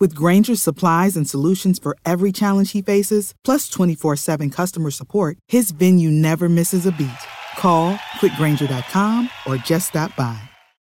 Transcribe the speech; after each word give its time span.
With 0.00 0.14
Grainger's 0.14 0.62
supplies 0.62 1.16
and 1.16 1.28
solutions 1.28 1.78
for 1.80 1.96
every 2.06 2.30
challenge 2.30 2.70
he 2.72 2.82
faces, 2.82 3.34
plus 3.44 3.68
24 3.68 4.16
7 4.16 4.48
customer 4.50 4.90
support, 4.92 5.38
his 5.48 5.70
venue 5.72 6.10
never 6.10 6.48
misses 6.48 6.86
a 6.86 6.92
beat. 6.92 7.10
Call 7.58 7.98
click 8.18 8.32
grainger.com 8.36 9.28
or 9.46 9.56
just 9.56 9.88
stop 9.88 10.14
by. 10.14 10.40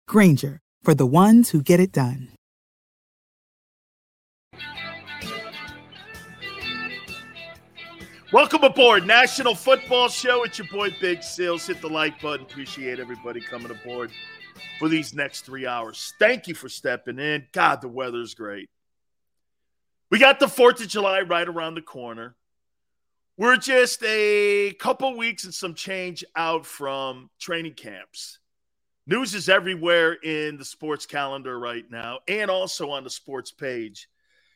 Granger, 0.07 0.59
for 0.83 0.95
the 0.95 1.05
ones 1.05 1.49
who 1.49 1.61
get 1.61 1.79
it 1.81 1.91
done. 1.91 2.29
Welcome 8.31 8.63
aboard, 8.63 9.05
National 9.05 9.53
Football 9.53 10.07
Show. 10.07 10.43
It's 10.43 10.57
your 10.57 10.67
boy 10.69 10.95
Big 11.01 11.21
Sills. 11.21 11.67
Hit 11.67 11.81
the 11.81 11.89
like 11.89 12.19
button. 12.21 12.45
Appreciate 12.45 12.99
everybody 12.99 13.41
coming 13.41 13.69
aboard 13.69 14.11
for 14.79 14.87
these 14.87 15.13
next 15.13 15.41
three 15.41 15.67
hours. 15.67 16.13
Thank 16.19 16.47
you 16.47 16.55
for 16.55 16.69
stepping 16.69 17.19
in. 17.19 17.45
God, 17.51 17.81
the 17.81 17.89
weather's 17.89 18.33
great. 18.33 18.69
We 20.13 20.19
got 20.19 20.39
the 20.39 20.45
4th 20.45 20.79
of 20.79 20.87
July 20.89 21.21
right 21.21 21.47
around 21.47 21.73
the 21.73 21.81
corner. 21.81 22.35
We're 23.35 23.55
just 23.57 24.03
a 24.03 24.71
couple 24.73 25.17
weeks 25.17 25.43
and 25.45 25.51
some 25.51 25.73
change 25.73 26.23
out 26.35 26.67
from 26.67 27.31
training 27.39 27.73
camps. 27.73 28.37
News 29.07 29.33
is 29.33 29.49
everywhere 29.49 30.13
in 30.23 30.57
the 30.57 30.65
sports 30.65 31.07
calendar 31.07 31.57
right 31.57 31.85
now 31.89 32.19
and 32.27 32.51
also 32.51 32.91
on 32.91 33.03
the 33.03 33.09
sports 33.09 33.49
page. 33.51 34.07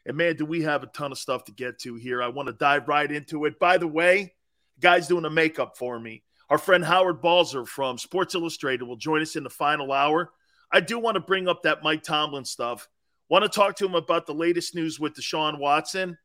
And 0.06 0.16
man, 0.16 0.36
do 0.36 0.46
we 0.46 0.62
have 0.62 0.84
a 0.84 0.92
ton 0.96 1.12
of 1.12 1.18
stuff 1.18 1.46
to 1.46 1.52
get 1.52 1.80
to 1.80 1.96
here. 1.96 2.22
I 2.22 2.28
want 2.28 2.46
to 2.50 2.54
dive 2.54 2.88
right 2.88 3.12
into 3.12 3.46
it. 3.46 3.58
By 3.58 3.80
the 3.80 3.88
way, 3.88 4.36
guys 4.80 5.08
doing 5.08 5.26
a 5.26 5.30
makeup 5.32 5.76
for 5.76 6.00
me. 6.00 6.22
Our 6.52 6.60
friend 6.60 6.86
Howard 6.86 7.20
Balzer 7.20 7.66
from 7.66 7.98
Sports 7.98 8.36
Illustrated 8.36 8.84
will 8.86 8.96
join 8.96 9.24
us 9.24 9.36
in 9.36 9.42
the 9.44 9.50
final 9.50 9.92
hour. 9.92 10.30
I 10.72 10.82
do 10.82 11.00
want 11.00 11.16
to 11.16 11.20
bring 11.20 11.48
up 11.48 11.64
that 11.64 11.82
Mike 11.82 12.04
Tomlin 12.04 12.46
stuff 12.46 12.88
Want 13.30 13.44
to 13.44 13.50
talk 13.50 13.76
to 13.78 13.86
him 13.86 13.96
about 13.96 14.26
the 14.26 14.34
latest 14.34 14.74
news 14.74 15.02
with 15.02 15.14
Deshaun 15.16 15.60
Watson? 15.60 16.18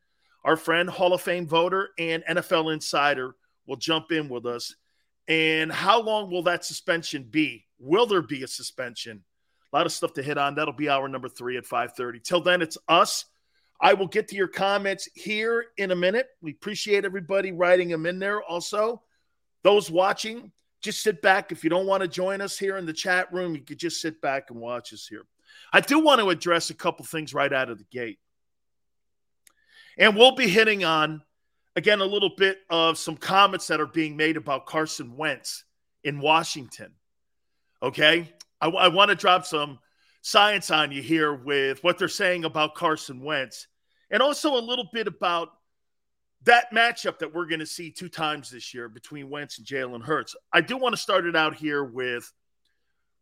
Our 0.45 0.57
friend, 0.57 0.89
Hall 0.89 1.13
of 1.13 1.21
Fame 1.21 1.49
voter 1.49 1.89
and 1.99 2.23
NFL 2.31 2.73
insider, 2.73 3.35
will 3.67 3.75
jump 3.77 4.13
in 4.13 4.29
with 4.29 4.47
us. 4.47 4.77
And 5.27 5.73
how 5.73 6.01
long 6.01 6.31
will 6.31 6.45
that 6.45 6.65
suspension 6.65 7.25
be? 7.25 7.65
Will 7.81 8.07
there 8.07 8.23
be 8.23 8.45
a 8.45 8.47
suspension? 8.47 9.25
A 9.73 9.77
lot 9.77 9.87
of 9.87 9.91
stuff 9.93 10.13
to 10.13 10.23
hit 10.23 10.39
on. 10.39 10.55
That'll 10.55 10.73
be 10.75 10.89
our 10.89 11.09
number 11.09 11.29
three 11.29 11.57
at 11.57 11.65
5:30. 11.67 12.23
Till 12.23 12.41
then, 12.41 12.63
it's 12.63 12.79
us. 12.89 13.25
I 13.81 13.95
will 13.95 14.09
get 14.09 14.29
to 14.29 14.37
your 14.37 14.49
comments 14.49 15.09
here 15.15 15.65
in 15.79 15.91
a 15.91 15.97
minute. 15.97 16.29
We 16.41 16.53
appreciate 16.53 17.05
everybody 17.05 17.51
writing 17.51 17.89
them 17.89 18.07
in 18.07 18.21
there. 18.21 18.43
Also, 18.45 19.03
those 19.65 19.91
watching, 19.91 20.53
just 20.81 21.03
sit 21.03 21.21
back. 21.21 21.51
If 21.51 21.65
you 21.65 21.71
don't 21.71 21.87
want 21.87 22.03
to 22.03 22.09
join 22.09 22.41
us 22.41 22.57
here 22.57 22.77
in 22.77 22.87
the 22.87 22.93
chat 22.93 23.33
room, 23.33 23.57
you 23.57 23.63
could 23.63 23.79
just 23.79 24.01
sit 24.01 24.21
back 24.21 24.51
and 24.51 24.61
watch 24.61 24.93
us 24.93 25.05
here. 25.09 25.27
I 25.73 25.81
do 25.81 25.99
want 26.01 26.21
to 26.21 26.31
address 26.31 26.71
a 26.71 26.75
couple 26.75 27.05
things 27.05 27.35
right 27.35 27.53
out 27.53 27.71
of 27.71 27.79
the 27.79 27.85
gate. 27.85 28.19
And 29.99 30.17
we'll 30.17 30.35
be 30.35 30.49
hitting 30.49 30.85
on, 30.85 31.23
again, 31.77 32.01
a 32.01 32.05
little 32.05 32.35
bit 32.37 32.59
of 32.71 32.99
some 32.99 33.17
comments 33.17 33.67
that 33.67 33.81
are 33.81 33.87
being 33.87 34.17
made 34.17 34.37
about 34.37 34.67
Carson 34.67 35.17
Wentz 35.17 35.65
in 36.05 36.21
Washington. 36.21 36.93
Okay. 37.83 38.33
I, 38.61 38.69
I 38.69 38.89
want 38.89 39.11
to 39.11 39.15
drop 39.15 39.45
some 39.47 39.79
science 40.23 40.71
on 40.71 40.93
you 40.93 41.03
here 41.03 41.35
with 41.35 41.83
what 41.85 41.99
they're 41.99 42.09
saying 42.09 42.45
about 42.45 42.75
Carson 42.75 43.23
Wentz 43.23 43.67
and 44.11 44.23
also 44.23 44.57
a 44.57 44.63
little 44.65 44.89
bit 44.93 45.07
about 45.09 45.49
that 46.45 46.73
matchup 46.73 47.19
that 47.19 47.33
we're 47.33 47.47
going 47.47 47.61
to 47.61 47.67
see 47.67 47.91
two 47.91 48.09
times 48.09 48.51
this 48.51 48.73
year 48.75 48.89
between 48.89 49.31
Wentz 49.31 49.59
and 49.59 49.67
Jalen 49.67 50.03
Hurts. 50.03 50.35
I 50.53 50.61
do 50.61 50.77
want 50.77 50.93
to 50.93 50.97
start 51.01 51.27
it 51.27 51.37
out 51.37 51.55
here 51.55 51.85
with 51.85 52.33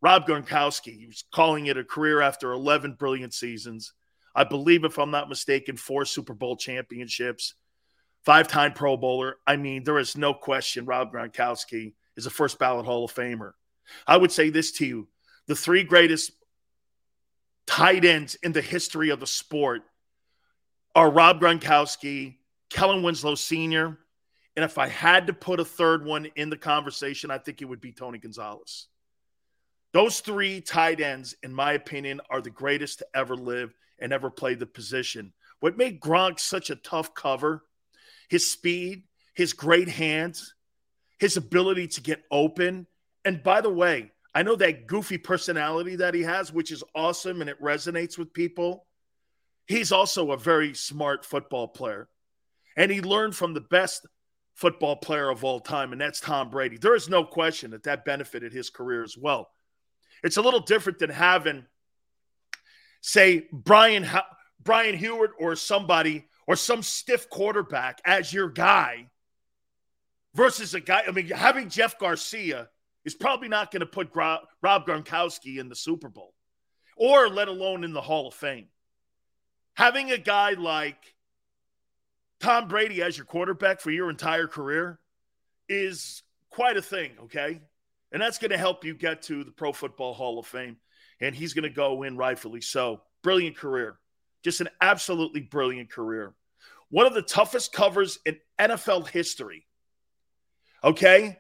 Rob 0.03 0.27
Gronkowski, 0.27 0.99
he 0.99 1.07
was 1.07 1.25
calling 1.33 1.67
it 1.67 1.77
a 1.77 1.85
career 1.85 2.21
after 2.21 2.53
11 2.53 2.95
brilliant 2.95 3.35
seasons. 3.35 3.93
I 4.35 4.45
believe, 4.45 4.85
if 4.85 4.99
I'm 4.99 5.11
not 5.11 5.29
mistaken, 5.29 5.77
four 5.77 6.05
Super 6.05 6.33
Bowl 6.35 6.57
championships, 6.57 7.55
five 8.25 8.49
time 8.49 8.73
Pro 8.73 8.97
Bowler. 8.97 9.37
I 9.47 9.57
mean, 9.57 9.85
there 9.85 9.99
is 9.99 10.17
no 10.17 10.33
question 10.33 10.87
Rob 10.87 11.13
Gronkowski 11.13 11.95
is 12.17 12.27
a 12.27 12.31
first 12.31 12.59
ballot 12.59 12.87
Hall 12.87 13.05
of 13.05 13.15
Famer. 13.15 13.53
I 14.07 14.17
would 14.17 14.33
say 14.33 14.51
this 14.51 14.71
to 14.73 14.87
you 14.87 15.09
the 15.49 15.57
three 15.57 15.83
greatest 15.83 16.31
tight 17.67 18.05
ends 18.05 18.37
in 18.37 18.53
the 18.53 18.63
history 18.63 19.11
of 19.11 19.21
the 19.21 19.27
sport 19.27 19.83
are 20.95 21.11
Rob 21.11 21.41
Gronkowski, 21.41 22.37
Kellen 22.69 23.03
Winslow 23.03 23.35
Sr., 23.35 23.99
and 24.57 24.65
if 24.65 24.79
I 24.79 24.87
had 24.89 25.27
to 25.27 25.33
put 25.33 25.61
a 25.61 25.65
third 25.65 26.05
one 26.05 26.27
in 26.37 26.51
the 26.51 26.57
conversation, 26.57 27.31
I 27.31 27.39
think 27.39 27.63
it 27.63 27.67
would 27.67 27.81
be 27.81 27.93
Tony 27.93 28.19
Gonzalez. 28.19 28.89
Those 29.93 30.21
three 30.21 30.61
tight 30.61 31.01
ends, 31.01 31.35
in 31.43 31.53
my 31.53 31.73
opinion, 31.73 32.21
are 32.31 32.41
the 32.41 32.51
greatest 32.51 32.99
to 33.01 33.07
ever 33.15 33.35
live 33.35 33.75
and 33.99 34.13
ever 34.13 34.31
play 34.31 34.55
the 34.55 34.67
position. 34.67 35.33
What 35.59 35.77
made 35.77 36.01
Gronk 36.01 36.39
such 36.39 36.71
a 36.71 36.77
tough 36.77 37.13
cover, 37.15 37.65
his 38.29 38.47
speed, 38.51 39.03
his 39.35 39.53
great 39.53 39.89
hands, 39.89 40.55
his 41.19 41.37
ability 41.37 41.87
to 41.89 42.01
get 42.01 42.23
open. 42.31 42.87
And 43.25 43.43
by 43.43 43.61
the 43.61 43.69
way, 43.71 44.13
I 44.35 44.43
know 44.45 44.55
that 44.57 44.87
goofy 44.87 45.19
personality 45.19 45.97
that 45.97 46.15
he 46.15 46.23
has, 46.23 46.53
which 46.53 46.71
is 46.71 46.85
awesome 46.95 47.41
and 47.41 47.51
it 47.51 47.61
resonates 47.61 48.17
with 48.17 48.33
people. 48.33 48.87
He's 49.67 49.93
also 49.93 50.31
a 50.31 50.37
very 50.37 50.73
smart 50.73 51.25
football 51.25 51.67
player. 51.69 52.09
And 52.77 52.91
he 52.93 53.01
learned 53.03 53.35
from 53.35 53.55
the 53.55 53.61
best 53.61 54.07
football 54.55 54.97
player 54.97 55.29
of 55.31 55.43
all 55.45 55.59
time, 55.61 55.91
and 55.93 56.01
that's 56.01 56.21
Tom 56.21 56.49
Brady. 56.49 56.79
There 56.79 56.95
is 56.95 57.09
no 57.09 57.25
question 57.25 57.73
that 57.73 57.83
that 57.83 58.05
benefited 58.05 58.53
his 58.53 58.71
career 58.71 59.03
as 59.03 59.17
well. 59.19 59.51
It's 60.23 60.37
a 60.37 60.43
little 60.43 60.61
different 60.61 60.99
than 60.99 61.11
having, 61.11 61.65
say, 63.01 63.47
Brian 63.53 64.07
Brian 64.63 64.97
Hewitt 64.97 65.31
or 65.39 65.57
somebody 65.57 66.27
or 66.47 66.57
some 66.57 66.83
stiff 66.83 67.31
quarterback 67.31 68.01
as 68.05 68.33
your 68.33 68.51
guy 68.51 69.09
versus 70.35 70.75
a 70.75 70.81
guy. 70.81 71.05
I 71.09 71.11
mean, 71.13 71.29
having 71.29 71.71
Jeff 71.71 71.99
Garcia 71.99 72.69
is 73.07 73.15
probably 73.15 73.49
not 73.49 73.71
going 73.71 73.81
to 73.81 73.87
put 73.87 74.11
Rob 74.15 74.41
Gronkowski 74.87 75.59
in 75.59 75.71
the 75.71 75.75
Super 75.77 76.11
Bowl 76.11 76.35
or 76.99 77.29
let 77.31 77.49
alone 77.49 77.85
in 77.85 77.95
the 77.95 78.03
Hall 78.03 78.29
of 78.29 78.35
Fame. 78.35 78.67
Having 79.77 80.11
a 80.13 80.19
guy 80.19 80.51
like 80.53 81.15
Tom 82.41 82.69
Brady 82.69 83.01
as 83.01 83.17
your 83.17 83.25
quarterback 83.25 83.81
for 83.81 83.91
your 83.91 84.11
entire 84.11 84.47
career 84.47 84.99
is 85.71 86.23
quite 86.51 86.77
a 86.77 86.83
thing, 86.83 87.13
okay? 87.23 87.61
And 88.13 88.21
that's 88.21 88.39
going 88.39 88.51
to 88.51 88.59
help 88.59 88.85
you 88.85 88.95
get 88.95 89.23
to 89.23 89.45
the 89.45 89.53
Pro 89.53 89.73
Football 89.73 90.15
Hall 90.15 90.39
of 90.39 90.47
Fame. 90.47 90.77
And 91.21 91.35
he's 91.35 91.55
going 91.55 91.63
to 91.65 91.69
go 91.71 92.03
in 92.03 92.17
rightfully 92.17 92.61
so. 92.61 93.03
Brilliant 93.23 93.57
career. 93.57 93.99
Just 94.43 94.61
an 94.61 94.69
absolutely 94.81 95.41
brilliant 95.43 95.91
career. 95.91 96.35
One 96.91 97.07
of 97.07 97.15
the 97.15 97.23
toughest 97.23 97.73
covers 97.73 98.19
in 98.27 98.39
NFL 98.59 99.07
history. 99.09 99.67
Okay. 100.83 101.39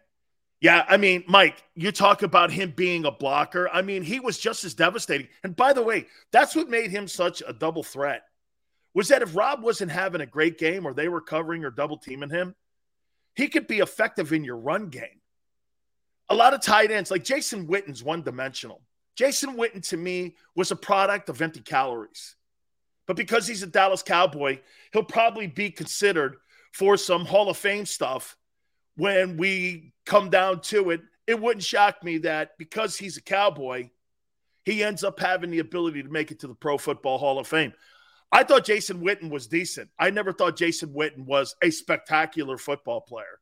Yeah. 0.60 0.84
I 0.86 0.96
mean, 0.98 1.24
Mike, 1.26 1.62
you 1.74 1.90
talk 1.90 2.22
about 2.22 2.50
him 2.52 2.72
being 2.76 3.04
a 3.06 3.10
blocker. 3.10 3.68
I 3.70 3.82
mean, 3.82 4.02
he 4.02 4.20
was 4.20 4.38
just 4.38 4.64
as 4.64 4.74
devastating. 4.74 5.28
And 5.42 5.56
by 5.56 5.72
the 5.72 5.82
way, 5.82 6.06
that's 6.30 6.54
what 6.54 6.68
made 6.68 6.90
him 6.90 7.08
such 7.08 7.42
a 7.46 7.52
double 7.54 7.82
threat 7.82 8.22
was 8.94 9.08
that 9.08 9.22
if 9.22 9.34
Rob 9.34 9.62
wasn't 9.62 9.90
having 9.90 10.20
a 10.20 10.26
great 10.26 10.58
game 10.58 10.84
or 10.86 10.92
they 10.92 11.08
were 11.08 11.20
covering 11.22 11.64
or 11.64 11.70
double 11.70 11.96
teaming 11.96 12.30
him, 12.30 12.54
he 13.34 13.48
could 13.48 13.66
be 13.66 13.78
effective 13.78 14.32
in 14.34 14.44
your 14.44 14.58
run 14.58 14.88
game 14.90 15.19
a 16.30 16.34
lot 16.34 16.54
of 16.54 16.60
tight 16.60 16.90
ends, 16.92 17.10
like 17.10 17.24
Jason 17.24 17.66
Witten's 17.66 18.02
one 18.04 18.22
dimensional. 18.22 18.80
Jason 19.16 19.56
Witten 19.56 19.86
to 19.88 19.96
me 19.96 20.36
was 20.54 20.70
a 20.70 20.76
product 20.76 21.28
of 21.28 21.42
empty 21.42 21.60
calories. 21.60 22.36
But 23.06 23.16
because 23.16 23.46
he's 23.48 23.64
a 23.64 23.66
Dallas 23.66 24.02
Cowboy, 24.02 24.60
he'll 24.92 25.02
probably 25.02 25.48
be 25.48 25.70
considered 25.70 26.36
for 26.72 26.96
some 26.96 27.24
Hall 27.24 27.50
of 27.50 27.56
Fame 27.56 27.84
stuff 27.84 28.36
when 28.96 29.36
we 29.36 29.92
come 30.06 30.30
down 30.30 30.60
to 30.60 30.90
it. 30.90 31.00
It 31.26 31.40
wouldn't 31.40 31.64
shock 31.64 32.04
me 32.04 32.18
that 32.18 32.56
because 32.58 32.96
he's 32.96 33.16
a 33.16 33.22
Cowboy, 33.22 33.90
he 34.64 34.84
ends 34.84 35.02
up 35.02 35.18
having 35.18 35.50
the 35.50 35.58
ability 35.58 36.04
to 36.04 36.08
make 36.08 36.30
it 36.30 36.38
to 36.40 36.46
the 36.46 36.54
Pro 36.54 36.78
Football 36.78 37.18
Hall 37.18 37.40
of 37.40 37.48
Fame. 37.48 37.72
I 38.30 38.44
thought 38.44 38.64
Jason 38.64 39.00
Witten 39.02 39.28
was 39.30 39.48
decent. 39.48 39.90
I 39.98 40.10
never 40.10 40.32
thought 40.32 40.56
Jason 40.56 40.90
Witten 40.90 41.24
was 41.24 41.56
a 41.62 41.70
spectacular 41.70 42.56
football 42.58 43.00
player. 43.00 43.40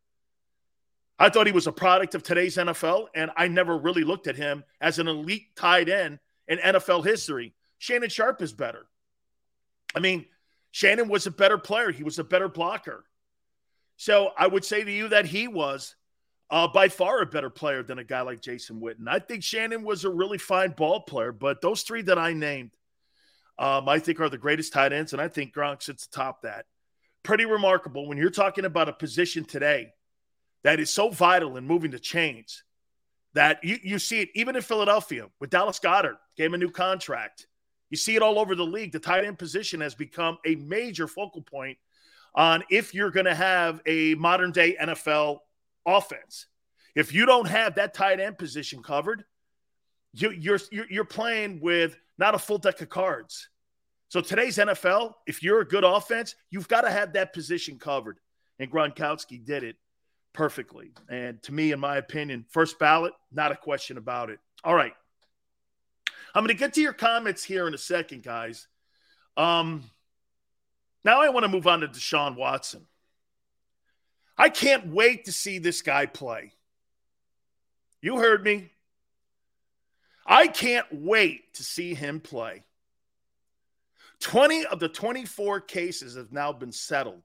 I 1.18 1.28
thought 1.28 1.46
he 1.46 1.52
was 1.52 1.66
a 1.66 1.72
product 1.72 2.14
of 2.14 2.22
today's 2.22 2.56
NFL, 2.56 3.08
and 3.14 3.30
I 3.36 3.48
never 3.48 3.76
really 3.76 4.04
looked 4.04 4.28
at 4.28 4.36
him 4.36 4.62
as 4.80 4.98
an 4.98 5.08
elite 5.08 5.56
tight 5.56 5.88
end 5.88 6.20
in 6.46 6.58
NFL 6.58 7.04
history. 7.04 7.54
Shannon 7.78 8.08
Sharpe 8.08 8.40
is 8.40 8.52
better. 8.52 8.86
I 9.96 10.00
mean, 10.00 10.26
Shannon 10.70 11.08
was 11.08 11.26
a 11.26 11.30
better 11.32 11.58
player, 11.58 11.90
he 11.90 12.04
was 12.04 12.18
a 12.20 12.24
better 12.24 12.48
blocker. 12.48 13.04
So 13.96 14.30
I 14.38 14.46
would 14.46 14.64
say 14.64 14.84
to 14.84 14.92
you 14.92 15.08
that 15.08 15.24
he 15.26 15.48
was 15.48 15.96
uh, 16.50 16.68
by 16.68 16.88
far 16.88 17.20
a 17.20 17.26
better 17.26 17.50
player 17.50 17.82
than 17.82 17.98
a 17.98 18.04
guy 18.04 18.20
like 18.20 18.40
Jason 18.40 18.80
Witten. 18.80 19.08
I 19.08 19.18
think 19.18 19.42
Shannon 19.42 19.82
was 19.82 20.04
a 20.04 20.10
really 20.10 20.38
fine 20.38 20.70
ball 20.70 21.00
player, 21.00 21.32
but 21.32 21.60
those 21.60 21.82
three 21.82 22.02
that 22.02 22.16
I 22.16 22.32
named, 22.32 22.70
um, 23.58 23.88
I 23.88 23.98
think 23.98 24.20
are 24.20 24.28
the 24.28 24.38
greatest 24.38 24.72
tight 24.72 24.92
ends, 24.92 25.14
and 25.14 25.20
I 25.20 25.26
think 25.26 25.52
Gronk 25.52 25.82
sits 25.82 26.04
atop 26.06 26.42
that. 26.42 26.66
Pretty 27.24 27.44
remarkable 27.44 28.06
when 28.06 28.18
you're 28.18 28.30
talking 28.30 28.64
about 28.64 28.88
a 28.88 28.92
position 28.92 29.44
today 29.44 29.90
that 30.64 30.80
is 30.80 30.92
so 30.92 31.10
vital 31.10 31.56
in 31.56 31.66
moving 31.66 31.90
the 31.90 31.98
chains 31.98 32.62
that 33.34 33.62
you, 33.62 33.78
you 33.82 33.98
see 33.98 34.20
it 34.20 34.28
even 34.34 34.56
in 34.56 34.62
Philadelphia 34.62 35.26
with 35.40 35.50
Dallas 35.50 35.78
Goedert, 35.78 36.16
gave 36.36 36.46
him 36.46 36.54
a 36.54 36.58
new 36.58 36.70
contract. 36.70 37.46
You 37.90 37.96
see 37.96 38.16
it 38.16 38.22
all 38.22 38.38
over 38.38 38.54
the 38.54 38.64
league. 38.66 38.92
The 38.92 38.98
tight 38.98 39.24
end 39.24 39.38
position 39.38 39.80
has 39.80 39.94
become 39.94 40.38
a 40.46 40.56
major 40.56 41.06
focal 41.06 41.42
point 41.42 41.78
on 42.34 42.62
if 42.70 42.92
you're 42.94 43.10
going 43.10 43.26
to 43.26 43.34
have 43.34 43.80
a 43.86 44.14
modern 44.16 44.52
day 44.52 44.76
NFL 44.80 45.38
offense. 45.86 46.46
If 46.94 47.14
you 47.14 47.26
don't 47.26 47.48
have 47.48 47.76
that 47.76 47.94
tight 47.94 48.20
end 48.20 48.38
position 48.38 48.82
covered, 48.82 49.24
you, 50.14 50.30
you're, 50.30 50.58
you're, 50.72 50.86
you're 50.90 51.04
playing 51.04 51.60
with 51.60 51.96
not 52.18 52.34
a 52.34 52.38
full 52.38 52.58
deck 52.58 52.80
of 52.80 52.88
cards. 52.88 53.48
So 54.08 54.20
today's 54.20 54.56
NFL, 54.56 55.12
if 55.26 55.42
you're 55.42 55.60
a 55.60 55.66
good 55.68 55.84
offense, 55.84 56.34
you've 56.50 56.66
got 56.66 56.80
to 56.82 56.90
have 56.90 57.12
that 57.12 57.32
position 57.32 57.78
covered. 57.78 58.18
And 58.58 58.70
Gronkowski 58.70 59.44
did 59.44 59.62
it 59.64 59.76
perfectly. 60.38 60.92
And 61.10 61.42
to 61.42 61.52
me, 61.52 61.72
in 61.72 61.80
my 61.80 61.96
opinion, 61.96 62.46
first 62.48 62.78
ballot, 62.78 63.12
not 63.32 63.50
a 63.50 63.56
question 63.56 63.98
about 63.98 64.30
it. 64.30 64.38
All 64.62 64.74
right. 64.74 64.92
I'm 66.32 66.44
going 66.44 66.54
to 66.54 66.54
get 66.58 66.74
to 66.74 66.80
your 66.80 66.92
comments 66.92 67.42
here 67.42 67.66
in 67.66 67.74
a 67.74 67.78
second, 67.78 68.22
guys. 68.22 68.68
Um, 69.36 69.82
now 71.04 71.20
I 71.22 71.28
want 71.30 71.42
to 71.42 71.48
move 71.48 71.66
on 71.66 71.80
to 71.80 71.88
Deshaun 71.88 72.36
Watson. 72.36 72.86
I 74.36 74.48
can't 74.48 74.86
wait 74.86 75.24
to 75.24 75.32
see 75.32 75.58
this 75.58 75.82
guy 75.82 76.06
play. 76.06 76.52
You 78.00 78.18
heard 78.18 78.44
me. 78.44 78.70
I 80.24 80.46
can't 80.46 80.86
wait 80.92 81.54
to 81.54 81.64
see 81.64 81.94
him 81.94 82.20
play. 82.20 82.62
20 84.20 84.66
of 84.66 84.78
the 84.78 84.88
24 84.88 85.62
cases 85.62 86.16
have 86.16 86.30
now 86.32 86.52
been 86.52 86.70
settled 86.70 87.22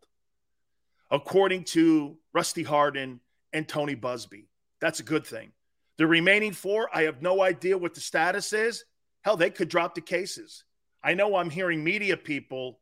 according 1.13 1.63
to 1.63 2.17
Rusty 2.33 2.63
Hardin 2.63 3.21
and 3.53 3.67
Tony 3.67 3.95
Buzbee. 3.95 4.45
That's 4.81 4.99
a 4.99 5.03
good 5.03 5.25
thing. 5.25 5.51
The 5.97 6.07
remaining 6.07 6.51
four, 6.51 6.89
I 6.91 7.03
have 7.03 7.21
no 7.21 7.43
idea 7.43 7.77
what 7.77 7.93
the 7.93 8.01
status 8.01 8.51
is. 8.51 8.83
Hell, 9.21 9.37
they 9.37 9.51
could 9.51 9.69
drop 9.69 9.93
the 9.93 10.01
cases. 10.01 10.63
I 11.03 11.13
know 11.13 11.35
I'm 11.35 11.51
hearing 11.51 11.83
media 11.83 12.17
people, 12.17 12.79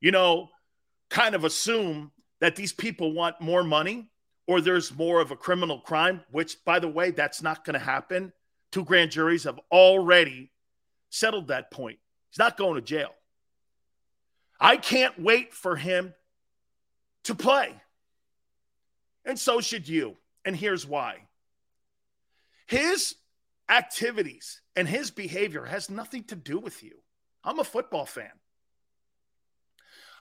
you 0.00 0.12
know, 0.12 0.50
kind 1.10 1.34
of 1.34 1.42
assume 1.44 2.12
that 2.40 2.54
these 2.54 2.72
people 2.72 3.12
want 3.12 3.40
more 3.40 3.64
money 3.64 4.08
or 4.46 4.60
there's 4.60 4.96
more 4.96 5.20
of 5.20 5.32
a 5.32 5.36
criminal 5.36 5.80
crime, 5.80 6.20
which, 6.30 6.64
by 6.64 6.78
the 6.78 6.88
way, 6.88 7.10
that's 7.10 7.42
not 7.42 7.64
going 7.64 7.74
to 7.74 7.84
happen. 7.84 8.32
Two 8.70 8.84
grand 8.84 9.10
juries 9.10 9.44
have 9.44 9.58
already 9.72 10.52
settled 11.10 11.48
that 11.48 11.72
point. 11.72 11.98
He's 12.30 12.38
not 12.38 12.56
going 12.56 12.76
to 12.76 12.80
jail. 12.82 13.10
I 14.60 14.76
can't 14.76 15.18
wait 15.20 15.52
for 15.52 15.74
him 15.74 16.14
to 17.28 17.34
play. 17.34 17.72
And 19.24 19.38
so 19.38 19.60
should 19.60 19.86
you. 19.86 20.16
And 20.44 20.56
here's 20.56 20.86
why 20.86 21.16
his 22.66 23.14
activities 23.68 24.62
and 24.76 24.88
his 24.88 25.10
behavior 25.10 25.64
has 25.66 25.90
nothing 25.90 26.24
to 26.24 26.34
do 26.36 26.58
with 26.58 26.82
you. 26.82 26.94
I'm 27.44 27.58
a 27.58 27.64
football 27.64 28.06
fan. 28.06 28.30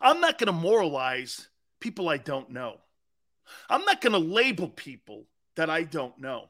I'm 0.02 0.20
not 0.20 0.38
going 0.38 0.54
to 0.54 0.60
moralize 0.68 1.48
people 1.80 2.10
I 2.10 2.18
don't 2.18 2.50
know. 2.50 2.76
I'm 3.70 3.86
not 3.86 4.02
going 4.02 4.12
to 4.14 4.20
label 4.20 4.68
people 4.68 5.24
that 5.56 5.70
I 5.70 5.84
don't 5.84 6.18
know. 6.20 6.50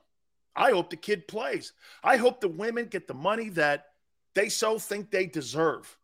I 0.56 0.72
hope 0.72 0.90
the 0.90 0.96
kid 0.96 1.28
plays. 1.28 1.72
I 2.04 2.18
hope 2.18 2.42
the 2.42 2.48
women 2.48 2.86
get 2.86 3.08
the 3.08 3.14
money 3.14 3.50
that 3.50 3.86
they 4.34 4.50
so 4.50 4.80
think 4.80 5.12
they 5.12 5.28
deserve. 5.28 5.96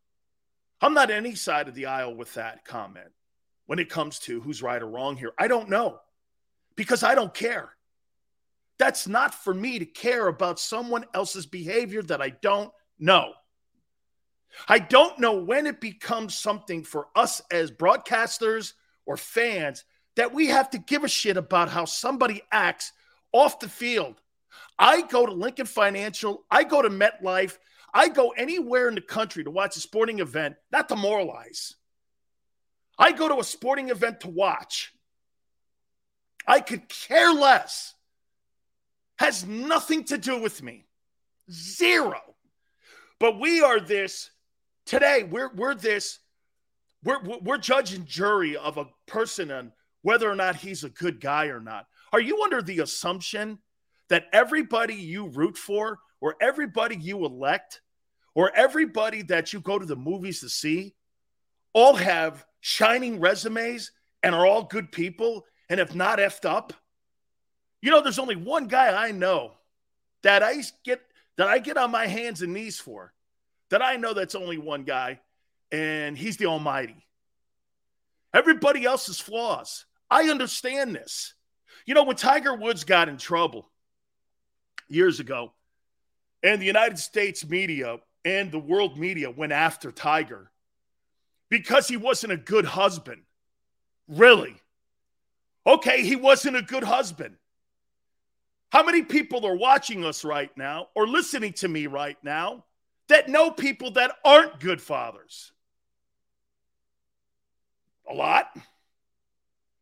I'm 0.80 0.94
not 0.94 1.10
any 1.10 1.34
side 1.34 1.68
of 1.68 1.74
the 1.74 1.88
aisle 1.88 2.14
with 2.14 2.36
that 2.36 2.64
comment 2.66 3.10
when 3.66 3.80
it 3.80 3.90
comes 3.90 4.20
to 4.20 4.42
who's 4.42 4.62
right 4.62 4.82
or 4.82 4.88
wrong 4.88 5.16
here. 5.16 5.32
I 5.40 5.48
don't 5.48 5.70
know 5.70 6.00
because 6.76 7.04
I 7.04 7.16
don't 7.16 7.34
care. 7.34 7.72
That's 8.80 9.08
not 9.08 9.34
for 9.34 9.54
me 9.54 9.80
to 9.80 9.86
care 9.86 10.28
about 10.28 10.60
someone 10.60 11.06
else's 11.14 11.46
behavior 11.46 12.02
that 12.04 12.22
I 12.22 12.30
don't 12.30 12.72
know. 13.00 13.34
I 14.68 14.80
don't 14.80 15.18
know 15.20 15.34
when 15.44 15.66
it 15.68 15.80
becomes 15.82 16.38
something 16.38 16.84
for 16.84 17.08
us 17.16 17.42
as 17.52 17.72
broadcasters 17.72 18.74
or 19.06 19.18
fans 19.18 19.84
that 20.16 20.34
we 20.34 20.48
have 20.48 20.70
to 20.72 20.78
give 20.78 21.04
a 21.04 21.08
shit 21.08 21.38
about 21.38 21.70
how 21.70 21.86
somebody 21.86 22.42
acts 22.52 22.92
off 23.32 23.60
the 23.60 23.70
field. 23.70 24.20
I 24.78 25.02
go 25.04 25.26
to 25.26 25.32
Lincoln 25.32 25.66
Financial, 25.66 26.44
I 26.52 26.64
go 26.66 26.82
to 26.82 26.90
MetLife, 26.90 27.58
I 27.94 28.10
go 28.10 28.30
anywhere 28.30 28.88
in 28.88 28.96
the 28.96 29.02
country 29.02 29.44
to 29.44 29.50
watch 29.52 29.76
a 29.76 29.80
sporting 29.80 30.20
event, 30.20 30.56
not 30.72 30.90
to 30.90 30.96
moralize. 30.96 31.76
I 32.98 33.12
go 33.12 33.28
to 33.28 33.40
a 33.40 33.44
sporting 33.44 33.90
event 33.90 34.22
to 34.22 34.30
watch. 34.30 34.94
I 36.46 36.60
could 36.60 36.90
care 36.90 37.32
less. 37.34 37.94
Has 39.20 39.46
nothing 39.46 40.04
to 40.06 40.18
do 40.18 40.40
with 40.42 40.62
me. 40.62 40.86
Zero. 41.52 42.20
But 43.20 43.40
we 43.40 43.62
are 43.62 43.80
this 43.80 44.32
today. 44.86 45.24
We're 45.24 45.54
we're 45.54 45.76
this. 45.76 46.20
We're 47.04 47.20
we're 47.42 47.58
judge 47.58 47.94
and 47.94 48.06
jury 48.06 48.58
of 48.58 48.78
a 48.78 48.88
person 49.08 49.52
and 49.52 49.72
whether 50.02 50.30
or 50.30 50.36
not 50.36 50.56
he's 50.58 50.84
a 50.84 50.90
good 50.90 51.20
guy 51.22 51.46
or 51.48 51.60
not. 51.60 51.86
Are 52.12 52.20
you 52.20 52.42
under 52.44 52.62
the 52.62 52.80
assumption 52.80 53.60
that 54.10 54.26
everybody 54.34 54.94
you 54.96 55.28
root 55.30 55.58
for, 55.58 56.00
or 56.20 56.36
everybody 56.42 56.98
you 56.98 57.26
elect, 57.26 57.82
or 58.36 58.52
everybody 58.54 59.22
that 59.24 59.54
you 59.54 59.62
go 59.62 59.80
to 59.80 59.86
the 59.86 59.96
movies 59.96 60.42
to 60.42 60.50
see, 60.50 60.94
all 61.74 61.96
have 61.96 62.46
shining 62.64 63.20
resumes 63.20 63.92
and 64.24 64.34
are 64.34 64.46
all 64.46 64.64
good 64.64 64.90
people 64.92 65.44
and 65.70 65.80
have 65.80 65.94
not 65.96 66.18
effed 66.18 66.46
up? 66.50 66.74
You 67.82 67.92
know, 67.92 68.02
there's 68.02 68.20
only 68.20 68.38
one 68.38 68.66
guy 68.68 68.90
I 68.94 69.12
know 69.12 69.52
that 70.24 70.42
I 70.42 70.64
get 70.86 71.02
that 71.38 71.48
I 71.48 71.60
get 71.60 71.78
on 71.78 71.92
my 71.92 72.08
hands 72.08 72.42
and 72.42 72.54
knees 72.54 72.80
for. 72.80 73.14
That 73.70 73.82
I 73.82 73.96
know 73.98 74.14
that's 74.14 74.36
only 74.36 74.58
one 74.58 74.84
guy, 74.84 75.20
and 75.72 76.18
he's 76.18 76.38
the 76.38 76.46
Almighty. 76.46 76.96
Everybody 78.34 78.86
else's 78.86 79.20
flaws. 79.20 79.86
I 80.12 80.24
understand 80.30 80.94
this. 80.94 81.34
You 81.88 81.96
know, 81.96 82.04
when 82.04 82.16
Tiger 82.16 82.56
Woods 82.56 82.84
got 82.84 83.10
in 83.10 83.18
trouble 83.18 83.70
years 84.90 85.20
ago, 85.20 85.52
and 86.44 86.62
the 86.62 86.66
United 86.66 87.00
States 87.00 87.48
media 87.48 87.98
and 88.24 88.52
the 88.52 88.60
world 88.60 88.98
media 89.00 89.32
went 89.32 89.52
after 89.54 89.92
Tiger 89.92 90.52
because 91.54 91.88
he 91.88 91.98
wasn't 91.98 92.34
a 92.34 92.36
good 92.36 92.66
husband. 92.66 93.22
Really? 94.08 94.56
Okay, 95.68 96.02
he 96.02 96.16
wasn't 96.16 96.58
a 96.58 96.64
good 96.64 96.84
husband. 96.84 97.36
How 98.72 98.82
many 98.82 99.04
people 99.04 99.46
are 99.46 99.56
watching 99.56 100.04
us 100.04 100.26
right 100.26 100.50
now 100.58 100.88
or 100.96 101.06
listening 101.06 101.54
to 101.54 101.68
me 101.68 101.86
right 101.86 102.18
now 102.24 102.64
that 103.08 103.30
know 103.30 103.52
people 103.52 103.92
that 103.92 104.14
aren't 104.26 104.60
good 104.62 104.82
fathers? 104.82 105.52
A 108.10 108.16
lot. 108.16 108.48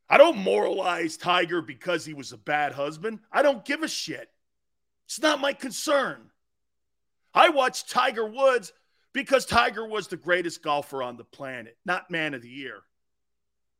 I 0.10 0.18
don't 0.18 0.40
moralize 0.40 1.16
Tiger 1.16 1.62
because 1.62 2.04
he 2.04 2.14
was 2.14 2.34
a 2.34 2.38
bad 2.38 2.74
husband. 2.74 3.20
I 3.32 3.44
don't 3.44 3.64
give 3.64 3.82
a 3.82 3.88
shit. 3.88 4.30
It's 5.06 5.22
not 5.22 5.40
my 5.40 5.54
concern. 5.54 6.20
I 7.34 7.48
watched 7.48 7.90
Tiger 7.90 8.26
Woods 8.28 8.74
because 9.14 9.46
Tiger 9.46 9.86
was 9.86 10.08
the 10.08 10.18
greatest 10.18 10.62
golfer 10.64 11.04
on 11.04 11.18
the 11.18 11.24
planet, 11.24 11.78
not 11.86 12.10
man 12.12 12.34
of 12.34 12.42
the 12.42 12.50
year. 12.50 12.80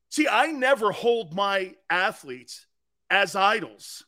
See, 0.10 0.28
I 0.28 0.48
never 0.48 0.92
hold 0.92 1.34
my 1.34 1.74
athletes 1.90 2.66
as 3.10 3.36
idols. 3.36 4.04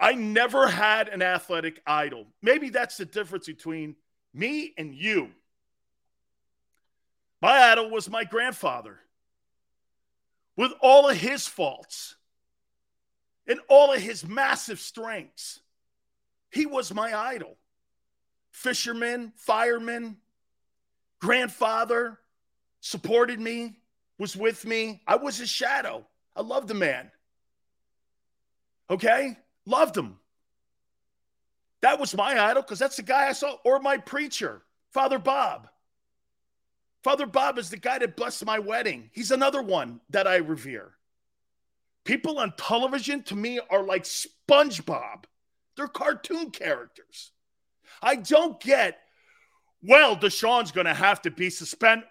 I 0.00 0.14
never 0.14 0.66
had 0.68 1.08
an 1.08 1.22
athletic 1.22 1.80
idol. 1.86 2.26
Maybe 2.40 2.70
that's 2.70 2.96
the 2.96 3.04
difference 3.04 3.46
between 3.46 3.96
me 4.32 4.72
and 4.78 4.94
you. 4.94 5.28
My 7.42 7.50
idol 7.72 7.90
was 7.90 8.08
my 8.08 8.24
grandfather 8.24 8.98
with 10.56 10.72
all 10.80 11.08
of 11.08 11.16
his 11.16 11.46
faults 11.46 12.16
and 13.46 13.60
all 13.68 13.92
of 13.92 14.00
his 14.00 14.26
massive 14.26 14.80
strengths. 14.80 15.60
He 16.50 16.64
was 16.66 16.92
my 16.94 17.16
idol 17.16 17.56
fisherman, 18.52 19.32
fireman, 19.36 20.16
grandfather, 21.20 22.18
supported 22.80 23.40
me, 23.40 23.74
was 24.18 24.36
with 24.36 24.64
me. 24.64 25.02
I 25.06 25.16
was 25.16 25.38
his 25.38 25.48
shadow. 25.48 26.06
I 26.36 26.42
loved 26.42 26.68
the 26.68 26.74
man. 26.74 27.10
Okay? 28.88 29.36
Loved 29.66 29.96
him. 29.96 30.18
That 31.80 31.98
was 31.98 32.14
my 32.14 32.40
idol 32.40 32.62
because 32.62 32.78
that's 32.78 32.96
the 32.96 33.02
guy 33.02 33.28
I 33.28 33.32
saw, 33.32 33.56
or 33.64 33.80
my 33.80 33.96
preacher, 33.96 34.62
Father 34.92 35.18
Bob. 35.18 35.68
Father 37.02 37.26
Bob 37.26 37.58
is 37.58 37.70
the 37.70 37.76
guy 37.76 37.98
that 37.98 38.16
blessed 38.16 38.44
my 38.44 38.60
wedding. 38.60 39.08
He's 39.12 39.32
another 39.32 39.60
one 39.60 40.00
that 40.10 40.28
I 40.28 40.36
revere. 40.36 40.92
People 42.04 42.38
on 42.38 42.52
television 42.56 43.22
to 43.24 43.34
me 43.34 43.58
are 43.70 43.82
like 43.82 44.04
SpongeBob, 44.04 45.24
they're 45.76 45.88
cartoon 45.88 46.50
characters. 46.50 47.32
I 48.02 48.16
don't 48.16 48.58
get, 48.60 48.98
well, 49.82 50.16
Deshaun's 50.16 50.72
going 50.72 50.86
to 50.86 50.94
have 50.94 51.22
to 51.22 51.30
be 51.30 51.48
suspended. 51.50 52.08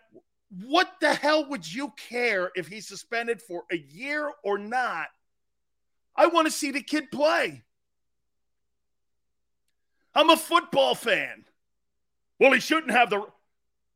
What 0.66 0.88
the 1.02 1.14
hell 1.14 1.48
would 1.50 1.72
you 1.72 1.92
care 2.10 2.52
if 2.56 2.68
he's 2.68 2.88
suspended 2.88 3.42
for 3.42 3.64
a 3.72 3.78
year 3.78 4.32
or 4.44 4.58
not? 4.58 5.08
I 6.16 6.28
want 6.28 6.48
to 6.48 6.52
see 6.52 6.72
the 6.72 6.82
kid 6.82 7.12
play. 7.12 7.64
I'm 10.16 10.30
a 10.30 10.38
football 10.38 10.96
fan. 10.96 11.46
Well, 12.40 12.52
he 12.54 12.60
shouldn't 12.60 12.92
have 12.92 13.10
the. 13.10 13.26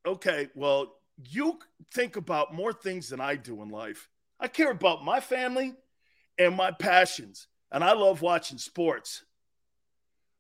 Okay, 0.05 0.49
well, 0.55 0.93
you 1.17 1.59
think 1.93 2.15
about 2.15 2.53
more 2.53 2.71
things 2.71 3.09
than 3.09 3.19
I 3.19 3.35
do 3.35 3.61
in 3.61 3.69
life. 3.69 4.07
I 4.39 4.47
care 4.47 4.71
about 4.71 5.03
my 5.03 5.19
family 5.19 5.73
and 6.37 6.55
my 6.55 6.71
passions, 6.71 7.47
and 7.71 7.83
I 7.83 7.93
love 7.93 8.21
watching 8.21 8.59
sports. 8.59 9.23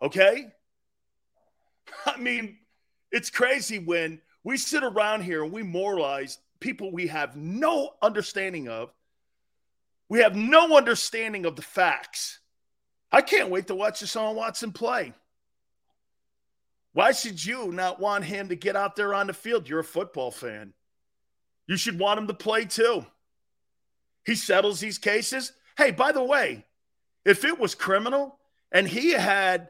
Okay? 0.01 0.45
I 2.05 2.17
mean, 2.17 2.57
it's 3.11 3.29
crazy 3.29 3.79
when 3.79 4.21
we 4.43 4.57
sit 4.57 4.83
around 4.83 5.23
here 5.23 5.43
and 5.43 5.51
we 5.53 5.63
moralize 5.63 6.39
people 6.59 6.91
we 6.91 7.07
have 7.07 7.35
no 7.35 7.91
understanding 8.01 8.67
of. 8.67 8.91
We 10.09 10.19
have 10.19 10.35
no 10.35 10.77
understanding 10.77 11.45
of 11.45 11.55
the 11.55 11.61
facts. 11.61 12.39
I 13.11 13.21
can't 13.21 13.49
wait 13.49 13.67
to 13.67 13.75
watch 13.75 14.01
Deshaun 14.01 14.35
Watson 14.35 14.71
play. 14.71 15.13
Why 16.93 17.11
should 17.11 17.43
you 17.43 17.71
not 17.71 17.99
want 17.99 18.23
him 18.23 18.49
to 18.49 18.55
get 18.55 18.75
out 18.75 18.95
there 18.95 19.13
on 19.13 19.27
the 19.27 19.33
field? 19.33 19.67
You're 19.67 19.79
a 19.79 19.83
football 19.83 20.31
fan. 20.31 20.73
You 21.67 21.75
should 21.75 21.99
want 21.99 22.19
him 22.19 22.27
to 22.27 22.33
play 22.33 22.65
too. 22.65 23.05
He 24.25 24.35
settles 24.35 24.79
these 24.79 24.97
cases. 24.97 25.53
Hey, 25.77 25.91
by 25.91 26.11
the 26.11 26.23
way, 26.23 26.65
if 27.25 27.43
it 27.43 27.59
was 27.59 27.75
criminal 27.75 28.39
and 28.71 28.87
he 28.87 29.11
had 29.11 29.69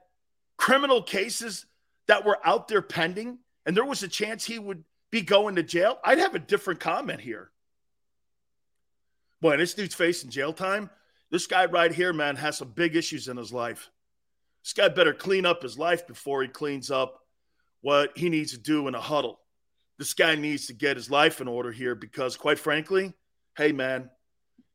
criminal 0.57 1.01
cases 1.01 1.65
that 2.07 2.25
were 2.25 2.39
out 2.43 2.67
there 2.67 2.81
pending 2.81 3.39
and 3.65 3.75
there 3.75 3.85
was 3.85 4.03
a 4.03 4.07
chance 4.07 4.45
he 4.45 4.59
would 4.59 4.83
be 5.11 5.21
going 5.21 5.55
to 5.55 5.63
jail, 5.63 5.97
I'd 6.03 6.19
have 6.19 6.35
a 6.35 6.39
different 6.39 6.79
comment 6.79 7.21
here. 7.21 7.51
Boy, 9.41 9.57
this 9.57 9.73
dude's 9.73 9.95
facing 9.95 10.29
jail 10.29 10.53
time. 10.53 10.89
This 11.31 11.47
guy 11.47 11.65
right 11.65 11.91
here, 11.91 12.13
man, 12.13 12.35
has 12.35 12.57
some 12.57 12.69
big 12.71 12.95
issues 12.95 13.27
in 13.27 13.37
his 13.37 13.51
life. 13.51 13.89
This 14.63 14.73
guy 14.73 14.87
better 14.89 15.13
clean 15.13 15.45
up 15.45 15.61
his 15.61 15.77
life 15.77 16.07
before 16.07 16.41
he 16.41 16.47
cleans 16.47 16.89
up 16.89 17.19
what 17.81 18.15
he 18.17 18.29
needs 18.29 18.51
to 18.51 18.57
do 18.57 18.87
in 18.87 18.95
a 18.95 18.99
huddle. 18.99 19.39
This 19.97 20.13
guy 20.13 20.35
needs 20.35 20.67
to 20.67 20.73
get 20.73 20.97
his 20.97 21.09
life 21.09 21.41
in 21.41 21.47
order 21.47 21.71
here 21.71 21.95
because, 21.95 22.37
quite 22.37 22.59
frankly, 22.59 23.13
hey, 23.57 23.71
man, 23.71 24.09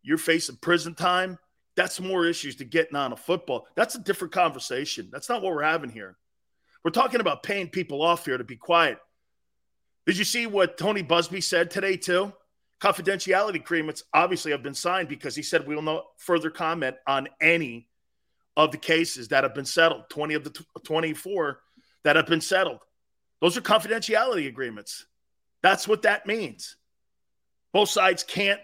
you're 0.03 0.19
facing 0.19 0.57
prison 0.57 0.95
time. 0.95 1.39
That's 1.77 2.01
more 2.01 2.25
issues 2.27 2.57
to 2.57 2.65
getting 2.65 2.97
on 2.97 3.13
a 3.13 3.17
football. 3.17 3.67
That's 3.75 3.95
a 3.97 4.01
different 4.03 4.33
conversation. 4.33 5.09
That's 5.13 5.29
not 5.29 5.43
what 5.43 5.53
we're 5.55 5.63
having 5.63 5.91
here. 5.91 6.17
We're 6.85 6.91
talking 6.91 7.21
about 7.21 7.43
paying 7.43 7.69
people 7.69 8.03
off 8.03 8.25
here 8.25 8.39
to 8.39 8.45
be 8.45 8.57
quiet. 8.57 8.99
Did 10.07 10.17
you 10.17 10.25
see 10.25 10.47
what 10.47 10.79
Tony 10.79 11.03
Buzbee 11.03 11.43
said 11.43 11.71
today, 11.71 11.97
too? 11.97 12.33
Confidentiality 12.81 13.57
agreements 13.57 14.05
obviously 14.15 14.53
have 14.53 14.63
been 14.63 14.75
signed 14.75 15.09
because 15.09 15.37
he 15.37 15.43
said 15.43 15.67
we 15.67 15.75
will 15.75 15.83
not 15.83 16.07
further 16.17 16.49
comment 16.49 16.97
on 17.07 17.29
any 17.41 17.89
of 18.57 18.73
the 18.73 18.79
cases 18.79 19.29
that 19.29 19.45
have 19.45 19.55
been 19.55 19.67
settled, 19.67 20.05
20 20.11 20.35
of 20.35 20.45
the 20.45 20.51
t- 20.51 20.65
24 20.85 21.61
that 22.05 22.17
have 22.17 22.27
been 22.27 22.41
settled. 22.41 22.79
Those 23.43 23.57
are 23.59 23.61
confidentiality 23.61 24.47
agreements. 24.49 25.07
That's 25.63 25.87
what 25.87 26.03
that 26.03 26.25
means. 26.27 26.77
Both 27.75 27.91
sides 27.91 28.25
can't 28.25 28.61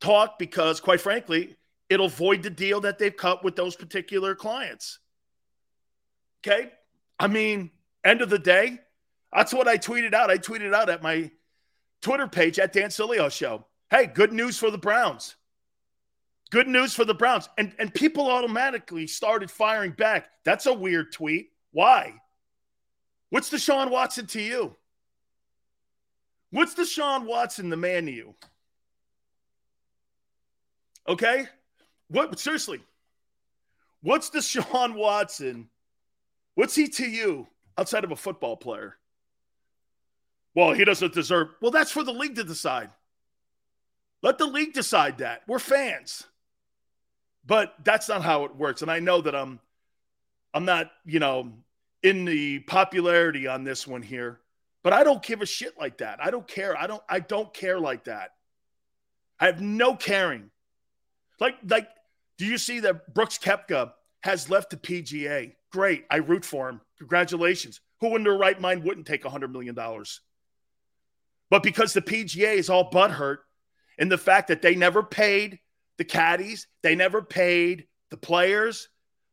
talk 0.00 0.38
because, 0.40 0.80
quite 0.80 1.00
frankly, 1.00 1.56
it'll 1.88 2.08
void 2.08 2.42
the 2.42 2.50
deal 2.50 2.80
that 2.80 2.98
they've 2.98 3.16
cut 3.16 3.44
with 3.44 3.54
those 3.54 3.76
particular 3.76 4.34
clients. 4.34 4.98
Okay. 6.46 6.70
I 7.18 7.26
mean, 7.28 7.70
end 8.04 8.22
of 8.22 8.30
the 8.30 8.38
day, 8.38 8.80
that's 9.32 9.52
what 9.54 9.68
I 9.68 9.78
tweeted 9.78 10.14
out. 10.14 10.30
I 10.30 10.38
tweeted 10.38 10.74
out 10.74 10.88
at 10.88 11.02
my 11.02 11.30
Twitter 12.02 12.26
page 12.28 12.58
at 12.58 12.72
Dan 12.72 12.88
Sileo 12.90 13.30
Show. 13.30 13.64
Hey, 13.90 14.06
good 14.06 14.32
news 14.32 14.58
for 14.58 14.70
the 14.70 14.78
Browns. 14.78 15.36
Good 16.50 16.68
news 16.68 16.94
for 16.94 17.04
the 17.04 17.14
Browns. 17.14 17.48
And, 17.58 17.72
and 17.78 17.92
people 17.92 18.30
automatically 18.30 19.06
started 19.06 19.50
firing 19.50 19.92
back. 19.92 20.26
That's 20.44 20.66
a 20.66 20.74
weird 20.74 21.12
tweet. 21.12 21.48
Why? 21.72 22.14
What's 23.30 23.50
Deshaun 23.50 23.90
Watson 23.90 24.26
to 24.28 24.40
you? 24.40 24.76
What's 26.50 26.74
Deshaun 26.74 27.24
Watson 27.26 27.70
the 27.70 27.76
man 27.76 28.06
to 28.06 28.12
you? 28.12 28.34
Okay? 31.08 31.46
What 32.08 32.38
seriously? 32.38 32.80
What's 34.02 34.30
Deshaun 34.30 34.94
Watson 34.94 35.68
What's 36.54 36.74
he 36.74 36.88
to 36.88 37.06
you 37.08 37.48
outside 37.76 38.04
of 38.04 38.12
a 38.12 38.16
football 38.16 38.56
player? 38.56 38.96
Well, 40.54 40.72
he 40.72 40.84
doesn't 40.84 41.12
deserve. 41.14 41.48
Well, 41.60 41.72
that's 41.72 41.90
for 41.90 42.04
the 42.04 42.12
league 42.12 42.36
to 42.36 42.44
decide. 42.44 42.90
Let 44.22 44.38
the 44.38 44.46
league 44.46 44.72
decide 44.72 45.18
that. 45.18 45.42
We're 45.48 45.58
fans. 45.58 46.24
But 47.44 47.74
that's 47.84 48.08
not 48.08 48.22
how 48.22 48.44
it 48.44 48.54
works. 48.56 48.82
And 48.82 48.90
I 48.90 49.00
know 49.00 49.20
that 49.20 49.34
I'm 49.34 49.60
I'm 50.54 50.64
not, 50.64 50.92
you 51.04 51.18
know, 51.18 51.52
in 52.04 52.24
the 52.24 52.60
popularity 52.60 53.48
on 53.48 53.64
this 53.64 53.86
one 53.88 54.02
here, 54.02 54.38
but 54.84 54.92
I 54.92 55.02
don't 55.02 55.20
give 55.20 55.42
a 55.42 55.46
shit 55.46 55.74
like 55.80 55.98
that. 55.98 56.24
I 56.24 56.30
don't 56.30 56.46
care. 56.46 56.78
I 56.78 56.86
don't 56.86 57.02
I 57.08 57.18
don't 57.18 57.52
care 57.52 57.80
like 57.80 58.04
that. 58.04 58.30
I 59.40 59.46
have 59.46 59.60
no 59.60 59.96
caring. 59.96 60.50
Like 61.40 61.56
like 61.68 61.88
do 62.38 62.46
you 62.46 62.56
see 62.58 62.80
that 62.80 63.12
Brooks 63.12 63.38
Koepka 63.38 63.92
has 64.24 64.48
left 64.48 64.70
the 64.70 64.76
PGA. 64.78 65.52
Great. 65.70 66.06
I 66.10 66.16
root 66.16 66.46
for 66.46 66.70
him. 66.70 66.80
Congratulations. 66.96 67.82
Who 68.00 68.16
in 68.16 68.24
their 68.24 68.32
right 68.38 68.58
mind 68.58 68.82
wouldn't 68.82 69.06
take 69.06 69.22
$100 69.22 69.52
million? 69.52 69.74
But 71.50 71.62
because 71.62 71.92
the 71.92 72.00
PGA 72.00 72.54
is 72.54 72.70
all 72.70 72.90
butthurt 72.90 73.38
in 73.98 74.08
the 74.08 74.16
fact 74.16 74.48
that 74.48 74.62
they 74.62 74.74
never 74.76 75.02
paid 75.02 75.58
the 75.98 76.04
caddies, 76.04 76.66
they 76.82 76.94
never 76.94 77.20
paid 77.20 77.84
the 78.10 78.16
players, 78.16 78.88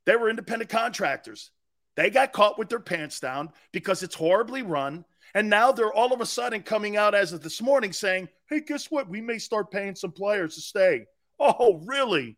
they 0.06 0.18
were 0.18 0.30
independent 0.30 0.70
contractors. 0.70 1.52
They 1.96 2.10
got 2.10 2.34
caught 2.34 2.60
with 2.60 2.68
their 2.68 2.80
pants 2.82 3.22
down 3.22 3.52
because 3.72 4.04
it's 4.04 4.16
horribly 4.16 4.62
run. 4.62 5.06
And 5.34 5.50
now 5.50 5.72
they're 5.72 5.94
all 5.94 6.14
of 6.14 6.20
a 6.20 6.26
sudden 6.26 6.64
coming 6.64 6.98
out 6.98 7.16
as 7.16 7.32
of 7.32 7.42
this 7.42 7.62
morning 7.62 7.94
saying, 7.94 8.28
hey, 8.50 8.60
guess 8.60 8.92
what? 8.92 9.08
We 9.08 9.22
may 9.22 9.38
start 9.38 9.72
paying 9.72 9.96
some 9.96 10.12
players 10.12 10.56
to 10.56 10.62
stay. 10.62 11.06
Oh, 11.40 11.82
really? 11.86 12.36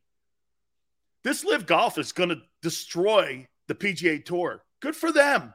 This 1.23 1.43
live 1.45 1.65
golf 1.65 1.97
is 1.97 2.11
going 2.11 2.29
to 2.29 2.41
destroy 2.61 3.47
the 3.67 3.75
PGA 3.75 4.23
Tour. 4.23 4.61
Good 4.81 4.95
for 4.95 5.11
them. 5.11 5.53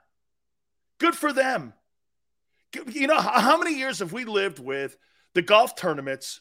Good 0.98 1.14
for 1.14 1.32
them. 1.32 1.74
You 2.90 3.06
know, 3.06 3.18
how 3.20 3.56
many 3.58 3.76
years 3.76 3.98
have 4.00 4.12
we 4.12 4.24
lived 4.24 4.58
with 4.58 4.96
the 5.34 5.42
golf 5.42 5.76
tournaments 5.76 6.40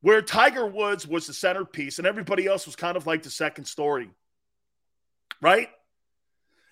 where 0.00 0.22
Tiger 0.22 0.66
Woods 0.66 1.06
was 1.06 1.26
the 1.26 1.34
centerpiece 1.34 1.98
and 1.98 2.06
everybody 2.06 2.46
else 2.46 2.66
was 2.66 2.76
kind 2.76 2.96
of 2.96 3.06
like 3.06 3.24
the 3.24 3.30
second 3.30 3.64
story? 3.64 4.10
Right? 5.42 5.68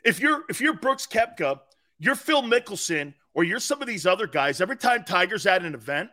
If 0.05 0.21
you're 0.21 0.45
if 0.49 0.61
you're 0.61 0.75
Brooks 0.75 1.07
Koepka, 1.07 1.61
you're 1.99 2.15
Phil 2.15 2.43
Mickelson, 2.43 3.15
or 3.35 3.43
you're 3.43 3.59
some 3.61 3.81
of 3.83 3.89
these 3.89 4.07
other 4.07 4.27
guys, 4.29 4.61
every 4.61 4.77
time 4.77 5.05
Tiger's 5.05 5.47
at 5.47 5.65
an 5.65 5.75
event, 5.75 6.11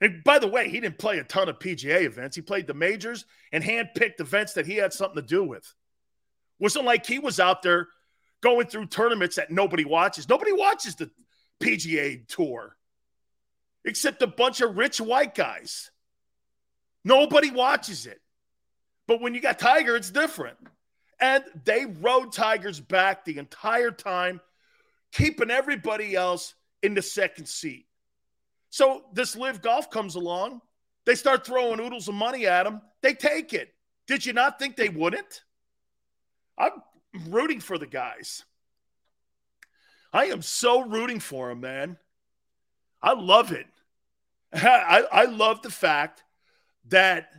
and 0.00 0.24
by 0.24 0.38
the 0.38 0.46
way, 0.48 0.68
he 0.68 0.80
didn't 0.80 0.98
play 0.98 1.18
a 1.18 1.24
ton 1.24 1.48
of 1.48 1.58
PGA 1.58 2.02
events. 2.02 2.36
He 2.36 2.42
played 2.42 2.66
the 2.66 2.74
majors 2.74 3.24
and 3.52 3.62
handpicked 3.62 4.20
events 4.20 4.54
that 4.54 4.66
he 4.66 4.76
had 4.76 4.92
something 4.92 5.16
to 5.20 5.26
do 5.26 5.44
with. 5.44 5.72
Wasn't 6.58 6.84
like 6.84 7.06
he 7.06 7.18
was 7.18 7.38
out 7.40 7.62
there 7.62 7.88
going 8.42 8.66
through 8.66 8.86
tournaments 8.86 9.36
that 9.36 9.50
nobody 9.50 9.84
watches. 9.84 10.28
Nobody 10.28 10.52
watches 10.52 10.96
the 10.96 11.10
PGA 11.62 12.26
tour 12.26 12.76
except 13.84 14.22
a 14.22 14.26
bunch 14.26 14.60
of 14.60 14.76
rich 14.76 15.00
white 15.00 15.34
guys. 15.34 15.90
Nobody 17.04 17.50
watches 17.50 18.06
it. 18.06 18.20
But 19.06 19.20
when 19.20 19.34
you 19.34 19.40
got 19.40 19.58
Tiger, 19.58 19.94
it's 19.94 20.10
different. 20.10 20.56
And 21.20 21.44
they 21.64 21.84
rode 21.86 22.32
Tigers 22.32 22.80
back 22.80 23.24
the 23.24 23.38
entire 23.38 23.90
time, 23.90 24.40
keeping 25.12 25.50
everybody 25.50 26.14
else 26.16 26.54
in 26.82 26.94
the 26.94 27.02
second 27.02 27.46
seat. 27.46 27.86
So 28.74 29.04
this 29.12 29.36
live 29.36 29.62
golf 29.62 29.88
comes 29.88 30.16
along. 30.16 30.60
They 31.04 31.14
start 31.14 31.46
throwing 31.46 31.78
oodles 31.78 32.08
of 32.08 32.14
money 32.16 32.48
at 32.48 32.64
them. 32.64 32.82
They 33.02 33.14
take 33.14 33.52
it. 33.52 33.72
Did 34.08 34.26
you 34.26 34.32
not 34.32 34.58
think 34.58 34.74
they 34.74 34.88
wouldn't? 34.88 35.44
I'm 36.58 36.82
rooting 37.28 37.60
for 37.60 37.78
the 37.78 37.86
guys. 37.86 38.42
I 40.12 40.24
am 40.24 40.42
so 40.42 40.80
rooting 40.80 41.20
for 41.20 41.50
them, 41.50 41.60
man. 41.60 41.96
I 43.00 43.12
love 43.12 43.52
it. 43.52 43.68
I, 44.52 45.04
I 45.12 45.24
love 45.26 45.62
the 45.62 45.70
fact 45.70 46.24
that 46.88 47.30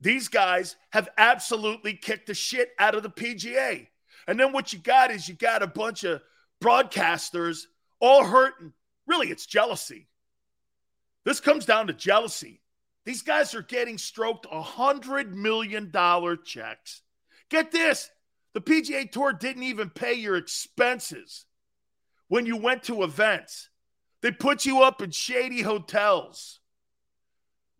these 0.00 0.28
guys 0.28 0.76
have 0.90 1.08
absolutely 1.18 1.94
kicked 1.94 2.28
the 2.28 2.34
shit 2.34 2.70
out 2.78 2.94
of 2.94 3.02
the 3.02 3.10
PGA. 3.10 3.88
And 4.28 4.38
then 4.38 4.52
what 4.52 4.72
you 4.72 4.78
got 4.78 5.10
is 5.10 5.28
you 5.28 5.34
got 5.34 5.60
a 5.60 5.66
bunch 5.66 6.04
of 6.04 6.22
broadcasters 6.62 7.64
all 7.98 8.22
hurting. 8.22 8.72
Really, 9.08 9.32
it's 9.32 9.46
jealousy. 9.46 10.06
This 11.24 11.40
comes 11.40 11.64
down 11.66 11.86
to 11.86 11.92
jealousy. 11.94 12.60
These 13.06 13.22
guys 13.22 13.54
are 13.54 13.62
getting 13.62 13.98
stroked 13.98 14.46
$100 14.46 15.32
million 15.32 15.90
checks. 16.44 17.02
Get 17.50 17.72
this 17.72 18.10
the 18.54 18.60
PGA 18.60 19.10
Tour 19.10 19.32
didn't 19.32 19.64
even 19.64 19.90
pay 19.90 20.14
your 20.14 20.36
expenses 20.36 21.44
when 22.28 22.46
you 22.46 22.56
went 22.56 22.84
to 22.84 23.02
events, 23.02 23.68
they 24.22 24.30
put 24.30 24.64
you 24.64 24.82
up 24.82 25.02
in 25.02 25.10
shady 25.10 25.60
hotels. 25.60 26.60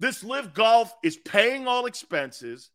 This 0.00 0.24
live 0.24 0.52
golf 0.52 0.92
is 1.04 1.16
paying 1.16 1.68
all 1.68 1.86
expenses, 1.86 2.70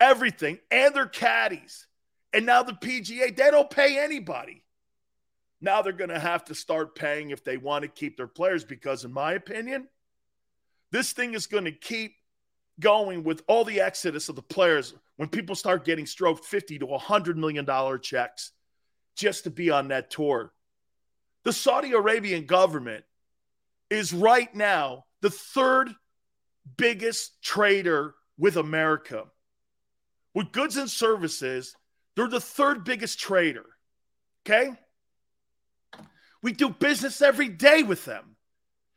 everything, 0.00 0.58
and 0.70 0.92
their 0.94 1.06
caddies. 1.06 1.86
And 2.32 2.44
now 2.44 2.64
the 2.64 2.72
PGA, 2.72 3.34
they 3.34 3.50
don't 3.52 3.70
pay 3.70 3.98
anybody. 4.02 4.64
Now 5.64 5.80
they're 5.80 5.92
going 5.92 6.10
to 6.10 6.18
have 6.18 6.44
to 6.46 6.56
start 6.56 6.96
paying 6.96 7.30
if 7.30 7.44
they 7.44 7.56
want 7.56 7.82
to 7.82 7.88
keep 7.88 8.16
their 8.16 8.26
players 8.26 8.64
because, 8.64 9.04
in 9.04 9.12
my 9.12 9.34
opinion, 9.34 9.86
this 10.90 11.12
thing 11.12 11.34
is 11.34 11.46
going 11.46 11.64
to 11.66 11.72
keep 11.72 12.16
going 12.80 13.22
with 13.22 13.42
all 13.46 13.64
the 13.64 13.80
exodus 13.80 14.28
of 14.28 14.34
the 14.34 14.42
players 14.42 14.92
when 15.18 15.28
people 15.28 15.54
start 15.54 15.84
getting 15.84 16.04
stroked 16.04 16.44
50 16.44 16.80
to 16.80 16.86
100 16.86 17.38
million 17.38 17.64
dollar 17.64 17.96
checks 17.96 18.50
just 19.14 19.44
to 19.44 19.50
be 19.50 19.70
on 19.70 19.88
that 19.88 20.10
tour 20.10 20.54
the 21.44 21.52
saudi 21.52 21.92
arabian 21.92 22.46
government 22.46 23.04
is 23.90 24.14
right 24.14 24.54
now 24.54 25.04
the 25.20 25.28
third 25.28 25.94
biggest 26.78 27.40
trader 27.42 28.14
with 28.38 28.56
america 28.56 29.24
with 30.34 30.50
goods 30.50 30.78
and 30.78 30.90
services 30.90 31.76
they're 32.16 32.26
the 32.26 32.40
third 32.40 32.84
biggest 32.84 33.20
trader 33.20 33.66
okay 34.46 34.70
we 36.42 36.52
do 36.52 36.70
business 36.70 37.22
every 37.22 37.48
day 37.48 37.82
with 37.84 38.04
them. 38.04 38.36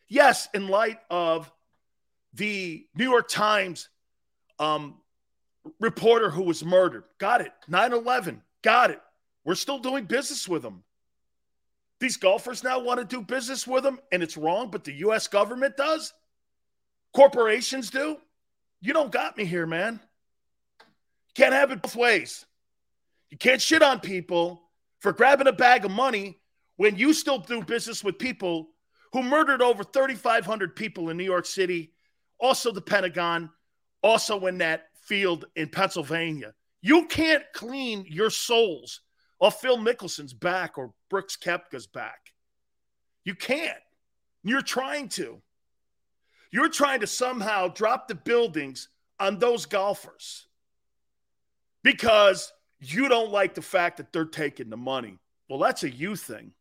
Yes, 0.10 0.50
in 0.54 0.68
light 0.68 0.98
of 1.10 1.50
the 2.34 2.86
New 2.96 3.04
York 3.10 3.30
Times 3.30 3.88
um, 4.60 4.96
reporter 5.80 6.30
who 6.30 6.44
was 6.44 6.66
murdered. 6.66 7.04
Got 7.20 7.42
it. 7.42 7.52
9 7.68 7.94
11. 7.94 8.42
Got 8.64 8.92
it. 8.92 9.02
We're 9.46 9.56
still 9.56 9.78
doing 9.80 10.06
business 10.06 10.48
with 10.50 10.64
them. 10.64 10.84
These 12.00 12.18
golfers 12.18 12.64
now 12.64 12.80
want 12.80 13.00
to 13.00 13.06
do 13.06 13.22
business 13.22 13.66
with 13.66 13.84
them, 13.84 14.00
and 14.12 14.22
it's 14.22 14.36
wrong, 14.36 14.70
but 14.70 14.84
the 14.84 14.92
U.S. 15.06 15.28
government 15.28 15.78
does. 15.78 16.14
Corporations 17.14 17.90
do. 17.90 18.18
You 18.82 18.94
don't 18.94 19.12
got 19.12 19.38
me 19.38 19.46
here, 19.46 19.66
man. 19.66 20.00
Can't 21.36 21.54
have 21.54 21.72
it 21.72 21.82
both 21.82 21.96
ways. 21.96 22.46
You 23.30 23.38
can't 23.38 23.62
shit 23.62 23.82
on 23.82 24.02
people 24.02 24.62
for 25.00 25.14
grabbing 25.14 25.48
a 25.48 25.54
bag 25.54 25.86
of 25.86 25.92
money 25.92 26.38
when 26.77 26.96
you 26.96 27.13
still 27.13 27.38
do 27.39 27.63
business 27.63 28.03
with 28.03 28.17
people 28.17 28.70
who 29.13 29.24
murdered 29.24 29.62
over 29.62 29.84
3,500 29.84 30.75
people 30.75 31.10
in 31.10 31.17
New 31.17 31.24
York 31.24 31.46
City, 31.46 31.94
also 32.39 32.72
the 32.72 32.82
Pentagon, 32.82 33.50
also 34.03 34.46
in 34.48 34.58
that 34.58 34.88
field 35.03 35.46
in 35.55 35.70
Pennsylvania. 35.70 36.54
You 36.82 37.06
can't 37.06 37.43
clean 37.54 38.06
your 38.10 38.30
souls 38.30 39.02
off 39.39 39.62
Phil 39.62 39.78
Mickelson's 39.78 40.34
back 40.34 40.78
or 40.78 40.91
Brooks 41.10 41.38
Koepka's 41.38 41.88
back. 41.88 42.34
You 43.23 43.36
can't. 43.36 43.78
You're 44.43 44.62
trying 44.62 45.10
to. 45.10 45.41
You're 46.52 46.69
trying 46.69 47.00
to 47.00 47.08
somehow 47.08 47.69
drop 47.69 48.08
the 48.08 48.15
buildings 48.15 48.89
on 49.19 49.39
those 49.39 49.65
golfers 49.65 50.47
because 51.84 52.52
you 52.80 53.10
don't 53.10 53.32
like 53.32 53.56
the 53.56 53.62
fact 53.62 53.97
that 53.97 54.12
they're 54.13 54.26
taking 54.26 54.69
the 54.69 54.78
money. 54.78 55.17
Well, 55.50 55.60
that's 55.60 55.84
a 55.84 55.89
you 55.89 56.15
thing. 56.15 56.52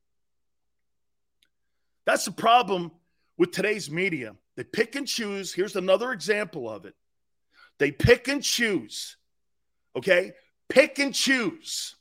That's 2.05 2.25
the 2.25 2.33
problem 2.33 2.91
with 3.37 3.51
today's 3.51 3.91
media. 3.91 4.37
They 4.57 4.65
pick 4.65 4.95
and 4.95 5.07
choose. 5.07 5.53
Here's 5.53 5.77
another 5.77 6.13
example 6.13 6.69
of 6.69 6.85
it. 6.85 6.95
They 7.79 7.91
pick 7.91 8.29
and 8.29 8.43
choose, 8.43 9.17
okay? 9.97 10.33
Pick 10.69 10.99
and 10.99 11.15
choose 11.15 11.97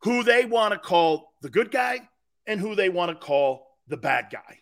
who 0.00 0.22
they 0.24 0.46
want 0.46 0.72
to 0.72 0.78
call 0.78 1.32
the 1.42 1.50
good 1.50 1.70
guy 1.70 2.08
and 2.46 2.58
who 2.58 2.74
they 2.74 2.88
want 2.88 3.10
to 3.10 3.14
call 3.14 3.66
the 3.88 3.98
bad 3.98 4.28
guy. 4.32 4.60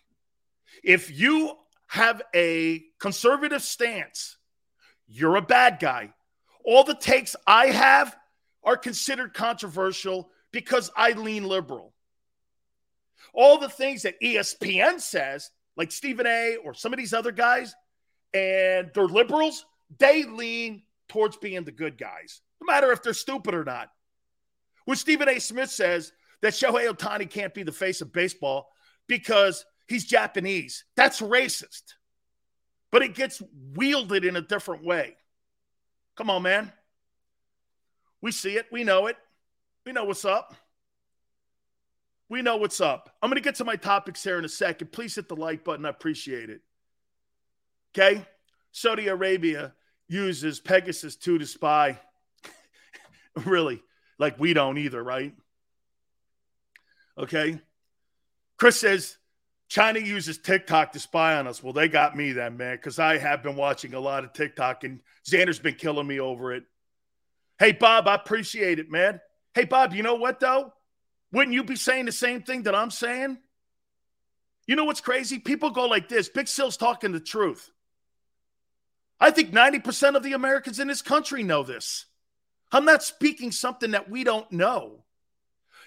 If 0.83 1.09
you 1.17 1.55
have 1.87 2.21
a 2.35 2.83
conservative 2.99 3.61
stance, 3.61 4.37
you're 5.07 5.37
a 5.37 5.41
bad 5.41 5.79
guy. 5.79 6.13
All 6.65 6.83
the 6.83 6.95
takes 6.95 7.35
I 7.47 7.67
have 7.67 8.15
are 8.63 8.77
considered 8.77 9.33
controversial 9.33 10.29
because 10.51 10.91
I 10.97 11.11
lean 11.13 11.45
liberal 11.45 11.93
all 13.39 13.57
the 13.57 13.69
things 13.69 14.01
that 14.01 14.19
ESPN 14.21 14.99
says, 14.99 15.51
like 15.77 15.93
Stephen 15.93 16.27
A 16.27 16.57
or 16.65 16.73
some 16.73 16.91
of 16.91 16.99
these 16.99 17.13
other 17.13 17.31
guys, 17.31 17.73
and 18.33 18.91
they're 18.93 19.05
liberals, 19.07 19.65
they 19.97 20.25
lean 20.25 20.83
towards 21.07 21.37
being 21.37 21.63
the 21.63 21.71
good 21.71 21.97
guys, 21.97 22.41
no 22.59 22.65
matter 22.65 22.91
if 22.91 23.01
they're 23.01 23.13
stupid 23.13 23.53
or 23.55 23.63
not. 23.63 23.87
When 24.83 24.97
Stephen 24.97 25.29
A. 25.29 25.39
Smith 25.39 25.69
says 25.71 26.11
that 26.41 26.51
Shohei 26.51 26.91
Ohtani 26.93 27.29
can't 27.29 27.53
be 27.53 27.63
the 27.63 27.71
face 27.71 28.01
of 28.01 28.11
baseball 28.11 28.67
because 29.07 29.63
he's 29.87 30.03
Japanese, 30.05 30.83
that's 30.97 31.21
racist. 31.21 31.93
But 32.91 33.03
it 33.03 33.15
gets 33.15 33.41
wielded 33.73 34.25
in 34.25 34.35
a 34.35 34.41
different 34.41 34.83
way. 34.85 35.15
Come 36.17 36.29
on, 36.29 36.41
man. 36.43 36.73
We 38.21 38.33
see 38.33 38.57
it. 38.57 38.65
We 38.69 38.83
know 38.83 39.07
it. 39.07 39.15
We 39.85 39.93
know 39.93 40.03
what's 40.03 40.25
up. 40.25 40.55
We 42.29 42.43
know 42.43 42.57
what's 42.57 42.79
up. 42.79 43.09
I'm 43.21 43.29
going 43.31 43.41
to 43.41 43.43
get 43.43 43.55
to 43.55 43.65
my 43.65 43.75
topics 43.75 44.23
here 44.23 44.37
in 44.37 44.45
a 44.45 44.49
second. 44.49 44.91
Please 44.91 45.15
hit 45.15 45.27
the 45.27 45.35
like 45.35 45.63
button. 45.63 45.85
I 45.85 45.89
appreciate 45.89 46.51
it. 46.51 46.61
Okay. 47.97 48.23
Saudi 48.71 49.07
Arabia 49.07 49.73
uses 50.07 50.59
Pegasus 50.59 51.15
2 51.15 51.39
to 51.39 51.45
spy. 51.47 51.99
really, 53.45 53.81
like 54.19 54.39
we 54.39 54.53
don't 54.53 54.77
either, 54.77 55.03
right? 55.03 55.33
Okay. 57.17 57.59
Chris 58.59 58.79
says 58.79 59.17
China 59.67 59.97
uses 59.99 60.37
TikTok 60.37 60.91
to 60.91 60.99
spy 60.99 61.35
on 61.35 61.47
us. 61.47 61.63
Well, 61.63 61.73
they 61.73 61.87
got 61.87 62.15
me 62.15 62.31
then, 62.33 62.57
man, 62.57 62.75
because 62.75 62.99
I 62.99 63.17
have 63.17 63.41
been 63.41 63.55
watching 63.55 63.95
a 63.95 63.99
lot 63.99 64.23
of 64.23 64.33
TikTok 64.33 64.83
and 64.83 64.99
Xander's 65.27 65.59
been 65.59 65.75
killing 65.75 66.05
me 66.05 66.19
over 66.19 66.53
it. 66.53 66.63
Hey, 67.57 67.71
Bob, 67.71 68.07
I 68.07 68.13
appreciate 68.15 68.77
it, 68.77 68.91
man. 68.91 69.19
Hey, 69.55 69.65
Bob, 69.65 69.93
you 69.95 70.03
know 70.03 70.15
what, 70.15 70.39
though? 70.39 70.73
Wouldn't 71.31 71.53
you 71.53 71.63
be 71.63 71.75
saying 71.75 72.05
the 72.05 72.11
same 72.11 72.41
thing 72.41 72.63
that 72.63 72.75
I'm 72.75 72.91
saying? 72.91 73.37
You 74.65 74.75
know 74.75 74.83
what's 74.85 75.01
crazy? 75.01 75.39
People 75.39 75.71
go 75.71 75.85
like 75.85 76.09
this 76.09 76.29
Big 76.29 76.47
Sill's 76.47 76.77
talking 76.77 77.11
the 77.11 77.19
truth. 77.19 77.69
I 79.19 79.31
think 79.31 79.51
90% 79.51 80.15
of 80.15 80.23
the 80.23 80.33
Americans 80.33 80.79
in 80.79 80.87
this 80.87 81.01
country 81.01 81.43
know 81.43 81.63
this. 81.63 82.05
I'm 82.71 82.85
not 82.85 83.03
speaking 83.03 83.51
something 83.51 83.91
that 83.91 84.09
we 84.09 84.23
don't 84.23 84.49
know. 84.51 85.03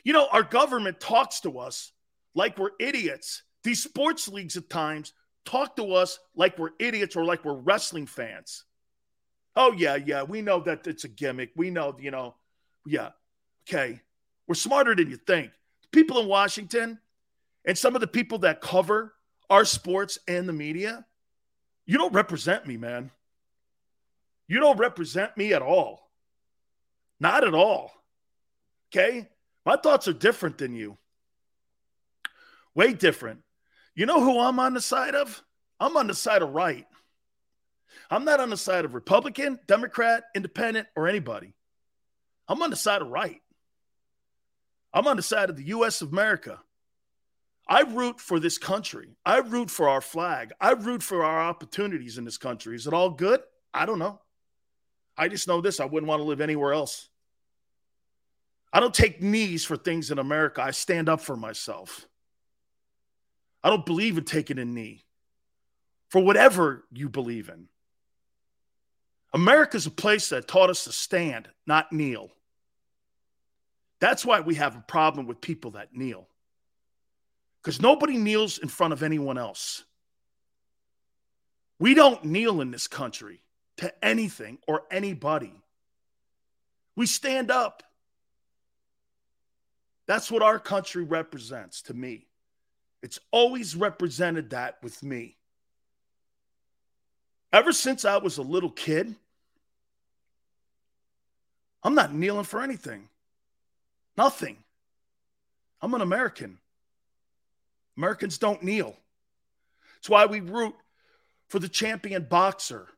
You 0.05 0.12
know, 0.12 0.26
our 0.31 0.42
government 0.42 1.00
talks 1.00 1.40
to 1.40 1.59
us 1.59 1.92
like 2.35 2.59
we're 2.59 2.72
idiots. 2.78 3.42
These 3.64 3.83
sports 3.83 4.26
leagues 4.28 4.57
at 4.57 4.68
times 4.68 5.12
talk 5.44 5.76
to 5.76 5.94
us 5.94 6.18
like 6.35 6.59
we're 6.59 6.70
idiots 6.78 7.16
or 7.16 7.24
like 7.24 7.44
we're 7.44 7.55
wrestling 7.57 8.07
fans. 8.07 8.64
Oh, 9.55 9.72
yeah, 9.72 9.96
yeah, 9.96 10.22
we 10.24 10.42
know 10.42 10.61
that 10.61 10.87
it's 10.87 11.05
a 11.05 11.09
gimmick. 11.09 11.50
We 11.57 11.70
know, 11.70 11.94
you 12.00 12.11
know, 12.11 12.35
yeah, 12.85 13.11
okay. 13.68 14.00
We're 14.53 14.57
smarter 14.57 14.95
than 14.95 15.09
you 15.09 15.17
think. 15.17 15.51
The 15.81 15.88
people 15.93 16.21
in 16.21 16.29
Washington 16.29 17.01
and 17.65 17.79
some 17.79 17.95
of 17.95 18.03
the 18.03 18.07
people 18.07 18.41
that 18.41 18.61
cover 18.61 19.15
our 19.49 19.65
sports 19.65 20.19
and 20.29 20.47
the 20.47 20.53
media, 20.53 21.07
you 21.87 21.97
don't 21.97 22.12
represent 22.12 22.67
me, 22.67 22.77
man. 22.77 23.11
You 24.49 24.61
don't 24.61 24.77
represent 24.77 25.38
me 25.38 25.55
at 25.55 25.62
all. 25.62 26.11
Not 27.19 27.45
at 27.47 27.55
all. 27.55 27.93
Okay? 28.93 29.31
My 29.65 29.77
thoughts 29.77 30.07
are 30.07 30.12
different 30.12 30.59
than 30.59 30.75
you. 30.75 30.99
Way 32.75 32.93
different. 32.93 33.41
You 33.95 34.05
know 34.05 34.21
who 34.21 34.38
I'm 34.38 34.59
on 34.61 34.75
the 34.75 34.83
side 34.83 35.15
of? 35.15 35.43
I'm 35.81 35.97
on 35.97 36.09
the 36.09 36.15
side 36.15 36.43
of 36.43 36.53
right. 36.53 36.87
I'm 38.11 38.27
not 38.27 38.38
on 38.38 38.51
the 38.51 38.59
side 38.59 38.85
of 38.85 38.93
Republican, 38.93 39.59
Democrat, 39.67 40.25
Independent, 40.37 40.88
or 40.95 41.09
anybody. 41.09 41.55
I'm 42.47 42.61
on 42.62 42.69
the 42.69 42.77
side 42.77 43.01
of 43.01 43.09
right. 43.09 43.41
I'm 44.92 45.07
on 45.07 45.16
the 45.16 45.22
side 45.22 45.48
of 45.50 45.57
the 45.57 45.64
US 45.64 46.02
of 46.02 46.12
America. 46.12 46.61
I 47.66 47.83
root 47.83 48.20
for 48.20 48.38
this 48.38 48.59
country. 48.59 49.16
I 49.24 49.38
root 49.38 49.70
for 49.70 49.88
our 49.88 50.00
flag. 50.00 50.52
I 50.61 50.70
root 50.72 51.02
for 51.02 51.24
our 51.24 51.40
opportunities 51.42 52.18
in 52.18 52.24
this 52.24 52.37
country. 52.38 52.74
Is 52.76 52.87
it 52.87 52.92
all 52.92 53.11
good? 53.11 53.40
I 53.72 53.87
don't 53.87 53.98
know. 53.98 54.20
I 55.16 55.28
just 55.28 55.48
know 55.48 55.61
this 55.61 55.81
I 55.81 55.85
wouldn't 55.87 56.09
want 56.09 56.20
to 56.20 56.24
live 56.24 56.40
anywhere 56.40 56.72
else. 56.72 57.09
I 58.72 58.81
don't 58.81 58.94
take 58.94 59.22
knees 59.22 59.64
for 59.64 59.76
things 59.76 60.11
in 60.11 60.18
America. 60.18 60.62
I 60.62 60.70
stand 60.72 61.09
up 61.09 61.20
for 61.20 61.37
myself. 61.37 62.07
I 63.62 63.70
don't 63.70 63.87
believe 63.87 64.18
in 64.18 64.24
taking 64.24 64.59
a 64.59 64.64
knee 64.64 65.05
for 66.09 66.20
whatever 66.22 66.85
you 66.90 67.09
believe 67.09 67.48
in. 67.48 67.68
America's 69.33 69.87
a 69.87 69.90
place 69.90 70.31
that 70.31 70.48
taught 70.48 70.68
us 70.68 70.85
to 70.85 70.92
stand, 70.92 71.48
not 71.66 71.92
kneel. 71.92 72.31
That's 74.03 74.25
why 74.25 74.41
we 74.41 74.57
have 74.57 74.75
a 74.75 74.81
problem 74.81 75.29
with 75.29 75.41
people 75.41 75.71
that 75.73 75.95
kneel. 75.95 76.27
Because 77.62 77.81
nobody 77.81 78.17
kneels 78.17 78.59
in 78.59 78.67
front 78.67 78.93
of 78.93 79.05
anyone 79.05 79.38
else. 79.38 79.85
We 81.79 81.95
don't 81.95 82.25
kneel 82.25 82.61
in 82.62 82.73
this 82.73 82.88
country 82.88 83.43
to 83.77 83.95
anything 84.05 84.59
or 84.67 84.83
anybody. 84.91 85.55
We 86.97 87.07
stand 87.07 87.53
up. 87.53 87.85
That's 90.09 90.33
what 90.33 90.43
our 90.43 90.59
country 90.59 91.05
represents 91.05 91.81
to 91.83 91.95
me. 91.95 92.27
It's 93.05 93.21
always 93.31 93.77
represented 93.77 94.51
that 94.51 94.79
with 94.83 95.01
me. 95.05 95.37
Ever 97.53 97.73
since 97.73 98.05
I 98.05 98.17
was 98.17 98.38
a 98.38 98.43
little 98.43 98.71
kid, 98.73 99.15
I'm 101.85 101.95
not 101.95 102.12
kneeling 102.12 102.43
for 102.43 102.62
anything. 102.62 103.09
Nothing. 104.16 104.57
I'm 105.81 105.94
an 105.94 106.01
American. 106.01 106.59
Americans 107.96 108.38
don't 108.38 108.62
kneel. 108.62 108.96
It's 109.98 110.09
why 110.09 110.27
we 110.27 110.40
root 110.40 110.75
for 111.48 111.59
the 111.59 111.68
champion 111.68 112.27
boxer, 112.29 112.88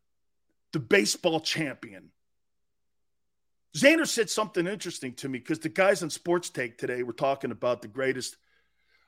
the 0.73 0.79
baseball 0.81 1.41
champion. 1.41 2.11
Xander 3.77 4.07
said 4.07 4.31
something 4.31 4.67
interesting 4.67 5.15
to 5.15 5.29
me 5.29 5.39
because 5.41 5.59
the 5.59 5.69
guys 5.69 6.03
on 6.03 6.11
Sports 6.11 6.51
Take 6.51 6.79
today 6.79 7.03
were 7.03 7.13
talking 7.13 7.51
about 7.51 7.83
the 7.83 7.89
greatest 7.89 8.37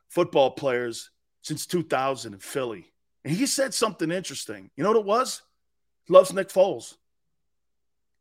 football 0.08 0.50
players 0.52 1.10
since 1.42 1.66
2000 1.66 2.34
in 2.34 2.40
Philly. 2.40 2.92
And 3.24 3.34
he 3.34 3.46
said 3.46 3.72
something 3.74 4.10
interesting. 4.10 4.70
You 4.76 4.82
know 4.82 4.90
what 4.90 4.98
it 4.98 5.04
was? 5.04 5.42
Loves 6.08 6.32
Nick 6.32 6.48
Foles. 6.48 6.94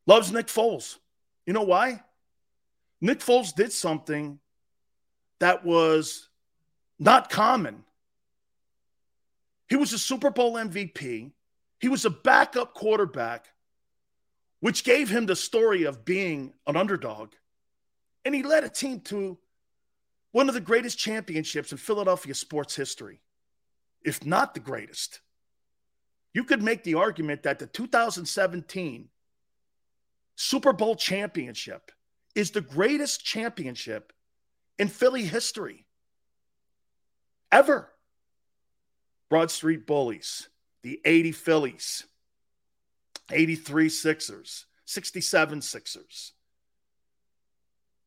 Loves 0.05 0.31
Nick 0.31 0.47
Foles. 0.47 0.97
You 1.47 1.53
know 1.53 1.63
why? 1.63 2.03
Nick 3.01 3.19
Foles 3.19 3.53
did 3.53 3.71
something 3.71 4.39
that 5.39 5.65
was 5.65 6.29
not 6.99 7.29
common. 7.29 7.83
He 9.67 9.75
was 9.75 9.91
a 9.93 9.99
Super 9.99 10.29
Bowl 10.29 10.53
MVP. 10.55 11.31
He 11.79 11.87
was 11.89 12.05
a 12.05 12.09
backup 12.09 12.73
quarterback, 12.73 13.47
which 14.61 14.83
gave 14.83 15.09
him 15.09 15.25
the 15.25 15.35
story 15.35 15.83
of 15.83 16.05
being 16.05 16.53
an 16.67 16.75
underdog. 16.77 17.33
And 18.23 18.33
he 18.33 18.43
led 18.43 18.63
a 18.63 18.69
team 18.69 19.01
to 19.01 19.37
one 20.31 20.47
of 20.47 20.55
the 20.55 20.61
greatest 20.61 20.97
championships 20.97 21.71
in 21.71 21.77
Philadelphia 21.77 22.33
sports 22.33 22.75
history, 22.75 23.19
if 24.03 24.25
not 24.25 24.53
the 24.53 24.59
greatest. 24.59 25.19
You 26.33 26.43
could 26.43 26.61
make 26.61 26.83
the 26.83 26.95
argument 26.95 27.43
that 27.43 27.59
the 27.59 27.67
2017 27.67 29.09
Super 30.35 30.73
Bowl 30.73 30.95
championship 30.95 31.91
is 32.35 32.51
the 32.51 32.61
greatest 32.61 33.23
championship 33.25 34.13
in 34.77 34.89
Philly 34.89 35.23
history 35.23 35.85
ever. 37.51 37.89
Broad 39.29 39.49
Street 39.49 39.87
Bullies, 39.87 40.49
the 40.83 40.99
80 41.03 41.31
Phillies, 41.31 42.05
83 43.31 43.89
Sixers, 43.89 44.67
67 44.85 45.61
Sixers. 45.61 46.33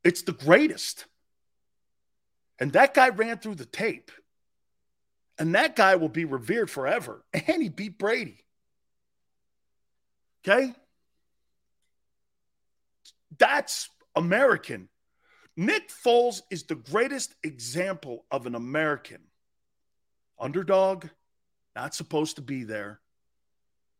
It's 0.04 0.22
the 0.22 0.32
greatest. 0.32 1.06
And 2.60 2.72
that 2.72 2.94
guy 2.94 3.08
ran 3.08 3.38
through 3.38 3.56
the 3.56 3.64
tape. 3.66 4.12
And 5.40 5.54
that 5.54 5.74
guy 5.74 5.96
will 5.96 6.08
be 6.08 6.24
revered 6.24 6.70
forever. 6.70 7.24
And 7.48 7.62
he 7.62 7.68
beat 7.68 7.98
Brady. 7.98 8.44
Okay? 10.46 10.72
That's 13.38 13.88
American. 14.18 14.88
Nick 15.56 15.88
Foles 15.90 16.42
is 16.50 16.64
the 16.64 16.74
greatest 16.74 17.34
example 17.44 18.24
of 18.30 18.46
an 18.46 18.54
American. 18.56 19.20
Underdog, 20.38 21.06
not 21.76 21.94
supposed 21.94 22.36
to 22.36 22.42
be 22.42 22.64
there, 22.64 23.00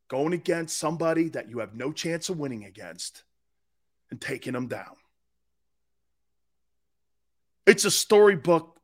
going 0.09 0.33
against 0.33 0.76
somebody 0.76 1.28
that 1.31 1.48
you 1.48 1.61
have 1.61 1.74
no 1.74 1.92
chance 1.92 2.28
of 2.28 2.38
winning 2.38 2.64
against 2.64 3.22
and 4.11 4.20
taking 4.20 4.52
them 4.52 4.66
down. 4.66 4.96
It's 7.66 7.85
a 7.85 7.90
storybook 7.90 8.76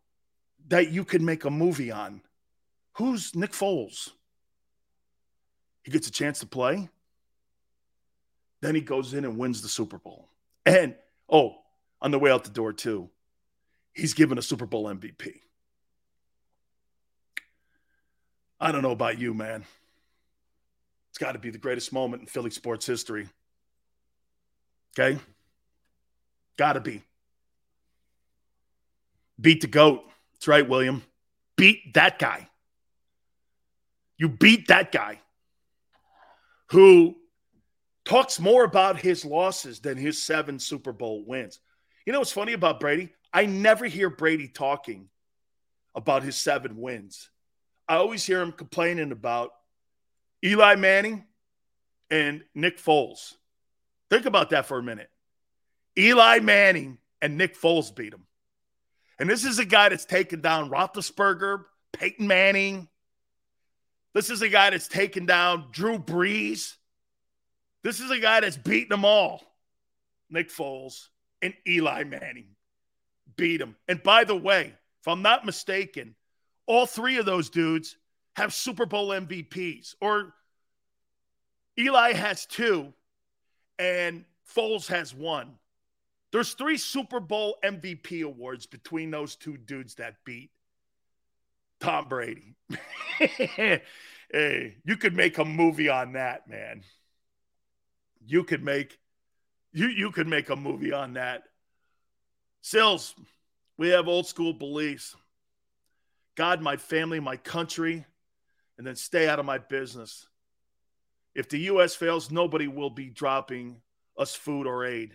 that 0.68 0.90
you 0.90 1.04
could 1.04 1.22
make 1.22 1.44
a 1.44 1.50
movie 1.50 1.90
on. 1.90 2.22
Who's 2.94 3.34
Nick 3.34 3.52
Foles? 3.52 4.10
He 5.82 5.90
gets 5.90 6.06
a 6.06 6.12
chance 6.12 6.40
to 6.40 6.46
play. 6.46 6.88
Then 8.62 8.74
he 8.74 8.80
goes 8.80 9.14
in 9.14 9.24
and 9.24 9.36
wins 9.36 9.62
the 9.62 9.68
Super 9.68 9.98
Bowl. 9.98 10.28
And 10.66 10.94
Oh, 11.28 11.56
on 12.02 12.10
the 12.10 12.18
way 12.18 12.30
out 12.30 12.44
the 12.44 12.50
door, 12.50 12.72
too, 12.72 13.08
he's 13.92 14.14
given 14.14 14.38
a 14.38 14.42
Super 14.42 14.66
Bowl 14.66 14.86
MVP. 14.86 15.40
I 18.60 18.72
don't 18.72 18.82
know 18.82 18.92
about 18.92 19.18
you, 19.18 19.34
man. 19.34 19.64
It's 21.10 21.18
got 21.18 21.32
to 21.32 21.38
be 21.38 21.50
the 21.50 21.58
greatest 21.58 21.92
moment 21.92 22.22
in 22.22 22.26
Philly 22.26 22.50
sports 22.50 22.86
history. 22.86 23.28
Okay? 24.98 25.18
Got 26.56 26.74
to 26.74 26.80
be. 26.80 27.02
Beat 29.40 29.60
the 29.60 29.66
GOAT. 29.66 30.02
That's 30.34 30.48
right, 30.48 30.68
William. 30.68 31.02
Beat 31.56 31.94
that 31.94 32.18
guy. 32.18 32.48
You 34.16 34.28
beat 34.28 34.68
that 34.68 34.92
guy 34.92 35.20
who 36.68 37.16
talks 38.04 38.38
more 38.38 38.64
about 38.64 39.00
his 39.00 39.24
losses 39.24 39.80
than 39.80 39.96
his 39.96 40.22
seven 40.22 40.58
Super 40.58 40.92
Bowl 40.92 41.24
wins. 41.26 41.58
You 42.06 42.12
know 42.12 42.18
what's 42.18 42.32
funny 42.32 42.52
about 42.52 42.80
Brady? 42.80 43.10
I 43.32 43.46
never 43.46 43.86
hear 43.86 44.10
Brady 44.10 44.48
talking 44.48 45.08
about 45.94 46.22
his 46.22 46.36
seven 46.36 46.76
wins. 46.76 47.30
I 47.88 47.96
always 47.96 48.24
hear 48.24 48.40
him 48.40 48.52
complaining 48.52 49.10
about 49.12 49.50
Eli 50.44 50.74
Manning 50.76 51.24
and 52.10 52.42
Nick 52.54 52.78
Foles. 52.78 53.34
Think 54.10 54.26
about 54.26 54.50
that 54.50 54.66
for 54.66 54.78
a 54.78 54.82
minute. 54.82 55.10
Eli 55.98 56.40
Manning 56.40 56.98
and 57.22 57.38
Nick 57.38 57.56
Foles 57.56 57.94
beat 57.94 58.12
him. 58.12 58.26
And 59.18 59.30
this 59.30 59.44
is 59.44 59.58
a 59.58 59.64
guy 59.64 59.88
that's 59.88 60.04
taken 60.04 60.40
down 60.40 60.70
Roethlisberger, 60.70 61.64
Peyton 61.92 62.26
Manning. 62.26 62.88
This 64.12 64.28
is 64.28 64.42
a 64.42 64.48
guy 64.48 64.70
that's 64.70 64.88
taken 64.88 65.24
down 65.24 65.66
Drew 65.72 65.98
Brees. 65.98 66.74
This 67.84 68.00
is 68.00 68.10
a 68.10 68.18
guy 68.18 68.40
that's 68.40 68.56
beaten 68.56 68.88
them 68.88 69.04
all. 69.04 69.42
Nick 70.30 70.48
Foles 70.48 71.08
and 71.42 71.52
Eli 71.68 72.02
Manning 72.04 72.56
beat 73.36 73.60
him. 73.60 73.76
And 73.86 74.02
by 74.02 74.24
the 74.24 74.34
way, 74.34 74.74
if 75.00 75.06
I'm 75.08 75.20
not 75.20 75.44
mistaken, 75.44 76.16
all 76.66 76.86
three 76.86 77.18
of 77.18 77.26
those 77.26 77.50
dudes 77.50 77.96
have 78.36 78.54
Super 78.54 78.86
Bowl 78.86 79.10
MVPs, 79.10 79.94
or 80.00 80.32
Eli 81.78 82.14
has 82.14 82.46
two, 82.46 82.92
and 83.78 84.24
Foles 84.56 84.88
has 84.88 85.14
one. 85.14 85.54
There's 86.32 86.54
three 86.54 86.78
Super 86.78 87.20
Bowl 87.20 87.58
MVP 87.62 88.24
awards 88.24 88.64
between 88.66 89.10
those 89.10 89.36
two 89.36 89.58
dudes 89.58 89.96
that 89.96 90.16
beat 90.24 90.50
Tom 91.80 92.08
Brady. 92.08 92.54
hey, 93.20 93.82
you 94.84 94.96
could 94.96 95.14
make 95.14 95.36
a 95.36 95.44
movie 95.44 95.90
on 95.90 96.14
that, 96.14 96.48
man 96.48 96.82
you 98.26 98.44
could 98.44 98.64
make 98.64 98.98
you 99.72 99.88
you 99.88 100.10
could 100.10 100.28
make 100.28 100.50
a 100.50 100.56
movie 100.56 100.92
on 100.92 101.14
that. 101.14 101.42
Sills, 102.62 103.14
we 103.76 103.88
have 103.88 104.08
old 104.08 104.26
school 104.26 104.52
beliefs. 104.52 105.16
God, 106.36 106.60
my 106.62 106.76
family, 106.76 107.20
my 107.20 107.36
country, 107.36 108.04
and 108.78 108.86
then 108.86 108.96
stay 108.96 109.28
out 109.28 109.38
of 109.38 109.46
my 109.46 109.58
business. 109.58 110.26
If 111.34 111.48
the 111.48 111.58
U.S. 111.72 111.94
fails, 111.94 112.30
nobody 112.30 112.66
will 112.68 112.90
be 112.90 113.06
dropping 113.10 113.80
us 114.18 114.34
food 114.34 114.66
or 114.66 114.84
aid. 114.84 115.10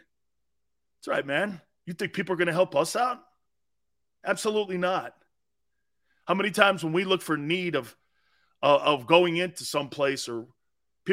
That's 0.99 1.07
right, 1.09 1.25
man. 1.25 1.59
You 1.85 1.93
think 1.93 2.13
people 2.13 2.33
are 2.33 2.37
going 2.37 2.47
to 2.47 2.53
help 2.53 2.75
us 2.75 2.95
out? 2.95 3.19
Absolutely 4.25 4.77
not. 4.77 5.13
How 6.25 6.35
many 6.35 6.51
times 6.51 6.83
when 6.83 6.93
we 6.93 7.03
look 7.05 7.21
for 7.21 7.37
need 7.37 7.75
of 7.75 7.95
uh, 8.61 8.77
of 8.81 9.07
going 9.07 9.37
into 9.37 9.63
some 9.63 9.87
place 9.89 10.27
or 10.29 10.45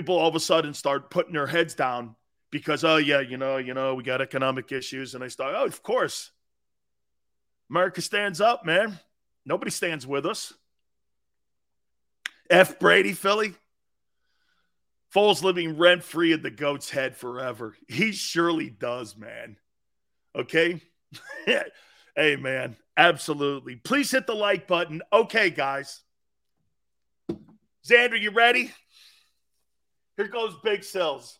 people 0.02 0.18
all 0.18 0.28
of 0.28 0.34
a 0.34 0.40
sudden 0.40 0.74
start 0.74 1.08
putting 1.08 1.32
their 1.32 1.46
heads 1.46 1.72
down 1.72 2.14
because 2.50 2.84
oh 2.84 2.98
yeah 2.98 3.20
you 3.20 3.38
know 3.38 3.56
you 3.56 3.72
know 3.72 3.94
we 3.94 4.02
got 4.02 4.20
economic 4.20 4.70
issues 4.70 5.14
and 5.14 5.24
i 5.24 5.28
start 5.28 5.54
oh 5.56 5.64
of 5.64 5.82
course 5.82 6.32
america 7.70 8.02
stands 8.02 8.38
up 8.38 8.62
man 8.66 8.98
nobody 9.46 9.70
stands 9.70 10.06
with 10.06 10.26
us 10.26 10.52
f 12.50 12.78
brady 12.78 13.14
philly 13.14 13.54
Foles 15.14 15.42
living 15.42 15.78
rent 15.78 16.02
free 16.04 16.34
at 16.34 16.42
the 16.42 16.50
goat's 16.50 16.90
head 16.90 17.16
forever. 17.16 17.74
He 17.88 18.12
surely 18.12 18.68
does, 18.68 19.16
man. 19.16 19.56
Okay. 20.34 20.82
hey, 22.16 22.36
man. 22.36 22.76
Absolutely. 22.98 23.76
Please 23.76 24.10
hit 24.10 24.26
the 24.26 24.34
like 24.34 24.66
button. 24.66 25.00
Okay, 25.10 25.48
guys. 25.48 26.02
Xander, 27.88 28.20
you 28.20 28.32
ready? 28.32 28.72
Here 30.16 30.28
goes 30.28 30.54
Big 30.64 30.82
Sills. 30.82 31.38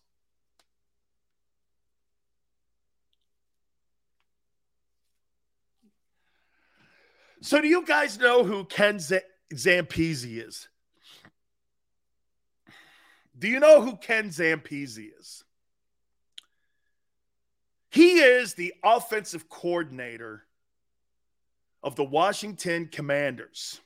So, 7.41 7.61
do 7.61 7.69
you 7.69 7.87
guys 7.87 8.19
know 8.19 8.45
who 8.45 8.65
Ken 8.65 8.99
Z- 8.99 9.21
Zampese 9.55 10.47
is? 10.47 10.69
Do 13.39 13.49
you 13.49 13.61
know 13.61 13.81
who 13.83 13.97
Ken 13.97 14.29
Zampese 14.31 15.11
is? 15.19 15.45
He 17.91 18.19
is 18.21 18.55
the 18.55 18.75
offensive 18.85 19.49
coordinator 19.49 20.45
of 21.83 21.95
the 21.97 22.05
Washington 22.05 22.89
Commanders. 22.91 23.81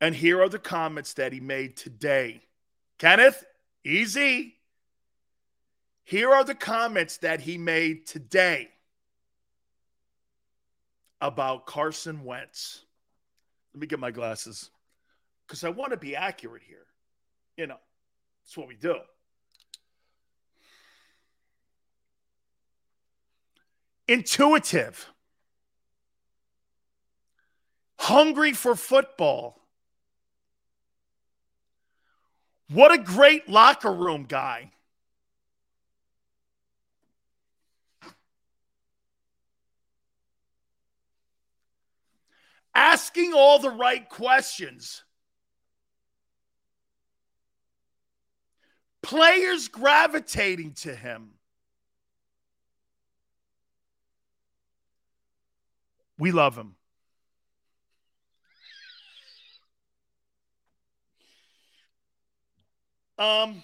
And 0.00 0.14
here 0.14 0.42
are 0.42 0.48
the 0.48 0.58
comments 0.58 1.14
that 1.14 1.32
he 1.32 1.40
made 1.40 1.76
today 1.76 2.42
Kenneth, 3.02 3.44
easy. 3.84 4.54
Here 6.04 6.30
are 6.32 6.44
the 6.44 6.54
comments 6.54 7.16
that 7.16 7.40
he 7.40 7.58
made 7.58 8.06
today 8.06 8.68
about 11.20 11.66
Carson 11.66 12.22
Wentz. 12.22 12.84
Let 13.74 13.80
me 13.80 13.88
get 13.88 13.98
my 13.98 14.12
glasses 14.12 14.70
because 15.44 15.64
I 15.64 15.70
want 15.70 15.90
to 15.90 15.96
be 15.96 16.14
accurate 16.14 16.62
here. 16.64 16.86
You 17.56 17.66
know, 17.66 17.80
that's 18.44 18.56
what 18.56 18.68
we 18.68 18.76
do. 18.76 18.94
Intuitive, 24.06 25.08
hungry 27.98 28.52
for 28.52 28.76
football, 28.76 29.60
What 32.72 32.90
a 32.92 32.98
great 33.02 33.48
locker 33.50 33.92
room 33.92 34.24
guy. 34.26 34.70
Asking 42.74 43.34
all 43.34 43.58
the 43.58 43.68
right 43.68 44.08
questions. 44.08 45.04
Players 49.02 49.68
gravitating 49.68 50.72
to 50.76 50.94
him. 50.96 51.32
We 56.18 56.32
love 56.32 56.56
him. 56.56 56.76
Um, 63.18 63.62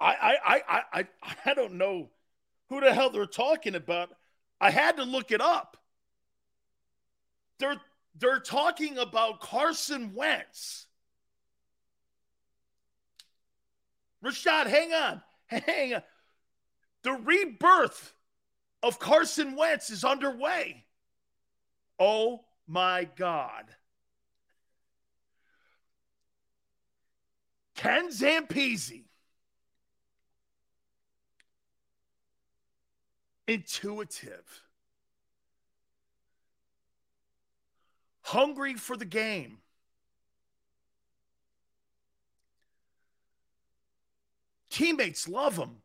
I, 0.00 0.10
I, 0.10 0.36
I, 0.68 0.82
I, 1.00 1.04
I 1.44 1.54
don't 1.54 1.74
know 1.74 2.10
who 2.70 2.80
the 2.80 2.92
hell 2.94 3.10
they're 3.10 3.26
talking 3.26 3.74
about. 3.74 4.10
I 4.60 4.70
had 4.70 4.96
to 4.96 5.04
look 5.04 5.30
it 5.32 5.40
up. 5.40 5.76
They're 7.58 7.80
they're 8.18 8.40
talking 8.40 8.96
about 8.98 9.40
Carson 9.40 10.14
Wentz. 10.14 10.86
Rashad, 14.24 14.66
hang 14.66 14.92
on. 14.92 15.20
Hang 15.64 15.94
on. 15.94 16.02
The 17.02 17.12
rebirth 17.12 18.14
of 18.82 18.98
Carson 18.98 19.56
Wentz 19.56 19.90
is 19.90 20.04
underway. 20.04 20.84
Oh 21.98 22.44
my 22.66 23.08
God. 23.16 23.64
Ken 27.74 28.08
Zampese 28.08 29.02
intuitive, 33.46 34.62
hungry 38.22 38.74
for 38.74 38.96
the 38.96 39.04
game. 39.04 39.58
Teammates 44.70 45.28
love 45.28 45.56
him. 45.56 45.76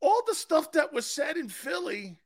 All 0.00 0.22
the 0.26 0.34
stuff 0.34 0.72
that 0.72 0.92
was 0.92 1.04
said 1.06 1.36
in 1.36 1.48
Philly 1.48 2.16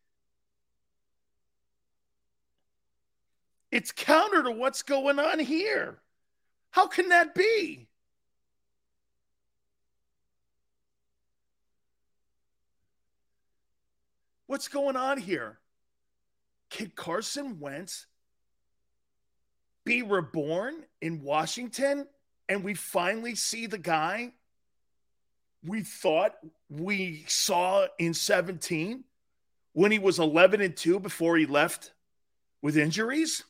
It's 3.76 3.92
counter 3.92 4.42
to 4.42 4.50
what's 4.52 4.80
going 4.82 5.18
on 5.18 5.38
here. 5.38 5.98
How 6.70 6.86
can 6.86 7.10
that 7.10 7.34
be? 7.34 7.86
What's 14.46 14.68
going 14.68 14.96
on 14.96 15.18
here? 15.18 15.58
Can 16.70 16.90
Carson 16.96 17.60
Wentz 17.60 18.06
be 19.84 20.00
reborn 20.00 20.76
in 21.02 21.20
Washington 21.20 22.06
and 22.48 22.64
we 22.64 22.72
finally 22.72 23.34
see 23.34 23.66
the 23.66 23.76
guy 23.76 24.32
we 25.62 25.82
thought 25.82 26.34
we 26.70 27.26
saw 27.28 27.86
in 27.98 28.14
17 28.14 29.04
when 29.74 29.92
he 29.92 29.98
was 29.98 30.18
11 30.18 30.62
and 30.62 30.74
2 30.74 30.98
before 30.98 31.36
he 31.36 31.44
left 31.44 31.92
with 32.62 32.78
injuries? 32.78 33.44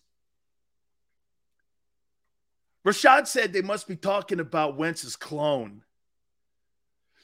Rashad 2.87 3.27
said 3.27 3.53
they 3.53 3.63
must 3.63 3.89
be 3.89 3.97
talking 3.97 4.39
about 4.39 4.77
Wentz's 4.77 5.17
clone. 5.17 5.83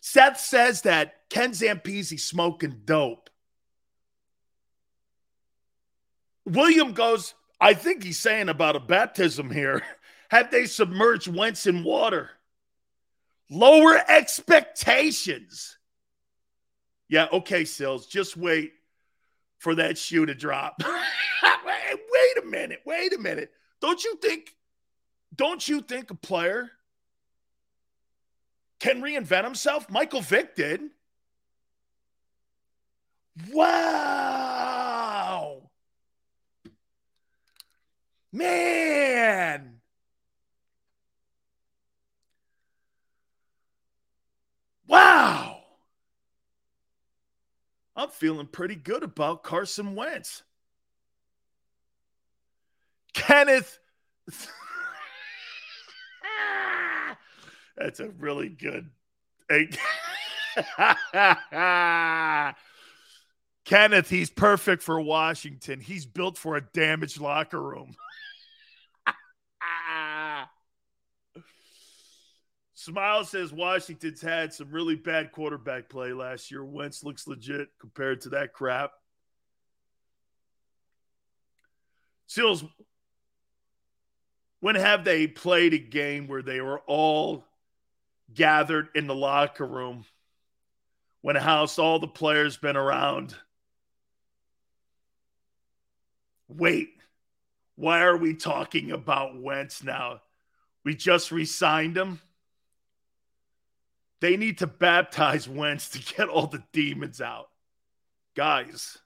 Seth 0.01 0.41
says 0.41 0.83
that 0.83 1.13
Ken 1.31 1.53
Zampese 1.53 2.19
smoking 2.19 2.83
dope. 2.85 3.31
William 6.45 6.93
goes, 6.93 7.35
I 7.61 7.75
think 7.75 8.03
he's 8.03 8.19
saying 8.19 8.49
about 8.49 8.75
a 8.75 8.81
baptism 8.81 9.53
here. 9.53 9.83
Have 10.31 10.51
they 10.51 10.67
submerged 10.67 11.29
Wentz 11.29 11.67
in 11.69 11.85
water? 11.85 12.31
Lower 13.49 13.97
expectations. 14.09 15.79
Yeah, 17.09 17.29
okay, 17.33 17.65
Sills, 17.65 18.07
just 18.07 18.37
wait 18.37 18.73
for 19.59 19.77
that 19.77 19.97
shoe 19.97 20.27
to 20.27 20.35
drop. 20.35 20.83
wait 20.85 22.43
a 22.43 22.47
minute. 22.47 22.81
Wait 22.85 23.15
a 23.15 23.19
minute. 23.19 23.53
Don't 23.81 24.03
you 24.03 24.17
think 24.21 24.53
don't 25.35 25.67
you 25.69 25.81
think 25.81 26.11
a 26.11 26.15
player 26.15 26.71
can 28.81 29.01
reinvent 29.03 29.45
himself? 29.45 29.89
Michael 29.91 30.21
Vick 30.21 30.55
did. 30.55 30.81
Wow. 33.53 35.71
Man. 38.33 39.81
Wow. 44.87 45.59
I'm 47.97 48.09
feeling 48.11 48.47
pretty 48.49 48.75
good 48.75 49.03
about 49.03 49.43
Carson 49.43 49.95
Wentz. 49.95 50.43
Kenneth. 53.15 53.79
That's 57.77 58.01
a 58.01 58.09
really 58.11 58.49
good. 58.49 58.91
Kenneth, 63.65 64.11
he's 64.11 64.31
perfect 64.31 64.83
for 64.83 65.01
Washington. 65.01 65.79
He's 65.81 66.05
built 66.07 66.37
for 66.37 66.57
a 66.57 66.61
damaged 66.61 67.21
locker 67.21 67.63
room. 67.63 67.95
Smile 72.75 73.25
says 73.25 73.53
Washington's 73.53 74.21
had 74.21 74.53
some 74.53 74.71
really 74.73 74.97
bad 74.97 75.31
quarterback 75.31 75.89
play 75.89 76.13
last 76.13 76.51
year. 76.51 76.65
Wentz 76.65 77.05
looks 77.05 77.29
legit 77.29 77.69
compared 77.81 78.23
to 78.23 78.31
that 78.31 78.53
crap. 78.53 78.91
Sills, 82.27 82.65
when 84.61 84.75
have 84.75 85.05
they 85.05 85.27
played 85.29 85.73
a 85.75 85.79
game 85.79 86.27
where 86.27 86.43
they 86.43 86.61
were 86.61 86.81
all 86.87 87.45
gathered 88.35 88.89
in 88.95 89.07
the 89.07 89.15
locker 89.15 89.67
room 89.67 90.05
when 91.21 91.37
a 91.37 91.41
house 91.41 91.79
all 91.79 91.99
the 91.99 92.09
players 92.09 92.57
been 92.57 92.77
around. 92.77 93.35
Wait, 96.49 96.91
why 97.77 98.03
are 98.03 98.17
we 98.17 98.35
talking 98.35 98.91
about 98.91 99.41
Wentz 99.41 99.83
now? 99.83 100.21
We 100.85 100.95
just 100.95 101.31
resigned 101.31 101.97
him. 101.97 102.21
They 104.21 104.37
need 104.37 104.59
to 104.59 104.67
baptize 104.67 105.49
Wentz 105.49 105.89
to 105.91 106.15
get 106.15 106.29
all 106.29 106.47
the 106.47 106.63
demons 106.73 107.21
out. 107.21 107.49
Guys, 108.37 108.99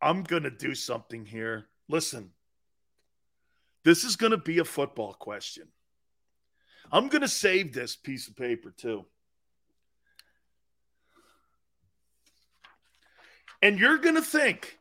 I'm 0.00 0.22
going 0.22 0.44
to 0.44 0.50
do 0.50 0.74
something 0.74 1.24
here. 1.24 1.66
Listen, 1.88 2.30
this 3.84 4.04
is 4.04 4.16
going 4.16 4.30
to 4.32 4.36
be 4.38 4.58
a 4.58 4.64
football 4.64 5.14
question. 5.14 5.68
I'm 6.92 7.08
going 7.08 7.22
to 7.22 7.28
save 7.28 7.72
this 7.72 7.96
piece 7.96 8.28
of 8.28 8.36
paper 8.36 8.70
too. 8.70 9.06
And 13.62 13.78
you're 13.78 13.96
going 13.98 14.16
to 14.16 14.20
think 14.22 14.78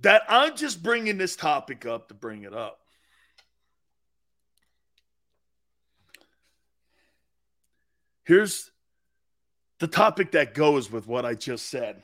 that 0.00 0.22
I'm 0.28 0.54
just 0.54 0.82
bringing 0.82 1.18
this 1.18 1.34
topic 1.34 1.84
up 1.84 2.08
to 2.08 2.14
bring 2.14 2.44
it 2.44 2.54
up. 2.54 2.78
Here's 8.24 8.70
the 9.80 9.88
topic 9.88 10.32
that 10.32 10.54
goes 10.54 10.92
with 10.92 11.06
what 11.08 11.24
I 11.24 11.34
just 11.34 11.66
said. 11.66 12.02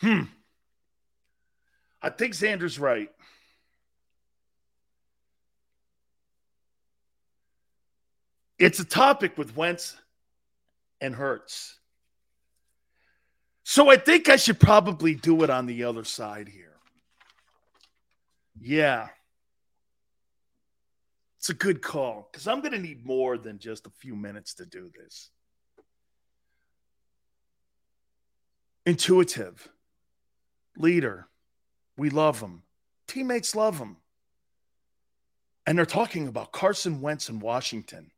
Hmm. 0.00 0.22
I 2.02 2.08
think 2.10 2.32
Xander's 2.34 2.78
right. 2.78 3.10
It's 8.58 8.78
a 8.80 8.84
topic 8.84 9.36
with 9.36 9.56
Wentz 9.56 9.96
and 11.00 11.14
Hurts. 11.14 11.78
So 13.64 13.90
I 13.90 13.96
think 13.96 14.28
I 14.28 14.36
should 14.36 14.58
probably 14.58 15.14
do 15.14 15.42
it 15.44 15.50
on 15.50 15.66
the 15.66 15.84
other 15.84 16.04
side 16.04 16.48
here. 16.48 16.66
Yeah. 18.58 19.08
It's 21.38 21.50
a 21.50 21.54
good 21.54 21.80
call 21.80 22.28
because 22.30 22.46
I'm 22.48 22.60
going 22.60 22.72
to 22.72 22.78
need 22.78 23.06
more 23.06 23.38
than 23.38 23.58
just 23.58 23.86
a 23.86 23.90
few 23.98 24.16
minutes 24.16 24.54
to 24.54 24.66
do 24.66 24.90
this. 24.98 25.30
Intuitive 28.84 29.68
leader. 30.80 31.28
We 31.96 32.10
love 32.10 32.40
him. 32.40 32.62
Teammates 33.06 33.54
love 33.54 33.78
him. 33.78 33.96
And 35.66 35.76
they're 35.78 35.86
talking 35.86 36.26
about 36.26 36.52
Carson 36.52 37.00
Wentz 37.00 37.28
in 37.28 37.38
Washington. 37.38 38.10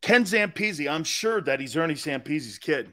Ken 0.00 0.24
Zampese, 0.24 0.90
I'm 0.90 1.04
sure 1.04 1.40
that 1.42 1.60
he's 1.60 1.76
Ernie 1.76 1.94
Zampese's 1.94 2.58
kid. 2.58 2.90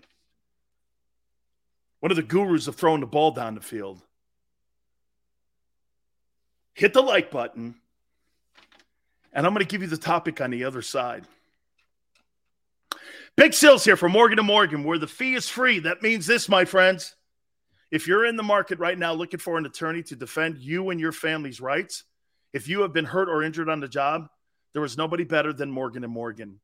One 1.99 2.11
of 2.11 2.17
the 2.17 2.23
gurus 2.23 2.67
of 2.67 2.75
throwing 2.75 3.01
the 3.01 3.07
ball 3.07 3.31
down 3.31 3.55
the 3.55 3.61
field. 3.61 4.01
Hit 6.73 6.93
the 6.93 7.01
like 7.01 7.31
button. 7.31 7.75
And 9.33 9.45
I'm 9.45 9.53
going 9.53 9.65
to 9.65 9.69
give 9.69 9.81
you 9.81 9.87
the 9.87 9.97
topic 9.97 10.41
on 10.41 10.49
the 10.51 10.63
other 10.65 10.81
side. 10.81 11.23
Big 13.37 13.53
Sills 13.53 13.83
here 13.85 13.95
for 13.95 14.09
Morgan 14.09 14.43
& 14.45 14.45
Morgan, 14.47 14.83
where 14.83 14.97
the 14.97 15.05
fee 15.05 15.35
is 15.35 15.47
free. 15.47 15.77
That 15.77 16.01
means 16.01 16.25
this, 16.25 16.49
my 16.49 16.65
friends. 16.65 17.15
If 17.91 18.07
you're 18.07 18.25
in 18.25 18.35
the 18.35 18.41
market 18.41 18.79
right 18.79 18.97
now 18.97 19.13
looking 19.13 19.39
for 19.39 19.59
an 19.59 19.67
attorney 19.67 20.01
to 20.03 20.15
defend 20.15 20.57
you 20.57 20.89
and 20.89 20.99
your 20.99 21.11
family's 21.11 21.61
rights, 21.61 22.03
if 22.51 22.67
you 22.67 22.81
have 22.81 22.93
been 22.93 23.05
hurt 23.05 23.29
or 23.29 23.43
injured 23.43 23.69
on 23.69 23.79
the 23.79 23.87
job, 23.87 24.25
there 24.73 24.83
is 24.83 24.97
nobody 24.97 25.23
better 25.23 25.53
than 25.53 25.69
Morgan 25.69 26.01
& 26.09 26.09
Morgan. 26.09 26.59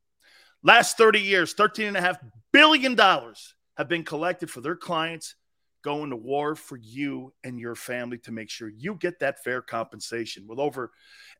Last 0.64 0.96
30 0.98 1.20
years, 1.20 1.54
$13.5 1.54 2.16
billion 2.52 2.98
have 2.98 3.88
been 3.88 4.02
collected 4.02 4.50
for 4.50 4.60
their 4.60 4.76
clients 4.76 5.36
going 5.84 6.10
to 6.10 6.16
war 6.16 6.56
for 6.56 6.76
you 6.76 7.32
and 7.44 7.60
your 7.60 7.76
family 7.76 8.18
to 8.18 8.32
make 8.32 8.50
sure 8.50 8.68
you 8.68 8.96
get 8.96 9.20
that 9.20 9.44
fair 9.44 9.62
compensation. 9.62 10.48
With 10.48 10.58
over 10.58 10.90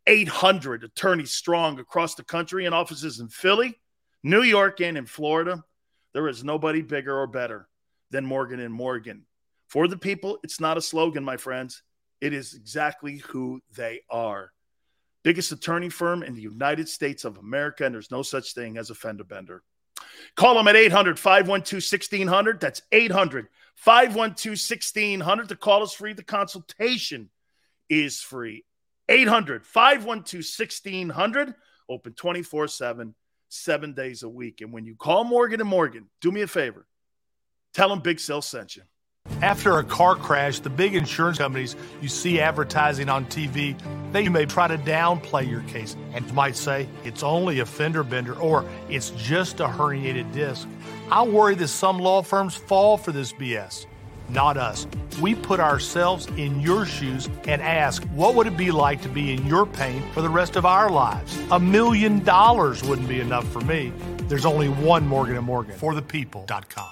800 0.07 0.85
attorneys 0.85 1.33
strong 1.33 1.81
across 1.81 2.15
the 2.15 2.23
country 2.23 2.67
and 2.67 2.75
offices 2.75 3.19
in 3.19 3.27
Philly, 3.29 3.75
New 4.27 4.41
York 4.43 4.81
and 4.81 4.97
in 4.97 5.05
Florida, 5.05 5.63
there 6.15 6.27
is 6.29 6.43
nobody 6.43 6.81
bigger 6.81 7.15
or 7.21 7.27
better 7.27 7.69
than 8.11 8.25
Morgan 8.25 8.59
and 8.59 8.73
Morgan. 8.73 9.27
For 9.69 9.87
the 9.87 9.99
people, 9.99 10.39
it's 10.43 10.61
not 10.61 10.79
a 10.79 10.81
slogan, 10.81 11.23
my 11.23 11.37
friends. 11.37 11.83
It 12.23 12.33
is 12.33 12.55
exactly 12.55 13.19
who 13.19 13.61
they 13.77 14.01
are. 14.09 14.51
Biggest 15.25 15.53
attorney 15.53 15.91
firm 15.91 16.23
in 16.23 16.35
the 16.35 16.41
United 16.41 16.89
States 16.89 17.27
of 17.27 17.37
America, 17.37 17.85
and 17.85 17.95
there's 17.95 18.11
no 18.11 18.23
such 18.23 18.55
thing 18.55 18.79
as 18.79 18.89
a 18.89 18.95
fender 18.95 19.25
bender. 19.25 19.63
Call 20.37 20.55
them 20.55 20.69
at 20.69 20.77
800 20.77 21.19
512 21.19 21.83
1600. 21.83 22.61
That's 22.61 22.81
800 22.93 23.49
512 23.77 24.43
1600. 24.59 25.49
The 25.51 25.55
call 25.57 25.83
is 25.83 25.93
free, 25.93 26.15
the 26.15 26.23
consultation 26.25 27.29
is 27.91 28.23
free. 28.23 28.65
800 29.07 29.67
512 29.67 30.45
1600. 30.47 31.55
Open 31.91 32.15
24 32.15 32.69
7 32.69 33.15
seven 33.55 33.95
days 33.95 34.23
a 34.23 34.29
week. 34.29 34.61
And 34.61 34.73
when 34.73 34.85
you 34.85 34.97
call 34.97 35.25
Morgan 35.25 35.61
and 35.61 35.69
Morgan, 35.69 36.07
do 36.21 36.31
me 36.31 36.43
a 36.43 36.47
favor, 36.47 36.87
tell 37.73 37.89
them 37.89 38.01
Big 38.01 38.19
Sills 38.21 38.47
sent 38.47 38.77
you. 38.77 38.83
After 39.41 39.79
a 39.79 39.85
car 39.85 40.17
crash, 40.17 40.59
the 40.59 40.69
big 40.69 40.95
insurance 40.95 41.39
companies 41.39 41.77
you 42.03 42.09
see 42.09 42.41
advertising 42.41 43.09
on 43.09 43.25
TV, 43.27 43.75
they 44.13 44.29
may 44.29 44.45
try 44.45 44.69
to 44.69 44.77
downplay 44.77 45.49
your 45.49 45.63
case 45.63 45.97
and 46.13 46.31
might 46.35 46.57
say 46.57 46.87
it's 47.05 47.23
only 47.23 47.61
a 47.61 47.67
fender 47.67 48.03
bender 48.03 48.35
or 48.39 48.67
it's 48.91 49.11
just 49.11 49.61
a 49.61 49.67
herniated 49.67 50.31
disc. 50.35 50.69
I 51.11 51.23
worry 51.23 51.55
that 51.55 51.69
some 51.69 51.99
law 51.99 52.21
firms 52.21 52.55
fall 52.55 52.99
for 52.99 53.13
this 53.13 53.33
BS 53.33 53.87
not 54.29 54.57
us. 54.57 54.87
We 55.21 55.35
put 55.35 55.61
ourselves 55.61 56.27
in 56.37 56.61
your 56.61 56.85
shoes 56.87 57.29
and 57.47 57.63
ask, 57.63 58.03
what 58.15 58.35
would 58.35 58.47
it 58.47 58.57
be 58.57 58.71
like 58.71 59.03
to 59.03 59.09
be 59.09 59.33
in 59.33 59.47
your 59.47 59.67
pain 59.67 60.03
for 60.13 60.23
the 60.23 60.29
rest 60.29 60.57
of 60.57 60.67
our 60.67 60.91
lives? 60.91 61.39
A 61.51 61.61
million 61.61 62.21
dollars 62.21 62.83
wouldn't 62.83 63.09
be 63.09 63.21
enough 63.21 63.47
for 63.53 63.61
me. 63.61 63.93
There's 64.29 64.47
only 64.47 64.69
one 64.69 65.07
Morgan 65.07 65.43
& 65.45 65.45
Morgan 65.45 65.77
for 65.77 65.95
the 65.95 66.03
people.com. 66.03 66.87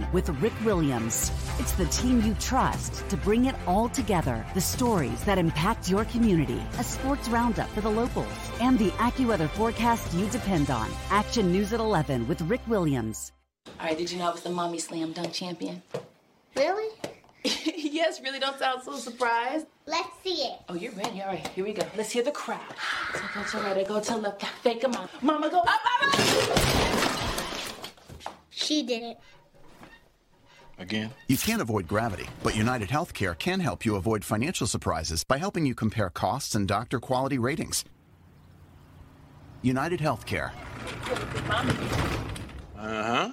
7 0.00 0.06
with 0.12 0.28
Rick 0.42 0.52
Williams. 0.64 1.30
It's 1.58 1.72
the 1.72 1.84
team 1.86 2.22
you 2.22 2.32
trust 2.40 2.92
to 3.10 3.16
bring 3.18 3.44
it 3.46 3.54
all 3.66 3.88
together. 3.90 4.38
The 4.54 4.60
stories 4.60 5.22
that 5.24 5.36
impact 5.38 5.88
your 5.90 6.04
community, 6.06 6.60
a 6.78 6.84
sports 6.84 7.28
roundup 7.28 7.68
for 7.74 7.80
the 7.82 7.90
locals, 7.90 8.38
and 8.60 8.78
the 8.78 8.90
AccuWeather 9.06 9.50
forecast 9.50 10.14
you 10.14 10.26
depend 10.30 10.70
on. 10.70 10.88
Action 11.10 11.50
News 11.52 11.72
at 11.74 11.80
11 11.80 12.26
with 12.28 12.40
Rick 12.50 12.62
Williams. 12.66 13.32
All 13.80 13.86
right, 13.86 13.98
did 13.98 14.10
you 14.10 14.18
know 14.18 14.28
I 14.28 14.32
was 14.32 14.42
the 14.42 14.50
Mommy 14.50 14.78
Slam 14.78 15.12
Dunk 15.12 15.32
Champion? 15.34 15.82
Really? 16.56 16.88
yes, 17.44 18.20
really 18.22 18.38
don't 18.38 18.58
sound 18.58 18.82
so 18.82 18.96
surprised. 18.96 19.66
Let's 19.86 20.10
see 20.24 20.38
it. 20.50 20.58
Oh, 20.70 20.74
you're 20.74 20.92
ready. 20.92 21.20
All 21.22 21.28
right, 21.28 21.46
here 21.48 21.64
we 21.64 21.72
go. 21.74 21.84
Let's 21.96 22.10
hear 22.12 22.22
the 22.22 22.32
crowd. 22.32 22.74
So 23.14 23.20
go 23.34 23.42
to 23.44 23.58
right, 23.74 23.86
go 23.88 24.00
to 24.00 24.16
left. 24.16 24.40
Fake 24.64 24.84
a 24.84 24.88
mama. 24.88 25.10
Mama, 25.22 25.50
go. 25.50 25.60
Oh, 25.66 25.78
mama! 26.00 27.10
She 28.50 28.82
did 28.84 29.02
it. 29.02 29.18
Again? 30.82 31.10
You 31.28 31.36
can't 31.38 31.62
avoid 31.62 31.86
gravity, 31.86 32.26
but 32.42 32.56
United 32.56 32.88
Healthcare 32.88 33.38
can 33.38 33.60
help 33.60 33.86
you 33.86 33.94
avoid 33.96 34.24
financial 34.24 34.66
surprises 34.66 35.22
by 35.24 35.38
helping 35.38 35.64
you 35.64 35.74
compare 35.74 36.10
costs 36.10 36.54
and 36.56 36.66
doctor 36.66 36.98
quality 36.98 37.38
ratings. 37.38 37.84
United 39.62 40.00
Healthcare. 40.00 40.50
Uh 42.76 43.04
huh. 43.04 43.32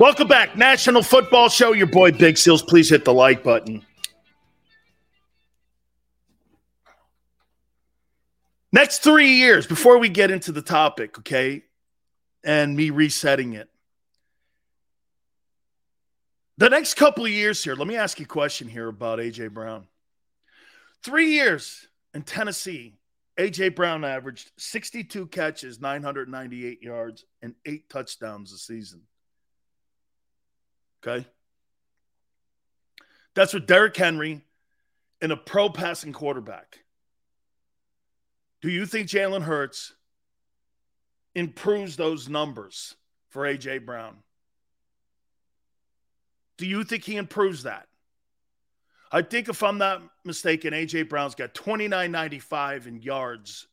Welcome 0.00 0.28
back, 0.28 0.56
National 0.56 1.02
Football 1.02 1.50
Show. 1.50 1.72
Your 1.72 1.86
boy 1.86 2.10
Big 2.10 2.38
Sills. 2.38 2.62
Please 2.62 2.88
hit 2.88 3.04
the 3.04 3.12
like 3.12 3.44
button. 3.44 3.84
Next 8.72 9.00
three 9.02 9.32
years, 9.34 9.66
before 9.66 9.98
we 9.98 10.08
get 10.08 10.30
into 10.30 10.52
the 10.52 10.62
topic, 10.62 11.18
okay, 11.18 11.64
and 12.42 12.74
me 12.74 12.88
resetting 12.88 13.52
it. 13.52 13.68
The 16.56 16.70
next 16.70 16.94
couple 16.94 17.26
of 17.26 17.30
years 17.30 17.62
here, 17.62 17.74
let 17.74 17.86
me 17.86 17.96
ask 17.96 18.18
you 18.18 18.24
a 18.24 18.26
question 18.26 18.68
here 18.68 18.88
about 18.88 19.20
A.J. 19.20 19.48
Brown. 19.48 19.86
Three 21.02 21.32
years 21.34 21.86
in 22.14 22.22
Tennessee, 22.22 22.94
A.J. 23.38 23.70
Brown 23.70 24.06
averaged 24.06 24.50
62 24.56 25.26
catches, 25.26 25.78
998 25.78 26.80
yards, 26.80 27.26
and 27.42 27.54
eight 27.66 27.90
touchdowns 27.90 28.50
a 28.54 28.56
season. 28.56 29.02
Okay. 31.02 31.26
That's 33.34 33.54
with 33.54 33.66
Derrick 33.66 33.96
Henry 33.96 34.42
and 35.20 35.32
a 35.32 35.36
pro 35.36 35.70
passing 35.70 36.12
quarterback. 36.12 36.78
Do 38.60 38.68
you 38.68 38.84
think 38.84 39.08
Jalen 39.08 39.42
Hurts 39.42 39.94
improves 41.34 41.96
those 41.96 42.28
numbers 42.28 42.96
for 43.30 43.46
A.J. 43.46 43.78
Brown? 43.78 44.16
Do 46.58 46.66
you 46.66 46.84
think 46.84 47.04
he 47.04 47.16
improves 47.16 47.62
that? 47.62 47.86
I 49.10 49.22
think 49.22 49.48
if 49.48 49.62
I'm 49.62 49.78
not 49.78 50.02
mistaken, 50.26 50.74
A.J. 50.74 51.04
Brown's 51.04 51.34
got 51.34 51.54
29.95 51.54 52.86
in 52.86 53.00
yards 53.00 53.66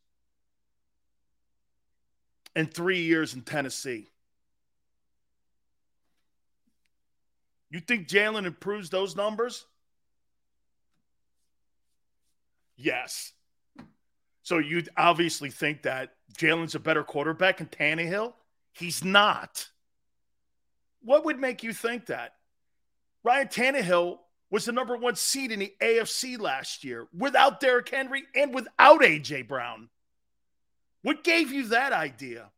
and 2.56 2.72
three 2.72 3.02
years 3.02 3.34
in 3.34 3.42
Tennessee. 3.42 4.08
You 7.70 7.80
think 7.80 8.08
Jalen 8.08 8.46
improves 8.46 8.90
those 8.90 9.14
numbers? 9.14 9.66
Yes. 12.76 13.32
So 14.42 14.58
you 14.58 14.82
obviously 14.96 15.50
think 15.50 15.82
that 15.82 16.12
Jalen's 16.38 16.74
a 16.74 16.78
better 16.80 17.04
quarterback 17.04 17.58
than 17.58 17.66
Tannehill? 17.66 18.32
He's 18.72 19.04
not. 19.04 19.68
What 21.02 21.24
would 21.26 21.38
make 21.38 21.62
you 21.62 21.72
think 21.72 22.06
that? 22.06 22.34
Ryan 23.24 23.48
Tannehill 23.48 24.18
was 24.50 24.64
the 24.64 24.72
number 24.72 24.96
one 24.96 25.16
seed 25.16 25.52
in 25.52 25.58
the 25.58 25.74
AFC 25.82 26.40
last 26.40 26.84
year 26.84 27.06
without 27.14 27.60
Derrick 27.60 27.88
Henry 27.90 28.22
and 28.34 28.54
without 28.54 29.04
A.J. 29.04 29.42
Brown. 29.42 29.90
What 31.02 31.22
gave 31.22 31.52
you 31.52 31.68
that 31.68 31.92
idea? 31.92 32.50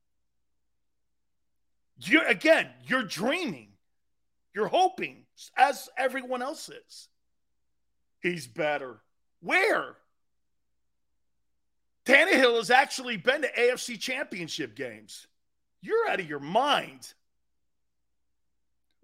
You 1.98 2.22
again, 2.26 2.68
you're 2.86 3.02
dreaming. 3.02 3.69
You're 4.54 4.68
hoping, 4.68 5.26
as 5.56 5.88
everyone 5.96 6.42
else 6.42 6.68
is. 6.68 7.08
He's 8.20 8.46
better. 8.46 9.00
Where? 9.40 9.96
Tannehill 12.04 12.56
has 12.56 12.70
actually 12.70 13.16
been 13.16 13.42
to 13.42 13.52
AFC 13.52 13.98
championship 13.98 14.74
games. 14.74 15.26
You're 15.82 16.08
out 16.10 16.20
of 16.20 16.28
your 16.28 16.40
mind. 16.40 17.12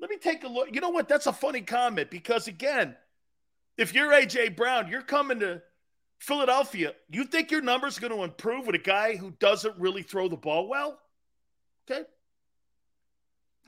Let 0.01 0.11
me 0.11 0.17
take 0.19 0.45
a 0.45 0.49
look. 0.49 0.75
You 0.75 0.81
know 0.81 0.91
what? 0.91 1.09
That's 1.09 1.27
a 1.27 1.33
funny 1.33 1.61
comment 1.63 2.11
because, 2.11 2.49
again, 2.49 2.97
if 3.79 3.95
you're 3.95 4.13
A.J. 4.13 4.51
Brown, 4.51 4.89
you're 4.89 5.03
coming 5.03 5.41
to 5.41 5.63
Philadelphia. 6.19 6.93
You 7.11 7.25
think 7.25 7.51
your 7.51 7.63
number's 7.63 7.99
going 7.99 8.13
to 8.15 8.25
improve 8.25 8.67
with 8.67 8.75
a 8.75 8.79
guy 8.81 9.17
who 9.17 9.31
doesn't 9.33 9.79
really 9.79 10.03
throw 10.03 10.29
the 10.29 10.37
ball 10.37 10.69
well? 10.69 10.99
Okay. 11.91 12.03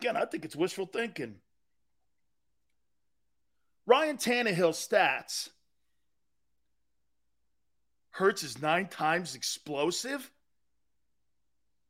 Again, 0.01 0.17
I 0.17 0.25
think 0.27 0.45
it's 0.45 0.57
wishful 0.57 0.87
thinking. 0.87 1.37
Ryan 3.89 4.19
Tannehill's 4.19 4.87
stats. 4.87 5.49
Hurts 8.11 8.43
is 8.43 8.61
nine 8.61 8.87
times 8.87 9.35
explosive. 9.35 10.31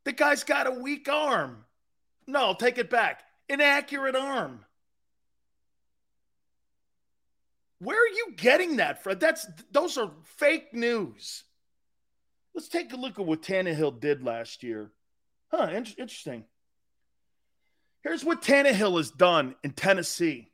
The 0.05 0.13
guy's 0.13 0.45
got 0.45 0.69
a 0.69 0.81
weak 0.81 1.09
arm. 1.09 1.65
No, 2.29 2.55
take 2.57 2.79
it 2.79 2.89
back. 2.89 3.25
Inaccurate 3.49 4.15
arm. 4.15 4.65
Where 7.81 8.01
are 8.01 8.07
you 8.15 8.35
getting 8.37 8.77
that 8.77 9.03
from? 9.03 9.19
That's 9.19 9.47
those 9.73 9.99
are 9.99 10.13
fake 10.37 10.73
news. 10.73 11.43
Let's 12.55 12.69
take 12.69 12.93
a 12.93 12.97
look 12.97 13.19
at 13.19 13.27
what 13.27 13.43
Tannehill 13.43 13.99
did 13.99 14.23
last 14.23 14.63
year. 14.63 14.93
Huh, 15.51 15.65
in- 15.71 15.85
interesting. 15.99 16.45
Here's 18.03 18.25
what 18.25 18.43
Tannehill 18.43 18.99
has 18.99 19.11
done 19.11 19.57
in 19.65 19.73
Tennessee 19.73 20.48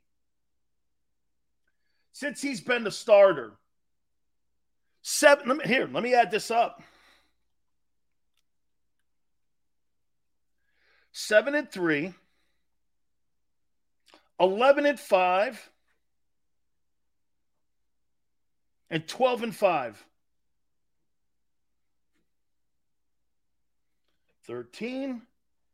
since 2.15 2.41
he's 2.41 2.61
been 2.61 2.85
the 2.85 2.91
starter. 2.91 3.51
Seven. 5.01 5.49
Let 5.49 5.57
me, 5.57 5.63
here, 5.65 5.89
let 5.91 6.01
me 6.01 6.13
add 6.15 6.31
this 6.31 6.49
up. 6.49 6.81
Seven 11.11 11.55
and 11.55 11.69
three, 11.69 12.13
11 14.39 14.85
and 14.85 14.97
five, 14.99 15.69
and 18.89 19.05
12 19.05 19.43
and 19.43 19.55
five. 19.55 20.01
13. 24.47 25.21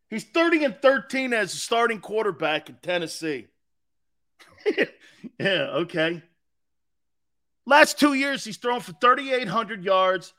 He's 0.09 0.23
30 0.23 0.63
and 0.63 0.75
13 0.81 1.33
as 1.33 1.53
a 1.53 1.57
starting 1.57 1.99
quarterback 1.99 2.67
in 2.67 2.77
Tennessee. 2.81 3.45
yeah, 5.39 5.47
okay. 5.47 6.23
Last 7.65 7.99
two 7.99 8.13
years, 8.13 8.43
he's 8.43 8.57
thrown 8.57 8.79
for 8.79 8.93
3,800 8.93 9.83
yards. 9.83 10.33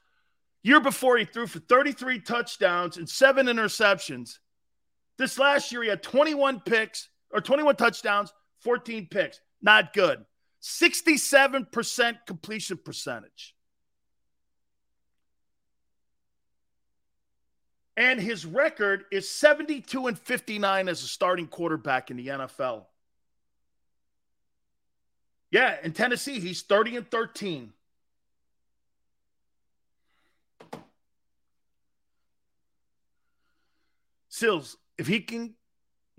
Year 0.63 0.81
before, 0.81 1.19
he 1.19 1.25
threw 1.25 1.47
for 1.47 1.61
33 1.61 2.21
touchdowns 2.21 2.97
and 2.97 3.09
seven 3.09 3.47
interceptions. 3.47 4.39
This 5.19 5.39
last 5.39 5.71
year, 5.71 5.83
he 5.83 5.89
had 5.89 6.03
21 6.03 6.61
picks 6.61 7.09
or 7.33 7.41
21 7.41 7.77
touchdowns, 7.77 8.33
14 8.61 9.09
picks. 9.11 9.41
Not 9.61 9.93
good. 9.93 10.25
67% 10.63 12.17
completion 12.27 12.79
percentage. 12.85 13.55
And 17.97 18.21
his 18.21 18.47
record 18.47 19.05
is 19.13 19.29
72 19.29 20.07
and 20.07 20.19
59 20.19 20.89
as 20.89 21.03
a 21.03 21.07
starting 21.07 21.47
quarterback 21.47 22.11
in 22.11 22.17
the 22.17 22.29
NFL. 22.29 22.87
Yeah, 25.53 25.77
in 25.85 25.93
Tennessee, 25.93 26.41
he's 26.41 26.63
30 26.63 26.97
and 26.97 27.11
13. 27.11 27.75
Sills, 34.31 34.79
if 34.97 35.07
he 35.07 35.21
can 35.21 35.55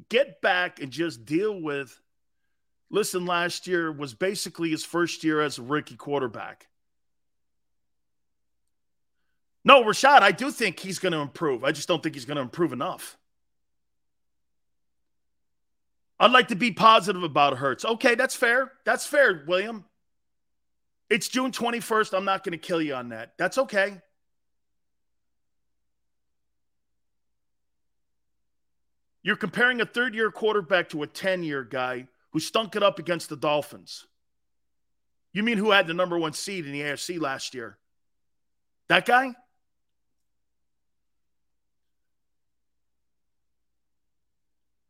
get 0.10 0.40
back 0.44 0.80
and 0.80 0.92
just 0.92 1.26
deal 1.26 1.60
with 1.60 2.00
listen, 2.92 3.26
last 3.26 3.66
year 3.66 3.92
was 3.92 4.14
basically 4.14 4.70
his 4.70 4.86
first 4.86 5.24
year 5.24 5.42
as 5.42 5.58
a 5.58 5.64
rookie 5.64 5.96
quarterback. 5.96 6.68
No, 9.66 9.84
Rashad, 9.84 10.22
I 10.22 10.32
do 10.32 10.52
think 10.52 10.80
he's 10.80 11.00
going 11.00 11.14
to 11.14 11.18
improve. 11.20 11.64
I 11.64 11.72
just 11.72 11.88
don't 11.88 12.04
think 12.04 12.14
he's 12.14 12.26
going 12.26 12.36
to 12.36 12.42
improve 12.44 12.72
enough. 12.72 13.18
I'd 16.24 16.32
like 16.32 16.48
to 16.50 16.56
be 16.56 16.72
positive 16.72 17.22
about 17.22 17.58
Hurts. 17.58 17.84
Okay, 17.84 18.16
that's 18.16 18.34
fair. 18.34 18.72
That's 18.86 19.06
fair, 19.06 19.44
William. 19.46 19.84
It's 21.10 21.28
June 21.28 21.52
21st. 21.52 22.18
I'm 22.18 22.24
not 22.24 22.46
going 22.46 22.54
to 22.54 22.58
kill 22.58 22.82
you 22.82 22.96
on 22.96 23.10
that. 23.10 23.34
That's 23.38 23.58
okay. 23.58 24.00
You're 29.22 29.36
comparing 29.36 29.82
a 29.82 29.86
third 29.86 30.16
year 30.16 30.32
quarterback 30.32 30.88
to 30.90 31.04
a 31.04 31.08
10 31.08 31.44
year 31.44 31.66
guy 31.66 32.08
who 32.32 32.40
stunk 32.40 32.78
it 32.78 32.84
up 32.84 33.00
against 33.00 33.28
the 33.28 33.36
Dolphins. 33.36 34.06
You 35.34 35.44
mean 35.44 35.58
who 35.58 35.72
had 35.72 35.88
the 35.88 35.94
number 35.94 36.18
one 36.18 36.32
seed 36.32 36.66
in 36.66 36.72
the 36.72 36.82
AFC 36.84 37.20
last 37.20 37.54
year? 37.54 37.78
That 38.88 39.06
guy? 39.06 39.34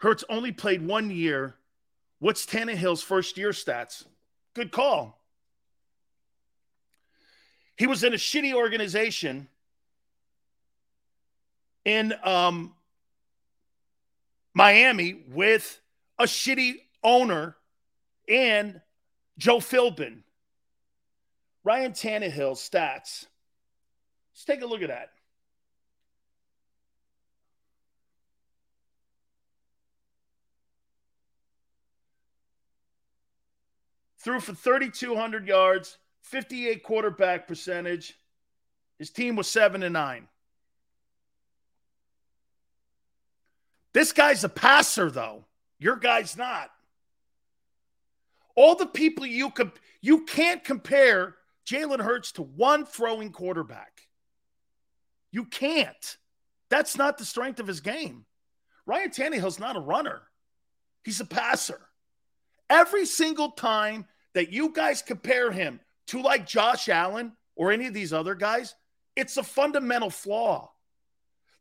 Hurts 0.03 0.25
only 0.27 0.51
played 0.51 0.85
one 0.85 1.09
year. 1.09 1.55
What's 2.19 2.45
Tannehill's 2.45 3.01
first 3.01 3.37
year 3.37 3.51
stats? 3.51 4.03
Good 4.53 4.69
call. 4.69 5.17
He 7.77 7.87
was 7.87 8.03
in 8.03 8.11
a 8.13 8.17
shitty 8.17 8.53
organization 8.53 9.47
in 11.85 12.13
um, 12.21 12.73
Miami 14.53 15.23
with 15.29 15.79
a 16.19 16.25
shitty 16.25 16.79
owner 17.01 17.55
and 18.27 18.81
Joe 19.37 19.59
Philbin. 19.59 20.23
Ryan 21.63 21.93
Tannehill's 21.93 22.59
stats. 22.59 23.25
Let's 24.33 24.43
take 24.45 24.63
a 24.63 24.65
look 24.65 24.81
at 24.81 24.89
that. 24.89 25.12
threw 34.23 34.39
for 34.39 34.53
3,200 34.53 35.47
yards, 35.47 35.97
58 36.21 36.81
quarterback 36.83 37.47
percentage. 37.47 38.15
His 38.97 39.09
team 39.09 39.35
was 39.35 39.49
seven 39.49 39.83
and 39.83 39.93
nine. 39.93 40.27
This 43.93 44.11
guy's 44.13 44.43
a 44.43 44.49
passer, 44.49 45.11
though. 45.11 45.45
Your 45.77 45.97
guy's 45.97 46.37
not. 46.37 46.71
All 48.55 48.75
the 48.75 48.85
people 48.87 49.25
you 49.25 49.51
comp- 49.51 49.79
you 50.01 50.23
can't 50.25 50.63
compare 50.63 51.35
Jalen 51.67 51.99
Hurts 52.01 52.33
to 52.33 52.41
one 52.43 52.85
throwing 52.85 53.31
quarterback. 53.31 54.01
You 55.31 55.45
can't. 55.45 56.17
That's 56.69 56.97
not 56.97 57.17
the 57.17 57.25
strength 57.25 57.59
of 57.59 57.67
his 57.67 57.81
game. 57.81 58.25
Ryan 58.85 59.09
Tannehill's 59.09 59.59
not 59.59 59.75
a 59.75 59.79
runner. 59.79 60.21
He's 61.03 61.19
a 61.19 61.25
passer. 61.25 61.79
Every 62.69 63.05
single 63.05 63.51
time 63.51 64.05
that 64.33 64.51
you 64.51 64.69
guys 64.69 65.01
compare 65.01 65.51
him 65.51 65.79
to 66.07 66.21
like 66.21 66.45
Josh 66.45 66.89
Allen 66.89 67.33
or 67.55 67.71
any 67.71 67.87
of 67.87 67.93
these 67.93 68.13
other 68.13 68.35
guys, 68.35 68.75
it's 69.15 69.37
a 69.37 69.43
fundamental 69.43 70.09
flaw. 70.09 70.71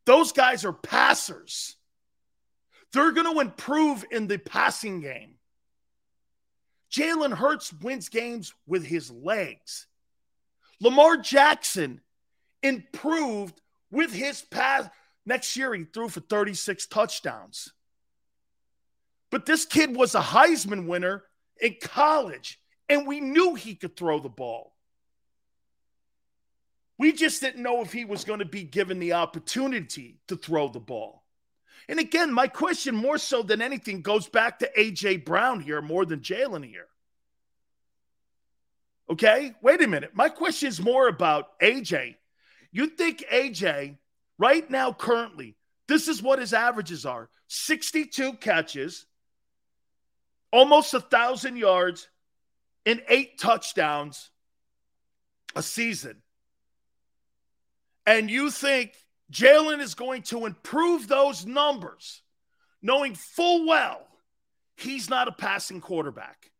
Those 0.05 0.31
guys 0.31 0.65
are 0.65 0.73
passers. 0.73 1.75
They're 2.91 3.11
going 3.11 3.33
to 3.33 3.39
improve 3.39 4.03
in 4.11 4.27
the 4.27 4.37
passing 4.37 4.99
game. 5.01 5.35
Jalen 6.91 7.33
Hurts 7.33 7.71
wins 7.81 8.09
games 8.09 8.53
with 8.67 8.85
his 8.85 9.09
legs. 9.09 9.87
Lamar 10.79 11.17
Jackson 11.17 12.01
improved 12.61 13.59
with 13.91 14.13
his 14.13 14.41
pass. 14.41 14.89
Next 15.25 15.55
year, 15.57 15.73
he 15.73 15.85
threw 15.85 16.09
for 16.09 16.19
36 16.19 16.85
touchdowns. 16.87 17.71
But 19.31 19.45
this 19.47 19.65
kid 19.65 19.95
was 19.95 20.13
a 20.15 20.21
Heisman 20.21 20.85
winner 20.87 21.23
in 21.61 21.75
college. 21.81 22.59
And 22.89 23.07
we 23.07 23.19
knew 23.19 23.55
he 23.55 23.75
could 23.75 23.95
throw 23.95 24.19
the 24.19 24.29
ball. 24.29 24.73
We 26.99 27.11
just 27.11 27.41
didn't 27.41 27.63
know 27.63 27.81
if 27.81 27.91
he 27.91 28.05
was 28.05 28.23
going 28.23 28.39
to 28.39 28.45
be 28.45 28.63
given 28.63 28.99
the 28.99 29.13
opportunity 29.13 30.19
to 30.27 30.35
throw 30.35 30.67
the 30.69 30.79
ball. 30.79 31.23
And 31.89 31.99
again, 31.99 32.31
my 32.31 32.47
question 32.47 32.95
more 32.95 33.17
so 33.17 33.41
than 33.41 33.61
anything 33.61 34.01
goes 34.01 34.29
back 34.29 34.59
to 34.59 34.71
AJ 34.77 35.25
Brown 35.25 35.59
here 35.59 35.81
more 35.81 36.05
than 36.05 36.19
Jalen 36.21 36.65
here. 36.65 36.87
Okay, 39.09 39.51
wait 39.61 39.81
a 39.81 39.87
minute. 39.87 40.11
My 40.13 40.29
question 40.29 40.69
is 40.69 40.79
more 40.79 41.07
about 41.09 41.59
AJ. 41.59 42.15
You 42.71 42.87
think 42.87 43.25
AJ, 43.31 43.97
right 44.39 44.69
now, 44.69 44.93
currently, 44.93 45.57
this 45.87 46.07
is 46.07 46.23
what 46.23 46.39
his 46.39 46.53
averages 46.53 47.05
are 47.05 47.29
62 47.47 48.33
catches, 48.35 49.05
almost 50.53 50.93
a 50.93 51.01
thousand 51.01 51.57
yards, 51.57 52.07
in 52.85 53.01
eight 53.07 53.37
touchdowns 53.39 54.29
a 55.55 55.63
season. 55.63 56.21
And 58.05 58.29
you 58.29 58.51
think 58.51 58.93
Jalen 59.31 59.79
is 59.79 59.95
going 59.95 60.23
to 60.23 60.45
improve 60.45 61.07
those 61.07 61.45
numbers, 61.45 62.21
knowing 62.81 63.15
full 63.15 63.67
well 63.67 64.05
he's 64.75 65.09
not 65.09 65.27
a 65.27 65.31
passing 65.31 65.79
quarterback. 65.79 66.51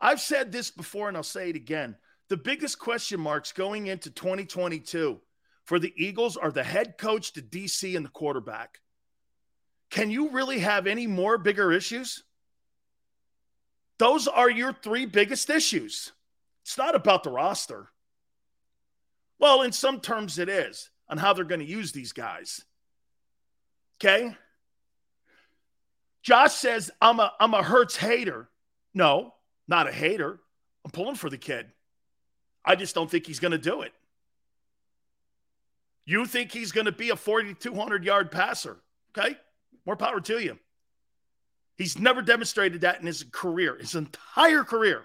I've 0.00 0.20
said 0.20 0.50
this 0.52 0.70
before 0.70 1.08
and 1.08 1.16
I'll 1.16 1.22
say 1.22 1.50
it 1.50 1.56
again. 1.56 1.96
The 2.30 2.36
biggest 2.36 2.78
question 2.78 3.20
marks 3.20 3.52
going 3.52 3.86
into 3.88 4.10
2022 4.10 5.20
for 5.66 5.78
the 5.78 5.92
Eagles 5.96 6.36
are 6.36 6.50
the 6.50 6.62
head 6.64 6.96
coach, 6.98 7.32
the 7.34 7.42
DC, 7.42 7.94
and 7.96 8.04
the 8.04 8.08
quarterback. 8.10 8.78
Can 9.90 10.10
you 10.10 10.30
really 10.30 10.60
have 10.60 10.86
any 10.86 11.06
more 11.06 11.36
bigger 11.38 11.70
issues? 11.72 12.24
Those 13.98 14.26
are 14.26 14.50
your 14.50 14.72
three 14.72 15.06
biggest 15.06 15.50
issues. 15.50 16.12
It's 16.64 16.78
not 16.78 16.94
about 16.94 17.22
the 17.24 17.30
roster. 17.30 17.88
Well, 19.38 19.62
in 19.62 19.72
some 19.72 20.00
terms, 20.00 20.38
it 20.38 20.48
is 20.48 20.90
on 21.08 21.18
how 21.18 21.32
they're 21.32 21.44
going 21.44 21.60
to 21.60 21.66
use 21.66 21.92
these 21.92 22.12
guys. 22.12 22.64
Okay. 24.00 24.36
Josh 26.22 26.52
says, 26.54 26.90
I'm 27.00 27.20
a, 27.20 27.32
I'm 27.38 27.54
a 27.54 27.62
Hurts 27.62 27.96
hater. 27.96 28.48
No, 28.94 29.34
not 29.68 29.88
a 29.88 29.92
hater. 29.92 30.40
I'm 30.84 30.90
pulling 30.90 31.16
for 31.16 31.28
the 31.30 31.38
kid. 31.38 31.66
I 32.64 32.76
just 32.76 32.94
don't 32.94 33.10
think 33.10 33.26
he's 33.26 33.40
going 33.40 33.52
to 33.52 33.58
do 33.58 33.82
it. 33.82 33.92
You 36.06 36.26
think 36.26 36.52
he's 36.52 36.72
going 36.72 36.84
to 36.86 36.92
be 36.92 37.10
a 37.10 37.16
4,200 37.16 38.04
yard 38.04 38.30
passer. 38.30 38.78
Okay. 39.16 39.36
More 39.86 39.96
power 39.96 40.20
to 40.20 40.42
you. 40.42 40.58
He's 41.76 41.98
never 41.98 42.22
demonstrated 42.22 42.82
that 42.82 43.00
in 43.00 43.06
his 43.06 43.24
career, 43.32 43.76
his 43.78 43.96
entire 43.96 44.64
career, 44.64 45.04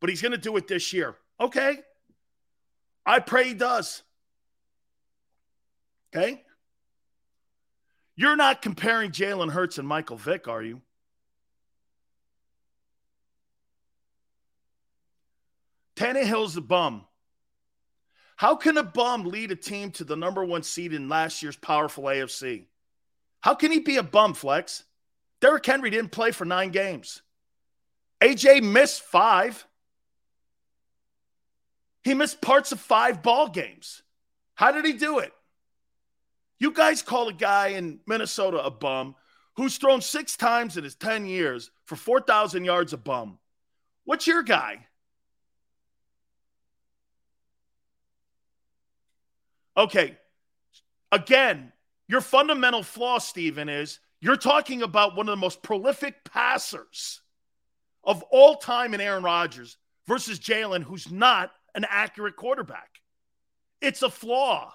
but 0.00 0.10
he's 0.10 0.20
going 0.20 0.32
to 0.32 0.38
do 0.38 0.56
it 0.56 0.68
this 0.68 0.92
year. 0.92 1.16
Okay. 1.40 1.78
I 3.04 3.20
pray 3.20 3.48
he 3.48 3.54
does. 3.54 4.02
Okay. 6.14 6.42
You're 8.14 8.36
not 8.36 8.62
comparing 8.62 9.10
Jalen 9.10 9.50
Hurts 9.52 9.78
and 9.78 9.86
Michael 9.86 10.16
Vick, 10.16 10.48
are 10.48 10.62
you? 10.62 10.80
Tannehill's 15.96 16.56
a 16.56 16.60
bum. 16.60 17.04
How 18.36 18.54
can 18.56 18.76
a 18.76 18.82
bum 18.82 19.24
lead 19.24 19.50
a 19.50 19.56
team 19.56 19.90
to 19.92 20.04
the 20.04 20.16
number 20.16 20.44
one 20.44 20.62
seed 20.62 20.92
in 20.92 21.08
last 21.08 21.42
year's 21.42 21.56
powerful 21.56 22.04
AFC? 22.04 22.64
How 23.40 23.54
can 23.54 23.72
he 23.72 23.80
be 23.80 23.96
a 23.96 24.02
bum, 24.02 24.34
Flex? 24.34 24.84
Derrick 25.40 25.66
Henry 25.66 25.90
didn't 25.90 26.12
play 26.12 26.30
for 26.30 26.44
nine 26.44 26.70
games. 26.70 27.22
AJ 28.22 28.62
missed 28.62 29.02
five. 29.02 29.66
He 32.02 32.14
missed 32.14 32.40
parts 32.40 32.72
of 32.72 32.80
five 32.80 33.22
ball 33.22 33.48
games. 33.48 34.02
How 34.54 34.72
did 34.72 34.84
he 34.86 34.94
do 34.94 35.18
it? 35.18 35.32
You 36.58 36.70
guys 36.72 37.02
call 37.02 37.28
a 37.28 37.32
guy 37.32 37.68
in 37.68 38.00
Minnesota 38.06 38.58
a 38.64 38.70
bum 38.70 39.14
who's 39.56 39.76
thrown 39.76 40.00
six 40.00 40.36
times 40.36 40.76
in 40.76 40.84
his 40.84 40.94
10 40.94 41.26
years 41.26 41.70
for 41.84 41.96
4,000 41.96 42.64
yards 42.64 42.92
a 42.94 42.96
bum. 42.96 43.38
What's 44.04 44.26
your 44.26 44.42
guy? 44.42 44.86
Okay. 49.76 50.16
Again, 51.12 51.72
your 52.08 52.20
fundamental 52.22 52.82
flaw, 52.82 53.18
Stephen, 53.18 53.68
is 53.68 53.98
you're 54.20 54.36
talking 54.36 54.82
about 54.82 55.14
one 55.14 55.28
of 55.28 55.32
the 55.32 55.36
most 55.36 55.62
prolific 55.62 56.24
passers 56.24 57.20
of 58.02 58.22
all 58.30 58.56
time 58.56 58.94
in 58.94 59.00
Aaron 59.00 59.22
Rodgers 59.22 59.76
versus 60.06 60.38
Jalen, 60.38 60.82
who's 60.82 61.10
not 61.10 61.50
an 61.74 61.84
accurate 61.88 62.36
quarterback. 62.36 62.88
It's 63.80 64.02
a 64.02 64.10
flaw. 64.10 64.72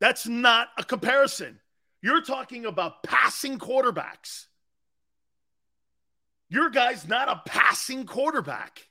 That's 0.00 0.28
not 0.28 0.68
a 0.78 0.84
comparison. 0.84 1.58
You're 2.00 2.22
talking 2.22 2.64
about 2.64 3.02
passing 3.02 3.58
quarterbacks. 3.58 4.46
Your 6.48 6.70
guy's 6.70 7.08
not 7.08 7.28
a 7.28 7.42
passing 7.44 8.06
quarterback. 8.06 8.86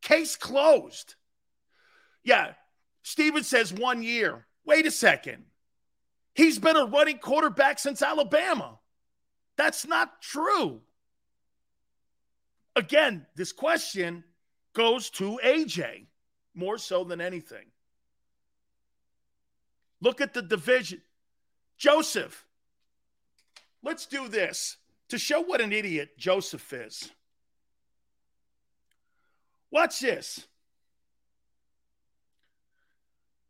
Case 0.00 0.34
closed. 0.34 1.14
Yeah. 2.24 2.54
Steven 3.02 3.44
says 3.44 3.72
one 3.74 4.02
year. 4.02 4.45
Wait 4.66 4.84
a 4.86 4.90
second. 4.90 5.44
He's 6.34 6.58
been 6.58 6.76
a 6.76 6.84
running 6.84 7.18
quarterback 7.18 7.78
since 7.78 8.02
Alabama. 8.02 8.78
That's 9.56 9.86
not 9.86 10.20
true. 10.20 10.82
Again, 12.74 13.24
this 13.36 13.52
question 13.52 14.22
goes 14.74 15.08
to 15.08 15.40
AJ 15.42 16.06
more 16.54 16.76
so 16.76 17.04
than 17.04 17.22
anything. 17.22 17.64
Look 20.02 20.20
at 20.20 20.34
the 20.34 20.42
division. 20.42 21.00
Joseph, 21.78 22.44
let's 23.82 24.04
do 24.04 24.28
this 24.28 24.76
to 25.08 25.16
show 25.18 25.40
what 25.40 25.60
an 25.62 25.72
idiot 25.72 26.18
Joseph 26.18 26.70
is. 26.72 27.10
Watch 29.70 30.00
this. 30.00 30.46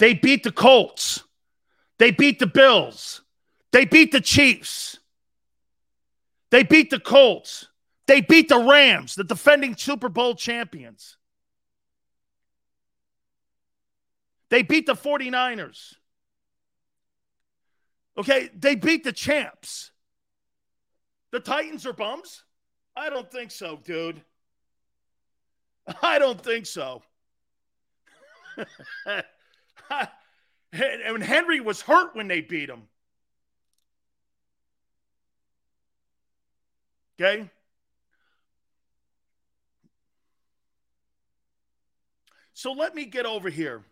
They 0.00 0.14
beat 0.14 0.42
the 0.44 0.50
Colts. 0.50 1.24
They 1.98 2.10
beat 2.10 2.38
the 2.38 2.46
Bills. 2.46 3.20
They 3.70 3.84
beat 3.84 4.12
the 4.12 4.20
Chiefs. 4.22 4.98
They 6.50 6.62
beat 6.62 6.88
the 6.88 6.98
Colts. 6.98 7.66
They 8.06 8.22
beat 8.22 8.48
the 8.48 8.58
Rams, 8.58 9.14
the 9.14 9.24
defending 9.24 9.76
Super 9.76 10.08
Bowl 10.08 10.34
champions. 10.34 11.18
They 14.48 14.62
beat 14.62 14.86
the 14.86 14.94
49ers. 14.94 15.92
Okay, 18.16 18.48
they 18.58 18.76
beat 18.76 19.04
the 19.04 19.12
champs. 19.12 19.90
The 21.30 21.40
Titans 21.40 21.84
are 21.86 21.92
bums? 21.92 22.42
I 22.96 23.10
don't 23.10 23.30
think 23.30 23.50
so, 23.50 23.78
dude. 23.84 24.22
I 26.02 26.18
don't 26.18 26.42
think 26.42 26.64
so. 26.64 27.02
and 30.72 31.22
Henry 31.22 31.60
was 31.60 31.80
hurt 31.82 32.14
when 32.14 32.28
they 32.28 32.40
beat 32.40 32.68
him. 32.68 32.82
Okay. 37.20 37.50
So 42.54 42.72
let 42.72 42.94
me 42.94 43.04
get 43.06 43.26
over 43.26 43.48
here. 43.48 43.82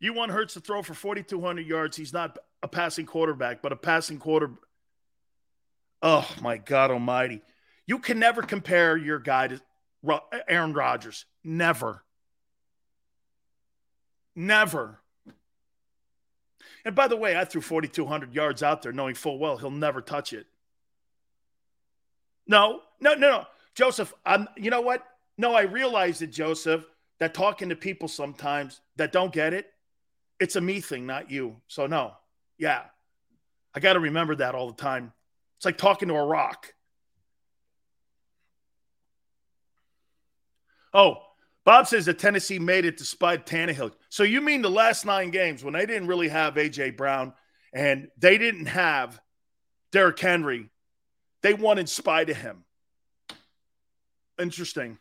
You 0.00 0.12
want 0.12 0.32
Hurts 0.32 0.54
to 0.54 0.60
throw 0.60 0.82
for 0.82 0.92
4,200 0.92 1.66
yards. 1.66 1.96
He's 1.96 2.12
not 2.12 2.38
a 2.62 2.68
passing 2.68 3.06
quarterback, 3.06 3.62
but 3.62 3.72
a 3.72 3.76
passing 3.76 4.18
quarter. 4.18 4.50
Oh, 6.02 6.30
my 6.42 6.58
God 6.58 6.90
Almighty. 6.90 7.40
You 7.86 7.98
can 7.98 8.18
never 8.18 8.42
compare 8.42 8.98
your 8.98 9.18
guy 9.18 9.48
to, 9.48 9.60
Aaron 10.48 10.72
Rodgers. 10.72 11.24
Never. 11.42 12.02
Never. 14.36 14.98
And 16.84 16.94
by 16.94 17.08
the 17.08 17.16
way, 17.16 17.36
I 17.38 17.44
threw 17.44 17.60
4,200 17.60 18.34
yards 18.34 18.62
out 18.62 18.82
there 18.82 18.92
knowing 18.92 19.14
full 19.14 19.38
well 19.38 19.56
he'll 19.56 19.70
never 19.70 20.00
touch 20.00 20.32
it. 20.32 20.46
No, 22.46 22.80
no, 23.00 23.14
no, 23.14 23.30
no. 23.30 23.44
Joseph, 23.74 24.12
I'm, 24.26 24.48
you 24.56 24.70
know 24.70 24.82
what? 24.82 25.04
No, 25.38 25.54
I 25.54 25.62
realize 25.62 26.20
it, 26.20 26.26
Joseph, 26.30 26.84
that 27.20 27.32
talking 27.32 27.70
to 27.70 27.76
people 27.76 28.06
sometimes 28.06 28.80
that 28.96 29.12
don't 29.12 29.32
get 29.32 29.54
it, 29.54 29.72
it's 30.40 30.56
a 30.56 30.60
me 30.60 30.80
thing, 30.80 31.06
not 31.06 31.30
you. 31.30 31.56
So, 31.68 31.86
no, 31.86 32.12
yeah. 32.58 32.82
I 33.74 33.80
got 33.80 33.94
to 33.94 34.00
remember 34.00 34.34
that 34.36 34.54
all 34.54 34.70
the 34.70 34.76
time. 34.80 35.12
It's 35.56 35.64
like 35.64 35.78
talking 35.78 36.08
to 36.08 36.14
a 36.14 36.24
rock. 36.26 36.73
Oh, 40.94 41.16
Bob 41.64 41.88
says 41.88 42.06
that 42.06 42.20
Tennessee 42.20 42.58
made 42.60 42.84
it 42.84 42.96
despite 42.96 43.46
Tannehill. 43.46 43.92
So 44.08 44.22
you 44.22 44.40
mean 44.40 44.62
the 44.62 44.70
last 44.70 45.04
nine 45.04 45.30
games 45.30 45.64
when 45.64 45.74
they 45.74 45.86
didn't 45.86 46.06
really 46.06 46.28
have 46.28 46.56
A.J. 46.56 46.90
Brown 46.92 47.32
and 47.74 48.08
they 48.18 48.38
didn't 48.38 48.66
have 48.66 49.20
Derrick 49.90 50.18
Henry, 50.20 50.70
they 51.42 51.52
won 51.52 51.78
in 51.78 51.88
spite 51.88 52.30
of 52.30 52.36
him. 52.36 52.64
Interesting. 54.40 54.98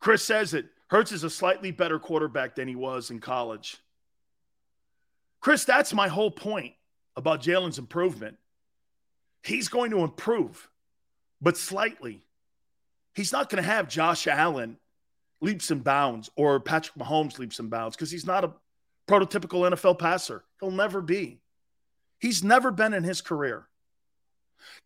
Chris 0.00 0.24
says 0.24 0.52
it. 0.52 0.66
Hurts 0.90 1.12
is 1.12 1.24
a 1.24 1.30
slightly 1.30 1.70
better 1.70 1.98
quarterback 1.98 2.56
than 2.56 2.68
he 2.68 2.76
was 2.76 3.10
in 3.10 3.18
college. 3.20 3.78
Chris, 5.40 5.64
that's 5.64 5.94
my 5.94 6.08
whole 6.08 6.30
point 6.30 6.74
about 7.16 7.42
Jalen's 7.42 7.78
improvement 7.78 8.36
he's 9.44 9.68
going 9.68 9.90
to 9.92 9.98
improve, 9.98 10.68
but 11.40 11.56
slightly. 11.56 12.24
He's 13.14 13.30
not 13.30 13.48
going 13.48 13.62
to 13.62 13.68
have 13.68 13.88
Josh 13.88 14.26
Allen 14.26 14.78
leaps 15.40 15.70
and 15.70 15.84
bounds 15.84 16.30
or 16.36 16.58
Patrick 16.58 16.96
Mahomes 16.96 17.38
leaps 17.38 17.60
and 17.60 17.70
bounds 17.70 17.94
because 17.94 18.10
he's 18.10 18.26
not 18.26 18.44
a 18.44 18.52
prototypical 19.08 19.70
NFL 19.70 19.98
passer. 20.00 20.42
He'll 20.58 20.70
never 20.72 21.00
be. 21.00 21.40
He's 22.18 22.42
never 22.42 22.70
been 22.72 22.94
in 22.94 23.04
his 23.04 23.20
career. 23.20 23.68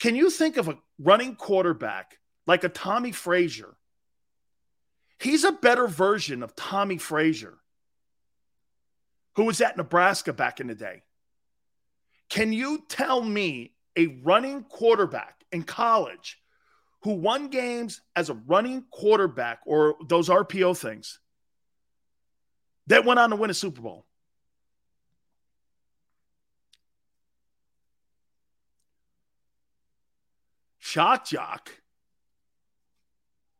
Can 0.01 0.15
you 0.17 0.29
think 0.29 0.57
of 0.57 0.69
a 0.69 0.79
running 0.99 1.37
quarterback 1.37 2.19
like 2.47 2.65
a 2.65 2.69
Tommie 2.69 3.15
Frazier? 3.15 3.77
He's 5.21 5.45
a 5.45 5.53
better 5.53 5.87
version 5.87 6.43
of 6.43 6.57
Tommie 6.57 6.99
Frazier, 7.01 7.55
who 9.37 9.45
was 9.45 9.61
at 9.61 9.77
Nebraska 9.77 10.33
back 10.33 10.61
in 10.61 10.67
the 10.67 10.75
day. 10.75 11.03
Can 12.29 12.53
you 12.53 12.83
tell 12.89 13.23
me 13.23 13.73
a 13.99 14.07
running 14.22 14.62
quarterback 14.62 15.44
in 15.51 15.64
college 15.64 16.38
who 17.03 17.14
won 17.14 17.49
games 17.49 18.01
as 18.14 18.30
a 18.30 18.34
running 18.34 18.84
quarterback 18.92 19.59
or 19.66 19.96
those 20.09 20.28
RPO 20.28 20.78
things 20.80 21.18
that 22.86 23.05
went 23.05 23.18
on 23.18 23.30
to 23.30 23.36
win 23.36 23.51
a 23.51 23.55
Super 23.55 23.80
Bowl. 23.82 24.07
Shock 30.78 31.26
jock. 31.26 31.70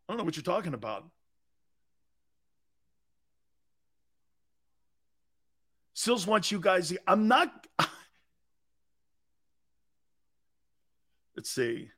I 0.09 0.12
don't 0.12 0.18
know 0.18 0.24
what 0.24 0.36
you're 0.36 0.43
talking 0.43 0.72
about. 0.72 1.05
Sills 5.93 6.26
wants 6.26 6.51
you 6.53 6.61
guys. 6.61 6.97
I'm 7.09 7.26
not. 7.28 7.66
Let's 11.39 11.51
see. 11.51 11.89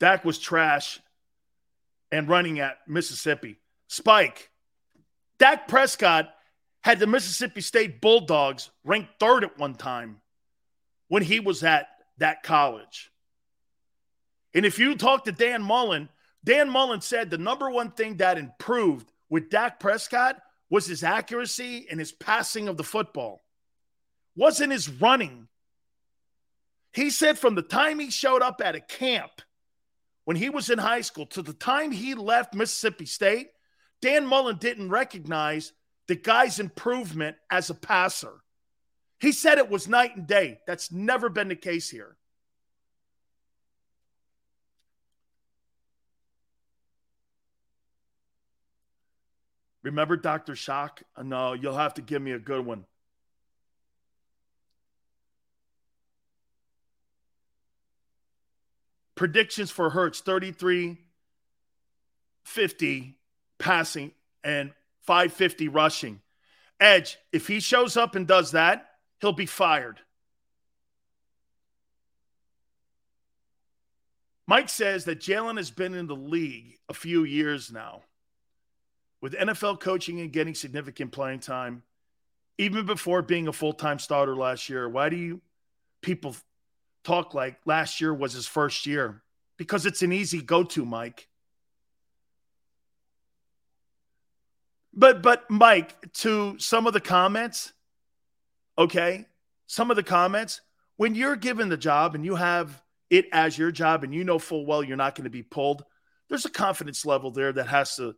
Dak 0.00 0.24
was 0.24 0.38
trash 0.38 0.98
and 2.10 2.26
running 2.26 2.58
at 2.58 2.78
Mississippi. 2.88 3.58
Spike. 3.88 4.50
Dak 5.38 5.68
Prescott 5.68 6.34
had 6.82 7.00
the 7.00 7.06
Mississippi 7.06 7.60
State 7.60 8.00
Bulldogs 8.00 8.70
ranked 8.82 9.10
third 9.20 9.44
at 9.44 9.58
one 9.58 9.74
time 9.74 10.22
when 11.08 11.22
he 11.22 11.38
was 11.38 11.62
at 11.62 11.86
that 12.16 12.42
college. 12.42 13.10
And 14.54 14.64
if 14.64 14.78
you 14.78 14.96
talk 14.96 15.24
to 15.24 15.32
Dan 15.32 15.62
Mullen, 15.62 16.08
Dan 16.44 16.70
Mullen 16.70 17.02
said 17.02 17.28
the 17.28 17.36
number 17.36 17.68
one 17.70 17.90
thing 17.90 18.16
that 18.16 18.38
improved 18.38 19.12
with 19.28 19.50
Dak 19.50 19.80
Prescott 19.80 20.38
was 20.70 20.86
his 20.86 21.04
accuracy 21.04 21.86
and 21.90 22.00
his 22.00 22.12
passing 22.12 22.68
of 22.68 22.78
the 22.78 22.84
football. 22.84 23.42
Wasn't 24.34 24.72
his 24.72 24.88
running, 24.88 25.46
he 26.92 27.10
said 27.10 27.38
from 27.38 27.54
the 27.54 27.62
time 27.62 27.98
he 27.98 28.10
showed 28.10 28.42
up 28.42 28.60
at 28.64 28.74
a 28.74 28.80
camp 28.80 29.30
when 30.24 30.36
he 30.36 30.50
was 30.50 30.70
in 30.70 30.78
high 30.78 31.00
school 31.02 31.26
to 31.26 31.42
the 31.42 31.52
time 31.52 31.90
he 31.90 32.14
left 32.14 32.54
Mississippi 32.54 33.06
State, 33.06 33.48
Dan 34.00 34.26
Mullen 34.26 34.58
didn't 34.58 34.90
recognize 34.90 35.72
the 36.06 36.14
guy's 36.16 36.58
improvement 36.60 37.36
as 37.50 37.70
a 37.70 37.74
passer. 37.74 38.40
He 39.20 39.32
said 39.32 39.58
it 39.58 39.68
was 39.68 39.88
night 39.88 40.16
and 40.16 40.26
day. 40.26 40.60
That's 40.66 40.92
never 40.92 41.28
been 41.28 41.48
the 41.48 41.56
case 41.56 41.90
here. 41.90 42.16
Remember 49.82 50.16
Dr. 50.16 50.54
Shock? 50.54 51.02
Uh, 51.16 51.22
no, 51.22 51.54
you'll 51.54 51.76
have 51.76 51.94
to 51.94 52.02
give 52.02 52.20
me 52.20 52.32
a 52.32 52.38
good 52.38 52.64
one. 52.64 52.84
predictions 59.18 59.70
for 59.70 59.90
Hurts 59.90 60.20
33, 60.20 60.96
50 62.44 63.16
passing, 63.58 64.12
and 64.44 64.70
550 65.02 65.68
rushing. 65.68 66.20
Edge, 66.80 67.18
if 67.32 67.48
he 67.48 67.58
shows 67.60 67.96
up 67.96 68.14
and 68.14 68.26
does 68.26 68.52
that, 68.52 68.88
he'll 69.20 69.32
be 69.32 69.44
fired. 69.44 69.98
Mike 74.46 74.68
says 74.70 75.04
that 75.04 75.20
Jalen 75.20 75.56
has 75.58 75.70
been 75.70 75.92
in 75.92 76.06
the 76.06 76.16
league 76.16 76.78
a 76.88 76.94
few 76.94 77.24
years 77.24 77.70
now 77.72 78.02
with 79.20 79.34
NFL 79.34 79.80
coaching 79.80 80.20
and 80.20 80.32
getting 80.32 80.54
significant 80.54 81.10
playing 81.12 81.40
time, 81.40 81.82
even 82.56 82.86
before 82.86 83.20
being 83.20 83.48
a 83.48 83.52
full 83.52 83.74
time 83.74 83.98
starter 83.98 84.36
last 84.36 84.68
year. 84.70 84.88
Why 84.88 85.08
do 85.10 85.16
you 85.16 85.42
people 86.00 86.34
talk 87.04 87.34
like 87.34 87.58
last 87.64 88.00
year 88.00 88.12
was 88.12 88.32
his 88.32 88.46
first 88.46 88.86
year 88.86 89.22
because 89.56 89.86
it's 89.86 90.02
an 90.02 90.12
easy 90.12 90.42
go 90.42 90.62
to, 90.62 90.84
Mike. 90.84 91.28
But 94.94 95.22
but 95.22 95.48
Mike, 95.50 96.12
to 96.14 96.56
some 96.58 96.86
of 96.86 96.92
the 96.92 97.00
comments, 97.00 97.72
okay, 98.76 99.26
some 99.66 99.90
of 99.90 99.96
the 99.96 100.02
comments, 100.02 100.60
when 100.96 101.14
you're 101.14 101.36
given 101.36 101.68
the 101.68 101.76
job 101.76 102.14
and 102.14 102.24
you 102.24 102.34
have 102.34 102.82
it 103.10 103.26
as 103.32 103.56
your 103.56 103.70
job 103.70 104.02
and 104.02 104.14
you 104.14 104.24
know 104.24 104.38
full 104.38 104.66
well 104.66 104.82
you're 104.82 104.96
not 104.96 105.14
going 105.14 105.24
to 105.24 105.30
be 105.30 105.42
pulled, 105.42 105.84
there's 106.28 106.46
a 106.46 106.50
confidence 106.50 107.06
level 107.06 107.30
there 107.30 107.52
that 107.52 107.68
has 107.68 107.96
to 107.96 108.16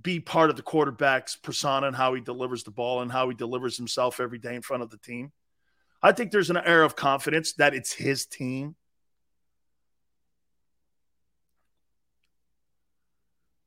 be 0.00 0.18
part 0.20 0.50
of 0.50 0.56
the 0.56 0.62
quarterback's 0.62 1.36
persona 1.36 1.86
and 1.86 1.96
how 1.96 2.14
he 2.14 2.20
delivers 2.20 2.64
the 2.64 2.70
ball 2.70 3.02
and 3.02 3.12
how 3.12 3.28
he 3.28 3.34
delivers 3.34 3.76
himself 3.76 4.18
every 4.20 4.38
day 4.38 4.54
in 4.54 4.62
front 4.62 4.82
of 4.82 4.90
the 4.90 4.98
team. 4.98 5.32
I 6.02 6.12
think 6.12 6.30
there's 6.30 6.50
an 6.50 6.56
air 6.58 6.82
of 6.82 6.94
confidence 6.96 7.52
that 7.54 7.72
it's 7.74 7.92
his 7.92 8.26
team. 8.26 8.76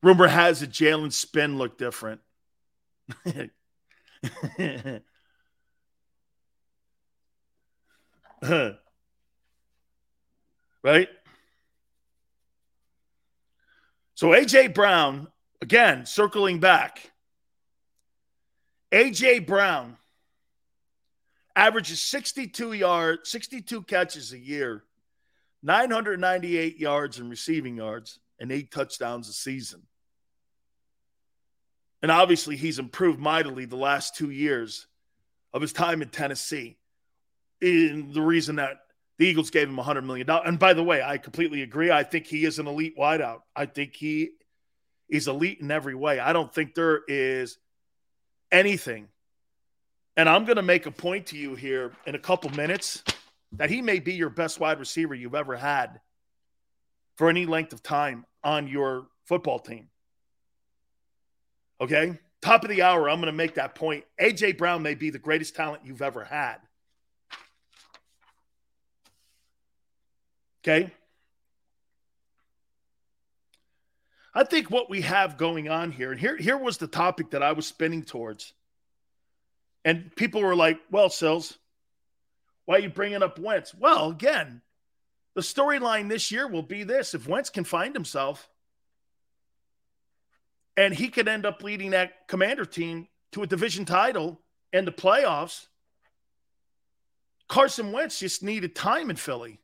Rumor 0.02 0.28
has 0.28 0.62
it 0.62 0.70
Jalen 0.70 1.12
Spin 1.12 1.58
looked 1.58 1.76
different. 1.76 2.22
right? 10.82 11.08
So 14.14 14.28
AJ 14.28 14.74
Brown, 14.74 15.28
again, 15.60 16.06
circling 16.06 16.60
back. 16.60 17.12
AJ 18.92 19.46
Brown 19.46 19.98
averages 21.60 22.02
62 22.02 22.72
yards, 22.72 23.30
62 23.30 23.82
catches 23.82 24.32
a 24.32 24.38
year, 24.38 24.82
998 25.62 26.78
yards 26.78 27.18
in 27.18 27.28
receiving 27.28 27.76
yards, 27.76 28.18
and 28.40 28.50
eight 28.50 28.70
touchdowns 28.72 29.28
a 29.28 29.32
season. 29.34 29.82
And 32.00 32.10
obviously, 32.10 32.56
he's 32.56 32.78
improved 32.78 33.20
mightily 33.20 33.66
the 33.66 33.76
last 33.76 34.16
two 34.16 34.30
years 34.30 34.86
of 35.52 35.60
his 35.60 35.74
time 35.74 36.00
in 36.00 36.08
Tennessee. 36.08 36.78
In 37.60 38.10
the 38.14 38.22
reason 38.22 38.56
that 38.56 38.78
the 39.18 39.26
Eagles 39.26 39.50
gave 39.50 39.68
him 39.68 39.76
$100 39.76 40.02
million. 40.06 40.26
And 40.30 40.58
by 40.58 40.72
the 40.72 40.82
way, 40.82 41.02
I 41.02 41.18
completely 41.18 41.60
agree. 41.60 41.90
I 41.90 42.04
think 42.04 42.26
he 42.26 42.46
is 42.46 42.58
an 42.58 42.66
elite 42.68 42.96
wideout. 42.96 43.40
I 43.54 43.66
think 43.66 43.94
he 43.94 44.30
is 45.10 45.28
elite 45.28 45.60
in 45.60 45.70
every 45.70 45.94
way. 45.94 46.20
I 46.20 46.32
don't 46.32 46.52
think 46.54 46.74
there 46.74 47.02
is 47.06 47.58
anything 48.50 49.08
and 50.16 50.28
I'm 50.28 50.44
going 50.44 50.56
to 50.56 50.62
make 50.62 50.86
a 50.86 50.90
point 50.90 51.26
to 51.26 51.36
you 51.36 51.54
here 51.54 51.92
in 52.06 52.14
a 52.14 52.18
couple 52.18 52.50
minutes 52.50 53.02
that 53.52 53.70
he 53.70 53.82
may 53.82 53.98
be 54.00 54.14
your 54.14 54.30
best 54.30 54.58
wide 54.60 54.78
receiver 54.78 55.14
you've 55.14 55.34
ever 55.34 55.56
had 55.56 56.00
for 57.16 57.28
any 57.28 57.46
length 57.46 57.72
of 57.72 57.82
time 57.82 58.24
on 58.42 58.66
your 58.66 59.06
football 59.26 59.58
team. 59.58 59.88
Okay? 61.80 62.18
Top 62.42 62.64
of 62.64 62.70
the 62.70 62.82
hour, 62.82 63.08
I'm 63.08 63.18
going 63.20 63.32
to 63.32 63.36
make 63.36 63.54
that 63.54 63.74
point. 63.74 64.04
AJ 64.20 64.58
Brown 64.58 64.82
may 64.82 64.94
be 64.94 65.10
the 65.10 65.18
greatest 65.18 65.54
talent 65.54 65.82
you've 65.84 66.02
ever 66.02 66.24
had. 66.24 66.56
Okay? 70.64 70.90
I 74.34 74.44
think 74.44 74.70
what 74.70 74.88
we 74.90 75.02
have 75.02 75.36
going 75.36 75.68
on 75.68 75.92
here, 75.92 76.12
and 76.12 76.20
here, 76.20 76.36
here 76.36 76.56
was 76.56 76.78
the 76.78 76.86
topic 76.86 77.30
that 77.30 77.42
I 77.42 77.52
was 77.52 77.66
spinning 77.66 78.02
towards 78.04 78.52
and 79.84 80.14
people 80.16 80.42
were 80.42 80.56
like, 80.56 80.78
well, 80.90 81.08
Sills, 81.08 81.56
why 82.66 82.76
are 82.76 82.80
you 82.80 82.90
bringing 82.90 83.22
up 83.22 83.38
Wentz? 83.38 83.74
Well, 83.74 84.10
again, 84.10 84.62
the 85.34 85.40
storyline 85.40 86.08
this 86.08 86.30
year 86.30 86.46
will 86.46 86.62
be 86.62 86.84
this 86.84 87.14
if 87.14 87.26
Wentz 87.26 87.50
can 87.50 87.64
find 87.64 87.94
himself 87.94 88.48
and 90.76 90.94
he 90.94 91.08
could 91.08 91.28
end 91.28 91.46
up 91.46 91.62
leading 91.62 91.90
that 91.90 92.28
commander 92.28 92.64
team 92.64 93.08
to 93.32 93.42
a 93.42 93.46
division 93.46 93.84
title 93.84 94.40
and 94.72 94.86
the 94.86 94.92
playoffs, 94.92 95.66
Carson 97.48 97.90
Wentz 97.92 98.18
just 98.20 98.42
needed 98.42 98.74
time 98.74 99.10
in 99.10 99.16
Philly. 99.16 99.60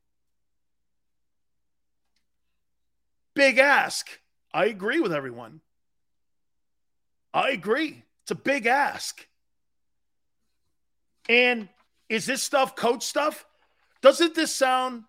Big 3.34 3.58
ask. 3.58 4.08
I 4.52 4.66
agree 4.66 4.98
with 5.00 5.12
everyone. 5.12 5.60
I 7.32 7.50
agree. 7.50 8.02
It's 8.24 8.30
a 8.30 8.34
big 8.34 8.66
ask. 8.66 9.26
And 11.28 11.68
is 12.08 12.26
this 12.26 12.42
stuff 12.42 12.76
coach 12.76 13.04
stuff? 13.04 13.44
Doesn't 14.00 14.34
this 14.34 14.54
sound 14.54 15.04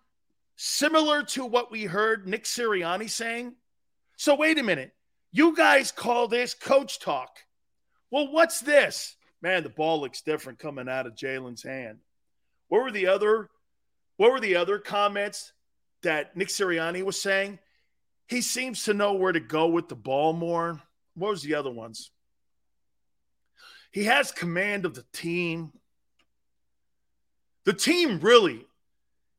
similar 0.56 1.22
to 1.22 1.44
what 1.46 1.70
we 1.70 1.84
heard 1.84 2.26
Nick 2.26 2.44
Sirianni 2.44 3.08
saying? 3.08 3.54
So, 4.16 4.34
wait 4.34 4.58
a 4.58 4.62
minute. 4.62 4.92
You 5.30 5.54
guys 5.54 5.92
call 5.92 6.26
this 6.26 6.54
coach 6.54 6.98
talk. 6.98 7.36
Well, 8.10 8.32
what's 8.32 8.60
this? 8.60 9.16
Man, 9.42 9.62
the 9.62 9.68
ball 9.68 10.00
looks 10.00 10.22
different 10.22 10.58
coming 10.58 10.88
out 10.88 11.06
of 11.06 11.14
Jalen's 11.14 11.62
hand. 11.62 11.98
What 12.68 12.82
were 12.82 12.90
the 12.90 13.06
other 13.06 13.48
what 14.16 14.32
were 14.32 14.40
the 14.40 14.56
other 14.56 14.80
comments 14.80 15.52
that 16.02 16.36
Nick 16.36 16.48
Sirianni 16.48 17.04
was 17.04 17.22
saying? 17.22 17.60
He 18.26 18.40
seems 18.40 18.82
to 18.84 18.94
know 18.94 19.12
where 19.14 19.30
to 19.30 19.38
go 19.38 19.68
with 19.68 19.88
the 19.88 19.94
ball 19.94 20.32
more. 20.32 20.82
What 21.14 21.30
was 21.30 21.42
the 21.42 21.54
other 21.54 21.70
ones? 21.70 22.10
He 23.92 24.04
has 24.04 24.32
command 24.32 24.84
of 24.86 24.94
the 24.94 25.04
team. 25.12 25.72
The 27.68 27.74
team 27.74 28.18
really 28.20 28.66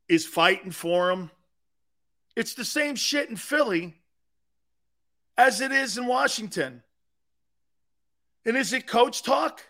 is 0.08 0.24
fighting 0.24 0.70
for 0.70 1.10
him. 1.10 1.32
It's 2.36 2.54
the 2.54 2.64
same 2.64 2.94
shit 2.94 3.28
in 3.28 3.34
Philly 3.34 3.96
as 5.36 5.60
it 5.60 5.72
is 5.72 5.98
in 5.98 6.06
Washington. 6.06 6.84
And 8.46 8.56
is 8.56 8.72
it 8.72 8.86
coach 8.86 9.24
talk? 9.24 9.60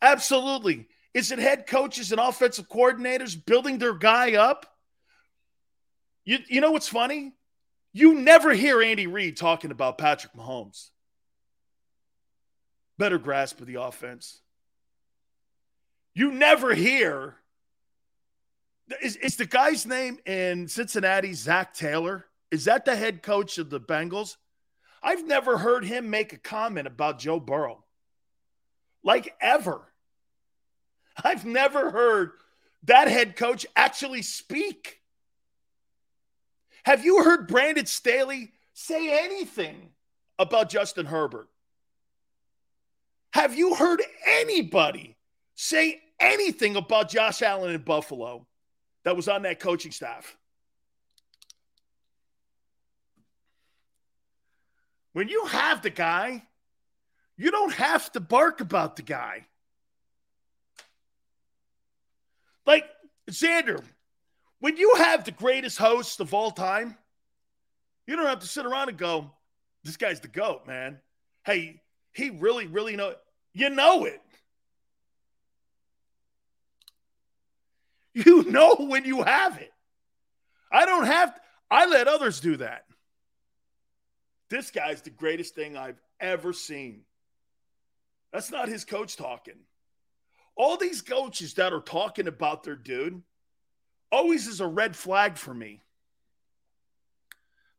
Absolutely. 0.00 0.86
Is 1.12 1.32
it 1.32 1.40
head 1.40 1.66
coaches 1.66 2.12
and 2.12 2.20
offensive 2.20 2.68
coordinators 2.68 3.36
building 3.44 3.78
their 3.78 3.94
guy 3.94 4.34
up? 4.34 4.66
You, 6.24 6.38
you 6.48 6.60
know 6.60 6.70
what's 6.70 6.86
funny? 6.86 7.32
You 7.92 8.14
never 8.14 8.52
hear 8.54 8.80
Andy 8.80 9.08
Reid 9.08 9.36
talking 9.36 9.72
about 9.72 9.98
Patrick 9.98 10.34
Mahomes. 10.34 10.90
Better 12.96 13.18
grasp 13.18 13.60
of 13.60 13.66
the 13.66 13.82
offense. 13.82 14.40
You 16.14 16.30
never 16.30 16.74
hear. 16.74 17.34
Is, 19.02 19.16
is 19.16 19.36
the 19.36 19.46
guy's 19.46 19.84
name 19.84 20.18
in 20.24 20.68
Cincinnati 20.68 21.32
Zac 21.32 21.74
Taylor? 21.74 22.26
Is 22.50 22.66
that 22.66 22.84
the 22.84 22.94
head 22.94 23.22
coach 23.22 23.58
of 23.58 23.68
the 23.68 23.80
Bengals? 23.80 24.36
I've 25.02 25.26
never 25.26 25.58
heard 25.58 25.84
him 25.84 26.08
make 26.08 26.32
a 26.32 26.38
comment 26.38 26.86
about 26.86 27.18
Joe 27.18 27.40
Burrow, 27.40 27.84
like 29.02 29.34
ever. 29.40 29.80
I've 31.22 31.44
never 31.44 31.90
heard 31.90 32.32
that 32.84 33.08
head 33.08 33.36
coach 33.36 33.66
actually 33.76 34.22
speak. 34.22 35.00
Have 36.84 37.04
you 37.04 37.22
heard 37.22 37.48
Brandon 37.48 37.86
Staley 37.86 38.52
say 38.72 39.24
anything 39.24 39.90
about 40.38 40.68
Justin 40.70 41.06
Herbert? 41.06 41.48
Have 43.34 43.54
you 43.56 43.74
heard 43.74 44.00
anybody 44.26 45.16
say 45.54 46.00
anything 46.20 46.76
about 46.76 47.10
Josh 47.10 47.42
Allen 47.42 47.70
in 47.74 47.82
Buffalo 47.82 48.46
that 49.04 49.16
was 49.16 49.28
on 49.28 49.42
that 49.42 49.60
coaching 49.60 49.92
staff. 49.92 50.36
When 55.12 55.28
you 55.28 55.44
have 55.46 55.82
the 55.82 55.90
guy, 55.90 56.42
you 57.36 57.50
don't 57.50 57.72
have 57.74 58.10
to 58.12 58.20
bark 58.20 58.60
about 58.60 58.96
the 58.96 59.02
guy. 59.02 59.46
Like, 62.66 62.84
Xander, 63.30 63.82
when 64.58 64.76
you 64.76 64.94
have 64.96 65.24
the 65.24 65.30
greatest 65.30 65.78
host 65.78 66.18
of 66.20 66.34
all 66.34 66.50
time, 66.50 66.96
you 68.06 68.16
don't 68.16 68.26
have 68.26 68.40
to 68.40 68.46
sit 68.46 68.66
around 68.66 68.88
and 68.88 68.98
go, 68.98 69.30
this 69.84 69.96
guy's 69.96 70.20
the 70.20 70.28
GOAT, 70.28 70.66
man. 70.66 70.98
Hey, 71.44 71.80
he 72.12 72.30
really, 72.30 72.66
really 72.66 72.96
know. 72.96 73.14
You 73.52 73.70
know 73.70 74.04
it. 74.06 74.20
You 78.14 78.44
know 78.48 78.76
when 78.78 79.04
you 79.04 79.22
have 79.24 79.58
it. 79.58 79.72
I 80.72 80.86
don't 80.86 81.04
have, 81.06 81.34
to, 81.34 81.40
I 81.70 81.86
let 81.86 82.06
others 82.08 82.38
do 82.40 82.56
that. 82.58 82.84
This 84.50 84.70
guy's 84.70 85.02
the 85.02 85.10
greatest 85.10 85.54
thing 85.56 85.76
I've 85.76 86.00
ever 86.20 86.52
seen. 86.52 87.00
That's 88.32 88.50
not 88.52 88.68
his 88.68 88.84
coach 88.84 89.16
talking. 89.16 89.54
All 90.56 90.76
these 90.76 91.02
coaches 91.02 91.54
that 91.54 91.72
are 91.72 91.80
talking 91.80 92.28
about 92.28 92.62
their 92.62 92.76
dude 92.76 93.20
always 94.12 94.46
is 94.46 94.60
a 94.60 94.66
red 94.66 94.94
flag 94.94 95.36
for 95.36 95.52
me. 95.52 95.80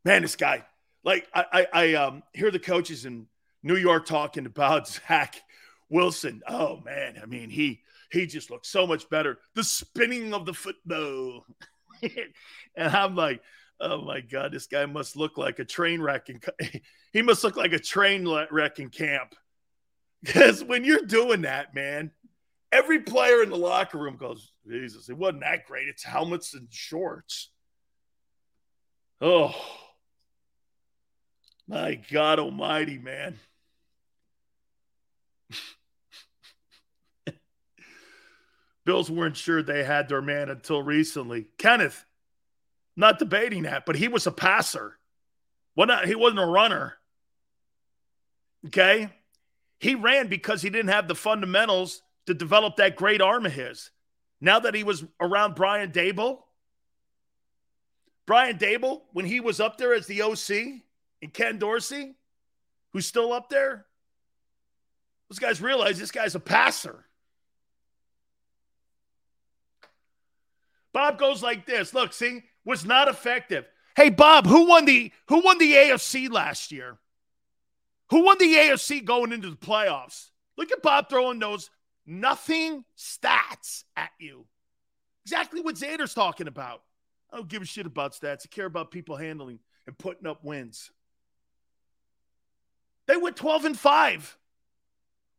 Man, 0.03 0.21
this 0.21 0.35
guy, 0.35 0.63
like 1.05 1.27
I, 1.33 1.45
I, 1.53 1.67
I 1.71 1.93
um, 1.95 2.23
hear 2.33 2.51
the 2.51 2.59
coaches 2.59 3.05
in 3.05 3.27
New 3.63 3.77
York 3.77 4.05
talking 4.05 4.45
about 4.45 4.87
Zach 4.89 5.41
Wilson. 5.89 6.41
Oh 6.47 6.81
man, 6.83 7.17
I 7.23 7.25
mean 7.25 7.49
he 7.49 7.81
he 8.15 8.25
just 8.25 8.49
looked 8.49 8.65
so 8.65 8.87
much 8.87 9.09
better. 9.09 9.37
The 9.53 9.63
spinning 9.63 10.33
of 10.33 10.45
the 10.45 10.53
football. 10.53 11.45
and 12.75 12.95
I'm 12.95 13.15
like, 13.15 13.41
oh 13.79 14.01
my 14.03 14.21
God, 14.21 14.51
this 14.53 14.67
guy 14.67 14.85
must 14.85 15.15
look 15.17 15.37
like 15.37 15.59
a 15.59 15.65
train 15.65 16.01
wreck. 16.01 16.29
In, 16.29 16.39
he 17.13 17.21
must 17.21 17.43
look 17.43 17.57
like 17.57 17.73
a 17.73 17.79
train 17.79 18.27
wreck 18.51 18.79
in 18.79 18.89
camp. 18.89 19.35
Because 20.23 20.63
when 20.63 20.83
you're 20.85 21.05
doing 21.05 21.41
that, 21.41 21.75
man, 21.75 22.11
every 22.71 23.01
player 23.01 23.43
in 23.43 23.49
the 23.49 23.57
locker 23.57 23.97
room 23.99 24.15
goes, 24.17 24.51
Jesus, 24.67 25.09
it 25.09 25.17
wasn't 25.17 25.41
that 25.41 25.65
great. 25.67 25.87
It's 25.89 26.03
helmets 26.03 26.53
and 26.55 26.67
shorts. 26.71 27.49
Oh, 29.21 29.55
my 31.67 31.95
God 32.11 32.39
almighty, 32.39 32.97
man. 32.97 33.39
Bills 38.85 39.09
weren't 39.09 39.35
sure 39.37 39.61
they 39.63 39.83
had 39.83 40.07
their 40.07 40.21
man 40.21 40.47
until 40.49 40.81
recently. 40.81 41.47
Kenneth, 41.57 42.05
not 42.95 43.19
debating 43.19 43.63
that, 43.63 43.85
but 43.85 43.95
he 43.95 44.07
was 44.07 44.27
a 44.27 44.31
passer. 44.31 44.95
Well, 45.75 45.87
not, 45.87 46.05
he 46.05 46.15
wasn't 46.15 46.39
a 46.41 46.45
runner. 46.45 46.95
Okay? 48.67 49.09
He 49.79 49.95
ran 49.95 50.27
because 50.27 50.61
he 50.61 50.69
didn't 50.69 50.89
have 50.91 51.07
the 51.07 51.15
fundamentals 51.15 52.01
to 52.27 52.33
develop 52.33 52.77
that 52.77 52.95
great 52.95 53.21
arm 53.21 53.45
of 53.45 53.53
his. 53.53 53.89
Now 54.39 54.59
that 54.59 54.75
he 54.75 54.83
was 54.83 55.03
around 55.19 55.55
Brian 55.55 55.91
Daboll, 55.91 56.37
Brian 58.27 58.57
Daboll, 58.57 59.01
when 59.13 59.25
he 59.25 59.39
was 59.39 59.59
up 59.59 59.77
there 59.77 59.93
as 59.93 60.07
the 60.07 60.21
OC, 60.21 60.81
and 61.21 61.33
Ken 61.33 61.57
Dorsey, 61.57 62.15
who's 62.93 63.07
still 63.07 63.33
up 63.33 63.49
there, 63.49 63.85
those 65.29 65.39
guys 65.39 65.59
realize 65.59 65.97
this 65.97 66.11
guy's 66.11 66.35
a 66.35 66.39
passer. 66.39 67.05
Bob 70.95 71.19
goes 71.19 71.43
like 71.43 71.65
this. 71.65 71.93
Look, 71.93 72.13
see, 72.13 72.43
was 72.63 72.85
not 72.85 73.09
effective. 73.09 73.67
Hey, 73.97 74.09
Bob, 74.09 74.47
who 74.47 74.65
won 74.65 74.85
the 74.85 75.11
who 75.27 75.41
won 75.43 75.57
the 75.57 75.73
AFC 75.73 76.31
last 76.31 76.71
year? 76.71 76.97
Who 78.11 78.23
won 78.23 78.37
the 78.39 78.45
AFC 78.45 79.03
going 79.03 79.33
into 79.33 79.49
the 79.49 79.57
playoffs? 79.57 80.29
Look 80.57 80.71
at 80.71 80.81
Bob 80.81 81.09
throwing 81.09 81.37
those 81.37 81.69
nothing 82.05 82.85
stats 82.97 83.83
at 83.97 84.11
you. 84.19 84.45
Exactly 85.25 85.59
what 85.59 85.75
Xander's 85.75 86.13
talking 86.13 86.47
about. 86.47 86.81
I 87.29 87.35
don't 87.37 87.49
give 87.49 87.61
a 87.61 87.65
shit 87.65 87.85
about 87.87 88.13
stats. 88.13 88.45
I 88.47 88.47
care 88.49 88.65
about 88.65 88.89
people 88.89 89.17
handling 89.17 89.59
and 89.87 89.97
putting 89.97 90.25
up 90.27 90.45
wins. 90.45 90.91
They 93.07 93.17
went 93.17 93.35
12 93.35 93.65
and 93.65 93.77
5 93.77 94.37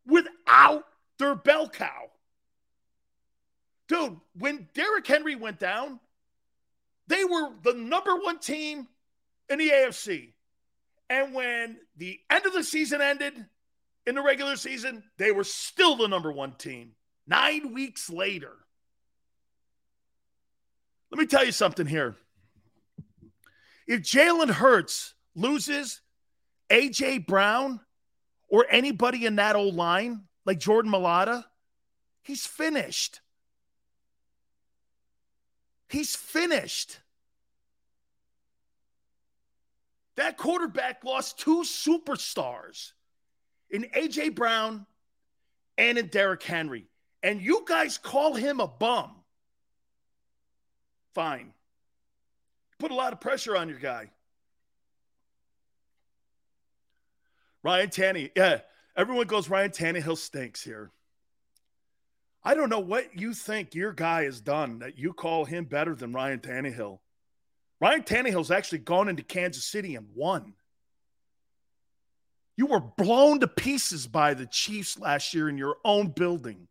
without 0.04 0.84
their 1.18 1.34
bell 1.34 1.66
cow. 1.70 2.10
Dude, 3.88 4.16
when 4.36 4.68
Derrick 4.74 5.06
Henry 5.06 5.36
went 5.36 5.58
down, 5.58 6.00
they 7.08 7.24
were 7.24 7.50
the 7.62 7.74
number 7.74 8.16
one 8.16 8.38
team 8.38 8.88
in 9.48 9.58
the 9.58 9.70
AFC. 9.70 10.32
And 11.08 11.32
when 11.34 11.78
the 11.96 12.18
end 12.30 12.46
of 12.46 12.52
the 12.52 12.64
season 12.64 13.00
ended 13.00 13.46
in 14.06 14.16
the 14.16 14.22
regular 14.22 14.56
season, 14.56 15.04
they 15.18 15.30
were 15.30 15.44
still 15.44 15.94
the 15.96 16.08
number 16.08 16.32
one 16.32 16.52
team 16.52 16.92
nine 17.28 17.72
weeks 17.74 18.10
later. 18.10 18.52
Let 21.12 21.20
me 21.20 21.26
tell 21.26 21.44
you 21.44 21.52
something 21.52 21.86
here. 21.86 22.16
If 23.86 24.02
Jalen 24.02 24.50
Hurts 24.50 25.14
loses 25.36 26.00
A.J. 26.70 27.18
Brown 27.18 27.78
or 28.48 28.66
anybody 28.68 29.26
in 29.26 29.36
that 29.36 29.54
old 29.54 29.76
line, 29.76 30.24
like 30.44 30.58
Jordan 30.58 30.90
Mailata, 30.90 31.44
he's 32.22 32.44
finished. 32.44 33.20
He's 35.88 36.16
finished. 36.16 36.98
That 40.16 40.36
quarterback 40.38 41.04
lost 41.04 41.38
two 41.38 41.62
superstars 41.62 42.92
in 43.70 43.86
A.J. 43.94 44.30
Brown 44.30 44.86
and 45.78 45.98
in 45.98 46.06
Derrick 46.08 46.42
Henry. 46.42 46.86
And 47.22 47.40
you 47.40 47.64
guys 47.66 47.98
call 47.98 48.34
him 48.34 48.60
a 48.60 48.66
bum. 48.68 49.10
Fine. 51.14 51.52
Put 52.78 52.90
a 52.90 52.94
lot 52.94 53.12
of 53.12 53.20
pressure 53.20 53.56
on 53.56 53.68
your 53.68 53.78
guy. 53.78 54.10
Ryan 57.62 57.90
Tanny. 57.90 58.30
Yeah. 58.36 58.60
Everyone 58.96 59.26
goes, 59.26 59.50
Ryan 59.50 59.70
Tannehill 59.70 60.16
stinks 60.16 60.64
here. 60.64 60.90
I 62.46 62.54
don't 62.54 62.68
know 62.68 62.78
what 62.78 63.18
you 63.18 63.34
think 63.34 63.74
your 63.74 63.92
guy 63.92 64.22
has 64.22 64.40
done 64.40 64.78
that 64.78 64.96
you 64.96 65.12
call 65.12 65.44
him 65.44 65.64
better 65.64 65.96
than 65.96 66.12
Ryan 66.12 66.38
Tannehill. 66.38 67.00
Ryan 67.80 68.02
Tannehill's 68.04 68.52
actually 68.52 68.78
gone 68.78 69.08
into 69.08 69.24
Kansas 69.24 69.64
City 69.64 69.96
and 69.96 70.06
won. 70.14 70.54
You 72.56 72.66
were 72.66 72.78
blown 72.80 73.40
to 73.40 73.48
pieces 73.48 74.06
by 74.06 74.34
the 74.34 74.46
Chiefs 74.46 74.96
last 74.96 75.34
year 75.34 75.48
in 75.48 75.58
your 75.58 75.76
own 75.84 76.06
building. 76.14 76.68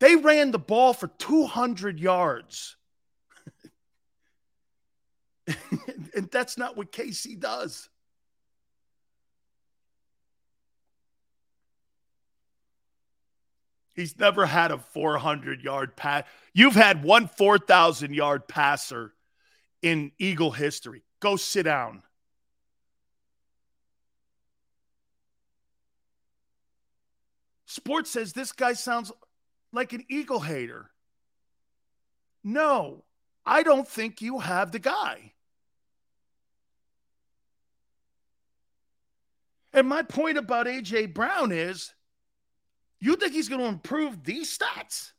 They 0.00 0.16
ran 0.16 0.50
the 0.50 0.58
ball 0.58 0.92
for 0.92 1.08
200 1.08 1.98
yards. 1.98 2.76
and 6.14 6.30
that's 6.30 6.58
not 6.58 6.76
what 6.76 6.92
KC 6.92 7.40
does. 7.40 7.88
He's 13.94 14.18
never 14.18 14.46
had 14.46 14.70
a 14.72 14.78
400 14.78 15.62
yard 15.62 15.96
pass. 15.96 16.24
You've 16.54 16.74
had 16.74 17.02
one 17.04 17.28
4,000 17.28 18.14
yard 18.14 18.48
passer 18.48 19.12
in 19.82 20.12
Eagle 20.18 20.50
history. 20.50 21.02
Go 21.20 21.36
sit 21.36 21.64
down. 21.64 22.02
Sports 27.66 28.10
says 28.10 28.32
this 28.32 28.52
guy 28.52 28.72
sounds 28.74 29.12
like 29.72 29.92
an 29.92 30.04
Eagle 30.08 30.40
hater. 30.40 30.90
No, 32.44 33.04
I 33.46 33.62
don't 33.62 33.88
think 33.88 34.20
you 34.20 34.38
have 34.40 34.72
the 34.72 34.78
guy. 34.78 35.32
And 39.74 39.88
my 39.88 40.02
point 40.02 40.36
about 40.36 40.68
A.J. 40.68 41.06
Brown 41.06 41.50
is 41.50 41.94
you 43.02 43.16
think 43.16 43.32
he's 43.32 43.48
going 43.48 43.60
to 43.60 43.66
improve 43.66 44.22
these 44.22 44.56
stats? 44.56 45.10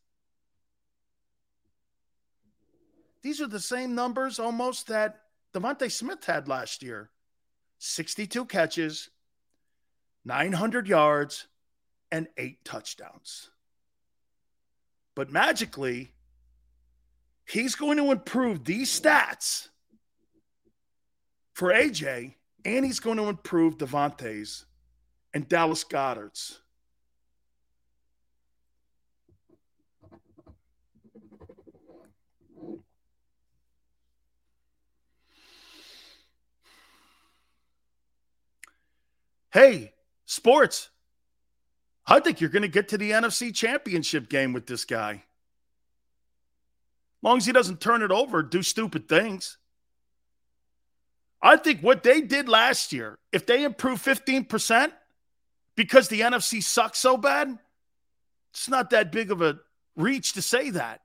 These 3.22 3.42
are 3.42 3.48
the 3.48 3.60
same 3.60 3.94
numbers 3.94 4.40
almost 4.40 4.88
that 4.88 5.20
DeVonta 5.54 5.92
Smith 5.92 6.24
had 6.24 6.48
last 6.48 6.82
year 6.82 7.10
62 7.80 8.46
catches, 8.46 9.10
900 10.24 10.88
yards, 10.88 11.48
and 12.10 12.30
eight 12.38 12.64
touchdowns. 12.64 13.50
But 15.14 15.30
magically, 15.30 16.14
he's 17.46 17.76
going 17.76 17.98
to 17.98 18.12
improve 18.14 18.64
these 18.64 18.98
stats 18.98 19.68
for 21.54 21.74
AJ, 21.74 22.36
and 22.64 22.86
he's 22.86 23.02
going 23.02 23.18
to 23.18 23.28
improve 23.28 23.78
DeVonta's 23.78 24.66
and 25.34 25.50
Dallas 25.50 25.84
Goedert's 25.84 26.62
hey, 39.54 39.94
sports, 40.26 40.90
I 42.06 42.20
think 42.20 42.42
you're 42.42 42.50
going 42.50 42.64
to 42.64 42.68
get 42.68 42.90
to 42.90 42.98
the 42.98 43.12
NFC 43.12 43.56
championship 43.56 44.28
game 44.28 44.52
with 44.52 44.66
this 44.66 44.84
guy. 44.84 45.24
Long 47.22 47.38
as 47.38 47.46
he 47.46 47.54
doesn't 47.54 47.80
turn 47.80 48.02
it 48.02 48.12
over, 48.12 48.44
do 48.44 48.62
stupid 48.64 49.08
things. 49.08 49.58
I 51.42 51.56
think 51.58 51.82
what 51.82 52.04
they 52.04 52.20
did 52.20 52.50
last 52.50 52.92
year, 52.92 53.18
if 53.32 53.46
they 53.46 53.64
improve 53.64 54.02
15% 54.02 54.92
because 55.78 56.08
the 56.08 56.22
NFC 56.22 56.62
sucks 56.62 57.00
so 57.00 57.16
bad, 57.16 57.58
it's 58.54 58.68
not 58.70 58.90
that 58.90 59.12
big 59.12 59.32
of 59.32 59.42
a 59.42 59.60
reach 59.96 60.34
to 60.34 60.42
say 60.42 60.72
that. 60.72 61.02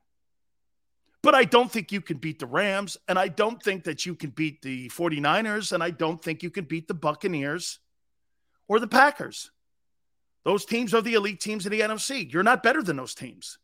But 1.23 1.35
I 1.35 1.45
don't 1.45 1.71
think 1.71 1.93
you 1.93 2.01
can 2.01 2.17
beat 2.19 2.39
the 2.39 2.47
Rams, 2.47 2.97
and 3.09 3.19
I 3.19 3.29
don't 3.29 3.63
think 3.63 3.85
that 3.85 4.07
you 4.07 4.15
can 4.15 4.31
beat 4.31 4.63
the 4.63 4.89
49ers, 4.91 5.73
and 5.73 5.83
I 5.83 5.91
don't 5.91 6.23
think 6.23 6.43
you 6.43 6.51
can 6.51 6.65
beat 6.65 6.87
the 6.89 6.95
Buccaneers 6.95 7.81
or 8.69 8.79
the 8.79 8.87
Packers. 8.87 9.51
Those 10.45 10.65
teams 10.65 10.95
are 10.95 11.01
the 11.03 11.15
elite 11.15 11.41
teams 11.41 11.67
in 11.67 11.73
the 11.73 11.81
NFC. 11.81 12.31
You're 12.33 12.43
not 12.43 12.63
better 12.63 12.83
than 12.83 12.97
those 12.97 13.15
teams. 13.15 13.59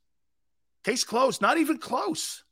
Case 0.82 1.05
closed, 1.05 1.40
not 1.40 1.59
even 1.59 1.78
close. 1.78 2.42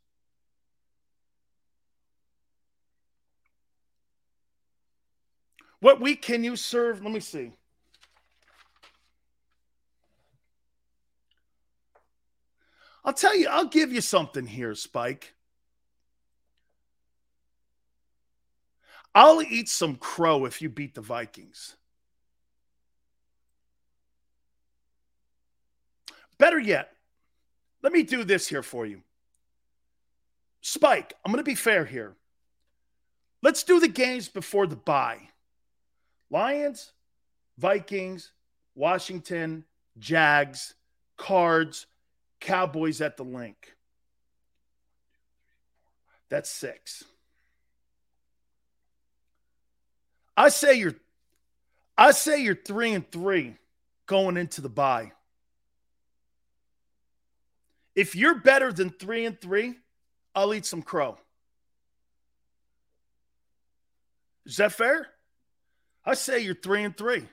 What 5.80 6.00
week 6.00 6.22
can 6.22 6.44
you 6.44 6.54
serve? 6.54 7.02
Let 7.02 7.12
me 7.12 7.20
see. 7.20 7.50
I'll 13.04 13.12
tell 13.12 13.36
you, 13.36 13.48
I'll 13.48 13.66
give 13.66 13.92
you 13.92 14.00
something 14.00 14.46
here, 14.46 14.76
Spike. 14.76 15.34
I'll 19.14 19.42
eat 19.42 19.68
some 19.68 19.96
crow 19.96 20.44
if 20.44 20.62
you 20.62 20.68
beat 20.68 20.94
the 20.94 21.00
Vikings. 21.00 21.76
Better 26.42 26.58
yet, 26.58 26.96
let 27.84 27.92
me 27.92 28.02
do 28.02 28.24
this 28.24 28.48
here 28.48 28.64
for 28.64 28.84
you. 28.84 29.02
Spike, 30.60 31.14
I'm 31.24 31.30
going 31.30 31.38
to 31.38 31.48
be 31.48 31.54
fair 31.54 31.84
here. 31.84 32.16
Let's 33.44 33.62
do 33.62 33.78
the 33.78 33.86
games 33.86 34.28
before 34.28 34.66
the 34.66 34.74
bye 34.74 35.28
Lions, 36.32 36.90
Vikings, 37.58 38.32
Washington, 38.74 39.62
Jags, 40.00 40.74
Cards, 41.16 41.86
Cowboys 42.40 43.00
at 43.00 43.16
the 43.16 43.22
link. 43.24 43.76
That's 46.28 46.50
six. 46.50 47.04
I 50.36 50.48
say 50.48 50.74
you're 50.74 50.96
I 51.96 52.10
say 52.10 52.42
you're 52.42 52.56
three 52.56 52.94
and 52.94 53.08
three 53.12 53.54
going 54.08 54.36
into 54.36 54.60
the 54.60 54.68
bye. 54.68 55.12
If 57.94 58.14
you're 58.16 58.36
better 58.36 58.72
than 58.72 58.90
three 58.90 59.26
and 59.26 59.38
three, 59.38 59.74
I'll 60.34 60.54
eat 60.54 60.64
some 60.64 60.82
crow. 60.82 61.18
Is 64.46 64.56
that 64.56 64.72
fair? 64.72 65.08
I 66.04 66.14
say 66.14 66.40
you're 66.40 66.54
three 66.54 66.82
and 66.84 66.96
three. 66.96 67.26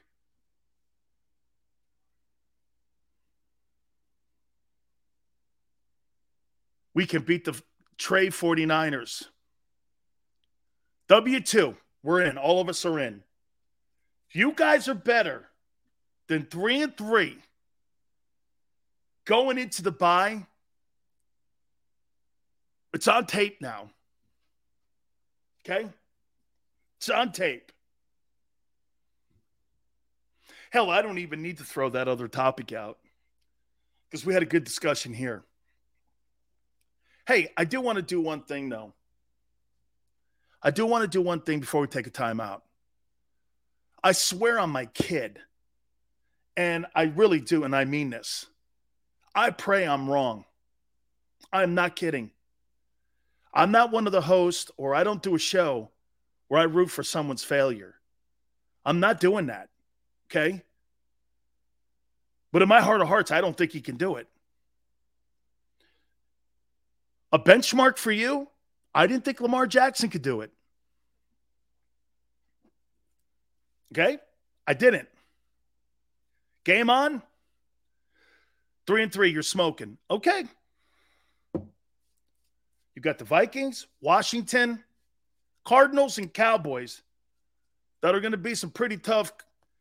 We 6.94 7.06
can 7.06 7.24
beat 7.24 7.46
the 7.46 7.60
Trey 7.98 8.28
49ers. 8.28 9.28
W2, 11.08 11.76
we're 12.04 12.22
in. 12.22 12.38
All 12.38 12.60
of 12.62 12.68
us 12.70 12.86
are 12.86 13.00
in. 13.00 13.24
You 14.34 14.52
guys 14.54 14.88
are 14.90 14.94
better 14.94 15.46
than 16.28 16.46
three 16.46 16.82
and 16.82 16.96
three 16.96 17.38
going 19.26 19.58
into 19.58 19.82
the 19.82 19.92
bye 19.92 20.46
it's 22.94 23.08
on 23.08 23.26
tape 23.26 23.62
now. 23.62 23.90
Okay? 25.66 25.88
It's 26.98 27.10
on 27.10 27.32
tape. 27.32 27.72
Hell, 30.72 30.90
I 30.90 31.02
don't 31.02 31.18
even 31.18 31.42
need 31.42 31.58
to 31.58 31.64
throw 31.64 31.90
that 31.90 32.08
other 32.08 32.28
topic 32.28 32.72
out 32.74 32.98
because 34.10 34.26
we 34.26 34.34
had 34.34 34.44
a 34.44 34.48
good 34.48 34.64
discussion 34.64 35.14
here. 35.14 35.44
Hey, 37.28 37.52
I 37.58 37.66
do 37.66 37.82
want 37.82 37.98
to 37.98 38.02
do 38.02 38.22
one 38.22 38.42
thing 38.42 38.70
though. 38.70 38.94
I 40.62 40.72
do 40.72 40.86
want 40.86 41.04
to 41.04 41.08
do 41.08 41.22
one 41.22 41.42
thing 41.42 41.60
before 41.60 41.82
we 41.82 41.88
take 41.88 42.08
a 42.08 42.12
timeout. 42.12 42.62
I 44.04 44.12
swear 44.14 44.60
on 44.60 44.70
my 44.70 44.86
kid, 44.88 45.40
and 46.58 46.86
I 46.96 47.04
really 47.04 47.40
do, 47.40 47.64
and 47.64 47.76
I 47.76 47.86
mean 47.86 48.10
this. 48.10 48.46
I 49.36 49.52
pray 49.52 49.88
I'm 49.88 50.10
wrong. 50.10 50.44
I'm 51.54 51.76
not 51.76 51.96
kidding. 51.96 52.32
I'm 53.54 53.72
not 53.72 53.92
one 53.92 54.06
of 54.06 54.12
the 54.12 54.22
hosts, 54.22 54.70
or 54.78 54.94
I 54.94 55.04
don't 55.04 55.22
do 55.24 55.36
a 55.36 55.40
show 55.40 55.90
where 56.48 56.60
I 56.62 56.64
root 56.64 56.90
for 56.90 57.04
someone's 57.04 57.44
failure. 57.44 57.96
I'm 58.86 59.00
not 59.00 59.20
doing 59.20 59.48
that. 59.48 59.70
Okay. 60.30 60.64
But 62.52 62.62
in 62.62 62.68
my 62.70 62.82
heart 62.82 63.02
of 63.02 63.08
hearts, 63.08 63.32
I 63.32 63.42
don't 63.42 63.56
think 63.58 63.72
he 63.72 63.82
can 63.82 63.98
do 63.98 64.16
it. 64.16 64.28
A 67.32 67.38
benchmark 67.38 67.98
for 67.98 68.12
you, 68.12 68.48
I 68.94 69.06
didn't 69.06 69.24
think 69.24 69.40
Lamar 69.40 69.68
Jackson 69.68 70.10
could 70.10 70.24
do 70.24 70.42
it. 70.42 70.52
Okay. 73.94 74.18
I 74.66 74.74
didn't. 74.74 75.08
Game 76.66 76.90
on. 76.90 77.22
Three 78.88 79.04
and 79.04 79.12
three, 79.12 79.32
you're 79.32 79.44
smoking. 79.44 79.98
Okay. 80.10 80.44
You've 83.00 83.06
got 83.06 83.18
the 83.18 83.24
Vikings, 83.24 83.88
Washington, 84.02 84.84
Cardinals, 85.64 86.18
and 86.18 86.34
Cowboys 86.34 87.02
that 88.02 88.14
are 88.14 88.20
going 88.20 88.34
to 88.34 88.38
be 88.38 88.54
some 88.56 88.72
pretty 88.72 88.98
tough 88.98 89.32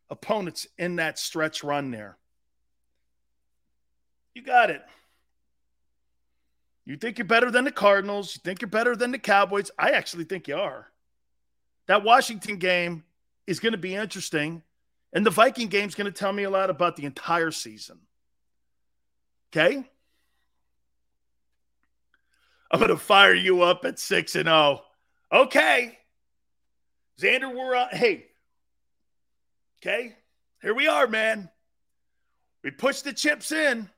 opponents 0.09 0.69
in 0.79 0.95
that 0.97 1.19
stretch 1.19 1.65
run 1.65 1.91
there. 1.91 2.17
You 4.37 4.43
got 4.43 4.71
it. 4.71 4.83
You 6.87 6.97
think 6.97 7.19
you're 7.19 7.27
better 7.27 7.51
than 7.51 7.65
the 7.65 7.73
Cardinals. 7.73 8.37
You 8.37 8.41
think 8.45 8.63
you're 8.63 8.69
better 8.71 8.95
than 8.95 9.11
the 9.11 9.19
Cowboys. 9.19 9.69
I 9.77 9.91
actually 9.91 10.23
think 10.23 10.47
you 10.47 10.55
are. 10.55 10.87
That 11.89 12.05
Washington 12.05 12.59
game 12.59 13.03
is 13.49 13.59
going 13.59 13.73
to 13.73 13.79
be 13.79 13.97
interesting. 13.97 14.63
And 15.13 15.27
the 15.27 15.31
Viking 15.31 15.67
game 15.67 15.89
is 15.89 15.97
going 15.97 16.05
to 16.07 16.17
tell 16.17 16.33
me 16.33 16.45
a 16.45 16.51
lot 16.51 16.71
about 16.71 16.95
the 16.95 17.05
entire 17.05 17.51
season. 17.51 17.99
Okay? 19.53 19.83
I'm 22.71 22.79
going 22.81 22.91
to 22.91 22.97
fire 22.99 23.35
you 23.35 23.61
up 23.63 23.85
at 23.85 23.99
6 23.99 24.35
and 24.37 24.45
0. 24.47 24.83
Okay. 25.33 25.99
Xander, 27.21 27.53
we're 27.55 27.75
on. 27.75 27.89
Hey. 27.91 28.25
Okay. 29.83 30.17
Here 30.63 30.75
we 30.75 30.87
are, 30.89 31.07
man. 31.07 31.49
We 32.63 32.71
pushed 32.73 33.05
the 33.05 33.13
chips 33.15 33.53
in. 33.53 33.89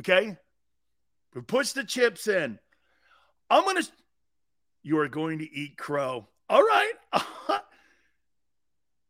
Okay. 0.00 0.36
We 1.34 1.40
pushed 1.42 1.74
the 1.76 1.84
chips 1.84 2.26
in. 2.28 2.58
I'm 3.48 3.62
going 3.64 3.76
to. 3.82 3.88
You 4.82 4.98
are 4.98 5.08
going 5.08 5.38
to 5.38 5.44
eat 5.50 5.76
crow. 5.78 6.26
All 6.48 6.62
right. 6.62 6.92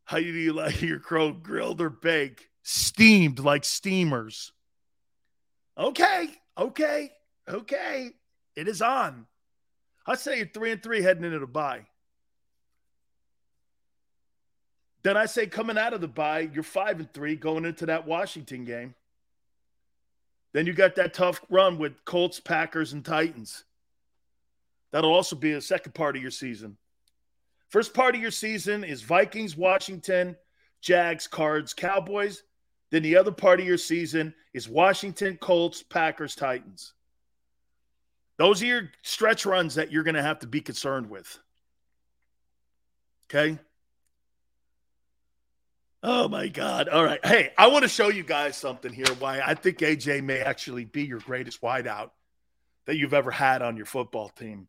How 0.05 0.19
do 0.19 0.23
you 0.23 0.53
like 0.53 0.83
your 0.83 0.99
crow 1.01 1.33
grilled 1.33 1.81
or 1.81 1.89
baked? 1.91 2.47
Steamed 2.63 3.39
like 3.41 3.65
steamers. 3.65 4.53
Okay. 5.79 6.29
Okay 6.59 7.11
okay, 7.51 8.11
it 8.57 8.69
is 8.69 8.81
on. 8.83 9.27
I 10.07 10.17
say 10.17 10.39
you're 10.39 10.47
three 10.47 10.71
and 10.73 10.83
three 10.83 11.03
heading 11.03 11.25
into 11.25 11.39
the 11.39 11.47
bye. 11.47 11.87
Then 15.03 15.17
I 15.17 15.27
say 15.27 15.47
coming 15.47 15.79
out 15.79 15.95
of 15.95 16.01
the 16.01 16.09
bye, 16.09 16.49
you're 16.53 16.63
five 16.63 16.99
and 16.99 17.13
three 17.13 17.37
going 17.37 17.65
into 17.65 17.87
that 17.87 18.07
Washington 18.07 18.65
game. 18.65 18.95
Then 20.53 20.67
you 20.67 20.73
got 20.73 20.97
that 20.97 21.15
tough 21.15 21.41
run 21.49 21.79
with 21.79 22.05
Colts, 22.05 22.41
Packers, 22.41 22.93
and 22.93 23.05
Titans. 23.05 23.65
That'll 24.93 25.15
also 25.15 25.37
be 25.37 25.53
a 25.53 25.61
second 25.61 25.93
part 25.95 26.17
of 26.17 26.23
your 26.23 26.33
season. 26.33 26.77
First 27.69 27.95
part 27.95 28.17
of 28.17 28.21
your 28.21 28.33
season 28.33 28.83
is 28.83 29.03
Vikings, 29.03 29.57
Washington, 29.57 30.37
Jags, 30.83 31.29
Cards, 31.29 31.73
Cowboys. 31.73 32.43
Then 32.91 33.05
the 33.05 33.17
other 33.17 33.31
part 33.31 33.61
of 33.61 33.67
your 33.67 33.79
season 33.79 34.35
is 34.55 34.69
Washington, 34.69 35.37
Colts, 35.41 35.83
Packers, 35.85 36.35
Titans. 36.35 36.95
Those 38.41 38.63
are 38.63 38.67
your 38.67 38.91
stretch 39.03 39.45
runs 39.45 39.75
that 39.75 39.93
you're 39.93 40.03
going 40.03 40.15
to 40.15 40.23
have 40.23 40.39
to 40.39 40.47
be 40.47 40.63
concerned 40.63 41.11
with. 41.11 41.39
Okay. 43.29 43.59
Oh 46.03 46.27
my 46.27 46.49
God. 46.49 46.89
All 46.89 47.05
right. 47.05 47.21
Hey, 47.23 47.53
I 47.59 47.67
want 47.67 47.83
to 47.83 47.89
show 47.89 48.09
you 48.09 48.23
guys 48.23 48.57
something 48.57 48.95
here 48.95 49.05
why 49.19 49.43
I 49.45 49.53
think 49.53 49.77
AJ 49.81 50.25
may 50.25 50.41
actually 50.41 50.87
be 50.87 51.05
your 51.05 51.19
greatest 51.19 51.61
wideout 51.61 52.13
that 52.87 52.97
you've 52.97 53.13
ever 53.13 53.31
had 53.31 53.61
on 53.61 53.77
your 53.77 53.85
football 53.85 54.31
team. 54.31 54.69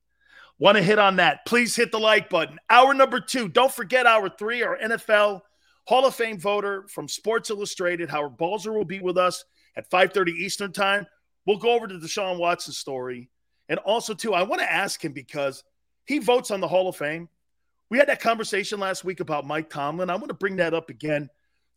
Want 0.59 0.75
to 0.75 0.83
hit 0.83 0.99
on 0.99 1.15
that? 1.15 1.45
Please 1.45 1.73
hit 1.73 1.93
the 1.93 1.97
like 1.97 2.29
button. 2.29 2.59
Hour 2.69 2.93
number 2.93 3.21
two. 3.21 3.47
Don't 3.47 3.71
forget 3.71 4.05
hour 4.05 4.27
three, 4.29 4.63
our 4.63 4.77
NFL 4.77 5.43
Hall 5.87 6.05
of 6.05 6.13
Fame 6.13 6.41
voter 6.41 6.89
from 6.89 7.07
Sports 7.07 7.49
Illustrated. 7.49 8.09
Howard 8.09 8.35
Balzer 8.35 8.73
will 8.73 8.83
be 8.83 8.99
with 8.99 9.17
us 9.17 9.45
at 9.77 9.89
5:30 9.89 10.27
Eastern 10.35 10.73
time. 10.73 11.07
We'll 11.47 11.55
go 11.57 11.71
over 11.71 11.87
to 11.87 11.95
Deshaun 11.95 12.37
Watson 12.37 12.73
story. 12.73 13.29
And 13.71 13.79
also, 13.79 14.13
too, 14.13 14.33
I 14.33 14.43
want 14.43 14.61
to 14.61 14.69
ask 14.69 15.01
him 15.03 15.13
because 15.13 15.63
he 16.05 16.19
votes 16.19 16.51
on 16.51 16.59
the 16.59 16.67
Hall 16.67 16.89
of 16.89 16.97
Fame. 16.97 17.29
We 17.89 17.97
had 17.97 18.09
that 18.09 18.19
conversation 18.21 18.81
last 18.81 19.05
week 19.05 19.21
about 19.21 19.47
Mike 19.47 19.69
Tomlin. 19.69 20.09
I 20.09 20.15
want 20.15 20.27
to 20.27 20.33
bring 20.33 20.57
that 20.57 20.73
up 20.73 20.89
again 20.89 21.29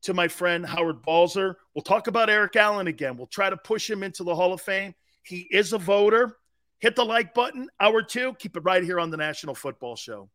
to 0.02 0.12
my 0.12 0.26
friend 0.26 0.66
Howard 0.66 1.02
Balzer. 1.02 1.56
We'll 1.72 1.82
talk 1.82 2.08
about 2.08 2.28
Eric 2.28 2.56
Allen 2.56 2.88
again. 2.88 3.16
We'll 3.16 3.28
try 3.28 3.48
to 3.48 3.56
push 3.56 3.88
him 3.88 4.02
into 4.02 4.24
the 4.24 4.34
Hall 4.34 4.52
of 4.52 4.60
Fame. 4.60 4.96
He 5.22 5.46
is 5.52 5.72
a 5.72 5.78
voter. 5.78 6.36
Hit 6.80 6.96
the 6.96 7.04
like 7.04 7.32
button. 7.32 7.70
Hour 7.78 8.02
two. 8.02 8.34
Keep 8.40 8.56
it 8.56 8.64
right 8.64 8.82
here 8.82 8.98
on 8.98 9.10
the 9.10 9.16
National 9.16 9.54
Football 9.54 9.94
Show. 9.94 10.28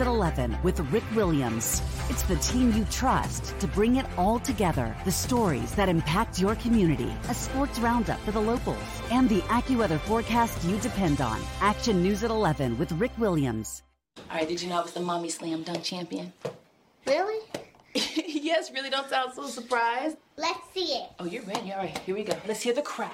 at 0.00 0.06
11 0.06 0.56
with 0.62 0.80
Rick 0.92 1.04
Williams. 1.14 1.80
It's 2.08 2.22
the 2.24 2.36
team 2.36 2.72
you 2.74 2.84
trust 2.90 3.58
to 3.60 3.66
bring 3.66 3.96
it 3.96 4.06
all 4.16 4.38
together. 4.40 4.94
The 5.04 5.12
stories 5.12 5.72
that 5.74 5.88
impact 5.88 6.38
your 6.40 6.54
community, 6.56 7.12
a 7.28 7.34
sports 7.34 7.78
roundup 7.78 8.20
for 8.24 8.32
the 8.32 8.40
locals, 8.40 8.78
and 9.10 9.28
the 9.28 9.40
AccuWeather 9.42 9.98
forecast 10.00 10.62
you 10.64 10.76
depend 10.78 11.20
on. 11.20 11.40
Action 11.60 12.02
News 12.02 12.22
at 12.24 12.30
11 12.30 12.78
with 12.78 12.92
Rick 12.92 13.12
Williams. 13.18 13.82
All 14.30 14.38
right, 14.38 14.48
did 14.48 14.60
you 14.60 14.68
know 14.68 14.80
I 14.80 14.82
was 14.82 14.92
the 14.92 15.00
Mommy 15.00 15.28
Slam 15.28 15.62
Dunk 15.62 15.84
Champion? 15.84 16.32
Really? 17.06 17.38
yes, 17.94 18.70
really 18.72 18.90
don't 18.90 19.08
sound 19.08 19.32
so 19.34 19.46
surprised. 19.46 20.16
Let's 20.36 20.58
see 20.74 20.84
it. 20.96 21.10
Oh, 21.18 21.24
you're 21.26 21.44
ready. 21.44 21.72
All 21.72 21.78
right, 21.78 21.96
here 21.98 22.14
we 22.14 22.24
go. 22.24 22.34
Let's 22.46 22.60
hear 22.62 22.74
the 22.74 22.82
crowd. 22.82 23.10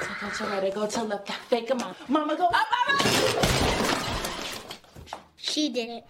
So 0.00 0.06
go 0.20 0.30
to 0.30 0.44
right, 0.44 0.74
go 0.74 0.86
to 0.86 1.02
left, 1.02 1.30
fake 1.48 1.68
them 1.68 1.78
Mama, 2.08 2.36
go 2.36 2.48
mama! 2.48 3.42
She 5.36 5.68
did 5.68 5.90
it 5.90 6.04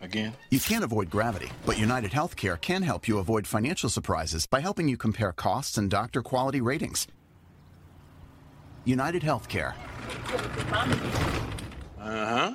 again? 0.00 0.32
You 0.50 0.60
can't 0.60 0.84
avoid 0.84 1.10
gravity, 1.10 1.50
but 1.66 1.78
United 1.78 2.10
Healthcare 2.10 2.60
can 2.60 2.82
help 2.82 3.08
you 3.08 3.18
avoid 3.18 3.46
financial 3.46 3.88
surprises 3.88 4.46
by 4.46 4.60
helping 4.60 4.88
you 4.88 4.96
compare 4.96 5.32
costs 5.32 5.78
and 5.78 5.90
doctor 5.90 6.22
quality 6.22 6.60
ratings. 6.60 7.06
United 8.84 9.22
Healthcare. 9.22 9.74
Uh 12.00 12.00
huh. 12.00 12.54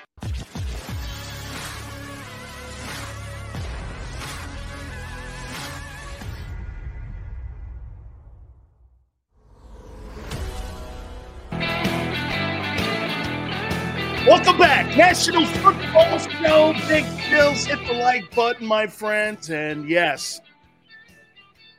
National 14.97 15.45
Football 15.45 16.19
Show, 16.19 16.73
Big 16.89 17.05
Sills. 17.29 17.63
Hit 17.65 17.79
the 17.87 17.93
like 17.93 18.35
button, 18.35 18.67
my 18.67 18.87
friends. 18.87 19.49
And 19.49 19.87
yes, 19.87 20.41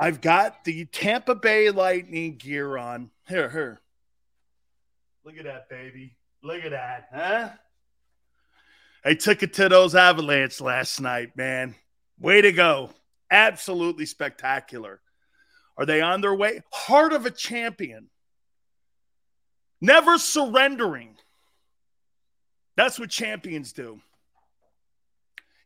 I've 0.00 0.22
got 0.22 0.64
the 0.64 0.86
Tampa 0.86 1.34
Bay 1.34 1.70
Lightning 1.70 2.36
gear 2.36 2.78
on. 2.78 3.10
Here, 3.28 3.50
here. 3.50 3.80
Look 5.26 5.36
at 5.36 5.44
that, 5.44 5.68
baby. 5.68 6.16
Look 6.42 6.64
at 6.64 6.70
that, 6.70 7.08
huh? 7.14 7.48
I 9.04 9.14
took 9.14 9.42
it 9.42 9.52
to 9.54 9.68
those 9.68 9.94
Avalanche 9.94 10.62
last 10.62 10.98
night, 10.98 11.36
man. 11.36 11.74
Way 12.18 12.40
to 12.40 12.50
go. 12.52 12.90
Absolutely 13.30 14.06
spectacular. 14.06 15.00
Are 15.76 15.84
they 15.84 16.00
on 16.00 16.22
their 16.22 16.34
way? 16.34 16.62
Heart 16.72 17.12
of 17.12 17.26
a 17.26 17.30
champion. 17.30 18.08
Never 19.82 20.16
surrendering 20.16 21.16
that's 22.76 22.98
what 22.98 23.10
champions 23.10 23.72
do. 23.72 24.00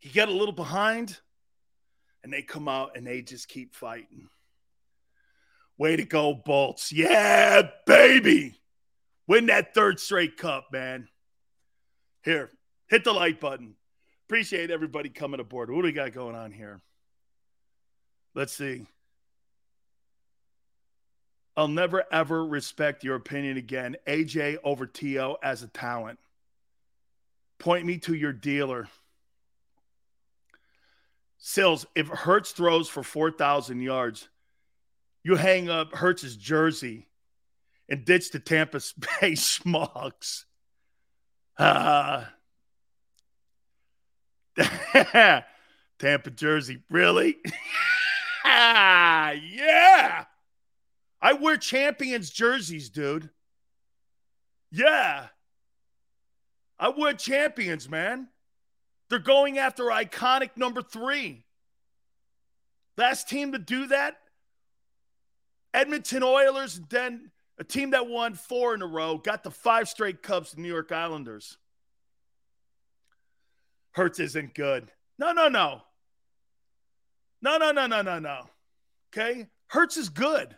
You 0.02 0.10
get 0.10 0.28
a 0.28 0.32
little 0.32 0.52
behind, 0.54 1.18
and 2.22 2.32
they 2.32 2.42
come 2.42 2.68
out 2.68 2.96
and 2.96 3.06
they 3.06 3.22
just 3.22 3.48
keep 3.48 3.74
fighting. 3.74 4.28
Way 5.78 5.96
to 5.96 6.04
go, 6.04 6.34
Bolts. 6.34 6.92
Yeah, 6.92 7.62
baby. 7.86 8.54
Win 9.28 9.46
that 9.46 9.74
third 9.74 10.00
straight 10.00 10.36
cup, 10.36 10.68
man. 10.72 11.08
Here, 12.24 12.50
hit 12.88 13.04
the 13.04 13.12
like 13.12 13.40
button. 13.40 13.74
Appreciate 14.26 14.70
everybody 14.70 15.08
coming 15.08 15.38
aboard. 15.40 15.70
What 15.70 15.82
do 15.82 15.86
we 15.86 15.92
got 15.92 16.12
going 16.12 16.34
on 16.34 16.50
here? 16.50 16.80
Let's 18.34 18.52
see. 18.52 18.86
I'll 21.56 21.68
never 21.68 22.04
ever 22.12 22.44
respect 22.44 23.04
your 23.04 23.14
opinion 23.14 23.56
again. 23.56 23.96
AJ 24.06 24.58
over 24.64 24.86
TO 24.86 25.36
as 25.42 25.62
a 25.62 25.68
talent. 25.68 26.18
Point 27.58 27.86
me 27.86 27.98
to 27.98 28.14
your 28.14 28.32
dealer. 28.32 28.88
Sills, 31.38 31.86
if 31.94 32.08
Hurts 32.08 32.52
throws 32.52 32.88
for 32.88 33.02
4,000 33.02 33.80
yards, 33.80 34.28
you 35.22 35.36
hang 35.36 35.70
up 35.70 35.94
Hurts's 35.94 36.36
jersey 36.36 37.08
and 37.88 38.04
ditch 38.04 38.30
the 38.30 38.38
Tampa 38.40 38.76
Bay 39.20 39.32
Smogs. 39.32 40.44
Uh, 41.56 42.24
Tampa 45.98 46.30
jersey, 46.34 46.82
really? 46.90 47.36
yeah. 48.44 50.24
I 51.22 51.32
wear 51.40 51.56
champions 51.56 52.28
jerseys, 52.30 52.90
dude. 52.90 53.30
Yeah. 54.70 55.26
I 56.78 56.88
would 56.90 57.18
champions, 57.18 57.88
man. 57.88 58.28
They're 59.08 59.18
going 59.18 59.58
after 59.58 59.84
iconic 59.84 60.50
number 60.56 60.82
three. 60.82 61.44
Last 62.96 63.28
team 63.28 63.52
to 63.52 63.58
do 63.58 63.86
that, 63.88 64.16
Edmonton 65.72 66.22
Oilers, 66.22 66.76
and 66.78 66.88
then 66.88 67.30
a 67.58 67.64
team 67.64 67.90
that 67.90 68.06
won 68.08 68.34
four 68.34 68.74
in 68.74 68.80
a 68.82 68.86
row, 68.86 69.18
got 69.18 69.42
the 69.42 69.50
five 69.50 69.88
straight 69.88 70.22
cups, 70.22 70.56
New 70.56 70.68
York 70.68 70.92
Islanders. 70.92 71.58
Hurts 73.92 74.18
isn't 74.20 74.54
good. 74.54 74.90
No, 75.18 75.32
no, 75.32 75.48
no. 75.48 75.82
No, 77.42 77.58
no, 77.58 77.70
no, 77.72 77.86
no, 77.86 78.02
no, 78.02 78.18
no. 78.18 78.40
Okay? 79.14 79.46
Hurts 79.68 79.96
is 79.98 80.08
good. 80.08 80.56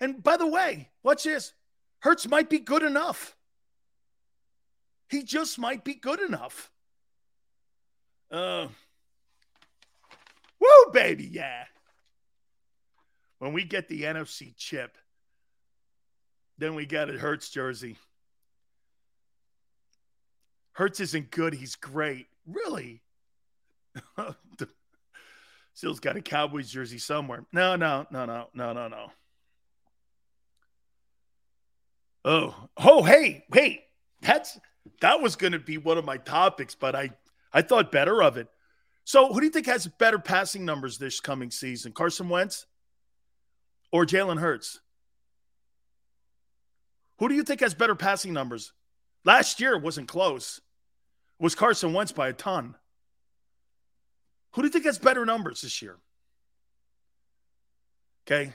And 0.00 0.22
by 0.22 0.36
the 0.36 0.46
way, 0.46 0.90
watch 1.02 1.24
this. 1.24 1.52
Hurts 2.00 2.28
might 2.28 2.48
be 2.48 2.58
good 2.60 2.82
enough. 2.82 3.36
He 5.12 5.22
just 5.22 5.58
might 5.58 5.84
be 5.84 5.92
good 5.92 6.20
enough. 6.22 6.70
Uh, 8.30 8.66
woo, 10.58 10.90
baby, 10.94 11.24
yeah. 11.30 11.64
When 13.38 13.52
we 13.52 13.62
get 13.64 13.88
the 13.88 14.04
NFC 14.04 14.54
chip, 14.56 14.96
then 16.56 16.74
we 16.74 16.86
got 16.86 17.10
a 17.10 17.18
Hurts 17.18 17.50
jersey. 17.50 17.98
Hurts 20.72 20.98
isn't 21.00 21.30
good. 21.30 21.52
He's 21.52 21.74
great. 21.76 22.24
Really? 22.46 23.02
Still's 25.74 26.00
got 26.00 26.16
a 26.16 26.22
Cowboys 26.22 26.70
jersey 26.70 26.96
somewhere. 26.96 27.44
No, 27.52 27.76
no, 27.76 28.06
no, 28.10 28.24
no, 28.24 28.48
no, 28.54 28.72
no, 28.72 28.88
no. 28.88 29.06
Oh, 32.24 32.68
oh, 32.78 33.02
hey, 33.02 33.44
wait, 33.50 33.82
that's 34.22 34.58
that 35.00 35.20
was 35.20 35.36
going 35.36 35.52
to 35.52 35.58
be 35.58 35.78
one 35.78 35.98
of 35.98 36.04
my 36.04 36.16
topics, 36.16 36.74
but 36.74 36.94
I 36.94 37.10
I 37.52 37.62
thought 37.62 37.92
better 37.92 38.22
of 38.22 38.36
it. 38.36 38.48
So, 39.04 39.32
who 39.32 39.40
do 39.40 39.46
you 39.46 39.52
think 39.52 39.66
has 39.66 39.86
better 39.86 40.18
passing 40.18 40.64
numbers 40.64 40.98
this 40.98 41.20
coming 41.20 41.50
season, 41.50 41.92
Carson 41.92 42.28
Wentz 42.28 42.66
or 43.92 44.06
Jalen 44.06 44.40
Hurts? 44.40 44.80
Who 47.18 47.28
do 47.28 47.34
you 47.34 47.42
think 47.42 47.60
has 47.60 47.74
better 47.74 47.94
passing 47.94 48.32
numbers? 48.32 48.72
Last 49.24 49.60
year 49.60 49.78
wasn't 49.78 50.08
close. 50.08 50.60
It 51.38 51.44
was 51.44 51.54
Carson 51.54 51.92
Wentz 51.92 52.10
by 52.12 52.28
a 52.28 52.32
ton. 52.32 52.74
Who 54.52 54.62
do 54.62 54.66
you 54.68 54.72
think 54.72 54.84
has 54.84 54.98
better 54.98 55.24
numbers 55.24 55.62
this 55.62 55.82
year? 55.82 55.98
Okay. 58.26 58.52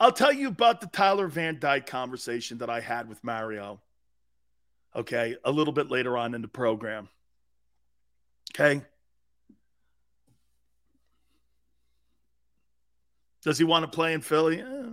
I'll 0.00 0.12
tell 0.12 0.32
you 0.32 0.48
about 0.48 0.80
the 0.80 0.86
Tyler 0.88 1.28
Van 1.28 1.58
Dyke 1.58 1.86
conversation 1.86 2.58
that 2.58 2.70
I 2.70 2.80
had 2.80 3.08
with 3.08 3.22
Mario. 3.22 3.80
Okay, 4.96 5.36
a 5.44 5.50
little 5.50 5.72
bit 5.72 5.90
later 5.90 6.16
on 6.16 6.34
in 6.34 6.42
the 6.42 6.48
program. 6.48 7.08
Okay. 8.58 8.82
Does 13.44 13.58
he 13.58 13.64
want 13.64 13.84
to 13.84 13.94
play 13.94 14.12
in 14.14 14.20
Philly? 14.20 14.58
Yeah. 14.58 14.84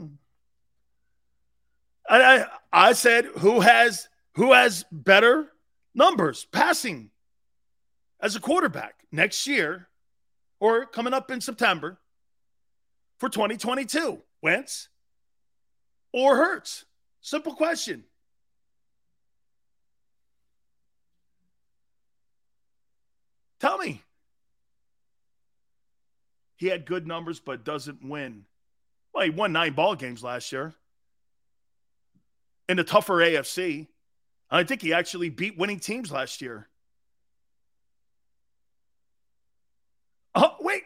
I, 2.09 2.19
I 2.21 2.45
I 2.89 2.93
said 2.93 3.25
who 3.25 3.61
has 3.61 4.07
who 4.35 4.53
has 4.53 4.85
better 4.91 5.49
numbers 5.95 6.45
passing 6.51 7.11
as 8.19 8.35
a 8.35 8.39
quarterback 8.39 8.95
next 9.11 9.47
year 9.47 9.87
or 10.59 10.85
coming 10.85 11.13
up 11.13 11.31
in 11.31 11.41
September 11.41 11.97
for 13.19 13.29
2022? 13.29 14.21
Wentz 14.43 14.89
or 16.11 16.35
Hurts? 16.35 16.85
Simple 17.21 17.53
question. 17.53 18.03
Tell 23.59 23.77
me. 23.77 24.01
He 26.57 26.67
had 26.67 26.85
good 26.85 27.07
numbers, 27.07 27.39
but 27.39 27.63
doesn't 27.63 28.07
win. 28.07 28.45
Well, 29.13 29.23
he 29.25 29.29
won 29.29 29.51
nine 29.51 29.73
ball 29.73 29.95
games 29.95 30.23
last 30.23 30.51
year 30.51 30.73
in 32.69 32.77
the 32.77 32.83
tougher 32.83 33.15
AFC. 33.15 33.87
I 34.49 34.63
think 34.63 34.81
he 34.81 34.93
actually 34.93 35.29
beat 35.29 35.57
winning 35.57 35.79
teams 35.79 36.11
last 36.11 36.41
year. 36.41 36.67
Oh, 40.33 40.55
wait, 40.61 40.83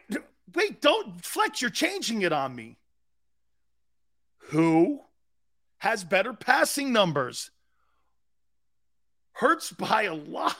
wait, 0.54 0.80
don't 0.80 1.22
flex. 1.24 1.60
You're 1.62 1.70
changing 1.70 2.22
it 2.22 2.32
on 2.32 2.54
me. 2.54 2.78
Who 4.50 5.02
has 5.86 6.02
better 6.02 6.32
passing 6.32 6.92
numbers. 6.92 7.52
Hurts 9.34 9.70
by 9.70 10.02
a 10.02 10.14
lot. 10.16 10.56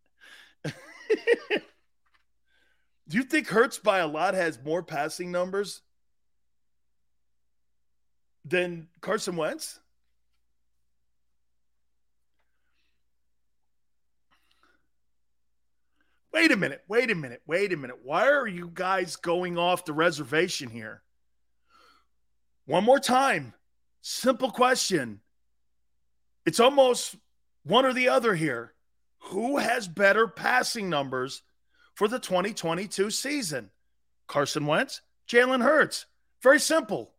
Do 3.08 3.14
you 3.16 3.22
think 3.22 3.46
Hurts 3.48 3.78
by 3.78 4.00
a 4.00 4.06
lot 4.06 4.34
has 4.34 4.58
more 4.62 4.82
passing 4.82 5.30
numbers 5.30 5.80
than 8.44 8.88
Carson 9.00 9.36
Wentz? 9.36 9.80
Wait 16.34 16.52
a 16.52 16.56
minute, 16.56 16.82
wait 16.88 17.10
a 17.10 17.14
minute, 17.14 17.40
wait 17.46 17.72
a 17.72 17.76
minute. 17.78 18.00
Why 18.04 18.28
are 18.28 18.46
you 18.46 18.70
guys 18.74 19.16
going 19.16 19.56
off 19.56 19.86
the 19.86 19.94
reservation 19.94 20.68
here? 20.68 21.00
One 22.66 22.82
more 22.84 22.98
time. 22.98 23.54
Simple 24.02 24.50
question. 24.50 25.20
It's 26.44 26.60
almost 26.60 27.16
one 27.62 27.86
or 27.86 27.92
the 27.92 28.08
other 28.08 28.34
here. 28.34 28.74
Who 29.30 29.58
has 29.58 29.88
better 29.88 30.28
passing 30.28 30.90
numbers 30.90 31.42
for 31.94 32.06
the 32.06 32.18
2022 32.18 33.10
season? 33.10 33.70
Carson 34.28 34.66
Wentz, 34.66 35.00
Jalen 35.28 35.62
Hurts. 35.62 36.06
Very 36.42 36.60
simple. 36.60 37.12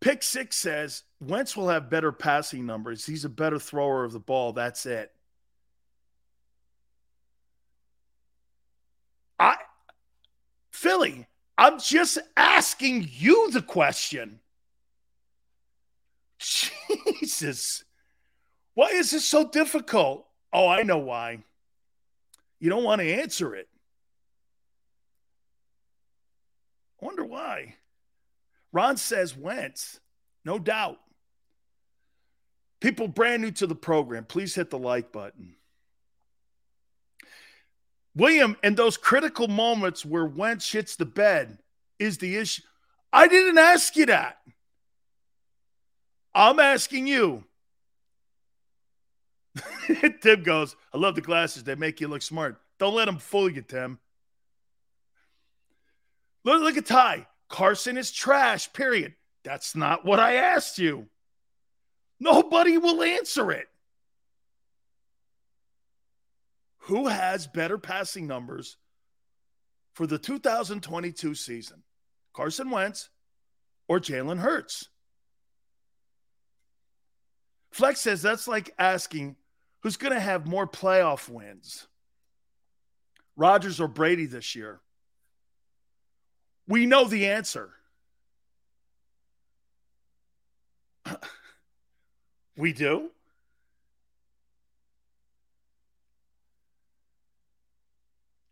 Pick 0.00 0.22
six 0.22 0.56
says 0.56 1.02
Wentz 1.20 1.56
will 1.56 1.68
have 1.68 1.88
better 1.88 2.12
passing 2.12 2.66
numbers. 2.66 3.06
He's 3.06 3.24
a 3.24 3.28
better 3.30 3.58
thrower 3.58 4.04
of 4.04 4.12
the 4.12 4.20
ball. 4.20 4.52
That's 4.52 4.84
it. 4.86 5.10
I 9.44 9.56
Philly, 10.70 11.26
I'm 11.58 11.78
just 11.78 12.18
asking 12.36 13.08
you 13.12 13.50
the 13.50 13.62
question. 13.62 14.40
Jesus. 16.40 17.84
Why 18.74 18.88
is 18.88 19.10
this 19.12 19.24
so 19.26 19.48
difficult? 19.48 20.26
Oh, 20.52 20.66
I 20.66 20.82
know 20.82 20.98
why. 20.98 21.44
You 22.58 22.70
don't 22.70 22.82
want 22.84 23.00
to 23.00 23.20
answer 23.20 23.54
it. 23.54 23.68
wonder 27.00 27.22
why. 27.24 27.74
Ron 28.72 28.96
says 28.96 29.36
Wentz, 29.36 30.00
no 30.42 30.58
doubt. 30.58 30.96
People 32.80 33.08
brand 33.08 33.42
new 33.42 33.50
to 33.52 33.66
the 33.66 33.74
program, 33.74 34.24
please 34.24 34.54
hit 34.54 34.70
the 34.70 34.78
like 34.78 35.12
button. 35.12 35.54
William, 38.16 38.56
and 38.62 38.76
those 38.76 38.96
critical 38.96 39.48
moments 39.48 40.04
where 40.06 40.24
Wentz 40.24 40.70
hits 40.70 40.94
the 40.96 41.04
bed 41.04 41.58
is 41.98 42.18
the 42.18 42.36
issue. 42.36 42.62
I 43.12 43.26
didn't 43.28 43.58
ask 43.58 43.96
you 43.96 44.06
that. 44.06 44.36
I'm 46.34 46.58
asking 46.60 47.06
you. 47.06 47.44
Tim 50.20 50.42
goes, 50.42 50.76
I 50.92 50.98
love 50.98 51.14
the 51.14 51.20
glasses. 51.20 51.64
They 51.64 51.74
make 51.74 52.00
you 52.00 52.08
look 52.08 52.22
smart. 52.22 52.60
Don't 52.78 52.94
let 52.94 53.06
them 53.06 53.18
fool 53.18 53.50
you, 53.50 53.62
Tim. 53.62 53.98
Look, 56.44 56.62
look 56.62 56.76
at 56.76 56.86
Ty. 56.86 57.26
Carson 57.48 57.96
is 57.96 58.10
trash, 58.10 58.72
period. 58.72 59.14
That's 59.44 59.76
not 59.76 60.04
what 60.04 60.18
I 60.20 60.36
asked 60.36 60.78
you. 60.78 61.06
Nobody 62.20 62.78
will 62.78 63.02
answer 63.02 63.50
it. 63.50 63.68
who 66.84 67.08
has 67.08 67.46
better 67.46 67.76
passing 67.78 68.26
numbers 68.26 68.76
for 69.94 70.06
the 70.06 70.18
2022 70.18 71.34
season? 71.34 71.82
Carson 72.34 72.70
Wentz 72.70 73.08
or 73.88 73.98
Jalen 74.00 74.38
Hurts? 74.40 74.88
Flex 77.72 78.00
says 78.00 78.20
that's 78.22 78.46
like 78.48 78.74
asking 78.78 79.36
who's 79.82 79.96
going 79.96 80.12
to 80.14 80.20
have 80.20 80.46
more 80.46 80.66
playoff 80.66 81.26
wins, 81.28 81.88
Rodgers 83.36 83.80
or 83.80 83.88
Brady 83.88 84.26
this 84.26 84.54
year? 84.54 84.80
We 86.68 86.86
know 86.86 87.04
the 87.04 87.26
answer. 87.26 87.70
we 92.56 92.72
do? 92.72 93.10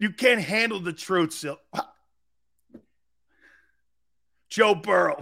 You 0.02 0.10
can't 0.10 0.40
handle 0.40 0.80
the 0.80 0.92
truth, 0.92 1.30
Sil. 1.30 1.62
Joe 4.48 4.74
Burrow, 4.74 5.20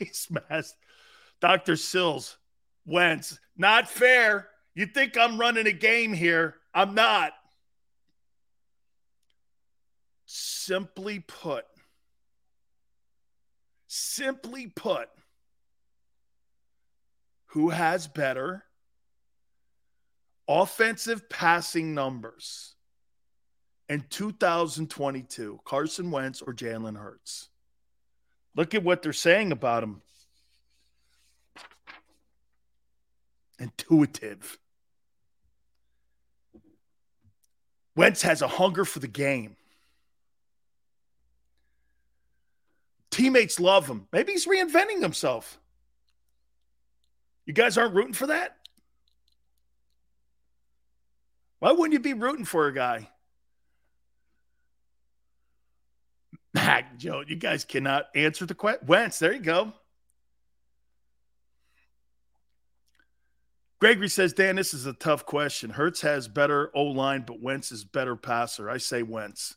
nice 0.00 0.28
mess. 0.48 0.74
Dr. 1.42 1.76
Sills, 1.76 2.38
Wentz, 2.86 3.38
not 3.54 3.86
fair. 3.90 4.48
You 4.74 4.86
think 4.86 5.18
I'm 5.18 5.36
running 5.38 5.66
a 5.66 5.72
game 5.72 6.14
here? 6.14 6.54
I'm 6.72 6.94
not. 6.94 7.34
Simply 10.24 11.20
put, 11.20 11.66
simply 13.88 14.68
put, 14.68 15.08
who 17.48 17.68
has 17.68 18.06
better 18.08 18.64
offensive 20.48 21.28
passing 21.28 21.92
numbers? 21.92 22.73
in 23.88 24.04
2022, 24.08 25.60
Carson 25.64 26.10
Wentz 26.10 26.42
or 26.42 26.54
Jalen 26.54 26.96
Hurts? 26.98 27.48
Look 28.56 28.74
at 28.74 28.84
what 28.84 29.02
they're 29.02 29.12
saying 29.12 29.52
about 29.52 29.82
him. 29.82 30.00
Intuitive. 33.58 34.58
Wentz 37.96 38.22
has 38.22 38.42
a 38.42 38.48
hunger 38.48 38.84
for 38.84 38.98
the 39.00 39.08
game. 39.08 39.56
Teammates 43.10 43.60
love 43.60 43.86
him. 43.86 44.06
Maybe 44.12 44.32
he's 44.32 44.46
reinventing 44.46 45.00
himself. 45.00 45.60
You 47.46 47.52
guys 47.52 47.76
aren't 47.78 47.94
rooting 47.94 48.14
for 48.14 48.28
that? 48.28 48.56
Why 51.60 51.70
wouldn't 51.72 51.92
you 51.92 52.00
be 52.00 52.12
rooting 52.14 52.44
for 52.44 52.66
a 52.66 52.74
guy 52.74 53.08
back, 56.64 56.96
Joe. 56.98 57.22
You 57.26 57.36
guys 57.36 57.64
cannot 57.64 58.06
answer 58.14 58.46
the 58.46 58.54
question. 58.54 58.86
Wentz, 58.86 59.18
there 59.18 59.32
you 59.32 59.40
go. 59.40 59.72
Gregory 63.80 64.08
says, 64.08 64.32
Dan, 64.32 64.56
this 64.56 64.72
is 64.72 64.86
a 64.86 64.92
tough 64.94 65.26
question. 65.26 65.70
Hurts 65.70 66.00
has 66.00 66.26
better 66.26 66.70
O 66.74 66.84
line, 66.84 67.24
but 67.26 67.40
Wentz 67.40 67.70
is 67.70 67.84
better 67.84 68.16
passer. 68.16 68.70
I 68.70 68.78
say 68.78 69.02
Wentz. 69.02 69.56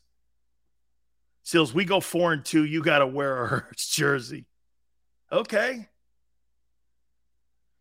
Sills, 1.44 1.72
we 1.72 1.86
go 1.86 2.00
four 2.00 2.32
and 2.34 2.44
two. 2.44 2.64
You 2.64 2.82
got 2.82 2.98
to 2.98 3.06
wear 3.06 3.44
a 3.44 3.48
Hurts 3.48 3.88
jersey. 3.88 4.44
Okay. 5.32 5.88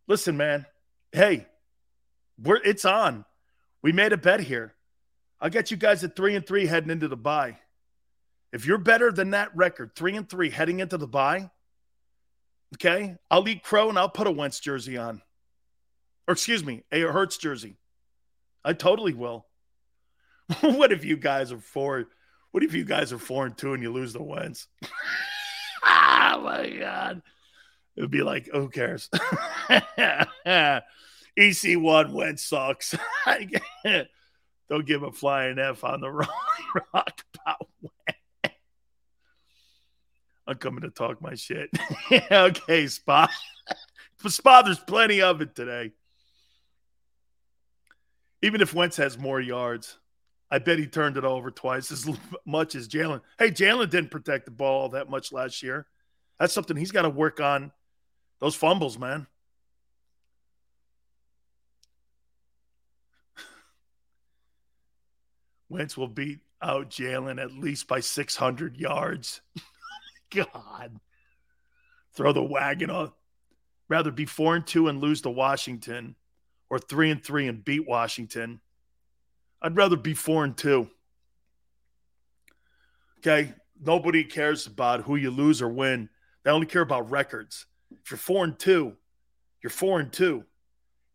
Listen, 0.08 0.38
man. 0.38 0.66
Hey, 1.12 1.48
we're 2.42 2.62
it's 2.64 2.86
on. 2.86 3.26
We 3.82 3.92
made 3.92 4.14
a 4.14 4.18
bet 4.18 4.40
here. 4.40 4.74
I'll 5.42 5.50
get 5.50 5.70
you 5.70 5.78
guys 5.78 6.04
at 6.04 6.16
three 6.16 6.36
and 6.36 6.46
three 6.48 6.66
heading 6.66 6.90
into 6.92 7.08
the 7.10 7.18
bye. 7.18 7.58
If 8.58 8.66
you're 8.66 8.80
better 8.80 9.12
than 9.12 9.30
that 9.32 9.56
record, 9.56 9.94
three 9.94 10.16
and 10.18 10.28
three 10.28 10.50
heading 10.50 10.80
into 10.80 10.98
the 10.98 11.06
bye, 11.06 11.52
okay, 12.74 13.14
I'll 13.30 13.48
eat 13.48 13.62
crow 13.62 13.88
and 13.90 14.00
I'll 14.00 14.10
put 14.10 14.26
a 14.26 14.32
Wentz 14.32 14.60
jersey 14.60 14.98
on. 14.98 15.22
Or 16.28 16.32
excuse 16.32 16.66
me, 16.66 16.84
a 16.92 17.02
Hurts 17.02 17.38
jersey. 17.38 17.78
I 18.66 18.74
totally 18.74 19.14
will. 19.14 19.46
what 20.62 20.92
if 20.92 21.06
you 21.06 21.18
guys 21.18 21.52
are 21.52 21.60
four? 21.60 22.06
What 22.50 22.64
if 22.64 22.74
you 22.74 22.84
guys 22.84 23.14
are 23.14 23.20
four 23.20 23.46
and 23.46 23.56
two 23.56 23.74
and 23.76 23.84
you 23.84 23.94
lose 23.94 24.14
the 24.14 24.24
Wentz? 24.24 24.66
oh 24.84 26.42
my 26.42 26.76
god. 26.80 27.22
It 27.96 28.02
would 28.02 28.10
be 28.10 28.24
like, 28.24 28.50
who 28.52 28.70
cares? 28.70 29.08
EC1 31.38 32.12
Wentz 32.12 32.42
sucks. 32.44 32.96
Don't 34.68 34.88
give 34.88 35.04
a 35.04 35.12
flying 35.12 35.60
F 35.60 35.84
on 35.84 36.02
the 36.02 36.10
wrong 36.10 36.50
rock 36.92 37.22
about 37.36 37.68
I'm 40.48 40.56
coming 40.56 40.82
to 40.82 40.90
talk 40.90 41.22
my 41.22 41.36
shit. 41.36 41.70
okay, 42.32 42.88
Spa. 42.88 43.30
Spa, 44.28 44.62
there's 44.62 44.80
plenty 44.80 45.22
of 45.22 45.42
it 45.42 45.54
today. 45.54 45.92
Even 48.42 48.62
if 48.62 48.74
Wentz 48.74 48.96
has 48.98 49.18
more 49.18 49.42
yards, 49.42 49.98
I 50.50 50.60
bet 50.60 50.80
he 50.80 50.88
turned 50.88 51.18
it 51.18 51.26
over 51.26 51.52
twice 51.52 51.92
as 51.92 52.08
much 52.46 52.76
as 52.76 52.88
Jalen. 52.88 53.22
Hey, 53.38 53.52
Jalen 53.52 53.90
didn't 53.90 54.12
protect 54.12 54.46
the 54.46 54.52
ball 54.52 54.90
that 54.90 55.10
much 55.10 55.34
last 55.34 55.62
year. 55.62 55.86
That's 56.40 56.54
something 56.54 56.78
he's 56.78 56.92
got 56.94 57.02
to 57.02 57.10
work 57.10 57.42
on. 57.42 57.72
Those 58.40 58.56
fumbles, 58.56 58.98
man. 58.98 59.28
Wentz 65.70 65.98
will 65.98 66.08
beat 66.08 66.40
out 66.62 66.90
Jalen 66.90 67.42
at 67.42 67.52
least 67.52 67.88
by 67.90 68.00
600 68.00 68.78
yards. 68.78 69.42
God. 70.30 71.00
Throw 72.14 72.32
the 72.32 72.44
wagon 72.44 72.90
off. 72.90 73.12
Rather 73.90 74.12
be 74.12 74.26
four 74.26 74.56
and 74.56 74.66
two 74.68 74.88
and 74.88 75.00
lose 75.02 75.22
to 75.22 75.30
Washington 75.30 76.16
or 76.70 76.80
three 76.80 77.10
and 77.10 77.24
three 77.24 77.48
and 77.48 77.64
beat 77.64 77.88
Washington. 77.88 78.60
I'd 79.62 79.78
rather 79.78 79.96
be 79.96 80.14
four 80.14 80.44
and 80.44 80.58
two. 80.58 80.90
Okay. 83.20 83.54
Nobody 83.80 84.24
cares 84.24 84.68
about 84.68 85.02
who 85.04 85.16
you 85.16 85.32
lose 85.32 85.62
or 85.62 85.70
win. 85.70 86.10
They 86.44 86.52
only 86.52 86.66
care 86.66 86.82
about 86.82 87.12
records. 87.12 87.66
If 88.04 88.12
you're 88.12 88.18
four 88.18 88.44
and 88.44 88.58
two, 88.58 88.94
you're 89.64 89.70
four 89.70 90.00
and 90.00 90.12
two, 90.12 90.44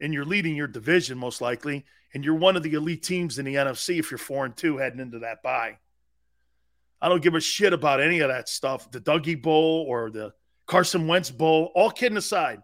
and 0.00 0.14
you're 0.14 0.24
leading 0.24 0.54
your 0.56 0.68
division 0.68 1.18
most 1.18 1.40
likely, 1.40 1.84
and 2.14 2.24
you're 2.24 2.34
one 2.36 2.56
of 2.56 2.62
the 2.62 2.74
elite 2.74 3.02
teams 3.02 3.38
in 3.38 3.44
the 3.44 3.54
NFC 3.56 3.98
if 3.98 4.10
you're 4.10 4.18
four 4.18 4.44
and 4.44 4.56
two 4.56 4.76
heading 4.78 5.00
into 5.00 5.18
that 5.20 5.42
bye. 5.42 5.78
I 7.02 7.08
don't 7.08 7.20
give 7.20 7.34
a 7.34 7.40
shit 7.40 7.72
about 7.72 8.00
any 8.00 8.20
of 8.20 8.28
that 8.28 8.48
stuff. 8.48 8.88
The 8.92 9.00
Dougie 9.00 9.42
Bowl 9.42 9.84
or 9.88 10.08
the 10.12 10.32
Carson 10.68 11.08
Wentz 11.08 11.32
Bowl, 11.32 11.72
all 11.74 11.90
kidding 11.90 12.16
aside. 12.16 12.62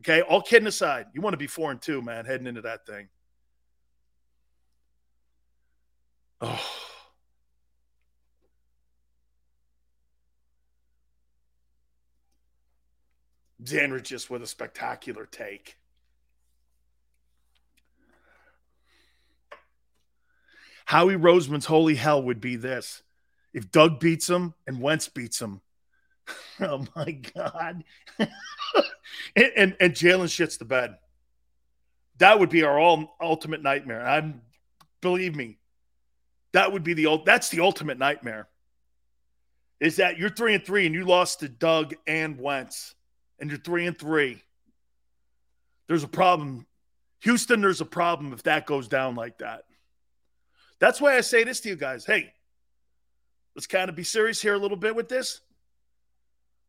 Okay, 0.00 0.22
all 0.22 0.40
kidding 0.40 0.68
aside. 0.68 1.06
You 1.14 1.20
want 1.20 1.32
to 1.34 1.38
be 1.38 1.48
four 1.48 1.72
and 1.72 1.82
two, 1.82 2.00
man, 2.00 2.26
heading 2.26 2.46
into 2.46 2.60
that 2.60 2.86
thing. 2.86 3.08
Oh. 6.40 6.60
Xander 13.64 14.00
just 14.00 14.30
with 14.30 14.42
a 14.42 14.46
spectacular 14.46 15.26
take. 15.26 15.76
Howie 20.84 21.14
Roseman's 21.14 21.64
holy 21.66 21.96
hell 21.96 22.22
would 22.22 22.40
be 22.40 22.54
this 22.54 23.02
if 23.56 23.70
Doug 23.72 23.98
beats 23.98 24.28
him 24.28 24.52
and 24.66 24.80
Wentz 24.82 25.08
beats 25.08 25.40
him, 25.40 25.62
oh 26.60 26.84
my 26.94 27.12
God. 27.34 27.82
and, 28.18 28.28
and, 29.56 29.76
and 29.80 29.92
Jalen 29.94 30.26
shits 30.26 30.58
the 30.58 30.66
bed. 30.66 30.96
That 32.18 32.38
would 32.38 32.50
be 32.50 32.62
our 32.64 32.78
all 32.78 33.16
ultimate 33.20 33.62
nightmare. 33.62 34.06
I'm 34.06 34.42
believe 35.00 35.34
me, 35.34 35.58
that 36.52 36.70
would 36.72 36.84
be 36.84 36.92
the 36.94 37.20
that's 37.24 37.48
the 37.48 37.60
ultimate 37.60 37.98
nightmare. 37.98 38.46
Is 39.80 39.96
that 39.96 40.18
you're 40.18 40.30
three 40.30 40.54
and 40.54 40.64
three 40.64 40.84
and 40.86 40.94
you 40.94 41.04
lost 41.06 41.40
to 41.40 41.48
Doug 41.48 41.94
and 42.06 42.38
Wentz, 42.40 42.94
and 43.38 43.50
you're 43.50 43.58
three 43.58 43.86
and 43.86 43.98
three. 43.98 44.42
There's 45.86 46.04
a 46.04 46.08
problem. 46.08 46.66
Houston, 47.20 47.60
there's 47.62 47.80
a 47.82 47.86
problem 47.86 48.32
if 48.34 48.42
that 48.44 48.64
goes 48.66 48.86
down 48.88 49.14
like 49.14 49.38
that. 49.38 49.62
That's 50.78 51.00
why 51.00 51.16
I 51.16 51.20
say 51.22 51.44
this 51.44 51.60
to 51.60 51.68
you 51.70 51.76
guys. 51.76 52.04
Hey, 52.06 52.32
let's 53.56 53.66
kind 53.66 53.88
of 53.88 53.96
be 53.96 54.04
serious 54.04 54.40
here 54.40 54.54
a 54.54 54.58
little 54.58 54.76
bit 54.76 54.94
with 54.94 55.08
this. 55.08 55.40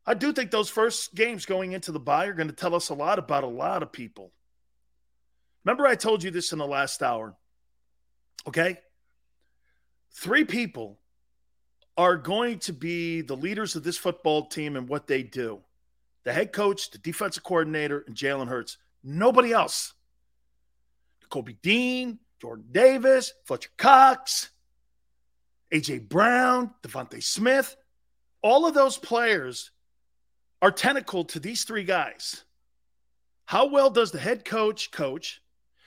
I 0.06 0.14
do 0.14 0.32
think 0.32 0.50
those 0.50 0.70
first 0.70 1.14
games 1.14 1.44
going 1.44 1.72
into 1.72 1.92
the 1.92 2.00
bye 2.00 2.26
are 2.26 2.32
going 2.32 2.48
to 2.48 2.54
tell 2.54 2.74
us 2.74 2.88
a 2.88 2.94
lot 2.94 3.18
about 3.18 3.44
a 3.44 3.48
lot 3.48 3.82
of 3.82 3.92
people. 3.92 4.32
Remember, 5.64 5.86
I 5.86 5.94
told 5.94 6.22
you 6.22 6.30
this 6.30 6.52
in 6.52 6.58
the 6.58 6.66
last 6.66 7.02
hour. 7.02 7.36
Okay. 8.46 8.78
Three 10.14 10.44
people 10.44 10.98
are 11.98 12.16
going 12.16 12.58
to 12.60 12.72
be 12.72 13.20
the 13.20 13.36
leaders 13.36 13.76
of 13.76 13.84
this 13.84 13.98
football 13.98 14.46
team 14.46 14.76
and 14.76 14.88
what 14.88 15.06
they 15.06 15.22
do 15.22 15.60
the 16.24 16.32
head 16.32 16.52
coach, 16.52 16.90
the 16.90 16.98
defensive 16.98 17.44
coordinator, 17.44 18.02
and 18.06 18.16
Jalen 18.16 18.48
Hurts. 18.48 18.78
Nobody 19.04 19.52
else. 19.52 19.92
Kobe 21.28 21.54
Dean, 21.62 22.18
Jordan 22.40 22.64
Davis, 22.72 23.34
Fletcher 23.44 23.70
Cox, 23.76 24.50
AJ 25.72 26.08
Brown, 26.08 26.70
DeVonta 26.82 27.22
Smith, 27.22 27.76
all 28.42 28.66
of 28.66 28.74
those 28.74 28.96
players 28.96 29.70
are 30.62 30.70
tentacled 30.70 31.30
to 31.30 31.40
these 31.40 31.64
three 31.64 31.84
guys. 31.84 32.44
How 33.46 33.66
well 33.68 33.90
does 33.90 34.10
the 34.10 34.18
head 34.18 34.44
coach 34.44 34.90
coach? 34.90 35.42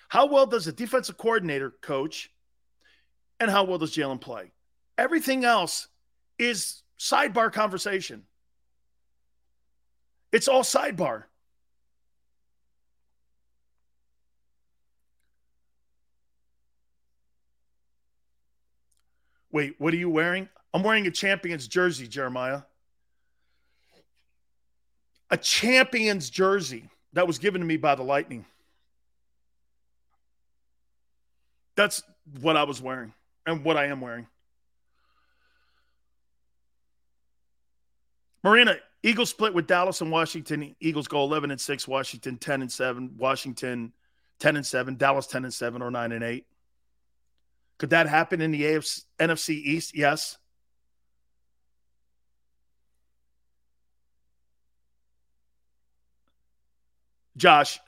How 0.10 0.26
well 0.28 0.46
does 0.46 0.66
the 0.66 0.72
defensive 0.72 1.18
coordinator 1.18 1.72
coach? 1.82 2.32
And 3.40 3.50
how 3.50 3.64
well 3.64 3.78
does 3.78 3.96
Jalen 3.96 4.22
play? 4.22 4.52
Everything 4.98 5.46
else 5.46 5.88
is 6.38 6.84
sidebar 7.00 7.52
conversation. 7.52 8.24
It's 10.32 10.48
all 10.48 10.64
sidebar. 10.64 11.24
Wait, 19.52 19.76
what 19.80 19.94
are 19.94 19.98
you 19.98 20.10
wearing? 20.10 20.48
I'm 20.74 20.84
wearing 20.84 21.06
a 21.08 21.12
champion's 21.12 21.68
jersey, 21.68 22.08
Jeremiah. 22.08 22.62
A 25.30 25.38
champion's 25.38 26.30
jersey 26.30 26.90
that 27.14 27.28
was 27.28 27.38
given 27.38 27.62
to 27.62 27.68
me 27.68 27.78
by 27.78 27.96
the 27.96 28.04
Lightning. 28.04 28.46
That's 31.76 32.04
what 32.40 32.58
I 32.58 32.64
was 32.64 32.82
wearing 32.82 33.14
and 33.46 33.64
what 33.64 33.76
I 33.78 33.88
am 33.88 34.02
wearing. 34.02 34.28
Marina, 38.44 38.76
Eagles 39.04 39.30
split 39.30 39.54
with 39.54 39.68
Dallas 39.68 40.02
and 40.02 40.12
Washington. 40.12 40.76
Eagles 40.80 41.08
go 41.08 41.24
11 41.24 41.52
and 41.52 41.60
6, 41.60 41.88
Washington 41.88 42.38
10 42.38 42.62
and 42.62 42.72
7, 42.72 43.16
Washington 43.18 43.92
10 44.40 44.58
and 44.58 44.66
7, 44.66 44.96
Dallas 44.96 45.28
10 45.28 45.46
and 45.46 45.54
7 45.54 45.82
or 45.82 45.92
9 45.92 46.12
and 46.12 46.24
8. 46.24 46.46
Could 47.82 47.90
that 47.90 48.06
happen 48.08 48.42
in 48.42 48.52
the 48.52 48.62
AFC, 48.62 49.06
NFC 49.20 49.56
East? 49.56 49.96
Yes. 49.98 50.38
Josh, 57.36 57.80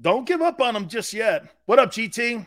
don't 0.00 0.26
give 0.26 0.40
up 0.40 0.62
on 0.62 0.72
them 0.72 0.88
just 0.88 1.12
yet. 1.12 1.44
What 1.66 1.78
up, 1.78 1.90
GT? 1.90 2.46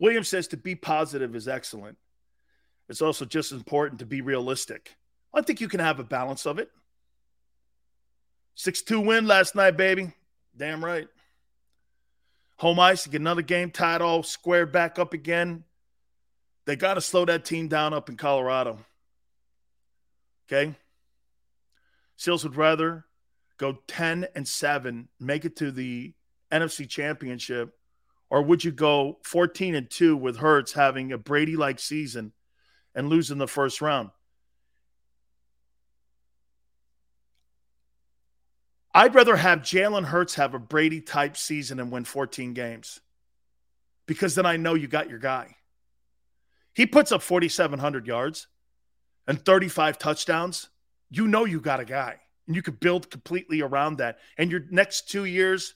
Williams 0.00 0.28
says 0.28 0.48
to 0.48 0.56
be 0.56 0.74
positive 0.74 1.36
is 1.36 1.48
excellent. 1.48 1.98
It's 2.88 3.02
also 3.02 3.26
just 3.26 3.52
important 3.52 3.98
to 3.98 4.06
be 4.06 4.22
realistic. 4.22 4.96
I 5.34 5.42
think 5.42 5.60
you 5.60 5.68
can 5.68 5.80
have 5.80 6.00
a 6.00 6.04
balance 6.04 6.46
of 6.46 6.58
it. 6.58 6.70
6 8.54 8.80
2 8.84 9.00
win 9.02 9.26
last 9.26 9.54
night, 9.54 9.72
baby. 9.76 10.12
Damn 10.56 10.82
right. 10.82 11.08
Home 12.62 12.78
ice, 12.78 13.08
get 13.08 13.20
another 13.20 13.42
game 13.42 13.72
tied 13.72 14.02
all 14.02 14.22
squared 14.22 14.70
back 14.70 14.96
up 14.96 15.12
again. 15.14 15.64
They 16.64 16.76
got 16.76 16.94
to 16.94 17.00
slow 17.00 17.24
that 17.24 17.44
team 17.44 17.66
down 17.66 17.92
up 17.92 18.08
in 18.08 18.16
Colorado. 18.16 18.78
Okay. 20.46 20.76
Sills 22.16 22.44
would 22.44 22.54
rather 22.54 23.04
go 23.58 23.78
10 23.88 24.28
and 24.36 24.46
7, 24.46 25.08
make 25.18 25.44
it 25.44 25.56
to 25.56 25.72
the 25.72 26.14
NFC 26.52 26.88
championship, 26.88 27.76
or 28.30 28.42
would 28.42 28.62
you 28.64 28.70
go 28.70 29.18
14 29.24 29.74
and 29.74 29.90
2 29.90 30.16
with 30.16 30.36
Hurts 30.36 30.72
having 30.74 31.10
a 31.10 31.18
Brady 31.18 31.56
like 31.56 31.80
season 31.80 32.32
and 32.94 33.08
losing 33.08 33.38
the 33.38 33.48
first 33.48 33.80
round? 33.80 34.10
I'd 38.94 39.14
rather 39.14 39.36
have 39.36 39.60
Jalen 39.60 40.04
Hurts 40.04 40.34
have 40.34 40.54
a 40.54 40.58
Brady 40.58 41.00
type 41.00 41.36
season 41.36 41.80
and 41.80 41.90
win 41.90 42.04
14 42.04 42.52
games 42.52 43.00
because 44.06 44.34
then 44.34 44.44
I 44.46 44.56
know 44.58 44.74
you 44.74 44.86
got 44.86 45.08
your 45.08 45.18
guy. 45.18 45.56
He 46.74 46.86
puts 46.86 47.10
up 47.12 47.22
4,700 47.22 48.06
yards 48.06 48.48
and 49.26 49.42
35 49.42 49.98
touchdowns. 49.98 50.68
You 51.10 51.26
know 51.26 51.44
you 51.46 51.60
got 51.60 51.80
a 51.80 51.86
guy 51.86 52.20
and 52.46 52.54
you 52.54 52.60
could 52.60 52.80
build 52.80 53.10
completely 53.10 53.62
around 53.62 53.98
that. 53.98 54.18
And 54.36 54.50
your 54.50 54.60
next 54.70 55.08
two 55.10 55.24
years 55.24 55.74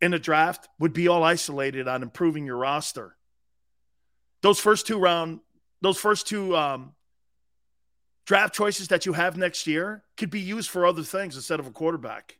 in 0.00 0.12
the 0.12 0.18
draft 0.18 0.68
would 0.78 0.92
be 0.94 1.08
all 1.08 1.22
isolated 1.22 1.86
on 1.86 2.02
improving 2.02 2.46
your 2.46 2.56
roster. 2.56 3.14
Those 4.40 4.58
first 4.58 4.86
two 4.86 4.98
round, 4.98 5.40
those 5.82 5.98
first 5.98 6.26
two 6.28 6.56
um, 6.56 6.94
draft 8.26 8.54
choices 8.54 8.88
that 8.88 9.06
you 9.06 9.12
have 9.12 9.36
next 9.36 9.66
year 9.66 10.02
could 10.16 10.30
be 10.30 10.40
used 10.40 10.70
for 10.70 10.86
other 10.86 11.02
things 11.02 11.36
instead 11.36 11.60
of 11.60 11.66
a 11.66 11.70
quarterback. 11.70 12.38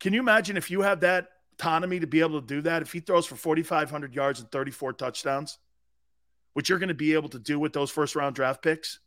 Can 0.00 0.12
you 0.12 0.20
imagine 0.20 0.56
if 0.56 0.70
you 0.70 0.82
have 0.82 1.00
that 1.00 1.28
autonomy 1.54 1.98
to 2.00 2.06
be 2.06 2.20
able 2.20 2.40
to 2.40 2.46
do 2.46 2.62
that? 2.62 2.82
If 2.82 2.92
he 2.92 3.00
throws 3.00 3.26
for 3.26 3.36
4,500 3.36 4.14
yards 4.14 4.40
and 4.40 4.50
34 4.50 4.92
touchdowns, 4.94 5.58
what 6.52 6.68
you're 6.68 6.78
going 6.78 6.88
to 6.88 6.94
be 6.94 7.14
able 7.14 7.28
to 7.30 7.38
do 7.38 7.58
with 7.58 7.72
those 7.72 7.90
first 7.90 8.16
round 8.16 8.34
draft 8.36 8.62
picks? 8.62 9.00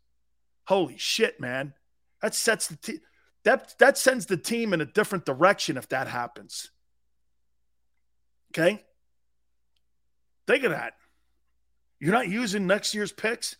Holy 0.65 0.97
shit, 0.97 1.39
man. 1.39 1.73
That 2.21 2.35
sets 2.35 2.67
the 2.67 2.75
team. 2.77 2.99
that 3.43 3.75
that 3.79 3.97
sends 3.97 4.25
the 4.27 4.37
team 4.37 4.73
in 4.73 4.81
a 4.81 4.85
different 4.85 5.25
direction 5.25 5.75
if 5.77 5.89
that 5.89 6.07
happens. 6.07 6.71
Okay? 8.53 8.83
Think 10.45 10.63
of 10.65 10.71
that. 10.71 10.93
You're 11.99 12.13
not 12.13 12.27
using 12.27 12.67
next 12.67 12.93
year's 12.93 13.11
picks 13.11 13.55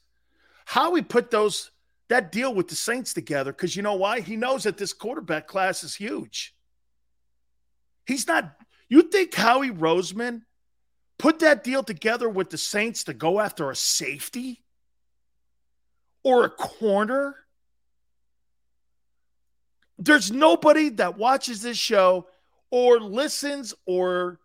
Howie 0.66 1.02
put 1.02 1.32
those 1.32 1.72
that 2.10 2.32
deal 2.32 2.54
with 2.54 2.68
the 2.68 2.76
Saints 2.76 3.14
together 3.14 3.52
because 3.54 3.76
you 3.76 3.82
know 3.82 3.96
why? 3.96 4.20
He 4.22 4.36
knows 4.36 4.64
that 4.64 4.78
this 4.78 4.94
quarterback 4.94 5.48
class 5.48 5.84
is 5.84 5.96
huge. 5.96 6.54
He's 8.06 8.28
not. 8.28 8.56
You 8.90 9.04
think 9.04 9.34
Howie 9.34 9.70
Roseman 9.72 10.42
put 11.18 11.40
that 11.40 11.64
deal 11.64 11.84
together 11.84 12.28
with 12.28 12.50
the 12.50 12.58
Saints 12.58 13.06
to 13.06 13.14
go 13.14 13.40
after 13.40 13.70
a 13.72 13.76
safety 13.76 14.64
or 16.24 16.44
a 16.44 16.50
corner? 16.50 17.36
There's 19.98 20.32
nobody 20.32 20.90
that 20.90 21.18
watches 21.18 21.62
this 21.62 21.78
show 21.78 22.28
or 22.72 23.00
listens 23.00 23.74
or 23.86 24.40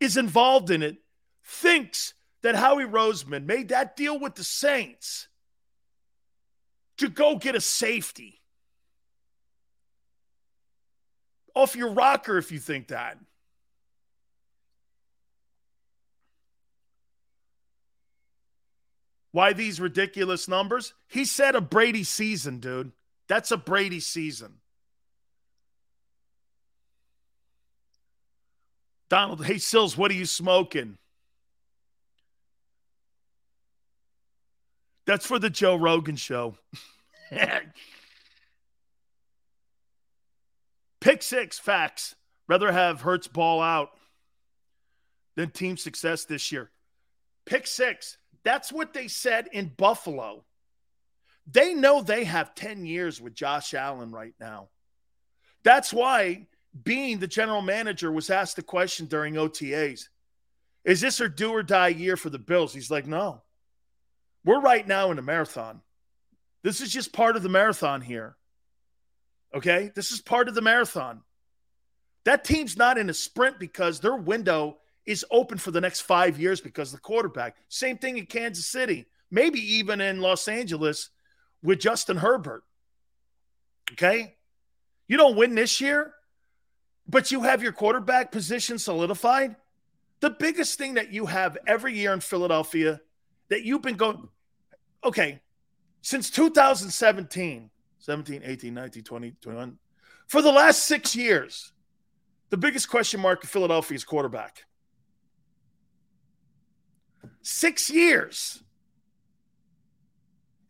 is 0.00 0.16
involved 0.16 0.70
in 0.70 0.82
it 0.82 0.96
thinks 1.44 2.14
that 2.42 2.56
Howie 2.56 2.84
Roseman 2.84 3.46
made 3.46 3.68
that 3.68 3.96
deal 3.96 4.18
with 4.18 4.34
the 4.34 4.44
Saints 4.44 5.28
to 6.98 7.08
go 7.08 7.36
get 7.36 7.54
a 7.54 7.60
safety. 7.60 8.40
Off 11.54 11.76
your 11.76 11.90
rocker 11.92 12.38
if 12.38 12.50
you 12.52 12.58
think 12.58 12.88
that. 12.88 13.18
Why 19.32 19.52
these 19.52 19.80
ridiculous 19.80 20.46
numbers? 20.46 20.92
He 21.08 21.24
said 21.24 21.54
a 21.54 21.60
Brady 21.60 22.04
season, 22.04 22.58
dude. 22.58 22.92
That's 23.28 23.50
a 23.50 23.56
Brady 23.56 24.00
season. 24.00 24.58
Donald, 29.08 29.44
hey, 29.44 29.58
Sills, 29.58 29.96
what 29.96 30.10
are 30.10 30.14
you 30.14 30.26
smoking? 30.26 30.98
That's 35.06 35.26
for 35.26 35.38
the 35.38 35.50
Joe 35.50 35.76
Rogan 35.76 36.16
show. 36.16 36.56
Pick 41.00 41.22
six 41.22 41.58
facts. 41.58 42.14
Rather 42.48 42.70
have 42.72 43.00
Hurts 43.00 43.28
ball 43.28 43.60
out 43.62 43.88
than 45.34 45.50
team 45.50 45.76
success 45.78 46.24
this 46.24 46.52
year. 46.52 46.70
Pick 47.46 47.66
six. 47.66 48.18
That's 48.44 48.72
what 48.72 48.92
they 48.92 49.06
said 49.08 49.48
in 49.52 49.72
Buffalo. 49.76 50.44
They 51.46 51.74
know 51.74 52.02
they 52.02 52.24
have 52.24 52.54
10 52.54 52.86
years 52.86 53.20
with 53.20 53.34
Josh 53.34 53.74
Allen 53.74 54.10
right 54.12 54.34
now. 54.38 54.68
That's 55.64 55.92
why 55.92 56.46
being 56.84 57.18
the 57.18 57.26
general 57.26 57.62
manager 57.62 58.12
was 58.12 58.30
asked 58.30 58.54
the 58.56 58.62
question 58.62 59.06
during 59.06 59.34
OTAs 59.34 60.04
is 60.84 61.00
this 61.00 61.20
a 61.20 61.28
do 61.28 61.50
or 61.52 61.62
die 61.62 61.86
year 61.88 62.16
for 62.16 62.30
the 62.30 62.40
Bills? 62.40 62.74
He's 62.74 62.90
like, 62.90 63.06
no. 63.06 63.42
We're 64.44 64.60
right 64.60 64.86
now 64.86 65.10
in 65.10 65.18
a 65.18 65.22
marathon. 65.22 65.82
This 66.62 66.80
is 66.80 66.92
just 66.92 67.12
part 67.12 67.36
of 67.36 67.42
the 67.42 67.48
marathon 67.48 68.00
here. 68.00 68.36
Okay? 69.54 69.90
This 69.94 70.10
is 70.10 70.20
part 70.20 70.48
of 70.48 70.54
the 70.54 70.62
marathon. 70.62 71.22
That 72.24 72.44
team's 72.44 72.76
not 72.76 72.98
in 72.98 73.10
a 73.10 73.14
sprint 73.14 73.58
because 73.58 74.00
their 74.00 74.16
window 74.16 74.78
is 75.06 75.24
open 75.30 75.58
for 75.58 75.70
the 75.70 75.80
next 75.80 76.00
five 76.02 76.38
years 76.40 76.60
because 76.60 76.92
the 76.92 76.98
quarterback. 76.98 77.56
Same 77.68 77.98
thing 77.98 78.18
in 78.18 78.26
Kansas 78.26 78.66
City, 78.66 79.06
maybe 79.30 79.58
even 79.58 80.00
in 80.00 80.20
Los 80.20 80.46
Angeles 80.46 81.10
with 81.62 81.80
Justin 81.80 82.16
Herbert. 82.16 82.62
Okay? 83.92 84.36
You 85.08 85.16
don't 85.16 85.36
win 85.36 85.54
this 85.54 85.80
year, 85.80 86.12
but 87.06 87.30
you 87.30 87.42
have 87.42 87.62
your 87.62 87.72
quarterback 87.72 88.32
position 88.32 88.78
solidified. 88.78 89.56
The 90.20 90.30
biggest 90.30 90.78
thing 90.78 90.94
that 90.94 91.12
you 91.12 91.26
have 91.26 91.58
every 91.66 91.94
year 91.96 92.12
in 92.12 92.20
Philadelphia 92.20 93.00
that 93.52 93.64
you've 93.64 93.82
been 93.82 93.96
going, 93.96 94.26
okay, 95.04 95.38
since 96.00 96.30
2017, 96.30 97.68
17, 97.98 98.42
18, 98.42 98.72
19, 98.74 99.02
20, 99.04 99.32
21, 99.42 99.78
for 100.26 100.40
the 100.40 100.50
last 100.50 100.84
six 100.84 101.14
years, 101.14 101.72
the 102.48 102.56
biggest 102.56 102.88
question 102.88 103.20
mark 103.20 103.44
in 103.44 103.48
Philadelphia 103.48 103.94
is 103.94 104.04
quarterback. 104.04 104.64
Six 107.42 107.90
years. 107.90 108.62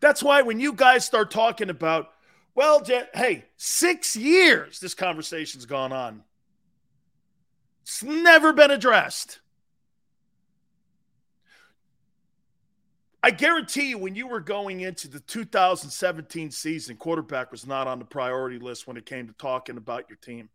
That's 0.01 0.21
why 0.23 0.43
when 0.43 0.59
you 0.59 0.73
guys 0.73 1.05
start 1.05 1.31
talking 1.31 1.71
about, 1.71 2.09
well, 2.57 2.85
hey, 3.15 3.45
six 3.57 4.17
years 4.17 4.81
this 4.81 4.93
conversation's 4.95 5.67
gone 5.67 5.93
on. 5.93 6.25
It's 7.85 8.03
never 8.03 8.53
been 8.53 8.73
addressed. 8.73 9.39
I 13.24 13.31
guarantee 13.31 13.90
you, 13.90 13.99
when 13.99 14.16
you 14.16 14.27
were 14.27 14.40
going 14.40 14.81
into 14.81 15.07
the 15.07 15.20
2017 15.20 16.51
season, 16.51 16.97
quarterback 16.97 17.53
was 17.53 17.65
not 17.66 17.86
on 17.86 18.01
the 18.01 18.05
priority 18.05 18.59
list 18.59 18.89
when 18.89 18.97
it 18.97 19.07
came 19.07 19.28
to 19.28 19.32
talking 19.35 19.77
about 19.77 20.09
your 20.09 20.16
team. 20.19 20.49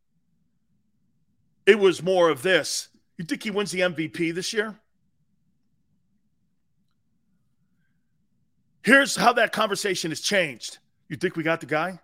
It 1.65 1.79
was 1.79 2.03
more 2.03 2.29
of 2.29 2.41
this. 2.43 2.89
You 3.17 3.23
think 3.23 3.43
he 3.43 3.51
wins 3.51 3.71
the 3.71 3.79
MVP 3.81 4.33
this 4.35 4.51
year? 4.51 4.75
Here's 8.83 9.15
how 9.15 9.33
that 9.33 9.53
conversation 9.53 10.11
has 10.11 10.19
changed. 10.19 10.79
You 11.07 11.15
think 11.15 11.37
we 11.37 11.43
got 11.43 11.61
the 11.61 11.65
guy? 11.65 11.99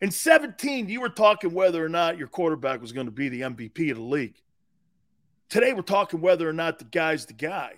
In 0.00 0.10
17, 0.10 0.88
you 0.88 1.00
were 1.00 1.08
talking 1.08 1.52
whether 1.52 1.84
or 1.84 1.88
not 1.88 2.18
your 2.18 2.28
quarterback 2.28 2.80
was 2.80 2.92
going 2.92 3.06
to 3.06 3.12
be 3.12 3.28
the 3.28 3.40
MVP 3.42 3.90
of 3.92 3.96
the 3.96 4.02
league. 4.02 4.40
Today, 5.48 5.72
we're 5.72 5.82
talking 5.82 6.20
whether 6.20 6.48
or 6.48 6.52
not 6.52 6.78
the 6.78 6.84
guy's 6.84 7.26
the 7.26 7.32
guy. 7.32 7.72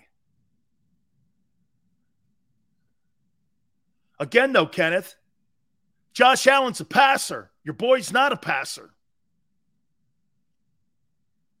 Again, 4.21 4.53
though, 4.53 4.67
Kenneth, 4.67 5.15
Josh 6.13 6.45
Allen's 6.45 6.79
a 6.79 6.85
passer. 6.85 7.49
Your 7.63 7.73
boy's 7.73 8.13
not 8.13 8.31
a 8.31 8.37
passer. 8.37 8.91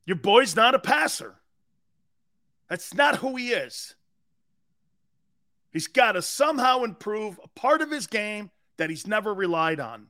Your 0.05 0.17
boy's 0.17 0.55
not 0.55 0.75
a 0.75 0.79
passer. 0.79 1.33
That's 2.69 2.93
not 2.93 3.15
who 3.17 3.35
he 3.35 3.49
is. 3.51 3.95
He's 5.71 5.87
got 5.87 6.11
to 6.11 6.21
somehow 6.21 6.83
improve 6.83 7.39
a 7.43 7.47
part 7.59 7.81
of 7.81 7.89
his 7.89 8.05
game 8.05 8.51
that 8.77 8.91
he's 8.91 9.07
never 9.07 9.33
relied 9.33 9.79
on. 9.79 10.07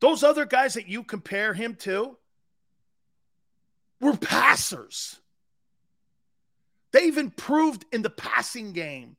Those 0.00 0.22
other 0.22 0.44
guys 0.44 0.74
that 0.74 0.88
you 0.88 1.04
compare 1.04 1.54
him 1.54 1.74
to 1.80 2.18
were 4.02 4.16
passers. 4.18 5.18
They've 6.90 7.16
improved 7.16 7.86
in 7.92 8.02
the 8.02 8.10
passing 8.10 8.74
game. 8.74 9.16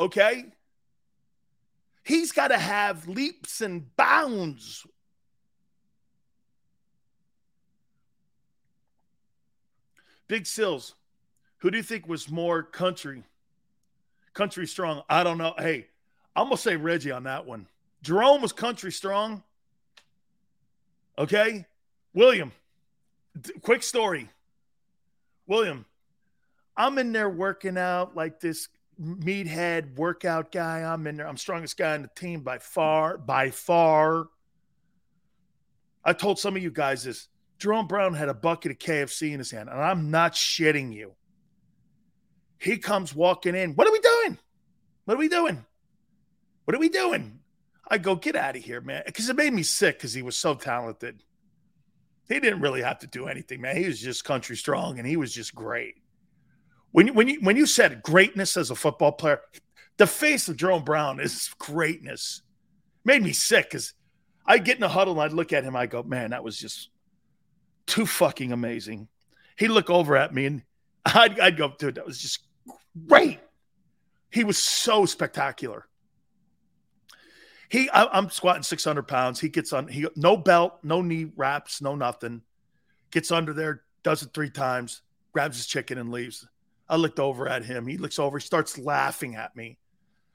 Okay? 0.00 0.46
He's 2.06 2.30
got 2.30 2.48
to 2.48 2.56
have 2.58 3.08
leaps 3.08 3.60
and 3.60 3.94
bounds. 3.96 4.86
Big 10.28 10.46
Sills, 10.46 10.94
who 11.58 11.70
do 11.72 11.76
you 11.78 11.82
think 11.82 12.06
was 12.06 12.30
more 12.30 12.62
country? 12.62 13.24
Country 14.34 14.68
strong. 14.68 15.02
I 15.08 15.24
don't 15.24 15.36
know. 15.36 15.54
Hey, 15.58 15.88
I'm 16.36 16.44
going 16.44 16.54
to 16.54 16.62
say 16.62 16.76
Reggie 16.76 17.10
on 17.10 17.24
that 17.24 17.44
one. 17.44 17.66
Jerome 18.04 18.40
was 18.40 18.52
country 18.52 18.92
strong. 18.92 19.42
Okay. 21.18 21.66
William, 22.14 22.52
d- 23.40 23.52
quick 23.62 23.82
story. 23.82 24.30
William, 25.48 25.84
I'm 26.76 26.98
in 26.98 27.10
there 27.10 27.28
working 27.28 27.76
out 27.76 28.14
like 28.14 28.38
this 28.38 28.68
meathead 29.00 29.94
workout 29.96 30.50
guy. 30.52 30.80
I'm 30.82 31.06
in 31.06 31.16
there. 31.16 31.28
I'm 31.28 31.36
strongest 31.36 31.76
guy 31.76 31.94
on 31.94 32.02
the 32.02 32.10
team 32.16 32.40
by 32.42 32.58
far, 32.58 33.18
by 33.18 33.50
far. 33.50 34.26
I 36.04 36.12
told 36.12 36.38
some 36.38 36.56
of 36.56 36.62
you 36.62 36.70
guys 36.70 37.04
this. 37.04 37.28
Jerome 37.58 37.86
Brown 37.86 38.12
had 38.14 38.28
a 38.28 38.34
bucket 38.34 38.70
of 38.72 38.78
KFC 38.78 39.32
in 39.32 39.38
his 39.38 39.50
hand, 39.50 39.68
and 39.70 39.80
I'm 39.80 40.10
not 40.10 40.32
shitting 40.34 40.92
you. 40.92 41.12
He 42.58 42.76
comes 42.78 43.14
walking 43.14 43.54
in. 43.54 43.74
What 43.74 43.86
are 43.86 43.92
we 43.92 43.98
doing? 44.00 44.38
What 45.06 45.14
are 45.14 45.18
we 45.18 45.28
doing? 45.28 45.64
What 46.64 46.74
are 46.74 46.78
we 46.80 46.88
doing? 46.90 47.40
I 47.90 47.98
go, 47.98 48.14
get 48.14 48.36
out 48.36 48.56
of 48.56 48.62
here, 48.62 48.80
man. 48.82 49.02
Because 49.06 49.28
it 49.30 49.36
made 49.36 49.52
me 49.54 49.62
sick 49.62 49.96
because 49.96 50.12
he 50.12 50.20
was 50.22 50.36
so 50.36 50.54
talented. 50.54 51.22
He 52.28 52.40
didn't 52.40 52.60
really 52.60 52.82
have 52.82 52.98
to 53.00 53.06
do 53.06 53.26
anything, 53.26 53.60
man. 53.62 53.76
He 53.76 53.86
was 53.86 54.00
just 54.00 54.24
country 54.24 54.56
strong 54.56 54.98
and 54.98 55.06
he 55.06 55.16
was 55.16 55.32
just 55.32 55.54
great 55.54 55.94
when 56.96 57.08
you, 57.08 57.12
when 57.12 57.28
you 57.28 57.38
when 57.42 57.56
you 57.58 57.66
said 57.66 58.00
greatness 58.02 58.56
as 58.56 58.70
a 58.70 58.74
football 58.74 59.12
player, 59.12 59.42
the 59.98 60.06
face 60.06 60.48
of 60.48 60.56
Jerome 60.56 60.82
Brown 60.82 61.20
is 61.20 61.50
greatness. 61.58 62.40
Made 63.04 63.22
me 63.22 63.32
sick 63.34 63.66
because 63.68 63.92
I 64.46 64.56
get 64.56 64.78
in 64.78 64.82
a 64.82 64.88
huddle 64.88 65.20
and 65.20 65.20
I'd 65.30 65.36
look 65.36 65.52
at 65.52 65.62
him. 65.62 65.76
I 65.76 65.84
go, 65.86 66.02
man, 66.02 66.30
that 66.30 66.42
was 66.42 66.58
just 66.58 66.88
too 67.86 68.06
fucking 68.06 68.50
amazing. 68.50 69.08
He'd 69.58 69.68
look 69.68 69.90
over 69.90 70.16
at 70.16 70.32
me 70.32 70.46
and 70.46 70.62
I'd, 71.04 71.38
I'd 71.38 71.56
go, 71.58 71.70
dude, 71.78 71.96
that 71.96 72.06
was 72.06 72.18
just 72.18 72.40
great. 73.06 73.40
He 74.30 74.42
was 74.44 74.56
so 74.56 75.04
spectacular. 75.04 75.86
He, 77.68 77.90
I, 77.90 78.16
am 78.16 78.30
squatting 78.30 78.62
600 78.62 79.06
pounds. 79.06 79.38
He 79.38 79.50
gets 79.50 79.74
on, 79.74 79.86
he 79.88 80.06
no 80.16 80.34
belt, 80.38 80.76
no 80.82 81.02
knee 81.02 81.26
wraps, 81.36 81.82
no 81.82 81.94
nothing. 81.94 82.40
Gets 83.10 83.30
under 83.30 83.52
there, 83.52 83.82
does 84.02 84.22
it 84.22 84.30
three 84.32 84.50
times, 84.50 85.02
grabs 85.34 85.58
his 85.58 85.66
chicken 85.66 85.98
and 85.98 86.10
leaves. 86.10 86.48
I 86.88 86.96
looked 86.96 87.18
over 87.20 87.48
at 87.48 87.64
him. 87.64 87.86
He 87.86 87.96
looks 87.98 88.18
over. 88.18 88.38
He 88.38 88.44
starts 88.44 88.78
laughing 88.78 89.34
at 89.34 89.56
me. 89.56 89.78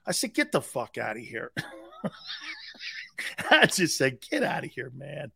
I 0.06 0.12
said, 0.12 0.34
Get 0.34 0.52
the 0.52 0.60
fuck 0.60 0.98
out 0.98 1.16
of 1.16 1.22
here. 1.22 1.50
I 3.50 3.66
just 3.66 3.96
said, 3.96 4.20
Get 4.20 4.42
out 4.42 4.64
of 4.64 4.70
here, 4.70 4.92
man. 4.94 5.32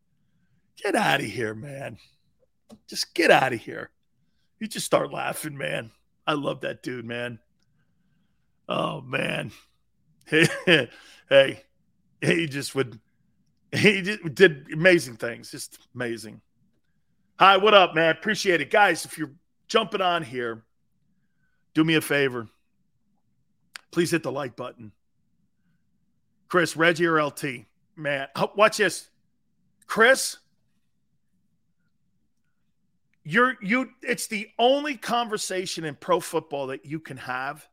Get 0.82 0.94
out 0.94 1.20
of 1.20 1.26
here, 1.26 1.54
man. 1.54 1.98
Just 2.88 3.14
get 3.14 3.30
out 3.30 3.52
of 3.52 3.60
here. 3.60 3.90
You 4.60 4.66
just 4.66 4.86
start 4.86 5.12
laughing, 5.12 5.56
man. 5.56 5.90
I 6.26 6.32
love 6.34 6.62
that 6.62 6.82
dude, 6.82 7.04
man. 7.04 7.38
Oh, 8.68 9.00
man. 9.00 9.52
Hey, 10.26 10.48
hey, 11.30 11.62
he 12.20 12.46
just 12.46 12.74
would, 12.74 12.98
he 13.72 14.02
just 14.02 14.34
did 14.34 14.66
amazing 14.72 15.16
things. 15.16 15.50
Just 15.50 15.78
amazing. 15.94 16.40
Hi, 17.38 17.56
what 17.56 17.74
up, 17.74 17.94
man? 17.94 18.10
Appreciate 18.10 18.60
it. 18.60 18.70
Guys, 18.70 19.04
if 19.04 19.16
you're 19.16 19.32
jumping 19.68 20.00
on 20.00 20.22
here, 20.24 20.64
do 21.76 21.84
me 21.84 21.94
a 21.94 22.00
favor. 22.00 22.48
Please 23.90 24.10
hit 24.10 24.22
the 24.22 24.32
like 24.32 24.56
button. 24.56 24.92
Chris, 26.48 26.74
Reggie 26.74 27.04
or 27.04 27.22
LT? 27.22 27.66
Man, 27.94 28.28
watch 28.56 28.78
this. 28.78 29.08
Chris, 29.86 30.38
you're 33.24 33.56
you 33.62 33.90
it's 34.02 34.26
the 34.26 34.48
only 34.58 34.96
conversation 34.96 35.84
in 35.84 35.94
pro 35.94 36.18
football 36.18 36.68
that 36.68 36.86
you 36.86 36.98
can 36.98 37.18
have 37.18 37.68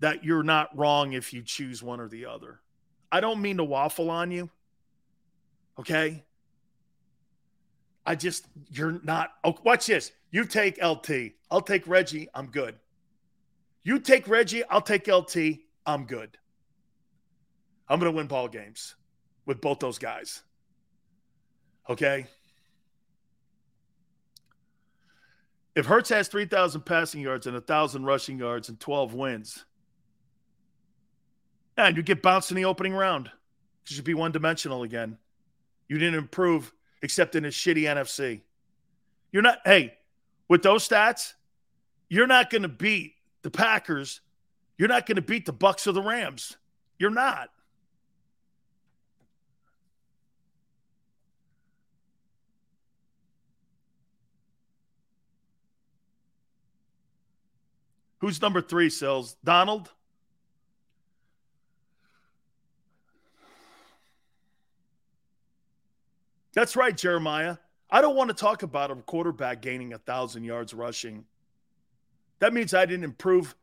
that 0.00 0.22
you're 0.22 0.42
not 0.42 0.76
wrong 0.76 1.14
if 1.14 1.32
you 1.32 1.40
choose 1.42 1.82
one 1.82 2.00
or 2.00 2.08
the 2.08 2.26
other. 2.26 2.60
I 3.10 3.20
don't 3.20 3.40
mean 3.40 3.56
to 3.58 3.64
waffle 3.64 4.10
on 4.10 4.30
you. 4.30 4.50
Okay? 5.78 6.22
I 8.04 8.14
just 8.14 8.46
you're 8.70 9.00
not. 9.04 9.30
Oh, 9.44 9.56
watch 9.64 9.86
this. 9.86 10.12
You 10.30 10.44
take 10.44 10.82
LT. 10.82 11.32
I'll 11.50 11.60
take 11.60 11.86
Reggie. 11.86 12.28
I'm 12.34 12.46
good. 12.46 12.76
You 13.84 13.98
take 14.00 14.28
Reggie. 14.28 14.64
I'll 14.64 14.80
take 14.80 15.06
LT. 15.08 15.60
I'm 15.86 16.04
good. 16.04 16.36
I'm 17.88 18.00
going 18.00 18.10
to 18.12 18.16
win 18.16 18.26
ball 18.26 18.48
games 18.48 18.94
with 19.46 19.60
both 19.60 19.78
those 19.80 19.98
guys. 19.98 20.42
Okay. 21.88 22.26
If 25.74 25.86
Hurts 25.86 26.08
has 26.10 26.28
3,000 26.28 26.82
passing 26.82 27.20
yards 27.20 27.46
and 27.46 27.54
1,000 27.54 28.04
rushing 28.04 28.38
yards 28.38 28.68
and 28.68 28.78
12 28.78 29.14
wins, 29.14 29.64
and 31.76 31.96
you 31.96 32.02
get 32.02 32.20
bounced 32.22 32.50
in 32.50 32.56
the 32.56 32.66
opening 32.66 32.92
round 32.92 33.30
because 33.82 33.96
you'd 33.96 34.04
be 34.04 34.12
one 34.14 34.32
dimensional 34.32 34.82
again. 34.82 35.16
You 35.88 35.98
didn't 35.98 36.16
improve 36.18 36.70
except 37.02 37.34
in 37.34 37.44
a 37.44 37.48
shitty 37.48 37.82
NFC. 37.82 38.40
You're 39.32 39.42
not, 39.42 39.58
hey, 39.64 39.94
with 40.48 40.62
those 40.62 40.86
stats, 40.88 41.34
you're 42.08 42.26
not 42.26 42.48
going 42.48 42.62
to 42.62 42.68
beat 42.68 43.14
the 43.42 43.50
Packers. 43.50 44.20
You're 44.78 44.88
not 44.88 45.06
going 45.06 45.16
to 45.16 45.22
beat 45.22 45.46
the 45.46 45.52
Bucs 45.52 45.86
or 45.86 45.92
the 45.92 46.02
Rams. 46.02 46.56
You're 46.98 47.10
not. 47.10 47.50
Who's 58.20 58.40
number 58.40 58.60
three, 58.62 58.88
Sills? 58.88 59.34
Donald? 59.42 59.90
That's 66.52 66.76
right, 66.76 66.96
Jeremiah. 66.96 67.56
I 67.90 68.00
don't 68.00 68.16
want 68.16 68.28
to 68.28 68.34
talk 68.34 68.62
about 68.62 68.90
a 68.90 68.96
quarterback 68.96 69.62
gaining 69.62 69.92
a 69.92 69.98
thousand 69.98 70.44
yards 70.44 70.74
rushing. 70.74 71.24
That 72.40 72.52
means 72.52 72.74
I 72.74 72.84
didn't 72.86 73.04
improve. 73.04 73.54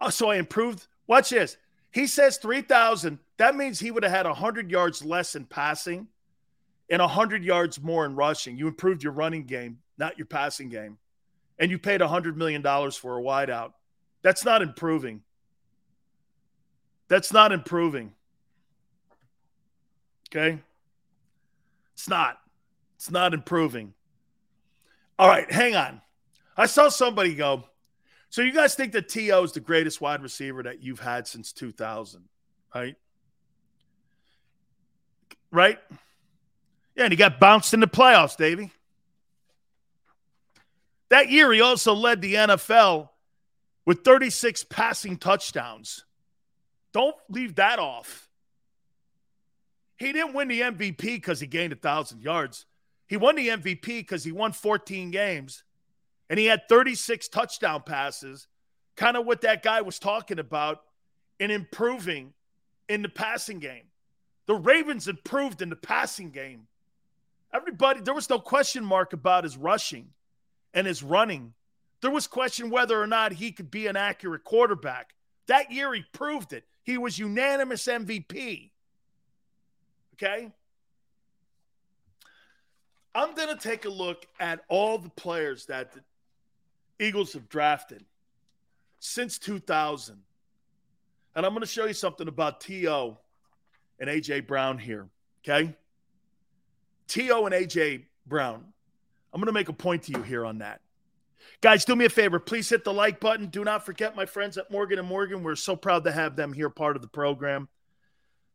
Oh, 0.00 0.10
so 0.10 0.30
I 0.30 0.36
improved. 0.36 0.86
Watch 1.06 1.30
this. 1.30 1.56
He 1.92 2.06
says 2.06 2.38
3,000. 2.38 3.18
That 3.38 3.56
means 3.56 3.80
he 3.80 3.90
would 3.90 4.02
have 4.02 4.12
had 4.12 4.26
100 4.26 4.70
yards 4.70 5.04
less 5.04 5.34
in 5.34 5.44
passing 5.46 6.08
and 6.90 7.00
100 7.00 7.44
yards 7.44 7.80
more 7.80 8.04
in 8.04 8.14
rushing. 8.14 8.56
You 8.58 8.68
improved 8.68 9.02
your 9.02 9.12
running 9.12 9.44
game, 9.44 9.78
not 9.96 10.18
your 10.18 10.26
passing 10.26 10.68
game. 10.68 10.98
And 11.58 11.70
you 11.70 11.78
paid 11.78 12.00
$100 12.00 12.36
million 12.36 12.60
for 12.90 13.18
a 13.18 13.22
wideout. 13.22 13.72
That's 14.22 14.44
not 14.44 14.62
improving. 14.62 15.22
That's 17.08 17.32
not 17.32 17.52
improving. 17.52 18.12
Okay. 20.30 20.58
It's 21.96 22.08
not. 22.08 22.38
It's 22.96 23.10
not 23.10 23.32
improving. 23.32 23.94
All 25.18 25.26
right, 25.28 25.50
hang 25.50 25.74
on. 25.74 26.02
I 26.56 26.66
saw 26.66 26.90
somebody 26.90 27.34
go. 27.34 27.64
So 28.28 28.42
you 28.42 28.52
guys 28.52 28.74
think 28.74 28.92
that 28.92 29.08
T.O. 29.08 29.44
is 29.44 29.52
the 29.52 29.60
greatest 29.60 29.98
wide 30.00 30.22
receiver 30.22 30.62
that 30.64 30.82
you've 30.82 31.00
had 31.00 31.26
since 31.26 31.52
2000, 31.52 32.22
right? 32.74 32.96
Right? 35.50 35.78
Yeah, 36.94 37.04
and 37.04 37.12
he 37.12 37.16
got 37.16 37.40
bounced 37.40 37.72
in 37.72 37.80
the 37.80 37.86
playoffs, 37.88 38.36
Davey. 38.36 38.70
That 41.08 41.30
year, 41.30 41.50
he 41.52 41.60
also 41.62 41.94
led 41.94 42.20
the 42.20 42.34
NFL 42.34 43.08
with 43.86 44.02
36 44.04 44.64
passing 44.64 45.16
touchdowns. 45.16 46.04
Don't 46.92 47.16
leave 47.30 47.54
that 47.54 47.78
off. 47.78 48.25
He 49.98 50.12
didn't 50.12 50.34
win 50.34 50.48
the 50.48 50.60
MVP 50.60 50.98
because 50.98 51.40
he 51.40 51.46
gained 51.46 51.72
a 51.72 51.76
1,000 51.76 52.20
yards. 52.20 52.66
He 53.06 53.16
won 53.16 53.36
the 53.36 53.48
MVP 53.48 53.82
because 53.82 54.24
he 54.24 54.32
won 54.32 54.52
14 54.52 55.10
games 55.10 55.64
and 56.28 56.40
he 56.40 56.46
had 56.46 56.68
36 56.68 57.28
touchdown 57.28 57.82
passes, 57.86 58.48
kind 58.96 59.16
of 59.16 59.24
what 59.24 59.42
that 59.42 59.62
guy 59.62 59.80
was 59.80 60.00
talking 60.00 60.40
about 60.40 60.82
in 61.38 61.52
improving 61.52 62.34
in 62.88 63.02
the 63.02 63.08
passing 63.08 63.60
game. 63.60 63.84
The 64.46 64.54
Ravens 64.56 65.06
improved 65.08 65.62
in 65.62 65.70
the 65.70 65.76
passing 65.76 66.30
game. 66.30 66.66
Everybody, 67.54 68.00
there 68.00 68.12
was 68.14 68.28
no 68.28 68.40
question 68.40 68.84
mark 68.84 69.12
about 69.12 69.44
his 69.44 69.56
rushing 69.56 70.08
and 70.74 70.84
his 70.86 71.00
running. 71.02 71.54
There 72.02 72.10
was 72.10 72.26
question 72.26 72.70
whether 72.70 73.00
or 73.00 73.06
not 73.06 73.32
he 73.32 73.52
could 73.52 73.70
be 73.70 73.86
an 73.86 73.96
accurate 73.96 74.42
quarterback. 74.44 75.14
That 75.46 75.70
year 75.70 75.94
he 75.94 76.04
proved 76.12 76.52
it. 76.52 76.64
He 76.82 76.98
was 76.98 77.18
unanimous 77.20 77.86
MVP. 77.86 78.70
Okay. 80.16 80.50
I'm 83.14 83.34
going 83.34 83.54
to 83.54 83.62
take 83.62 83.84
a 83.86 83.90
look 83.90 84.26
at 84.40 84.60
all 84.68 84.98
the 84.98 85.08
players 85.10 85.66
that 85.66 85.92
the 85.92 86.00
Eagles 87.04 87.32
have 87.34 87.48
drafted 87.48 88.04
since 88.98 89.38
2000. 89.38 90.16
And 91.34 91.46
I'm 91.46 91.52
going 91.52 91.60
to 91.60 91.66
show 91.66 91.86
you 91.86 91.92
something 91.94 92.28
about 92.28 92.60
T.O. 92.60 93.18
and 94.00 94.10
A.J. 94.10 94.40
Brown 94.40 94.78
here. 94.78 95.06
Okay. 95.46 95.74
T.O. 97.08 97.46
and 97.46 97.54
A.J. 97.54 98.06
Brown. 98.26 98.64
I'm 99.32 99.40
going 99.40 99.46
to 99.46 99.52
make 99.52 99.68
a 99.68 99.72
point 99.74 100.02
to 100.04 100.12
you 100.12 100.22
here 100.22 100.44
on 100.46 100.58
that. 100.58 100.80
Guys, 101.60 101.84
do 101.84 101.94
me 101.96 102.04
a 102.06 102.10
favor. 102.10 102.38
Please 102.38 102.68
hit 102.68 102.84
the 102.84 102.92
like 102.92 103.20
button. 103.20 103.46
Do 103.46 103.64
not 103.64 103.84
forget 103.84 104.14
my 104.16 104.26
friends 104.26 104.56
at 104.58 104.70
Morgan 104.70 104.98
and 104.98 105.06
Morgan. 105.08 105.42
We're 105.42 105.56
so 105.56 105.74
proud 105.76 106.04
to 106.04 106.12
have 106.12 106.36
them 106.36 106.52
here, 106.54 106.68
part 106.70 106.96
of 106.96 107.02
the 107.02 107.08
program. 107.08 107.68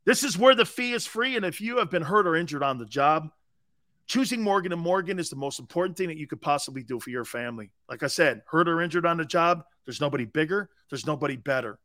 This 0.06 0.24
is 0.24 0.38
where 0.38 0.56
the 0.56 0.66
fee 0.66 0.94
is 0.94 1.06
free. 1.06 1.36
And 1.36 1.46
if 1.46 1.62
you 1.62 1.78
have 1.78 1.90
been 1.92 2.02
hurt 2.02 2.28
or 2.28 2.36
injured 2.36 2.64
on 2.64 2.78
the 2.78 2.86
job, 2.86 3.30
choosing 4.08 4.42
Morgan 4.42 4.72
and 4.74 4.82
Morgan 4.82 5.20
is 5.20 5.30
the 5.30 5.36
most 5.36 5.60
important 5.60 5.98
thing 5.98 6.08
that 6.08 6.18
you 6.18 6.28
could 6.28 6.42
possibly 6.42 6.84
do 6.84 7.00
for 7.00 7.10
your 7.12 7.26
family. 7.26 7.72
Like 7.90 8.04
I 8.04 8.08
said, 8.08 8.42
hurt 8.48 8.68
or 8.68 8.82
injured 8.82 9.06
on 9.06 9.18
the 9.18 9.26
job, 9.26 9.64
there's 9.86 10.02
nobody 10.02 10.26
bigger, 10.26 10.70
there's 10.90 11.06
nobody 11.08 11.36
better. 11.38 11.80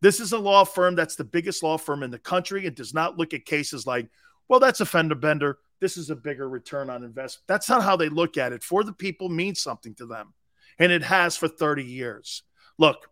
This 0.00 0.20
is 0.20 0.32
a 0.32 0.38
law 0.38 0.64
firm 0.64 0.94
that's 0.94 1.16
the 1.16 1.24
biggest 1.24 1.62
law 1.62 1.78
firm 1.78 2.02
in 2.02 2.10
the 2.10 2.18
country 2.18 2.66
and 2.66 2.76
does 2.76 2.92
not 2.92 3.18
look 3.18 3.32
at 3.32 3.46
cases 3.46 3.86
like, 3.86 4.10
well, 4.48 4.60
that's 4.60 4.80
a 4.80 4.86
fender 4.86 5.14
bender. 5.14 5.58
This 5.80 5.96
is 5.96 6.10
a 6.10 6.16
bigger 6.16 6.48
return 6.48 6.90
on 6.90 7.02
investment. 7.02 7.44
That's 7.48 7.68
not 7.68 7.82
how 7.82 7.96
they 7.96 8.10
look 8.10 8.36
at 8.36 8.52
it. 8.52 8.62
For 8.62 8.84
the 8.84 8.92
people 8.92 9.28
means 9.28 9.60
something 9.60 9.94
to 9.96 10.06
them, 10.06 10.34
and 10.78 10.92
it 10.92 11.02
has 11.02 11.36
for 11.36 11.48
30 11.48 11.82
years. 11.82 12.42
Look, 12.76 13.08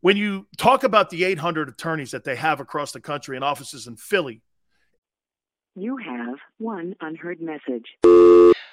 when 0.00 0.16
you 0.16 0.46
talk 0.56 0.84
about 0.84 1.10
the 1.10 1.24
800 1.24 1.68
attorneys 1.68 2.12
that 2.12 2.24
they 2.24 2.36
have 2.36 2.60
across 2.60 2.92
the 2.92 3.00
country 3.00 3.36
and 3.36 3.44
offices 3.44 3.86
in 3.86 3.96
Philly, 3.96 4.42
you 5.74 5.96
have 5.96 6.36
one 6.58 6.94
unheard 7.00 7.40
message. 7.40 7.84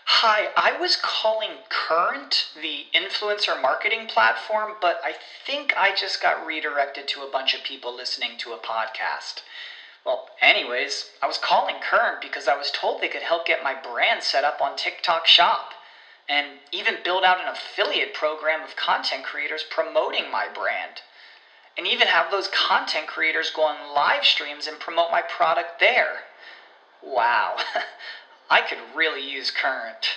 Hi, 0.07 0.47
I 0.56 0.77
was 0.80 0.97
calling 1.02 1.49
Current, 1.69 2.47
the 2.60 2.85
influencer 2.97 3.60
marketing 3.61 4.07
platform, 4.07 4.73
but 4.81 4.99
I 5.03 5.14
think 5.45 5.73
I 5.77 5.95
just 5.95 6.22
got 6.22 6.45
redirected 6.45 7.07
to 7.10 7.22
a 7.22 7.30
bunch 7.31 7.53
of 7.53 7.64
people 7.64 7.95
listening 7.95 8.31
to 8.39 8.52
a 8.53 8.57
podcast. 8.57 9.41
Well, 10.06 10.27
anyways, 10.41 11.10
I 11.23 11.27
was 11.27 11.38
calling 11.38 11.76
Current 11.81 12.22
because 12.22 12.47
I 12.47 12.56
was 12.57 12.72
told 12.72 13.02
they 13.02 13.07
could 13.07 13.22
help 13.23 13.45
get 13.47 13.64
my 13.64 13.76
brand 13.80 14.23
set 14.23 14.43
up 14.43 14.60
on 14.61 14.76
TikTok 14.76 15.26
Shop 15.27 15.72
and 16.30 16.47
even 16.72 16.95
build 17.03 17.23
out 17.23 17.39
an 17.39 17.47
affiliate 17.47 18.14
program 18.15 18.61
of 18.64 18.76
content 18.76 19.23
creators 19.26 19.64
promoting 19.69 20.31
my 20.31 20.47
brand 20.53 21.02
and 21.77 21.88
even 21.88 22.07
have 22.07 22.31
those 22.31 22.47
content 22.47 23.07
creators 23.07 23.52
go 23.52 23.64
on 23.64 23.93
live 23.93 24.26
streams 24.26 24.68
and 24.68 24.80
promote 24.80 25.11
my 25.11 25.22
product 25.22 25.80
there. 25.80 26.19
Wow, 27.03 27.57
I 28.49 28.61
could 28.61 28.77
really 28.95 29.22
use 29.27 29.52
Current. 29.52 30.07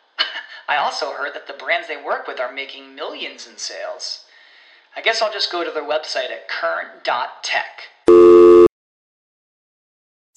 I 0.68 0.76
also 0.76 1.12
heard 1.12 1.34
that 1.34 1.46
the 1.46 1.52
brands 1.52 1.88
they 1.88 2.02
work 2.02 2.26
with 2.28 2.40
are 2.40 2.52
making 2.52 2.94
millions 2.94 3.46
in 3.46 3.58
sales. 3.58 4.24
I 4.96 5.00
guess 5.00 5.20
I'll 5.20 5.32
just 5.32 5.50
go 5.52 5.64
to 5.64 5.70
their 5.70 5.82
website 5.82 6.30
at 6.30 6.48
current.tech. 6.48 7.88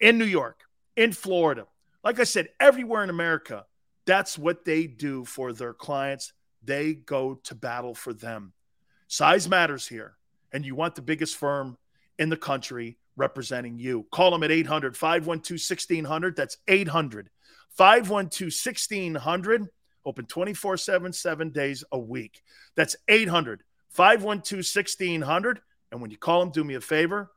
in 0.00 0.18
New 0.18 0.24
York, 0.26 0.60
in 0.96 1.12
Florida. 1.12 1.66
Like 2.04 2.20
I 2.20 2.24
said, 2.24 2.48
everywhere 2.60 3.02
in 3.02 3.10
America, 3.10 3.64
that's 4.04 4.38
what 4.38 4.64
they 4.64 4.86
do 4.86 5.24
for 5.24 5.52
their 5.52 5.74
clients. 5.74 6.32
They 6.62 6.94
go 6.94 7.34
to 7.44 7.54
battle 7.54 7.94
for 7.94 8.12
them. 8.12 8.52
Size 9.08 9.48
matters 9.48 9.86
here. 9.86 10.14
And 10.52 10.64
you 10.64 10.74
want 10.74 10.94
the 10.94 11.02
biggest 11.02 11.36
firm 11.36 11.76
in 12.18 12.28
the 12.28 12.36
country 12.36 12.98
representing 13.16 13.78
you. 13.78 14.06
Call 14.12 14.30
them 14.30 14.42
at 14.42 14.50
800 14.50 14.96
512 14.96 15.26
1600. 15.50 16.36
That's 16.36 16.58
800 16.68 17.28
512 17.70 18.40
1600. 18.52 19.68
Open 20.04 20.24
24 20.26 20.76
7, 20.76 21.12
seven 21.12 21.50
days 21.50 21.82
a 21.90 21.98
week. 21.98 22.42
That's 22.76 22.96
800 23.08 23.64
512 23.90 24.58
1600. 24.64 25.60
And 25.90 26.00
when 26.00 26.10
you 26.10 26.16
call 26.18 26.40
them, 26.40 26.50
do 26.50 26.64
me 26.64 26.74
a 26.74 26.80
favor 26.80 27.32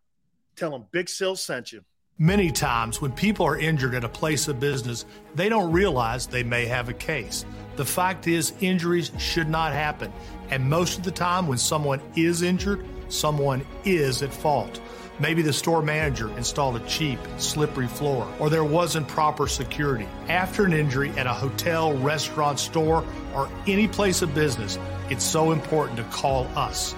tell 0.56 0.72
them 0.72 0.86
Big 0.92 1.08
Sills 1.08 1.42
sent 1.42 1.72
you. 1.72 1.86
Many 2.22 2.52
times, 2.52 3.00
when 3.00 3.14
people 3.14 3.46
are 3.46 3.58
injured 3.58 3.96
at 3.96 4.04
a 4.04 4.10
place 4.10 4.50
of 4.50 4.60
business, 4.60 5.06
they 5.36 5.48
don't 5.48 5.72
realize 5.72 6.28
they 6.28 6.44
may 6.44 6.66
have 6.66 6.90
a 6.90 6.94
case. 6.94 7.46
The 7.78 7.86
fact 7.86 8.28
is, 8.28 8.52
injuries 8.60 9.14
should 9.18 9.48
not 9.48 9.72
happen. 9.72 10.12
And 10.52 10.70
most 10.70 10.98
of 11.00 11.06
the 11.06 11.12
time, 11.12 11.48
when 11.48 11.58
someone 11.58 12.02
is 12.18 12.42
injured, 12.42 12.86
someone 13.08 13.66
is 13.86 14.22
at 14.22 14.34
fault. 14.34 14.82
Maybe 15.22 15.42
the 15.42 15.54
store 15.54 15.82
manager 15.82 16.28
installed 16.38 16.76
a 16.76 16.86
cheap, 16.90 17.20
slippery 17.38 17.88
floor, 17.88 18.28
or 18.38 18.50
there 18.50 18.66
wasn't 18.66 19.08
proper 19.08 19.48
security. 19.48 20.08
After 20.28 20.66
an 20.66 20.74
injury 20.74 21.12
at 21.12 21.26
a 21.26 21.32
hotel, 21.34 21.94
restaurant, 22.00 22.60
store, 22.60 23.06
or 23.34 23.48
any 23.66 23.88
place 23.88 24.22
of 24.22 24.36
business, 24.36 24.78
it's 25.10 25.24
so 25.24 25.54
important 25.54 25.96
to 26.00 26.04
call 26.04 26.48
us. 26.58 26.94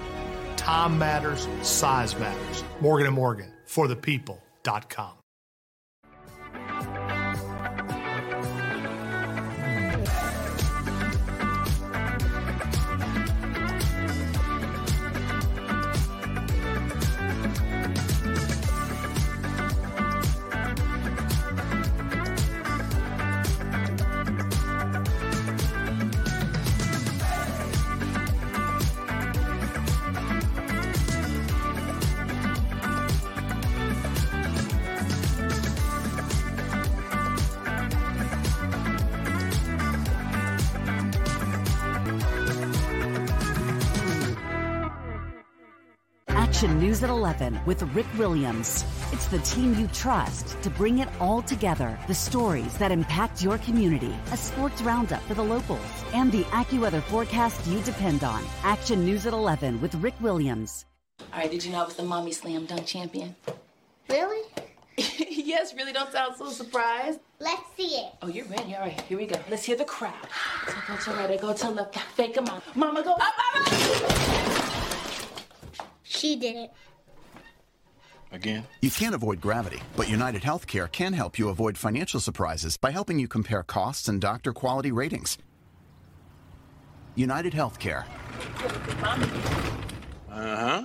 Time 0.56 0.98
matters, 0.98 1.46
size 1.62 2.18
matters. 2.18 2.64
Morgan 2.80 3.12
& 3.12 3.14
Morgan, 3.14 3.52
for 3.66 3.86
the 3.86 3.94
people 3.94 4.41
dot 4.62 4.88
com. 4.88 5.21
11 47.40 47.58
with 47.66 47.82
Rick 47.94 48.06
Williams. 48.18 48.84
It's 49.10 49.26
the 49.26 49.38
team 49.40 49.74
you 49.78 49.86
trust 49.88 50.60
to 50.62 50.70
bring 50.70 50.98
it 50.98 51.08
all 51.20 51.40
together. 51.42 51.98
The 52.06 52.14
stories 52.14 52.76
that 52.78 52.92
impact 52.92 53.42
your 53.42 53.58
community, 53.58 54.14
a 54.32 54.36
sports 54.36 54.82
roundup 54.82 55.22
for 55.26 55.34
the 55.34 55.44
locals, 55.44 55.80
and 56.14 56.30
the 56.30 56.42
AccuWeather 56.60 57.02
forecast 57.04 57.66
you 57.66 57.80
depend 57.82 58.22
on. 58.24 58.42
Action 58.62 59.04
News 59.04 59.26
at 59.26 59.32
11 59.32 59.80
with 59.80 59.94
Rick 59.96 60.14
Williams. 60.20 60.84
All 61.32 61.40
right, 61.40 61.50
did 61.50 61.64
you 61.64 61.72
know 61.72 61.82
I 61.82 61.84
was 61.84 61.94
the 61.96 62.02
Mommy 62.02 62.32
Slam 62.32 62.66
Dunk 62.66 62.86
Champion? 62.86 63.34
Really? 64.10 64.40
yes, 64.96 65.74
really 65.74 65.92
don't 65.92 66.12
sound 66.12 66.36
so 66.36 66.50
surprised. 66.50 67.20
Let's 67.40 67.62
see 67.76 67.96
it. 67.98 68.12
Oh, 68.20 68.28
you're 68.28 68.44
ready. 68.46 68.74
All 68.74 68.80
right, 68.82 69.00
here 69.02 69.16
we 69.18 69.26
go. 69.26 69.36
Let's 69.48 69.64
hear 69.64 69.76
the 69.76 69.84
crowd. 69.86 70.14
So 70.66 70.74
go 70.86 70.96
to 70.96 71.10
right, 71.28 71.40
go 71.40 71.52
to 71.54 71.68
left. 71.70 71.98
Fake 72.16 72.36
a 72.36 72.42
Mama, 72.76 73.02
go 73.02 73.12
up, 73.12 73.32
mama! 73.52 74.12
She 76.02 76.36
did 76.36 76.56
it 76.56 76.70
again. 78.32 78.64
You 78.80 78.90
can't 78.90 79.14
avoid 79.14 79.40
gravity, 79.40 79.80
but 79.96 80.08
United 80.08 80.42
Healthcare 80.42 80.90
can 80.90 81.12
help 81.12 81.38
you 81.38 81.48
avoid 81.48 81.78
financial 81.78 82.20
surprises 82.20 82.76
by 82.76 82.90
helping 82.90 83.18
you 83.18 83.28
compare 83.28 83.62
costs 83.62 84.08
and 84.08 84.20
doctor 84.20 84.52
quality 84.52 84.90
ratings. 84.90 85.38
United 87.14 87.52
Healthcare. 87.52 88.04
Uh 90.30 90.30
huh. 90.30 90.84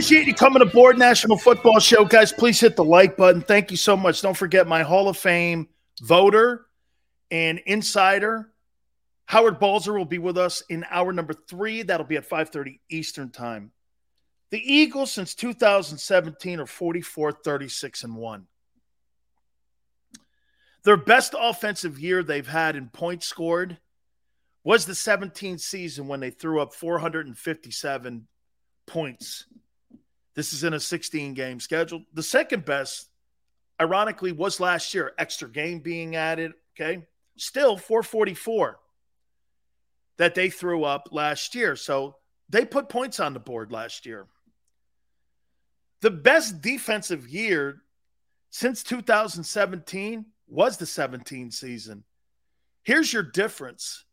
Appreciate 0.00 0.26
you 0.28 0.32
coming 0.34 0.62
aboard 0.62 0.98
National 0.98 1.36
Football 1.36 1.78
Show, 1.78 2.06
guys. 2.06 2.32
Please 2.32 2.58
hit 2.58 2.74
the 2.74 2.82
like 2.82 3.18
button. 3.18 3.42
Thank 3.42 3.70
you 3.70 3.76
so 3.76 3.98
much. 3.98 4.22
Don't 4.22 4.34
forget 4.34 4.66
my 4.66 4.82
Hall 4.82 5.10
of 5.10 5.18
Fame 5.18 5.68
voter 6.00 6.64
and 7.30 7.58
insider. 7.66 8.50
Howard 9.26 9.58
Balzer 9.58 9.92
will 9.92 10.06
be 10.06 10.16
with 10.16 10.38
us 10.38 10.62
in 10.70 10.86
hour 10.90 11.12
number 11.12 11.34
three. 11.34 11.82
That'll 11.82 12.06
be 12.06 12.16
at 12.16 12.26
5:30 12.26 12.80
Eastern 12.88 13.28
time. 13.28 13.72
The 14.50 14.60
Eagles 14.74 15.12
since 15.12 15.34
2017 15.34 16.60
are 16.60 16.64
44, 16.64 17.32
36, 17.32 18.02
and 18.02 18.16
1. 18.16 18.46
Their 20.84 20.96
best 20.96 21.34
offensive 21.38 22.00
year 22.00 22.22
they've 22.22 22.48
had 22.48 22.74
in 22.74 22.88
points 22.88 23.26
scored 23.28 23.76
was 24.64 24.86
the 24.86 24.94
17 24.94 25.58
season 25.58 26.08
when 26.08 26.20
they 26.20 26.30
threw 26.30 26.58
up 26.62 26.72
457 26.72 28.26
points 28.86 29.44
this 30.34 30.52
is 30.52 30.64
in 30.64 30.74
a 30.74 30.80
16 30.80 31.34
game 31.34 31.60
schedule. 31.60 32.02
The 32.14 32.22
second 32.22 32.64
best, 32.64 33.08
ironically, 33.80 34.32
was 34.32 34.60
last 34.60 34.94
year, 34.94 35.12
extra 35.18 35.48
game 35.48 35.80
being 35.80 36.16
added. 36.16 36.52
Okay. 36.78 37.04
Still 37.36 37.76
444 37.76 38.78
that 40.18 40.34
they 40.34 40.50
threw 40.50 40.84
up 40.84 41.08
last 41.12 41.54
year. 41.54 41.74
So 41.76 42.16
they 42.48 42.64
put 42.64 42.88
points 42.88 43.18
on 43.18 43.32
the 43.32 43.40
board 43.40 43.72
last 43.72 44.04
year. 44.06 44.26
The 46.02 46.10
best 46.10 46.60
defensive 46.60 47.28
year 47.28 47.82
since 48.50 48.82
2017 48.82 50.26
was 50.48 50.76
the 50.76 50.86
17 50.86 51.50
season. 51.50 52.04
Here's 52.82 53.12
your 53.12 53.22
difference 53.22 54.04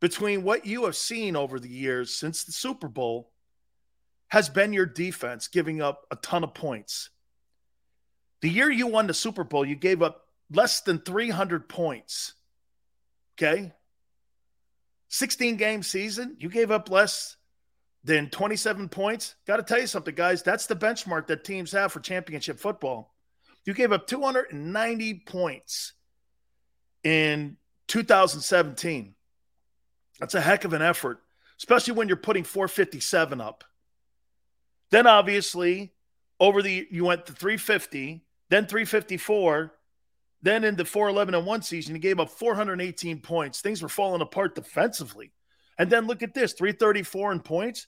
between 0.00 0.42
what 0.42 0.66
you 0.66 0.84
have 0.84 0.96
seen 0.96 1.36
over 1.36 1.60
the 1.60 1.68
years 1.68 2.12
since 2.14 2.44
the 2.44 2.52
Super 2.52 2.88
Bowl 2.88 3.31
has 4.32 4.48
been 4.48 4.72
your 4.72 4.86
defense 4.86 5.46
giving 5.48 5.82
up 5.82 6.06
a 6.10 6.16
ton 6.16 6.42
of 6.42 6.54
points. 6.54 7.10
The 8.40 8.48
year 8.48 8.70
you 8.70 8.86
won 8.86 9.06
the 9.06 9.12
Super 9.12 9.44
Bowl, 9.44 9.62
you 9.62 9.76
gave 9.76 10.00
up 10.00 10.22
less 10.50 10.80
than 10.80 11.00
300 11.00 11.68
points. 11.68 12.32
Okay. 13.36 13.74
16 15.10 15.56
game 15.56 15.82
season, 15.82 16.34
you 16.38 16.48
gave 16.48 16.70
up 16.70 16.90
less 16.90 17.36
than 18.04 18.30
27 18.30 18.88
points. 18.88 19.34
Got 19.46 19.56
to 19.58 19.62
tell 19.62 19.78
you 19.82 19.86
something, 19.86 20.14
guys. 20.14 20.42
That's 20.42 20.64
the 20.64 20.76
benchmark 20.76 21.26
that 21.26 21.44
teams 21.44 21.70
have 21.72 21.92
for 21.92 22.00
championship 22.00 22.58
football. 22.58 23.14
You 23.66 23.74
gave 23.74 23.92
up 23.92 24.06
290 24.06 25.24
points 25.26 25.92
in 27.04 27.58
2017. 27.88 29.14
That's 30.20 30.34
a 30.34 30.40
heck 30.40 30.64
of 30.64 30.72
an 30.72 30.80
effort, 30.80 31.20
especially 31.58 31.92
when 31.92 32.08
you're 32.08 32.16
putting 32.16 32.44
457 32.44 33.38
up. 33.38 33.64
Then 34.92 35.06
obviously, 35.06 35.90
over 36.38 36.60
the 36.60 36.86
you 36.90 37.04
went 37.04 37.24
to 37.26 37.32
350, 37.32 38.22
then 38.50 38.66
354, 38.66 39.72
then 40.42 40.64
in 40.64 40.76
the 40.76 40.84
411 40.84 41.34
and 41.34 41.46
1 41.46 41.62
season, 41.62 41.94
you 41.94 42.00
gave 42.00 42.20
up 42.20 42.28
418 42.28 43.20
points. 43.20 43.62
Things 43.62 43.82
were 43.82 43.88
falling 43.88 44.20
apart 44.20 44.54
defensively. 44.54 45.32
And 45.78 45.90
then 45.90 46.06
look 46.06 46.22
at 46.22 46.34
this 46.34 46.52
334 46.52 47.32
in 47.32 47.40
points. 47.40 47.86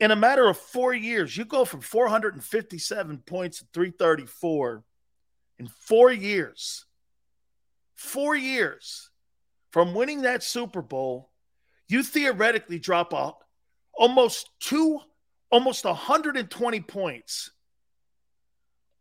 In 0.00 0.10
a 0.10 0.16
matter 0.16 0.48
of 0.48 0.58
four 0.58 0.92
years, 0.92 1.34
you 1.36 1.44
go 1.44 1.64
from 1.64 1.80
457 1.80 3.18
points 3.18 3.60
to 3.60 3.66
334 3.72 4.82
in 5.60 5.68
four 5.68 6.10
years. 6.12 6.84
Four 7.94 8.34
years 8.34 9.10
from 9.70 9.94
winning 9.94 10.22
that 10.22 10.42
Super 10.42 10.82
Bowl, 10.82 11.30
you 11.88 12.02
theoretically 12.02 12.80
drop 12.80 13.14
out 13.14 13.36
almost 13.96 14.50
200 14.60 15.06
almost 15.50 15.84
120 15.84 16.80
points 16.80 17.50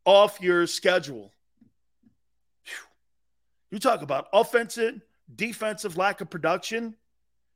off 0.06 0.40
your 0.42 0.68
schedule. 0.68 1.32
You 3.72 3.80
talk 3.80 4.02
about 4.04 4.28
offensive, 4.32 5.02
defensive 5.34 5.98
lack 5.98 6.22
of 6.22 6.30
production. 6.30 6.96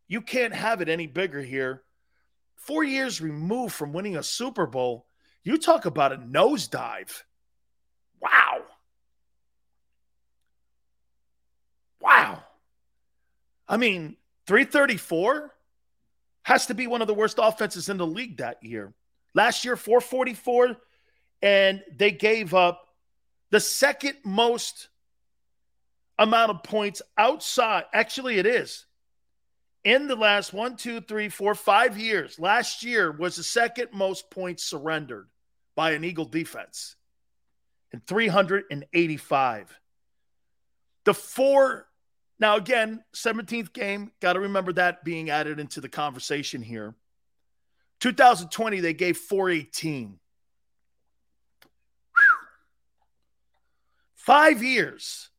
You 0.07 0.21
can't 0.21 0.53
have 0.53 0.81
it 0.81 0.89
any 0.89 1.07
bigger 1.07 1.41
here. 1.41 1.83
Four 2.55 2.83
years 2.83 3.21
removed 3.21 3.73
from 3.73 3.93
winning 3.93 4.17
a 4.17 4.23
Super 4.23 4.65
Bowl, 4.65 5.05
you 5.43 5.57
talk 5.57 5.85
about 5.85 6.11
a 6.11 6.17
nosedive. 6.17 7.23
Wow. 8.21 8.63
Wow. 12.01 12.39
I 13.67 13.77
mean, 13.77 14.17
334? 14.47 15.53
has 16.49 16.65
to 16.65 16.73
be 16.73 16.87
one 16.87 16.99
of 16.99 17.07
the 17.07 17.13
worst 17.13 17.37
offenses 17.39 17.89
in 17.89 17.97
the 17.97 18.07
league 18.07 18.37
that 18.37 18.63
year. 18.63 18.91
Last 19.35 19.63
year, 19.65 19.75
444, 19.75 20.75
and 21.43 21.83
they 21.95 22.09
gave 22.09 22.55
up 22.55 22.87
the 23.51 23.59
second 23.59 24.15
most 24.25 24.87
amount 26.17 26.49
of 26.49 26.63
points 26.63 27.03
outside. 27.19 27.83
Actually, 27.93 28.39
it 28.39 28.47
is. 28.47 28.87
In 29.83 30.07
the 30.07 30.15
last 30.15 30.51
one, 30.51 30.75
two, 30.75 31.01
three, 31.01 31.29
four, 31.29 31.53
five 31.53 31.99
years, 31.99 32.39
last 32.39 32.81
year 32.83 33.11
was 33.11 33.35
the 33.35 33.43
second 33.43 33.89
most 33.93 34.31
points 34.31 34.65
surrendered 34.65 35.27
by 35.75 35.91
an 35.91 36.03
Eagle 36.03 36.25
defense 36.25 36.95
and 37.93 38.01
385. 38.07 39.79
The 41.05 41.13
four 41.13 41.85
now, 42.39 42.55
again, 42.55 43.03
17th 43.15 43.73
game, 43.73 44.11
got 44.21 44.33
to 44.33 44.39
remember 44.39 44.71
that 44.73 45.03
being 45.03 45.29
added 45.29 45.59
into 45.59 45.81
the 45.81 45.89
conversation 45.89 46.61
here. 46.61 46.95
2020, 47.99 48.79
they 48.79 48.93
gave 48.93 49.17
418. 49.17 50.19
Five 54.15 54.63
years, 54.63 55.29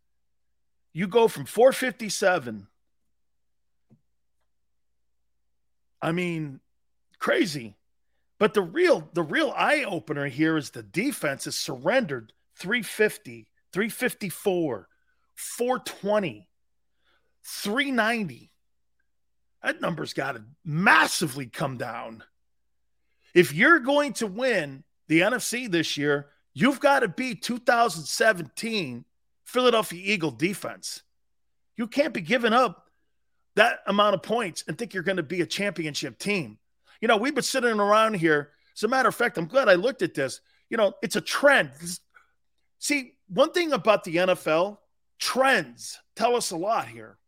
you 0.93 1.07
go 1.09 1.27
from 1.27 1.47
457. 1.47 2.67
I 6.03 6.13
mean, 6.13 6.61
crazy. 7.19 7.77
But 8.39 8.53
the 8.55 8.63
real 8.63 9.09
the 9.13 9.23
real 9.23 9.53
eye 9.55 9.85
opener 9.85 10.27
here 10.27 10.57
is 10.57 10.71
the 10.71 10.83
defense 10.83 11.45
has 11.45 11.55
surrendered 11.57 12.33
350, 12.57 13.47
354, 13.73 14.89
420. 15.35 16.47
390. 17.45 18.51
That 19.63 19.81
number's 19.81 20.13
got 20.15 20.33
to 20.37 20.45
massively 20.65 21.47
come 21.47 21.77
down. 21.77 22.23
If 23.35 23.53
you're 23.53 23.79
going 23.79 24.15
to 24.15 24.27
win 24.27 24.85
the 25.09 25.21
NFC 25.21 25.71
this 25.71 25.97
year, 25.97 26.29
you've 26.55 26.81
got 26.81 27.01
to 27.01 27.09
beat 27.09 27.43
2017 27.43 29.05
Philadelphia 29.45 30.03
Eagle 30.15 30.31
defense. 30.31 31.03
You 31.77 31.87
can't 31.87 32.15
be 32.15 32.21
giving 32.23 32.53
up 32.53 32.89
that 33.57 33.81
amount 33.87 34.15
of 34.15 34.23
points 34.23 34.65
and 34.67 34.77
think 34.79 34.95
you're 34.95 35.03
going 35.03 35.17
to 35.19 35.23
be 35.23 35.41
a 35.43 35.47
championship 35.47 36.19
team. 36.19 36.59
You 37.01 37.09
know, 37.09 37.17
we've 37.17 37.35
been 37.35 37.43
sitting 37.45 37.79
around 37.81 38.15
here. 38.15 38.51
As 38.77 38.83
a 38.85 38.89
matter 38.89 39.09
of 39.09 39.15
fact, 39.15 39.37
I'm 39.39 39.47
glad 39.47 39.69
I 39.69 39.75
looked 39.75 40.03
at 40.03 40.15
this. 40.15 40.41
You 40.69 40.77
know, 40.77 40.95
it's 41.03 41.17
a 41.17 41.21
trend. 41.21 41.71
See, 42.79 43.15
one 43.29 43.53
thing 43.53 43.73
about 43.73 44.05
the 44.05 44.17
NFL, 44.17 44.79
trends 45.19 45.99
tell 46.17 46.35
us 46.37 46.51
a 46.51 46.57
lot 46.57 46.89
here 46.89 47.19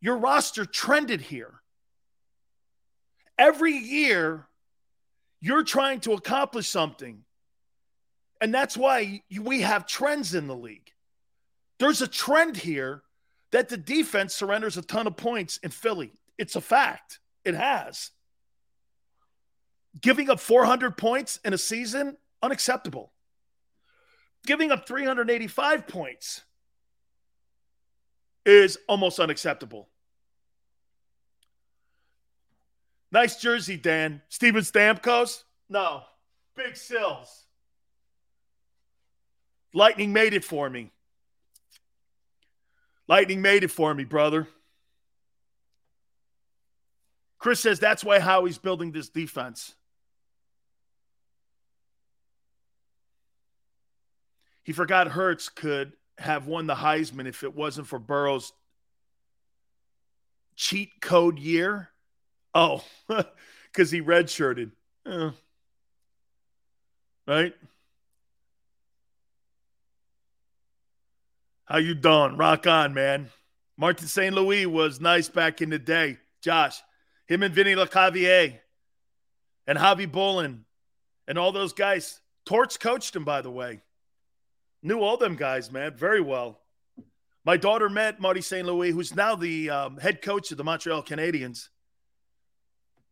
your 0.00 0.18
roster 0.18 0.64
trended 0.64 1.20
here. 1.20 1.50
Every 3.38 3.72
year, 3.72 4.46
you're 5.40 5.64
trying 5.64 6.00
to 6.00 6.12
accomplish 6.12 6.68
something. 6.68 7.22
And 8.40 8.52
that's 8.54 8.76
why 8.76 9.22
we 9.40 9.62
have 9.62 9.86
trends 9.86 10.34
in 10.34 10.46
the 10.46 10.54
league. 10.54 10.92
There's 11.78 12.02
a 12.02 12.08
trend 12.08 12.56
here 12.56 13.02
that 13.52 13.68
the 13.68 13.76
defense 13.76 14.34
surrenders 14.34 14.76
a 14.76 14.82
ton 14.82 15.06
of 15.06 15.16
points 15.16 15.58
in 15.62 15.70
Philly. 15.70 16.12
It's 16.36 16.56
a 16.56 16.60
fact, 16.60 17.20
it 17.44 17.54
has. 17.54 18.10
Giving 20.00 20.30
up 20.30 20.38
400 20.38 20.96
points 20.96 21.40
in 21.44 21.52
a 21.52 21.58
season, 21.58 22.16
unacceptable. 22.42 23.12
Giving 24.46 24.70
up 24.70 24.86
385 24.86 25.86
points 25.88 26.42
is 28.48 28.78
almost 28.88 29.20
unacceptable. 29.20 29.88
Nice 33.12 33.36
jersey, 33.40 33.76
Dan. 33.76 34.22
Steven 34.30 34.62
Stamkos? 34.62 35.42
No. 35.68 36.00
Big 36.56 36.74
Sills. 36.76 37.44
Lightning 39.74 40.12
made 40.14 40.32
it 40.32 40.44
for 40.44 40.68
me. 40.70 40.90
Lightning 43.06 43.42
made 43.42 43.64
it 43.64 43.70
for 43.70 43.92
me, 43.94 44.04
brother. 44.04 44.48
Chris 47.38 47.60
says 47.60 47.78
that's 47.78 48.02
why 48.02 48.18
Howie's 48.18 48.56
building 48.58 48.92
this 48.92 49.08
defense. 49.10 49.74
He 54.64 54.72
forgot 54.72 55.08
Hurts 55.08 55.48
could 55.50 55.92
have 56.18 56.46
won 56.46 56.66
the 56.66 56.74
Heisman 56.74 57.26
if 57.26 57.42
it 57.42 57.54
wasn't 57.54 57.86
for 57.86 57.98
Burrow's 57.98 58.52
cheat 60.56 60.90
code 61.00 61.38
year. 61.38 61.90
Oh, 62.54 62.82
because 63.08 63.90
he 63.90 64.02
redshirted. 64.02 64.72
Right? 67.26 67.54
How 71.66 71.78
you 71.78 71.94
doing? 71.94 72.36
Rock 72.36 72.66
on, 72.66 72.94
man. 72.94 73.30
Martin 73.76 74.08
St. 74.08 74.34
Louis 74.34 74.66
was 74.66 75.00
nice 75.00 75.28
back 75.28 75.62
in 75.62 75.70
the 75.70 75.78
day. 75.78 76.18
Josh, 76.42 76.80
him 77.26 77.42
and 77.42 77.54
Vinny 77.54 77.74
Lecavalier 77.74 78.58
and 79.66 79.78
Khabibulin 79.78 80.60
and 81.28 81.38
all 81.38 81.52
those 81.52 81.74
guys. 81.74 82.20
Torts 82.44 82.76
coached 82.78 83.14
him, 83.14 83.24
by 83.24 83.42
the 83.42 83.50
way. 83.50 83.82
Knew 84.82 85.00
all 85.00 85.16
them 85.16 85.34
guys, 85.36 85.70
man, 85.72 85.94
very 85.96 86.20
well. 86.20 86.60
My 87.44 87.56
daughter 87.56 87.88
met 87.88 88.20
Marty 88.20 88.40
St. 88.40 88.66
Louis, 88.66 88.90
who's 88.92 89.14
now 89.14 89.34
the 89.34 89.70
um, 89.70 89.96
head 89.96 90.22
coach 90.22 90.50
of 90.50 90.56
the 90.58 90.64
Montreal 90.64 91.02
Canadiens. 91.02 91.68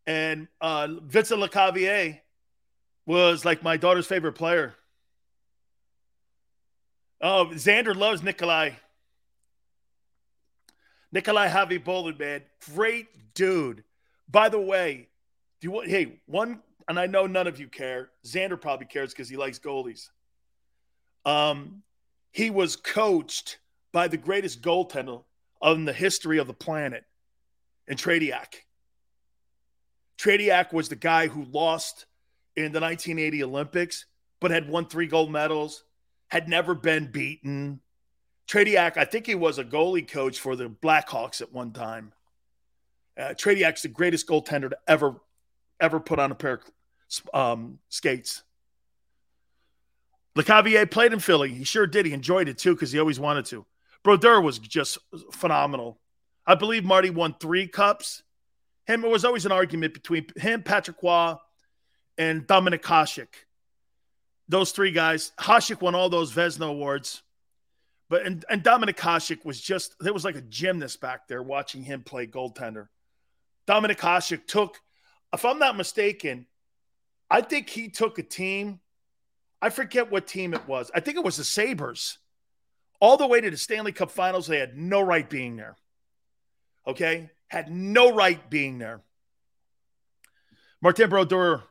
And 0.07 0.47
uh, 0.61 0.89
Vincent 1.03 1.41
Lecavalier 1.41 2.21
was 3.07 3.45
like 3.45 3.63
my 3.63 3.77
daughter's 3.77 4.07
favorite 4.07 4.35
player. 4.35 4.75
Oh, 7.21 7.47
Xander 7.53 7.97
loves 7.97 8.23
Nikolai. 8.23 8.71
Nikolai 11.11 11.49
Khabibulin, 11.49 12.19
man. 12.19 12.43
Great 12.75 13.35
dude. 13.35 13.83
By 14.31 14.49
the 14.49 14.61
way, 14.61 15.09
do 15.61 15.67
you 15.67 15.71
want, 15.71 15.89
hey, 15.89 16.21
one, 16.27 16.61
and 16.89 17.01
I 17.01 17.07
know 17.07 17.27
none 17.27 17.47
of 17.47 17.59
you 17.59 17.69
care. 17.69 18.11
Xander 18.25 18.61
probably 18.61 18.87
cares 18.87 19.13
because 19.13 19.29
he 19.29 19.37
likes 19.37 19.59
goalies. 19.59 20.11
Um, 21.27 21.83
he 22.33 22.49
was 22.51 22.77
coached 22.77 23.59
by 23.93 24.09
the 24.09 24.17
greatest 24.17 24.63
goaltender 24.63 25.25
on 25.61 25.85
the 25.85 25.93
history 25.93 26.39
of 26.39 26.47
the 26.47 26.55
planet, 26.55 27.05
and 27.89 27.99
Tretiak. 27.99 28.55
Tretiak 30.19 30.73
was 30.73 30.89
the 30.89 30.97
guy 30.97 31.27
who 31.27 31.45
lost 31.47 32.07
in 32.55 32.73
the 32.73 32.81
1980 32.81 33.43
Olympics, 33.43 34.07
but 34.41 34.51
had 34.51 34.69
won 34.69 34.87
three 34.87 35.07
gold 35.09 35.31
medals, 35.33 35.83
had 36.29 36.49
never 36.49 36.75
been 36.75 37.11
beaten. 37.11 37.81
Tretiak, 38.49 38.97
I 38.97 39.05
think 39.05 39.27
he 39.27 39.35
was 39.35 39.59
a 39.59 39.65
goalie 39.65 40.07
coach 40.07 40.39
for 40.39 40.55
the 40.55 40.69
Blackhawks 40.71 41.41
at 41.41 41.53
one 41.53 41.73
time. 41.73 42.13
Uh, 43.19 43.29
Tretiak's 43.31 43.83
the 43.83 43.89
greatest 43.89 44.27
goaltender 44.29 44.71
to 44.71 44.79
ever, 44.87 45.17
ever 45.81 45.99
put 45.99 46.19
on 46.19 46.31
a 46.31 46.35
pair 46.35 46.61
of 47.33 47.35
um, 47.59 47.79
skates. 47.89 48.43
Lecavalier 50.37 50.89
played 50.89 51.13
in 51.15 51.19
Philly. 51.19 51.49
He 51.51 51.65
sure 51.65 51.87
did. 51.87 52.07
He 52.07 52.13
enjoyed 52.13 52.49
it 52.49 52.59
too 52.59 52.75
because 52.75 52.93
he 52.93 52.99
always 53.01 53.19
wanted 53.19 53.47
to. 53.47 53.65
Brodeur 54.05 54.41
was 54.41 54.59
just 54.59 54.99
phenomenal. 55.33 55.99
I 56.47 56.55
believe 56.55 56.85
Marty 56.85 57.11
won 57.11 57.35
three 57.41 57.67
cups. 57.67 58.23
Him, 58.87 59.05
it 59.05 59.11
was 59.11 59.25
always 59.25 59.47
an 59.47 59.53
argument 59.53 59.95
between 59.95 60.27
him, 60.37 60.63
Patrick 60.63 60.99
Roy, 61.03 61.35
and 62.19 62.47
Dominic 62.47 62.83
Hasek. 62.83 63.29
Those 64.49 64.71
three 64.73 64.93
guys. 64.93 65.33
Hasek 65.41 65.81
won 65.81 65.95
all 65.97 66.09
those 66.11 66.33
Vezina 66.33 66.69
awards. 66.69 67.23
But 68.09 68.25
and, 68.27 68.45
and 68.49 68.63
Dominic 68.63 68.99
Hasek 68.99 69.45
was 69.45 69.61
just 69.61 69.97
there 69.99 70.13
was 70.13 70.25
like 70.25 70.37
a 70.37 70.43
gymnast 70.43 71.01
back 71.01 71.27
there 71.27 71.43
watching 71.43 71.83
him 71.83 72.03
play 72.03 72.27
goaltender. 72.27 72.89
Dominic 73.67 73.99
Hasek 73.99 74.47
took, 74.47 74.79
if 75.33 75.45
I'm 75.45 75.59
not 75.59 75.77
mistaken, 75.77 76.47
I 77.29 77.41
think 77.41 77.69
he 77.69 77.89
took 77.89 78.21
a 78.21 78.23
team 78.23 78.79
I 79.67 79.71
forget 79.71 80.13
what 80.13 80.29
team 80.29 80.55
it 80.55 80.65
was. 80.69 80.93
I 80.95 81.01
think 81.01 81.17
it 81.17 81.25
was 81.25 81.39
the 81.39 81.45
Sabres. 81.45 82.19
All 83.01 83.17
the 83.17 83.27
way 83.27 83.41
to 83.41 83.51
the 83.51 83.57
Stanley 83.57 83.91
Cup 83.91 84.13
finals, 84.13 84.47
they 84.47 84.61
had 84.61 84.79
no 84.79 85.01
right 85.01 85.29
being 85.29 85.57
there. 85.57 85.75
Okay? 86.87 87.31
Had 87.49 87.69
no 87.73 88.15
right 88.15 88.49
being 88.49 88.79
there. 88.79 89.01
Martin 90.81 91.11
Brodeur, 91.11 91.65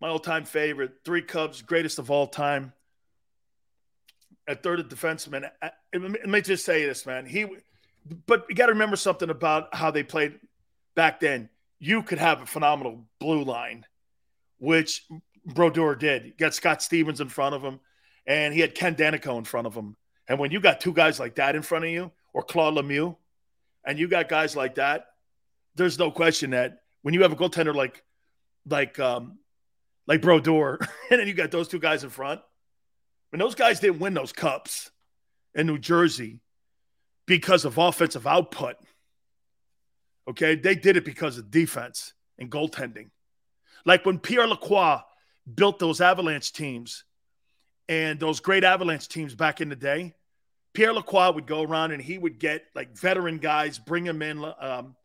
my 0.00 0.08
all 0.08 0.18
time 0.18 0.44
favorite, 0.44 0.94
three 1.04 1.22
Cubs, 1.22 1.62
greatest 1.62 2.00
of 2.00 2.10
all 2.10 2.26
time. 2.26 2.72
a 4.48 4.56
third 4.56 4.80
of 4.80 4.88
defenseman, 4.88 5.48
let 5.92 6.28
me 6.28 6.40
just 6.40 6.64
say 6.64 6.84
this, 6.86 7.06
man. 7.06 7.24
He, 7.24 7.46
but 8.26 8.46
you 8.48 8.56
got 8.56 8.66
to 8.66 8.72
remember 8.72 8.96
something 8.96 9.30
about 9.30 9.72
how 9.76 9.92
they 9.92 10.02
played 10.02 10.40
back 10.96 11.20
then. 11.20 11.50
You 11.78 12.02
could 12.02 12.18
have 12.18 12.42
a 12.42 12.46
phenomenal 12.46 13.04
blue 13.20 13.44
line, 13.44 13.86
which 14.58 15.06
Brodeur 15.46 15.94
did. 15.94 16.22
He 16.24 16.30
got 16.32 16.54
Scott 16.54 16.82
Stevens 16.82 17.20
in 17.20 17.28
front 17.28 17.54
of 17.54 17.62
him, 17.62 17.80
and 18.26 18.52
he 18.52 18.60
had 18.60 18.74
Ken 18.74 18.94
Daneyko 18.94 19.38
in 19.38 19.44
front 19.44 19.66
of 19.66 19.74
him. 19.74 19.96
And 20.28 20.38
when 20.38 20.50
you 20.50 20.58
got 20.60 20.80
two 20.80 20.92
guys 20.92 21.20
like 21.20 21.36
that 21.36 21.54
in 21.54 21.62
front 21.62 21.84
of 21.84 21.90
you, 21.90 22.10
or 22.34 22.42
Claude 22.42 22.74
Lemieux, 22.74 23.16
and 23.86 23.98
you 23.98 24.08
got 24.08 24.28
guys 24.28 24.56
like 24.56 24.74
that, 24.74 25.06
there's 25.76 25.98
no 25.98 26.10
question 26.10 26.50
that 26.50 26.80
when 27.02 27.14
you 27.14 27.22
have 27.22 27.32
a 27.32 27.36
goaltender 27.36 27.74
like 27.74 28.02
like 28.68 28.98
um 28.98 29.38
like 30.08 30.20
Brodeur, 30.20 30.78
and 31.10 31.20
then 31.20 31.28
you 31.28 31.34
got 31.34 31.52
those 31.52 31.68
two 31.68 31.78
guys 31.78 32.02
in 32.02 32.10
front, 32.10 32.40
when 33.30 33.38
those 33.38 33.54
guys 33.54 33.78
didn't 33.78 34.00
win 34.00 34.14
those 34.14 34.32
cups 34.32 34.90
in 35.54 35.66
New 35.68 35.78
Jersey 35.78 36.40
because 37.26 37.64
of 37.64 37.78
offensive 37.78 38.26
output. 38.26 38.76
Okay, 40.28 40.56
they 40.56 40.74
did 40.74 40.96
it 40.96 41.04
because 41.04 41.38
of 41.38 41.52
defense 41.52 42.14
and 42.36 42.50
goaltending. 42.50 43.10
Like 43.84 44.04
when 44.04 44.18
Pierre 44.18 44.48
Lacroix 44.48 45.00
built 45.54 45.78
those 45.78 46.00
Avalanche 46.00 46.52
teams 46.52 47.04
and 47.88 48.18
those 48.18 48.40
great 48.40 48.64
Avalanche 48.64 49.08
teams 49.08 49.34
back 49.34 49.60
in 49.60 49.68
the 49.68 49.76
day, 49.76 50.14
Pierre 50.74 50.92
Lacroix 50.92 51.30
would 51.30 51.46
go 51.46 51.62
around 51.62 51.92
and 51.92 52.02
he 52.02 52.18
would 52.18 52.38
get 52.38 52.64
like 52.74 52.96
veteran 52.98 53.38
guys, 53.38 53.78
bring 53.78 54.04
them 54.04 54.22
in, 54.22 54.44
um, 54.60 54.96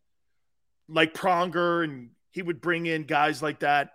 like 0.89 1.13
Pronger, 1.13 1.83
and 1.85 2.09
he 2.31 2.41
would 2.41 2.59
bring 2.59 2.85
in 2.85 3.03
guys 3.03 3.41
like 3.41 3.59
that. 3.59 3.91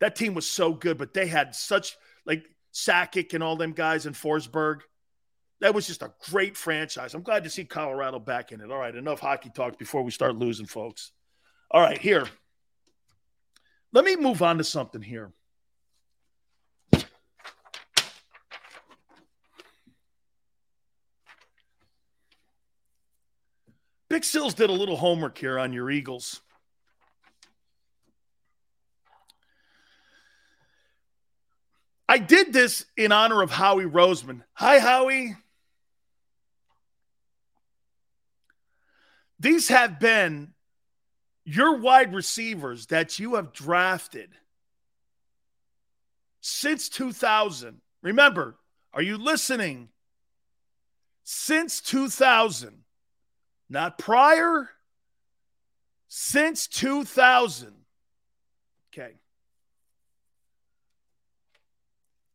That 0.00 0.16
team 0.16 0.32
was 0.34 0.46
so 0.48 0.72
good, 0.72 0.96
but 0.98 1.12
they 1.12 1.26
had 1.26 1.54
such 1.54 1.96
like 2.24 2.44
Sakic 2.72 3.34
and 3.34 3.42
all 3.42 3.56
them 3.56 3.72
guys 3.72 4.06
in 4.06 4.14
Forsberg. 4.14 4.80
That 5.60 5.74
was 5.74 5.86
just 5.86 6.02
a 6.02 6.12
great 6.30 6.56
franchise. 6.56 7.14
I'm 7.14 7.22
glad 7.22 7.44
to 7.44 7.50
see 7.50 7.64
Colorado 7.64 8.18
back 8.18 8.50
in 8.50 8.60
it. 8.62 8.70
All 8.70 8.78
right, 8.78 8.94
enough 8.94 9.20
hockey 9.20 9.50
talk 9.54 9.78
before 9.78 10.02
we 10.02 10.10
start 10.10 10.34
losing, 10.36 10.66
folks. 10.66 11.12
All 11.70 11.80
right, 11.82 11.98
here. 11.98 12.24
Let 13.92 14.04
me 14.04 14.16
move 14.16 14.42
on 14.42 14.58
to 14.58 14.64
something 14.64 15.02
here. 15.02 15.32
Big 24.12 24.24
Sills 24.24 24.52
did 24.52 24.68
a 24.68 24.72
little 24.74 24.98
homework 24.98 25.38
here 25.38 25.58
on 25.58 25.72
your 25.72 25.90
Eagles. 25.90 26.42
I 32.06 32.18
did 32.18 32.52
this 32.52 32.84
in 32.94 33.10
honor 33.10 33.40
of 33.40 33.50
Howie 33.50 33.84
Roseman. 33.86 34.42
Hi, 34.52 34.80
Howie. 34.80 35.34
These 39.40 39.68
have 39.68 39.98
been 39.98 40.52
your 41.46 41.78
wide 41.78 42.12
receivers 42.12 42.88
that 42.88 43.18
you 43.18 43.36
have 43.36 43.54
drafted 43.54 44.28
since 46.42 46.90
2000. 46.90 47.80
Remember, 48.02 48.58
are 48.92 49.00
you 49.00 49.16
listening? 49.16 49.88
Since 51.24 51.80
2000. 51.80 52.81
Not 53.72 53.96
prior, 53.96 54.68
since 56.08 56.66
2000. 56.66 57.72
Okay. 58.92 59.14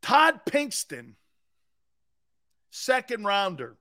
Todd 0.01 0.39
Pinkston, 0.49 1.14
second 2.72 3.23
rounder. 3.23 3.76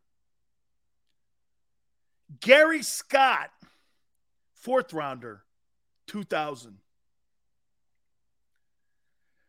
Gary 2.41 2.83
Scott, 2.83 3.49
fourth 4.53 4.93
rounder, 4.93 5.43
2000. 6.09 6.77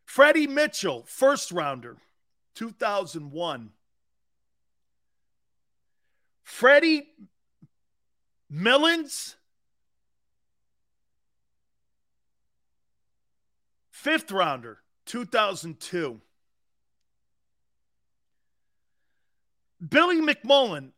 Freddie 0.06 0.48
Mitchell, 0.48 1.04
first 1.10 1.52
rounder, 1.52 1.98
2001. 2.56 3.72
Freddie 6.46 7.04
Milons, 8.52 9.36
fifth 13.91 14.32
rounder, 14.32 14.80
2002. 15.06 16.22
Billy 19.90 20.22
McMullen, 20.22 20.91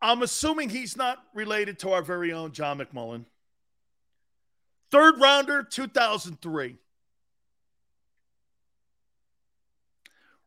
I'm 0.00 0.22
assuming 0.22 0.70
he's 0.70 0.96
not 0.96 1.18
related 1.34 1.80
to 1.80 1.90
our 1.90 2.02
very 2.02 2.32
own 2.32 2.52
John 2.52 2.78
McMullen. 2.78 3.24
Third 4.90 5.20
rounder, 5.20 5.62
2003. 5.64 6.76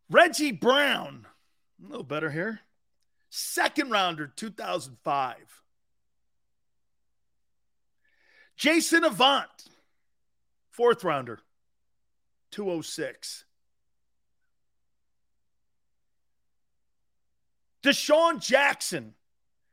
Reggie 0.09 0.51
Brown, 0.51 1.25
a 1.83 1.87
little 1.89 2.03
better 2.03 2.31
here. 2.31 2.61
Second 3.29 3.91
rounder, 3.91 4.27
2005. 4.35 5.61
Jason 8.55 9.03
Avant, 9.03 9.49
fourth 10.69 11.03
rounder, 11.03 11.39
206. 12.51 13.43
DeSean 17.83 18.39
Jackson, 18.41 19.13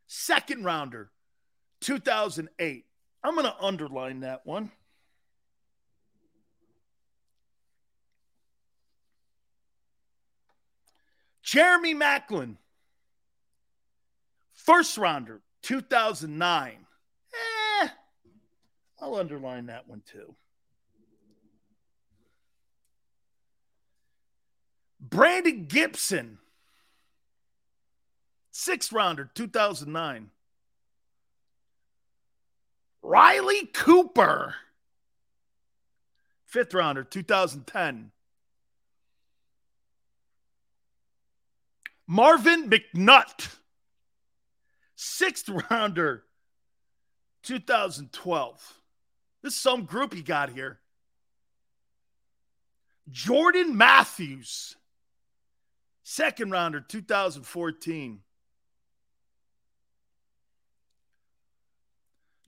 second 0.07 0.65
rounder, 0.65 1.11
2008. 1.81 2.85
I'm 3.25 3.35
going 3.35 3.47
to 3.47 3.57
underline 3.63 4.21
that 4.21 4.45
one. 4.45 4.71
Jeremy 11.43 11.95
Maclin, 11.95 12.57
first 14.55 14.99
rounder, 14.99 15.41
2009. 15.63 16.79
I'll 19.03 19.17
underline 19.17 19.67
that 19.67 19.89
one 19.89 20.01
too. 20.07 20.37
Brandon 25.01 25.65
Gibson, 25.69 26.39
sixth 28.53 28.93
rounder, 28.93 29.29
2009. 29.35 30.31
Riley 33.03 33.67
Cooper, 33.67 34.55
fifth 36.47 36.73
rounder, 36.73 37.03
2010. 37.03 38.13
Marvin 42.07 42.71
McNutt, 42.71 43.49
sixth 44.95 45.49
rounder, 45.71 46.23
2012. 47.43 48.79
This 49.43 49.55
is 49.55 49.61
some 49.61 49.85
group 49.85 50.15
he 50.15 50.23
got 50.23 50.51
here. 50.51 50.79
Jordan 53.11 53.77
Matthews, 53.77 54.77
second 56.05 56.53
rounder, 56.53 56.81
2014. 56.81 58.21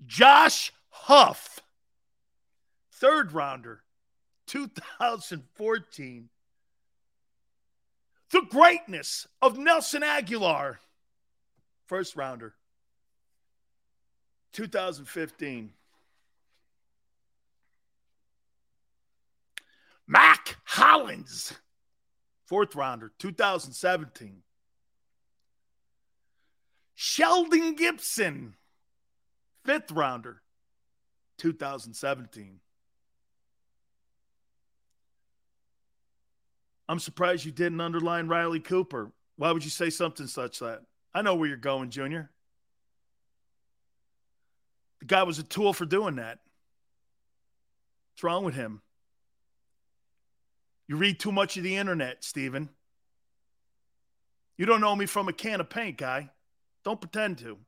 Josh 0.06 0.72
Huff, 0.90 1.60
third 2.92 3.32
rounder, 3.32 3.82
2014. 4.46 6.28
The 8.30 8.40
greatness 8.48 9.26
of 9.42 9.58
Nelson 9.58 10.02
Agholor, 10.02 10.76
first 11.86 12.14
rounder, 12.14 12.54
2015. 14.52 15.72
Mack 20.06 20.56
Hollins, 20.64 21.54
fourth 22.46 22.74
rounder, 22.74 23.12
2017. 23.18 24.42
Shelton 26.94 27.74
Gibson, 27.74 28.54
fifth 29.64 29.90
rounder, 29.90 30.42
2017. 31.38 32.60
I'm 36.86 36.98
surprised 36.98 37.46
you 37.46 37.52
didn't 37.52 37.80
underline 37.80 38.28
Riley 38.28 38.60
Cooper. 38.60 39.10
Why 39.36 39.52
would 39.52 39.64
you 39.64 39.70
say 39.70 39.88
something 39.88 40.26
such 40.26 40.58
that? 40.58 40.82
I 41.14 41.22
know 41.22 41.34
where 41.34 41.48
you're 41.48 41.56
going, 41.56 41.88
Junior. 41.88 42.30
The 45.00 45.06
guy 45.06 45.22
was 45.22 45.38
a 45.38 45.42
tool 45.44 45.72
for 45.72 45.86
doing 45.86 46.16
that. 46.16 46.40
What's 48.12 48.24
wrong 48.24 48.44
with 48.44 48.54
him? 48.54 48.82
You 50.88 50.96
read 50.96 51.18
too 51.18 51.32
much 51.32 51.56
of 51.56 51.62
the 51.62 51.76
internet, 51.76 52.24
Steven. 52.24 52.68
You 54.58 54.66
don't 54.66 54.80
know 54.80 54.94
me 54.94 55.06
from 55.06 55.28
a 55.28 55.32
can 55.32 55.60
of 55.60 55.70
paint, 55.70 55.96
guy. 55.96 56.30
Don't 56.84 57.00
pretend 57.00 57.38
to. 57.38 57.58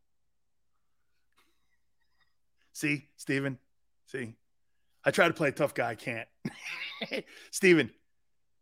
See, 2.72 3.06
Steven? 3.16 3.58
See? 4.06 4.34
I 5.02 5.10
try 5.10 5.28
to 5.28 5.34
play 5.34 5.48
a 5.48 5.52
tough 5.52 5.72
guy. 5.72 5.90
I 5.90 5.94
can't. 5.94 6.28
Steven, 7.50 7.90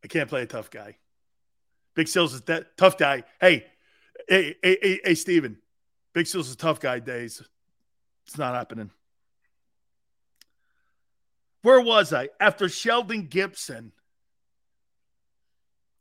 I 0.04 0.06
can't 0.08 0.28
play 0.28 0.42
a 0.42 0.46
tough 0.46 0.70
guy. 0.70 0.96
Big 1.94 2.06
Sills 2.08 2.32
is 2.34 2.42
that 2.42 2.76
tough 2.76 2.96
guy. 2.96 3.24
Hey, 3.40 3.66
hey, 4.28 4.56
hey, 4.62 4.78
hey, 4.82 5.00
hey 5.02 5.14
Steven. 5.14 5.58
Big 6.12 6.26
Sills 6.26 6.48
is 6.48 6.56
tough 6.56 6.78
guy 6.80 7.00
days. 7.00 7.42
It's 8.26 8.38
not 8.38 8.54
happening. 8.54 8.90
Where 11.62 11.80
was 11.80 12.12
I? 12.12 12.28
After 12.38 12.68
Shelton 12.68 13.26
Gibson– 13.26 13.90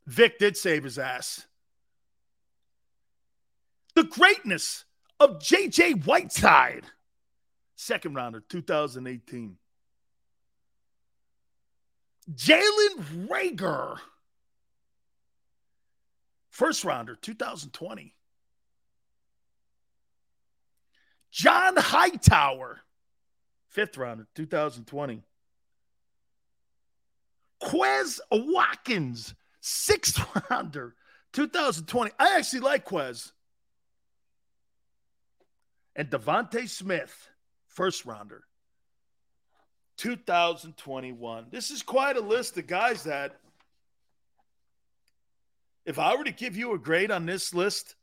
Vic 0.06 0.40
did 0.40 0.58
save 0.58 0.84
his 0.84 1.00
ass. 1.00 1.46
The 3.96 4.04
greatness 4.04 4.86
of 5.20 5.40
JJ 5.40 6.06
Whiteside, 6.06 6.86
second 7.76 8.16
rounder, 8.16 8.42
2018. 8.42 9.58
Jalen 12.32 13.28
Reagor, 13.30 13.98
first 16.50 16.84
rounder, 16.84 17.16
2020. 17.16 18.16
John 21.32 21.76
Hightower, 21.78 22.82
fifth 23.70 23.98
rounder, 23.98 24.28
2020. 24.36 25.22
Quez 27.64 28.20
Watkins, 28.32 29.34
sixth 29.64 30.20
rounder, 30.50 30.94
2020. 31.34 32.12
I 32.20 32.38
actually 32.38 32.60
like 32.60 32.86
Quez. 32.86 33.32
And 35.96 36.10
DeVonta 36.10 36.68
Smith, 36.68 37.30
first 37.70 38.06
rounder, 38.06 38.44
2021. 39.98 41.46
This 41.50 41.72
is 41.72 41.82
quite 41.82 42.18
a 42.18 42.22
list 42.22 42.58
of 42.58 42.68
guys 42.68 43.04
that, 43.04 43.38
if 45.86 45.98
I 46.00 46.16
were 46.16 46.24
to 46.24 46.32
give 46.32 46.58
you 46.58 46.74
a 46.74 46.80
grade 46.80 47.12
on 47.12 47.26
this 47.26 47.54
list 47.54 47.96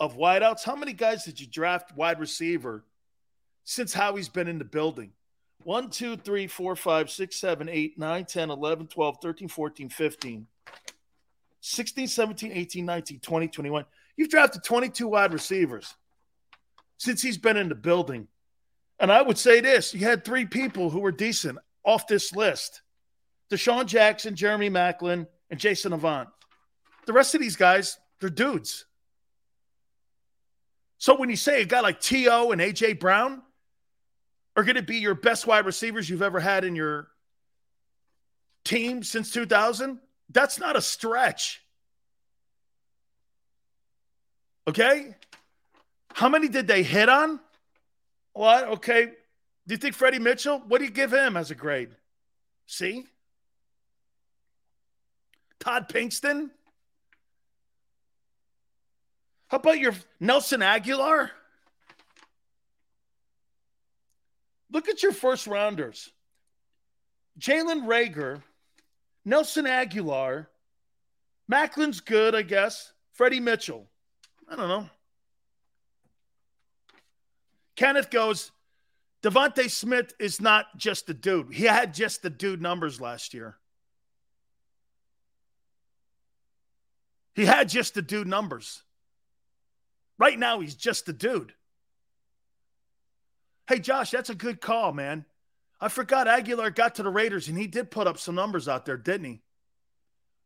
of 0.00 0.16
wideouts, 0.16 0.64
how 0.64 0.76
many 0.76 0.92
guys 0.92 1.24
did 1.24 1.40
you 1.40 1.46
draft 1.46 1.94
wide 1.96 2.20
receiver 2.20 2.84
since 3.64 3.92
Howie's 3.92 4.28
been 4.28 4.48
in 4.48 4.58
the 4.58 4.64
building? 4.64 5.10
1, 5.64 5.90
2, 5.90 6.16
3, 6.18 6.46
4, 6.46 6.76
5, 6.76 7.10
6, 7.10 7.36
7, 7.36 7.68
8, 7.68 7.98
9, 7.98 8.24
10, 8.24 8.50
11, 8.50 8.86
12, 8.86 9.16
13, 9.20 9.48
14, 9.48 9.88
15. 9.88 10.46
16, 11.60 12.08
17, 12.08 12.52
18, 12.52 12.84
19, 12.84 13.20
20, 13.20 13.48
21. 13.48 13.84
You've 14.16 14.28
drafted 14.30 14.64
22 14.64 15.08
wide 15.08 15.32
receivers 15.32 15.94
since 16.98 17.22
he's 17.22 17.38
been 17.38 17.56
in 17.56 17.68
the 17.68 17.74
building. 17.74 18.28
And 18.98 19.12
I 19.12 19.22
would 19.22 19.38
say 19.38 19.60
this 19.60 19.94
you 19.94 20.00
had 20.00 20.24
three 20.24 20.46
people 20.46 20.90
who 20.90 21.00
were 21.00 21.12
decent 21.12 21.58
off 21.84 22.06
this 22.06 22.34
list 22.34 22.82
DeSean 23.52 23.86
Jackson, 23.86 24.34
Jeremy 24.36 24.68
Maclin, 24.70 25.26
and 25.50 25.58
Jason 25.58 25.92
Avant. 25.92 26.28
The 27.06 27.12
rest 27.14 27.34
of 27.34 27.40
these 27.40 27.56
guys, 27.56 27.98
they're 28.20 28.28
dudes. 28.28 28.84
So 30.98 31.16
when 31.16 31.30
you 31.30 31.36
say 31.36 31.62
a 31.62 31.64
guy 31.64 31.80
like 31.80 32.00
T.O. 32.00 32.50
and 32.50 32.60
A.J. 32.60 32.94
Brown 32.94 33.40
are 34.56 34.64
going 34.64 34.74
to 34.74 34.82
be 34.82 34.96
your 34.96 35.14
best 35.14 35.46
wide 35.46 35.64
receivers 35.64 36.10
you've 36.10 36.20
ever 36.22 36.40
had 36.40 36.64
in 36.64 36.74
your 36.74 37.08
team 38.64 39.02
since 39.04 39.30
2000, 39.30 39.98
that's 40.30 40.58
not 40.58 40.76
a 40.76 40.80
stretch. 40.82 41.62
Okay? 44.66 45.14
How 46.12 46.28
many 46.28 46.48
did 46.48 46.66
they 46.66 46.82
hit 46.82 47.08
on? 47.08 47.40
What? 48.34 48.64
Okay. 48.68 49.06
Do 49.06 49.74
you 49.74 49.78
think 49.78 49.94
Freddie 49.94 50.18
Mitchell? 50.18 50.62
What 50.68 50.78
do 50.78 50.84
you 50.84 50.90
give 50.90 51.12
him 51.12 51.36
as 51.36 51.50
a 51.50 51.54
grade? 51.54 51.90
See? 52.66 53.04
Todd 55.58 55.88
Pinkston? 55.88 56.50
How 59.48 59.56
about 59.56 59.78
your 59.78 59.94
Nelson 60.20 60.60
Agholor? 60.60 61.30
Look 64.70 64.88
at 64.90 65.02
your 65.02 65.12
first 65.12 65.46
rounders. 65.46 66.10
Jalen 67.40 67.86
Reagor 67.86 68.42
Nelson 69.24 69.64
Agholor. 69.64 70.46
Maclin's 71.50 72.00
good, 72.00 72.34
I 72.34 72.42
guess. 72.42 72.92
Freddie 73.12 73.40
Mitchell. 73.40 73.86
I 74.50 74.56
don't 74.56 74.68
know. 74.68 74.88
Kenneth 77.76 78.10
goes, 78.10 78.50
DeVonta 79.22 79.70
Smith 79.70 80.14
is 80.18 80.40
not 80.40 80.66
just 80.76 81.06
the 81.06 81.14
dude. 81.14 81.52
He 81.52 81.64
had 81.64 81.94
just 81.94 82.22
the 82.22 82.30
dude 82.30 82.60
numbers 82.60 83.00
last 83.00 83.34
year. 83.34 83.56
He 87.34 87.44
had 87.44 87.68
just 87.68 87.94
the 87.94 88.02
dude 88.02 88.26
numbers. 88.26 88.82
Right 90.18 90.38
now, 90.38 90.58
he's 90.58 90.74
just 90.74 91.06
the 91.06 91.12
dude. 91.12 91.54
Hey, 93.68 93.78
Josh, 93.78 94.10
that's 94.10 94.30
a 94.30 94.34
good 94.34 94.60
call, 94.60 94.92
man. 94.92 95.24
I 95.80 95.88
forgot 95.88 96.26
Agholor 96.26 96.74
got 96.74 96.96
to 96.96 97.02
the 97.02 97.10
Raiders 97.10 97.48
and 97.48 97.56
he 97.56 97.66
did 97.66 97.90
put 97.90 98.06
up 98.06 98.18
some 98.18 98.34
numbers 98.34 98.68
out 98.68 98.84
there, 98.84 98.96
didn't 98.96 99.26
he? 99.26 99.40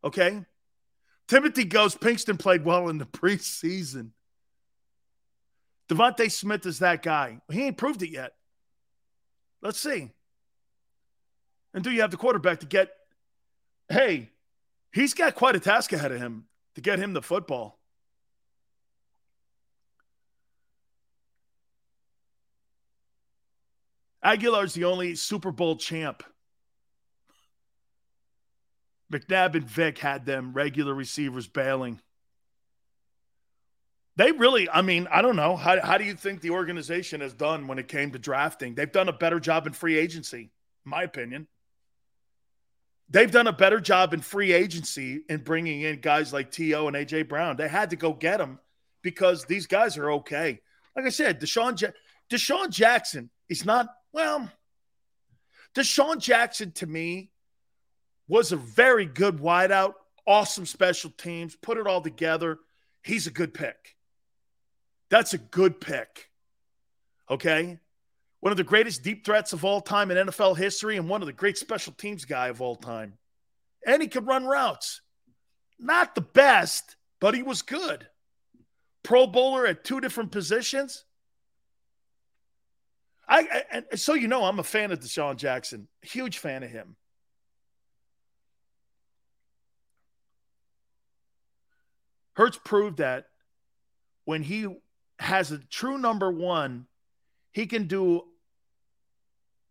Okay. 0.04 0.44
Timothy 1.28 1.64
goes, 1.64 1.94
Pinkston 1.94 2.38
played 2.38 2.64
well 2.64 2.88
in 2.88 2.98
the 2.98 3.04
preseason. 3.06 4.10
DeVonta 5.88 6.30
Smith 6.30 6.66
is 6.66 6.80
that 6.80 7.02
guy. 7.02 7.38
He 7.50 7.62
ain't 7.64 7.76
proved 7.76 8.02
it 8.02 8.10
yet. 8.10 8.32
Let's 9.62 9.78
see. 9.78 10.10
And 11.74 11.82
do 11.84 11.90
you 11.90 12.02
have 12.02 12.10
the 12.10 12.16
quarterback 12.16 12.60
to 12.60 12.66
get? 12.66 12.90
Hey, 13.88 14.30
he's 14.92 15.14
got 15.14 15.34
quite 15.34 15.56
a 15.56 15.60
task 15.60 15.92
ahead 15.92 16.12
of 16.12 16.18
him 16.18 16.44
to 16.74 16.80
get 16.80 16.98
him 16.98 17.12
the 17.14 17.22
football. 17.22 17.78
Agholor's 24.24 24.74
the 24.74 24.85
only 24.85 25.15
Super 25.15 25.51
Bowl 25.51 25.77
champ. 25.77 26.23
McNabb 29.12 29.55
and 29.57 29.65
Vic 29.69 29.99
had 29.99 30.24
them 30.24 30.53
regular 30.53 30.94
receivers 30.94 31.47
bailing. 31.49 32.01
They 34.16 34.31
really, 34.32 34.69
I 34.69 34.82
mean, 34.82 35.07
I 35.11 35.23
don't 35.23 35.36
know. 35.36 35.57
How, 35.57 35.81
how 35.81 35.99
do 35.99 36.05
you 36.05 36.15
think 36.15 36.40
the 36.40 36.51
organization 36.51 37.20
has 37.20 37.32
done 37.35 37.66
when 37.66 37.78
it 37.78 37.89
came 37.89 38.11
to 38.12 38.19
drafting? 38.19 38.74
They've 38.74 38.90
done 38.90 39.09
a 39.09 39.12
better 39.12 39.40
job 39.40 39.66
in 39.66 39.73
free 39.73 39.99
agency, 39.99 40.40
in 40.85 40.90
my 40.90 41.03
opinion. 41.03 41.47
They've 43.11 43.31
done 43.31 43.47
a 43.47 43.53
better 43.53 43.81
job 43.81 44.15
in 44.15 44.20
free 44.20 44.53
agency 44.53 45.23
in 45.28 45.40
bringing 45.43 45.82
in 45.82 46.01
guys 46.01 46.32
like 46.32 46.51
T.O. 46.51 46.86
and 46.86 46.97
A.J. 46.97 47.23
Brown. 47.23 47.57
They 47.57 47.69
had 47.69 47.90
to 47.90 47.97
go 47.97 48.12
get 48.15 48.39
them 48.39 48.61
because 49.03 49.44
these 49.44 49.66
guys 49.66 49.99
are 49.99 50.12
okay. 50.12 50.61
Like 50.97 51.07
I 51.07 51.11
said, 51.11 51.40
DeSean, 51.40 51.78
ja- 51.81 51.89
DeSean 52.31 52.70
Jackson 52.70 53.28
is 53.51 53.66
not 53.66 53.89
well, 54.12 54.48
DeSean 55.74 56.18
Jackson 56.18 56.72
to 56.72 56.86
me 56.86 57.30
was 58.28 58.52
a 58.52 58.56
very 58.56 59.06
good 59.06 59.39
wideout, 59.39 59.93
awesome 60.26 60.66
special 60.66 61.10
teams, 61.10 61.56
put 61.56 61.78
it 61.78 61.86
all 61.86 62.02
together. 62.02 62.59
He's 63.02 63.26
a 63.26 63.30
good 63.30 63.55
pick. 63.55 63.97
That's 65.10 65.34
a 65.34 65.39
good 65.39 65.80
pick. 65.80 66.30
Okay. 67.30 67.78
One 68.40 68.51
of 68.51 68.56
the 68.56 68.64
greatest 68.64 69.02
deep 69.02 69.24
threats 69.24 69.52
of 69.52 69.64
all 69.64 69.80
time 69.80 70.10
in 70.10 70.16
NFL 70.28 70.56
history 70.56 70.97
and 70.97 71.09
one 71.09 71.22
of 71.22 71.26
the 71.26 71.32
great 71.32 71.59
special 71.59 71.93
teams 71.94 72.24
guy 72.24 72.48
of 72.48 72.60
all 72.60 72.76
time. 72.76 73.14
And 73.86 74.02
he 74.02 74.09
could 74.09 74.26
run 74.26 74.44
routes. 74.47 75.01
Not 75.78 76.14
the 76.14 76.20
best, 76.22 76.97
but 77.20 77.34
he 77.34 77.43
was 77.43 77.62
good. 77.62 78.06
Pro 79.02 79.26
bowler 79.26 79.66
at 79.66 79.84
two 79.84 80.01
different 80.01 80.32
positions. 80.32 81.05
I, 83.28 83.62
and 83.70 83.86
so 84.01 84.15
you 84.15 84.28
know, 84.28 84.44
I'm 84.44 84.59
a 84.59 84.62
fan 84.65 84.90
of 84.90 85.01
DeSean 85.01 85.36
Jackson, 85.36 85.89
huge 86.01 86.39
fan 86.39 86.62
of 86.62 86.70
him. 86.70 86.97
Hurts 92.35 92.59
proved 92.65 92.97
that 92.99 93.27
when 94.24 94.43
he 94.43 94.66
has 95.19 95.53
a 95.53 95.59
true 95.59 95.99
number 95.99 96.32
one, 96.32 96.86
he 97.53 97.66
can 97.66 97.86
do 97.86 98.23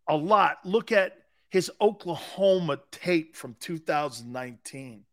a 0.08 0.16
lot. 0.16 0.58
Look 0.64 0.92
at 0.92 1.14
his 1.50 1.70
Oklahoma 1.80 2.78
tape 2.92 3.34
from 3.34 3.56
2019. 3.58 5.04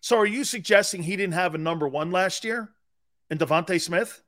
So, 0.00 0.16
are 0.18 0.26
you 0.26 0.42
suggesting 0.44 1.02
he 1.02 1.16
didn't 1.16 1.34
have 1.34 1.54
a 1.54 1.58
number 1.58 1.86
one 1.86 2.10
last 2.10 2.44
year 2.44 2.70
in 3.30 3.38
DeVonta 3.38 3.80
Smith? 3.80 4.23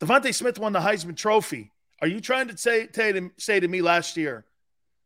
DeVonta 0.00 0.34
Smith 0.34 0.58
won 0.58 0.72
the 0.72 0.80
Heisman 0.80 1.16
Trophy. 1.16 1.70
Are 2.02 2.08
you 2.08 2.20
trying 2.20 2.48
to 2.48 2.56
say, 2.56 2.86
to, 2.86 3.30
say 3.38 3.60
to 3.60 3.68
me 3.68 3.80
last 3.80 4.16
year 4.16 4.44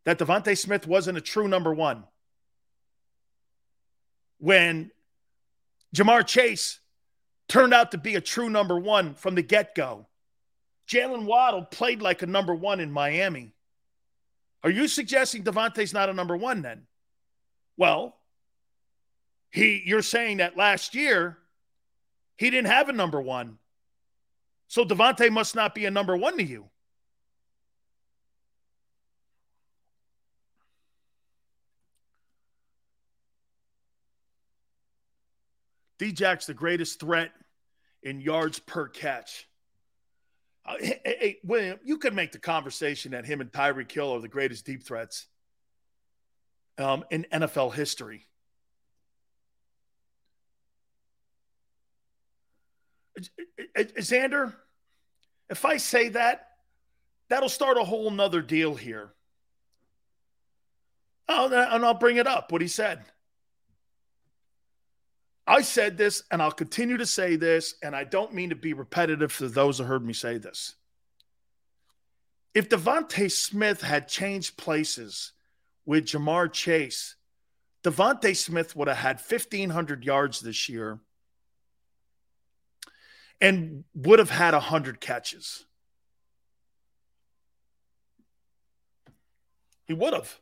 that 0.04 0.18
DeVonta 0.18 0.58
Smith 0.58 0.86
wasn't 0.86 1.18
a 1.18 1.20
true 1.20 1.48
number 1.48 1.72
one? 1.72 2.04
When 4.38 4.90
Ja'Marr 5.94 6.26
Chase 6.26 6.80
turned 7.48 7.74
out 7.74 7.92
to 7.92 7.98
be 7.98 8.14
a 8.16 8.20
true 8.20 8.48
number 8.50 8.78
one 8.78 9.14
from 9.14 9.34
the 9.34 9.42
get 9.42 9.74
go, 9.74 10.06
Jaylen 10.88 11.24
Waddle 11.26 11.62
played 11.64 12.02
like 12.02 12.22
a 12.22 12.26
number 12.26 12.54
one 12.54 12.80
in 12.80 12.90
Miami. 12.90 13.52
Are 14.64 14.70
you 14.70 14.88
suggesting 14.88 15.44
DeVonta's 15.44 15.92
not 15.92 16.08
a 16.08 16.12
number 16.14 16.36
one 16.36 16.62
then? 16.62 16.86
Well, 17.76 18.16
he 19.50 19.82
you're 19.86 20.02
saying 20.02 20.38
that 20.38 20.56
last 20.56 20.94
year 20.94 21.38
he 22.36 22.50
didn't 22.50 22.70
have 22.70 22.88
a 22.88 22.92
number 22.92 23.20
one 23.20 23.58
so 24.70 24.84
DeVonta 24.84 25.28
must 25.32 25.56
not 25.56 25.74
be 25.74 25.84
a 25.86 25.90
number 25.90 26.16
one 26.16 26.36
to 26.38 26.44
you. 26.44 26.64
Djack's 36.00 36.46
the 36.46 36.54
greatest 36.54 36.98
threat 37.00 37.32
in 38.04 38.20
yards 38.20 38.58
per 38.60 38.86
catch. 38.88 39.48
Uh, 40.64 40.76
hey, 40.78 41.00
hey, 41.04 41.38
William, 41.44 41.78
you 41.84 41.98
could 41.98 42.14
make 42.14 42.30
the 42.32 42.38
conversation 42.38 43.10
that 43.10 43.26
him 43.26 43.40
and 43.40 43.50
Tyreek 43.50 43.90
Hill 43.90 44.12
are 44.14 44.20
the 44.20 44.28
greatest 44.28 44.64
deep 44.64 44.82
threats 44.84 45.26
um, 46.78 47.04
in 47.10 47.26
NFL 47.32 47.74
history. 47.74 48.28
Xander, 53.78 54.54
if 55.48 55.64
I 55.64 55.76
say 55.76 56.08
that, 56.10 56.48
that'll 57.28 57.48
start 57.48 57.76
a 57.78 57.84
whole 57.84 58.10
nother 58.10 58.42
deal 58.42 58.74
here. 58.74 59.12
Oh, 61.28 61.46
and 61.46 61.84
I'll 61.84 61.94
bring 61.94 62.16
it 62.16 62.26
up, 62.26 62.50
what 62.50 62.60
he 62.60 62.68
said. 62.68 63.00
I 65.46 65.62
said 65.62 65.96
this, 65.96 66.22
and 66.30 66.42
I'll 66.42 66.52
continue 66.52 66.96
to 66.96 67.06
say 67.06 67.36
this, 67.36 67.74
and 67.82 67.94
I 67.94 68.04
don't 68.04 68.34
mean 68.34 68.50
to 68.50 68.56
be 68.56 68.72
repetitive 68.72 69.36
to 69.38 69.48
those 69.48 69.78
who 69.78 69.84
heard 69.84 70.04
me 70.04 70.12
say 70.12 70.38
this. 70.38 70.74
If 72.54 72.68
DeVonta 72.68 73.30
Smith 73.30 73.80
had 73.80 74.08
changed 74.08 74.56
places 74.56 75.32
with 75.86 76.06
Ja'Marr 76.06 76.52
Chase, 76.52 77.14
DeVonta 77.84 78.36
Smith 78.36 78.74
would 78.74 78.88
have 78.88 78.96
had 78.96 79.16
1,500 79.20 80.04
yards 80.04 80.40
this 80.40 80.68
year 80.68 80.98
and 83.40 83.84
would 83.94 84.18
have 84.18 84.30
had 84.30 84.54
100 84.54 85.00
catches. 85.00 85.64
He 89.86 89.94
would 89.94 90.12
have. 90.12 90.38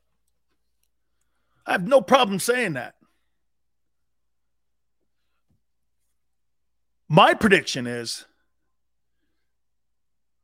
I 1.66 1.72
have 1.72 1.86
no 1.86 2.00
problem 2.00 2.38
saying 2.38 2.74
that. 2.74 2.96
My 7.08 7.32
prediction 7.34 7.86
is 7.86 8.26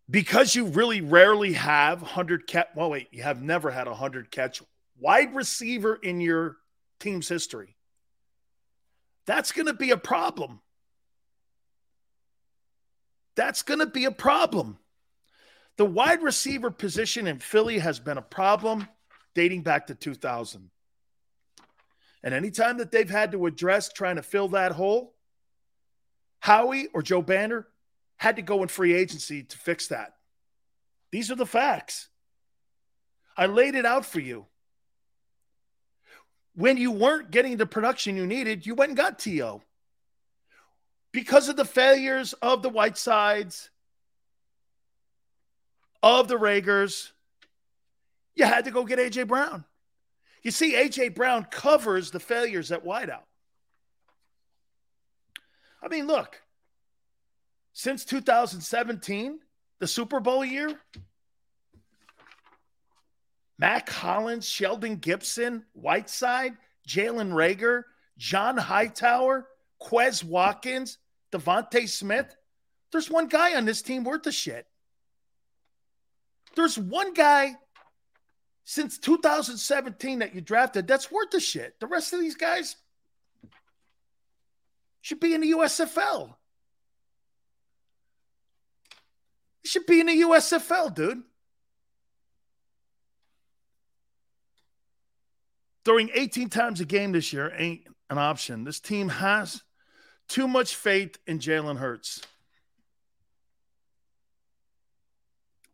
because 0.09 0.55
you 0.55 0.67
really 0.67 1.01
rarely 1.01 1.55
have 1.55 2.03
100 2.03 2.47
catch. 2.47 2.69
Well, 2.75 2.91
wait, 2.91 3.09
you 3.11 3.23
have 3.23 3.43
never 3.43 3.71
had 3.71 3.87
a 3.87 3.91
100 3.91 4.31
catch 4.31 4.63
wide 4.99 5.35
receiver 5.35 5.97
in 5.97 6.21
your 6.21 6.57
team's 7.01 7.29
history. 7.29 7.77
That's 9.27 9.53
going 9.53 9.67
to 9.67 9.75
be 9.75 9.91
a 9.91 9.97
problem. 9.97 10.61
That's 13.35 13.63
going 13.63 13.81
to 13.81 13.87
be 13.87 14.05
a 14.05 14.11
problem. 14.11 14.79
The 15.77 15.85
wide 15.85 16.23
receiver 16.23 16.71
position 16.71 17.27
in 17.27 17.39
Philly 17.39 17.79
has 17.81 17.99
been 17.99 18.19
a 18.19 18.23
problem 18.23 18.87
dating 19.35 19.63
back 19.63 19.89
to 19.89 19.95
2000. 19.95 20.71
And 22.23 22.35
anytime 22.35 22.79
that 22.79 22.91
they've 22.93 23.11
had 23.11 23.33
to 23.33 23.47
address 23.47 23.93
trying 23.93 24.17
to 24.17 24.23
fill 24.23 24.49
that 24.49 24.73
hole, 24.73 25.15
Howie 26.41 26.87
or 26.95 27.03
Joe 27.03 27.23
Banner 27.23 27.67
had 28.17 28.37
to 28.37 28.43
go 28.43 28.63
in 28.63 28.69
free 28.69 28.95
agency 28.95 29.43
to 29.43 29.59
fix 29.59 29.89
that. 29.89 30.13
These 31.11 31.31
are 31.31 31.35
the 31.37 31.47
facts. 31.47 32.09
I 33.37 33.47
laid 33.47 33.75
it 33.75 33.85
out 33.85 34.07
for 34.07 34.21
you. 34.21 34.47
When 36.55 36.77
you 36.77 36.93
weren't 36.93 37.33
getting 37.33 37.57
the 37.57 37.67
production 37.67 38.17
you 38.17 38.27
needed, 38.27 38.65
you 38.65 38.77
went 38.77 38.91
and 38.91 38.97
got 38.97 39.19
T.O 39.19 39.61
because 41.15 41.49
of 41.49 41.55
the 41.57 41.65
failures 41.65 42.33
of 42.43 42.63
the 42.63 42.69
White 42.69 42.99
Sides, 42.99 43.71
of 46.03 46.27
the 46.27 46.37
Reagors, 46.37 47.13
you 48.35 48.45
had 48.45 48.65
to 48.65 48.73
go 48.73 48.85
get 48.85 48.99
A.J. 48.99 49.23
Brown. 49.23 49.65
You 50.43 50.51
see, 50.51 50.75
A.J. 50.75 51.11
Brown 51.11 51.45
covers 51.49 52.11
the 52.11 52.19
failures 52.19 52.73
at 52.73 52.85
wideout. 52.85 53.23
I 55.81 55.87
mean, 55.89 56.09
look, 56.09 56.43
since 57.73 58.05
2017, 58.05 59.39
the 59.79 59.87
Super 59.87 60.19
Bowl 60.19 60.45
year, 60.45 60.77
Mack 63.57 63.89
Hollins, 63.89 64.49
Shelton 64.49 64.97
Gibson, 64.97 65.65
Whiteside, 65.75 66.57
Jalen 66.89 67.33
Reagor, 67.33 67.85
John 68.19 68.57
Hightower, 68.57 69.47
Quez 69.81 70.25
Watkins, 70.25 70.99
DeVonta 71.35 71.89
Smith. 71.89 72.35
There's 72.93 73.11
one 73.11 73.27
guy 73.27 73.57
on 73.57 73.65
this 73.65 73.83
team 73.83 74.05
worth 74.05 74.23
the 74.23 74.33
shit. 74.33 74.67
There's 76.55 76.79
one 76.79 77.13
guy 77.13 77.57
since 78.65 78.99
2017 78.99 80.21
that 80.21 80.35
you 80.35 80.41
drafted 80.41 80.87
that's 80.87 81.11
worth 81.11 81.31
the 81.31 81.41
shit. 81.41 81.79
The 81.81 81.89
rest 81.89 82.13
of 82.13 82.21
these 82.21 82.37
guys 82.37 82.77
should 85.03 85.21
be 85.21 85.35
in 85.35 85.41
the 85.43 85.51
USFL. 85.51 86.35
should 89.67 89.87
be 89.87 89.99
in 89.99 90.07
the 90.07 90.13
USFL, 90.21 90.95
dude. 90.95 91.23
Throwing 95.87 96.11
18 96.13 96.51
times 96.51 96.81
a 96.81 96.85
game 96.85 97.13
this 97.13 97.33
year 97.33 97.51
ain't 97.57 97.87
an 98.11 98.19
option. 98.19 98.65
This 98.65 98.79
team 98.79 99.09
has 99.09 99.63
too 100.29 100.49
much 100.49 100.77
faith 100.77 101.19
in 101.27 101.39
Jalen 101.39 101.77
Hurts. 101.79 102.23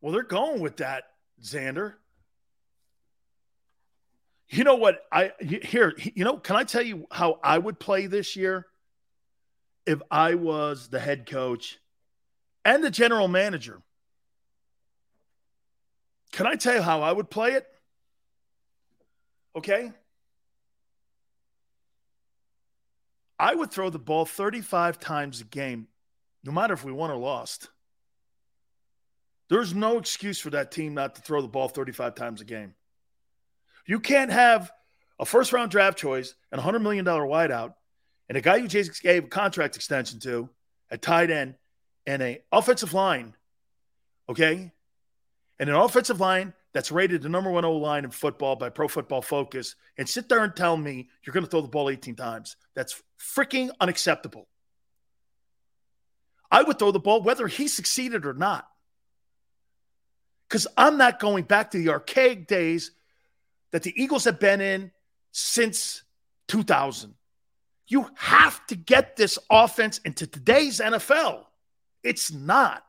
Well, 0.00 0.12
they're 0.12 0.22
going 0.22 0.60
with 0.60 0.78
that, 0.78 1.04
Xander. 1.42 1.94
You 4.48 4.64
know 4.64 4.76
what? 4.76 5.02
I 5.12 5.32
here, 5.40 5.94
you 5.98 6.24
know, 6.24 6.36
can 6.38 6.56
I 6.56 6.64
tell 6.64 6.82
you 6.82 7.06
how 7.12 7.38
I 7.44 7.58
would 7.58 7.78
play 7.78 8.06
this 8.06 8.34
year 8.34 8.66
if 9.86 10.00
I 10.10 10.34
was 10.34 10.88
the 10.88 10.98
head 10.98 11.26
coach 11.26 11.78
and 12.64 12.82
the 12.82 12.90
general 12.90 13.28
manager? 13.28 13.80
Can 16.32 16.46
I 16.48 16.54
tell 16.56 16.74
you 16.74 16.82
how 16.82 17.02
I 17.02 17.12
would 17.12 17.30
play 17.30 17.52
it? 17.52 17.66
Okay. 19.54 19.92
I 23.40 23.54
would 23.54 23.70
throw 23.70 23.88
the 23.88 23.98
ball 23.98 24.26
35 24.26 25.00
times 25.00 25.40
a 25.40 25.44
game, 25.44 25.88
no 26.44 26.52
matter 26.52 26.74
if 26.74 26.84
we 26.84 26.92
won 26.92 27.10
or 27.10 27.16
lost. 27.16 27.70
There's 29.48 29.72
no 29.74 29.96
excuse 29.96 30.38
for 30.38 30.50
that 30.50 30.70
team 30.70 30.92
not 30.92 31.14
to 31.14 31.22
throw 31.22 31.40
the 31.40 31.48
ball 31.48 31.66
35 31.68 32.14
times 32.14 32.42
a 32.42 32.44
game. 32.44 32.74
You 33.86 33.98
can't 33.98 34.30
have 34.30 34.70
a 35.18 35.24
first 35.24 35.54
round 35.54 35.70
draft 35.70 35.96
choice 35.96 36.34
and 36.52 36.60
a 36.60 36.64
$100 36.64 36.82
million 36.82 37.02
wideout 37.06 37.72
and 38.28 38.36
a 38.36 38.42
guy 38.42 38.56
you 38.56 38.68
just 38.68 39.02
gave 39.02 39.24
a 39.24 39.28
contract 39.28 39.74
extension 39.74 40.20
to 40.20 40.50
at 40.90 41.00
tight 41.00 41.30
end 41.30 41.54
and 42.06 42.20
an 42.20 42.36
offensive 42.52 42.92
line, 42.92 43.34
okay? 44.28 44.70
And 45.58 45.70
an 45.70 45.76
offensive 45.76 46.20
line 46.20 46.52
that's 46.72 46.92
rated 46.92 47.22
the 47.22 47.28
number 47.28 47.50
one 47.50 47.64
O 47.64 47.74
line 47.76 48.04
in 48.04 48.10
football 48.10 48.56
by 48.56 48.68
Pro 48.68 48.88
Football 48.88 49.22
Focus 49.22 49.74
and 49.98 50.08
sit 50.08 50.28
there 50.28 50.44
and 50.44 50.54
tell 50.54 50.76
me 50.76 51.08
you're 51.24 51.32
going 51.34 51.44
to 51.44 51.50
throw 51.50 51.60
the 51.60 51.68
ball 51.68 51.90
18 51.90 52.14
times. 52.14 52.56
That's 52.74 53.02
freaking 53.18 53.70
unacceptable. 53.80 54.46
I 56.50 56.62
would 56.62 56.78
throw 56.78 56.90
the 56.90 57.00
ball 57.00 57.22
whether 57.22 57.46
he 57.46 57.68
succeeded 57.68 58.26
or 58.26 58.34
not. 58.34 58.66
Because 60.48 60.66
I'm 60.76 60.96
not 60.98 61.20
going 61.20 61.44
back 61.44 61.72
to 61.72 61.78
the 61.78 61.90
archaic 61.90 62.46
days 62.46 62.90
that 63.70 63.82
the 63.84 63.92
Eagles 64.00 64.24
have 64.24 64.40
been 64.40 64.60
in 64.60 64.90
since 65.30 66.02
2000. 66.48 67.14
You 67.86 68.08
have 68.16 68.64
to 68.68 68.76
get 68.76 69.16
this 69.16 69.38
offense 69.48 69.98
into 70.04 70.26
today's 70.26 70.80
NFL. 70.80 71.44
It's 72.02 72.32
not. 72.32 72.84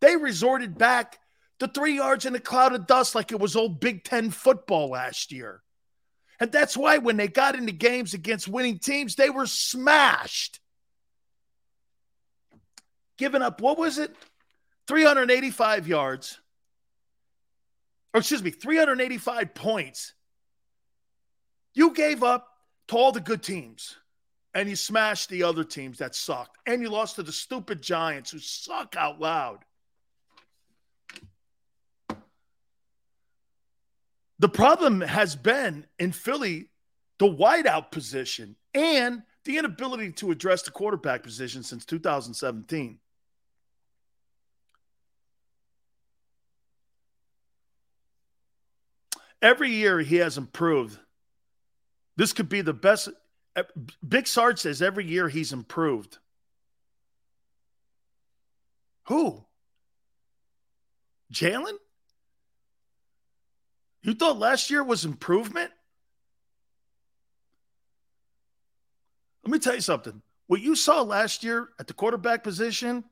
They 0.00 0.16
resorted 0.16 0.76
back 0.76 1.18
the 1.58 1.68
three 1.68 1.96
yards 1.96 2.26
in 2.26 2.34
a 2.34 2.40
cloud 2.40 2.74
of 2.74 2.86
dust 2.86 3.14
like 3.14 3.32
it 3.32 3.38
was 3.40 3.56
old 3.56 3.80
Big 3.80 4.04
Ten 4.04 4.30
football 4.30 4.90
last 4.90 5.32
year. 5.32 5.62
And 6.38 6.52
that's 6.52 6.76
why 6.76 6.98
when 6.98 7.16
they 7.16 7.28
got 7.28 7.54
into 7.54 7.72
games 7.72 8.12
against 8.12 8.46
winning 8.48 8.78
teams, 8.78 9.14
they 9.14 9.30
were 9.30 9.46
smashed. 9.46 10.60
Giving 13.16 13.40
up, 13.40 13.62
what 13.62 13.78
was 13.78 13.96
it? 13.98 14.14
385 14.86 15.88
yards. 15.88 16.38
Or 18.12 18.18
excuse 18.20 18.42
me, 18.42 18.50
385 18.50 19.54
points. 19.54 20.12
You 21.74 21.94
gave 21.94 22.22
up 22.22 22.48
to 22.88 22.96
all 22.96 23.12
the 23.12 23.20
good 23.20 23.42
teams 23.42 23.96
and 24.54 24.68
you 24.68 24.76
smashed 24.76 25.28
the 25.30 25.42
other 25.42 25.64
teams 25.64 25.98
that 25.98 26.14
sucked. 26.14 26.56
And 26.66 26.82
you 26.82 26.90
lost 26.90 27.16
to 27.16 27.22
the 27.22 27.32
stupid 27.32 27.82
Giants 27.82 28.30
who 28.30 28.38
suck 28.40 28.94
out 28.96 29.18
loud. 29.20 29.64
The 34.38 34.48
problem 34.48 35.00
has 35.00 35.34
been 35.34 35.86
in 35.98 36.12
Philly 36.12 36.68
the 37.18 37.26
wideout 37.26 37.90
position 37.90 38.56
and 38.74 39.22
the 39.44 39.56
inability 39.56 40.12
to 40.12 40.30
address 40.30 40.62
the 40.62 40.70
quarterback 40.70 41.22
position 41.22 41.62
since 41.62 41.84
2017. 41.86 42.98
Every 49.40 49.70
year 49.70 50.00
he 50.00 50.16
has 50.16 50.36
improved. 50.36 50.98
This 52.16 52.32
could 52.32 52.48
be 52.48 52.60
the 52.62 52.72
best. 52.74 53.08
Eh, 53.54 53.62
Big 54.06 54.26
Sarge 54.26 54.58
says 54.60 54.82
every 54.82 55.06
year 55.06 55.28
he's 55.28 55.52
improved. 55.52 56.18
Who? 59.04 59.44
Jalen? 61.32 61.78
You 64.06 64.14
thought 64.14 64.38
last 64.38 64.70
year 64.70 64.84
was 64.84 65.04
improvement? 65.04 65.72
Let 69.42 69.50
me 69.52 69.58
tell 69.58 69.74
you 69.74 69.80
something. 69.80 70.22
What 70.46 70.60
you 70.60 70.76
saw 70.76 71.02
last 71.02 71.42
year 71.42 71.70
at 71.80 71.88
the 71.88 71.92
quarterback 71.92 72.44
position 72.44 73.02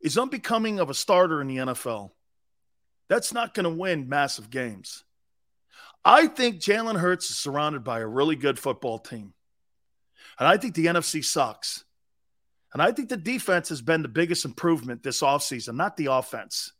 is 0.00 0.16
unbecoming 0.16 0.78
of 0.78 0.88
a 0.88 0.94
starter 0.94 1.40
in 1.40 1.48
the 1.48 1.56
NFL. 1.56 2.12
That's 3.08 3.34
not 3.34 3.54
going 3.54 3.64
to 3.64 3.70
win 3.70 4.08
massive 4.08 4.48
games. 4.48 5.02
I 6.04 6.28
think 6.28 6.60
Jalen 6.60 7.00
Hurts 7.00 7.28
is 7.28 7.36
surrounded 7.36 7.82
by 7.82 7.98
a 7.98 8.06
really 8.06 8.36
good 8.36 8.56
football 8.56 9.00
team. 9.00 9.34
And 10.38 10.46
I 10.46 10.58
think 10.58 10.76
the 10.76 10.86
NFC 10.86 11.24
sucks. 11.24 11.84
And 12.72 12.80
I 12.80 12.92
think 12.92 13.08
the 13.08 13.16
defense 13.16 13.68
has 13.70 13.82
been 13.82 14.02
the 14.02 14.06
biggest 14.08 14.44
improvement 14.44 15.02
this 15.02 15.22
offseason, 15.22 15.74
not 15.74 15.96
the 15.96 16.06
offense. 16.06 16.70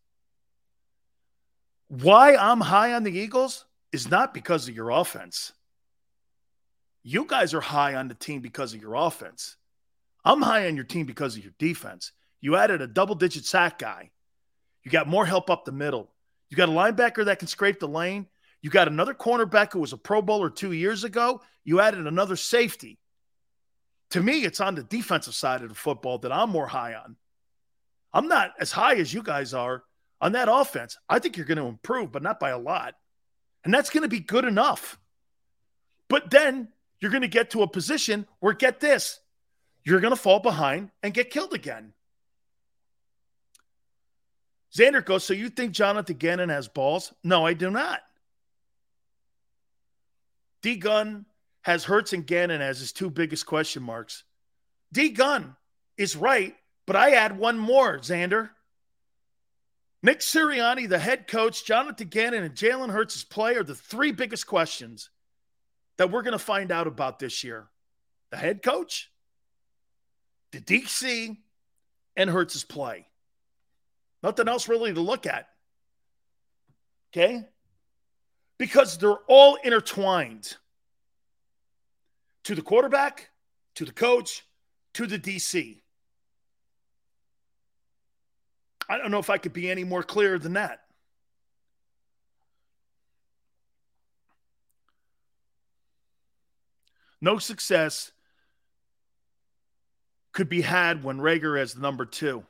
Why 1.88 2.34
I'm 2.34 2.60
high 2.60 2.94
on 2.94 3.04
the 3.04 3.16
Eagles 3.16 3.64
is 3.92 4.10
not 4.10 4.34
because 4.34 4.68
of 4.68 4.74
your 4.74 4.90
offense. 4.90 5.52
You 7.04 7.24
guys 7.24 7.54
are 7.54 7.60
high 7.60 7.94
on 7.94 8.08
the 8.08 8.14
team 8.14 8.40
because 8.40 8.74
of 8.74 8.80
your 8.80 8.94
offense. 8.94 9.56
I'm 10.24 10.42
high 10.42 10.66
on 10.66 10.74
your 10.74 10.84
team 10.84 11.06
because 11.06 11.36
of 11.36 11.44
your 11.44 11.52
defense. 11.58 12.10
You 12.40 12.56
added 12.56 12.82
a 12.82 12.88
double 12.88 13.14
digit 13.14 13.44
sack 13.44 13.78
guy. 13.78 14.10
You 14.82 14.90
got 14.90 15.06
more 15.06 15.24
help 15.24 15.48
up 15.48 15.64
the 15.64 15.70
middle. 15.72 16.12
You 16.50 16.56
got 16.56 16.68
a 16.68 16.72
linebacker 16.72 17.26
that 17.26 17.38
can 17.38 17.46
scrape 17.46 17.78
the 17.78 17.86
lane. 17.88 18.26
You 18.62 18.70
got 18.70 18.88
another 18.88 19.14
cornerback 19.14 19.72
who 19.72 19.80
was 19.80 19.92
a 19.92 19.96
Pro 19.98 20.20
Bowler 20.20 20.50
two 20.50 20.72
years 20.72 21.04
ago. 21.04 21.40
You 21.64 21.80
added 21.80 22.04
another 22.06 22.34
safety. 22.36 22.98
To 24.10 24.20
me, 24.22 24.44
it's 24.44 24.60
on 24.60 24.74
the 24.74 24.82
defensive 24.82 25.34
side 25.34 25.62
of 25.62 25.68
the 25.68 25.74
football 25.76 26.18
that 26.18 26.32
I'm 26.32 26.50
more 26.50 26.66
high 26.66 26.94
on. 26.94 27.16
I'm 28.12 28.26
not 28.28 28.52
as 28.58 28.72
high 28.72 28.96
as 28.96 29.12
you 29.14 29.22
guys 29.22 29.54
are 29.54 29.84
on 30.20 30.32
that 30.32 30.48
offense, 30.50 30.96
I 31.08 31.18
think 31.18 31.36
you're 31.36 31.46
going 31.46 31.58
to 31.58 31.66
improve, 31.66 32.12
but 32.12 32.22
not 32.22 32.40
by 32.40 32.50
a 32.50 32.58
lot. 32.58 32.94
And 33.64 33.72
that's 33.74 33.90
going 33.90 34.02
to 34.02 34.08
be 34.08 34.20
good 34.20 34.44
enough. 34.44 34.98
But 36.08 36.30
then 36.30 36.68
you're 37.00 37.10
going 37.10 37.22
to 37.22 37.28
get 37.28 37.50
to 37.50 37.62
a 37.62 37.68
position 37.68 38.26
where, 38.40 38.52
get 38.54 38.80
this, 38.80 39.20
you're 39.84 40.00
going 40.00 40.12
to 40.12 40.20
fall 40.20 40.40
behind 40.40 40.90
and 41.02 41.12
get 41.12 41.30
killed 41.30 41.52
again. 41.52 41.92
Xander 44.74 45.04
goes, 45.04 45.24
So 45.24 45.34
you 45.34 45.48
think 45.48 45.72
Jonathan 45.72 46.16
Gannon 46.16 46.48
has 46.48 46.68
balls? 46.68 47.12
No, 47.22 47.46
I 47.46 47.54
do 47.54 47.70
not. 47.70 48.00
D 50.62 50.76
Gun 50.76 51.26
has 51.62 51.84
Hurts 51.84 52.12
and 52.12 52.26
Gannon 52.26 52.60
as 52.60 52.80
his 52.80 52.92
two 52.92 53.10
biggest 53.10 53.46
question 53.46 53.82
marks. 53.82 54.24
D 54.92 55.10
Gun 55.10 55.56
is 55.96 56.14
right, 56.16 56.54
but 56.86 56.96
I 56.96 57.12
add 57.12 57.38
one 57.38 57.58
more, 57.58 57.98
Xander. 57.98 58.50
Nick 60.06 60.20
Sirianni, 60.20 60.88
the 60.88 61.00
head 61.00 61.26
coach, 61.26 61.64
Jonathan 61.64 62.06
Gannon, 62.06 62.44
and 62.44 62.54
Jalen 62.54 62.92
Hurts' 62.92 63.24
play 63.24 63.56
are 63.56 63.64
the 63.64 63.74
three 63.74 64.12
biggest 64.12 64.46
questions 64.46 65.10
that 65.98 66.12
we're 66.12 66.22
going 66.22 66.30
to 66.30 66.38
find 66.38 66.70
out 66.70 66.86
about 66.86 67.18
this 67.18 67.42
year. 67.42 67.66
The 68.30 68.36
head 68.36 68.62
coach, 68.62 69.10
the 70.52 70.60
DC, 70.60 71.36
and 72.14 72.30
Hurts' 72.30 72.62
play. 72.62 73.08
Nothing 74.22 74.46
else 74.46 74.68
really 74.68 74.94
to 74.94 75.00
look 75.00 75.26
at. 75.26 75.48
Okay? 77.12 77.44
Because 78.58 78.98
they're 78.98 79.18
all 79.26 79.56
intertwined 79.56 80.54
to 82.44 82.54
the 82.54 82.62
quarterback, 82.62 83.30
to 83.74 83.84
the 83.84 83.92
coach, 83.92 84.44
to 84.94 85.08
the 85.08 85.18
DC. 85.18 85.80
I 88.88 88.98
don't 88.98 89.10
know 89.10 89.18
if 89.18 89.30
I 89.30 89.38
could 89.38 89.52
be 89.52 89.70
any 89.70 89.84
more 89.84 90.02
clear 90.02 90.38
than 90.38 90.54
that. 90.54 90.82
No 97.20 97.38
success 97.38 98.12
could 100.32 100.48
be 100.48 100.60
had 100.60 101.02
when 101.02 101.18
Reagor 101.20 101.56
is 101.60 101.72
the 101.74 101.80
number 101.80 102.04
two. 102.04 102.44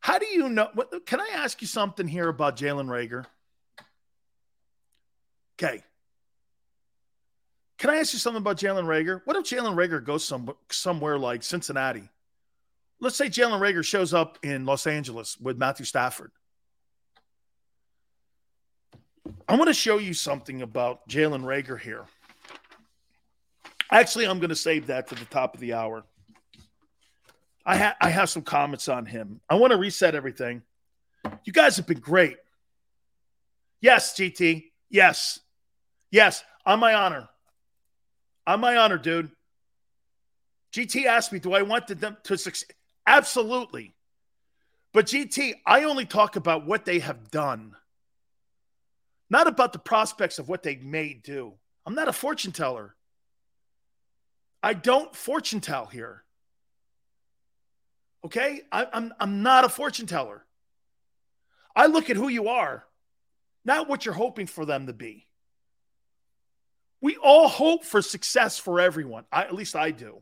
How 0.00 0.18
do 0.18 0.26
you 0.26 0.48
know? 0.48 0.70
What, 0.74 1.04
can 1.04 1.20
I 1.20 1.30
ask 1.34 1.60
you 1.60 1.66
something 1.66 2.08
here 2.08 2.28
about 2.28 2.56
Jalen 2.56 2.86
Reagor? 2.88 3.26
Okay. 5.58 5.82
Can 7.78 7.90
I 7.90 7.96
ask 7.96 8.12
you 8.12 8.18
something 8.20 8.40
about 8.40 8.56
Jalen 8.56 8.84
Reagor? 8.86 9.20
What 9.24 9.36
if 9.36 9.44
Jalen 9.44 9.74
Reagor 9.76 10.00
goes 10.02 10.24
some, 10.24 10.52
somewhere 10.70 11.18
like 11.18 11.42
Cincinnati 11.42 12.08
Let's 13.02 13.16
say 13.16 13.26
Jalen 13.26 13.58
Reagor 13.60 13.82
shows 13.84 14.14
up 14.14 14.38
in 14.44 14.64
Los 14.64 14.86
Angeles 14.86 15.36
with 15.40 15.58
Matthew 15.58 15.84
Stafford. 15.84 16.30
I 19.48 19.56
want 19.56 19.66
to 19.66 19.74
show 19.74 19.98
you 19.98 20.14
something 20.14 20.62
about 20.62 21.08
Jalen 21.08 21.42
Reagor 21.44 21.76
here. 21.80 22.04
Actually, 23.90 24.28
I'm 24.28 24.38
going 24.38 24.50
to 24.50 24.54
save 24.56 24.86
that 24.86 25.08
to 25.08 25.16
the 25.16 25.24
top 25.24 25.52
of 25.54 25.58
the 25.60 25.72
hour. 25.74 26.04
I, 27.66 27.76
ha- 27.76 27.96
I 28.00 28.08
have 28.08 28.30
some 28.30 28.42
comments 28.42 28.86
on 28.88 29.04
him. 29.04 29.40
I 29.50 29.56
want 29.56 29.72
to 29.72 29.78
reset 29.78 30.14
everything. 30.14 30.62
You 31.44 31.52
guys 31.52 31.76
have 31.78 31.88
been 31.88 31.98
great. 31.98 32.36
Yes, 33.80 34.14
GT. 34.16 34.66
Yes. 34.88 35.40
Yes. 36.12 36.44
On 36.64 36.78
my 36.78 36.94
honor. 36.94 37.28
On 38.46 38.60
my 38.60 38.76
honor, 38.76 38.96
dude. 38.96 39.28
GT 40.72 41.06
asked 41.06 41.32
me, 41.32 41.40
do 41.40 41.52
I 41.52 41.62
want 41.62 41.88
them 41.88 42.16
to 42.22 42.38
succeed? 42.38 42.70
Absolutely. 43.06 43.94
But 44.92 45.06
GT, 45.06 45.54
I 45.66 45.84
only 45.84 46.04
talk 46.06 46.36
about 46.36 46.66
what 46.66 46.84
they 46.84 46.98
have 46.98 47.30
done, 47.30 47.74
not 49.30 49.46
about 49.46 49.72
the 49.72 49.78
prospects 49.78 50.38
of 50.38 50.48
what 50.48 50.62
they 50.62 50.76
may 50.76 51.14
do. 51.14 51.54
I'm 51.86 51.94
not 51.94 52.08
a 52.08 52.12
fortune 52.12 52.52
teller. 52.52 52.94
I 54.62 54.74
don't 54.74 55.14
fortune 55.16 55.60
tell 55.60 55.86
here. 55.86 56.22
Okay? 58.24 58.62
I, 58.70 58.82
am 58.82 58.88
I'm, 58.92 59.14
I'm 59.18 59.42
not 59.42 59.64
a 59.64 59.68
fortune 59.68 60.06
teller. 60.06 60.44
I 61.74 61.86
look 61.86 62.10
at 62.10 62.16
who 62.16 62.28
you 62.28 62.48
are, 62.48 62.84
not 63.64 63.88
what 63.88 64.04
you're 64.04 64.14
hoping 64.14 64.46
for 64.46 64.64
them 64.64 64.86
to 64.86 64.92
be. 64.92 65.26
We 67.00 67.16
all 67.16 67.48
hope 67.48 67.84
for 67.84 68.00
success 68.02 68.58
for 68.58 68.78
everyone. 68.78 69.24
I, 69.32 69.42
at 69.42 69.54
least 69.54 69.74
I 69.74 69.90
do. 69.90 70.18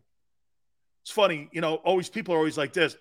It's 1.10 1.14
funny, 1.16 1.48
you 1.50 1.60
know, 1.60 1.74
always 1.74 2.08
people 2.08 2.36
are 2.36 2.36
always 2.38 2.56
like 2.56 2.72
this, 2.72 2.96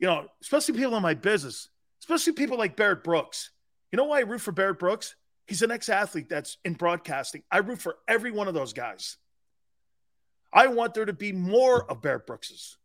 you 0.00 0.08
know, 0.08 0.26
especially 0.42 0.74
people 0.76 0.96
in 0.96 1.02
my 1.04 1.14
business, 1.14 1.68
especially 2.02 2.32
people 2.32 2.58
like 2.58 2.74
Barrett 2.74 3.04
Brooks. 3.04 3.50
You 3.92 3.96
know 3.96 4.02
why 4.06 4.18
I 4.18 4.22
root 4.22 4.40
for 4.40 4.50
Barrett 4.50 4.80
Brooks? 4.80 5.14
He's 5.46 5.62
an 5.62 5.70
ex 5.70 5.88
athlete 5.88 6.28
that's 6.28 6.56
in 6.64 6.72
broadcasting. 6.74 7.44
I 7.48 7.58
root 7.58 7.78
for 7.80 7.94
every 8.08 8.32
one 8.32 8.48
of 8.48 8.54
those 8.54 8.72
guys. 8.72 9.18
I 10.52 10.66
want 10.66 10.94
there 10.94 11.04
to 11.04 11.12
be 11.12 11.30
more 11.30 11.88
of 11.88 12.02
Barrett 12.02 12.26
Brooks's. 12.26 12.76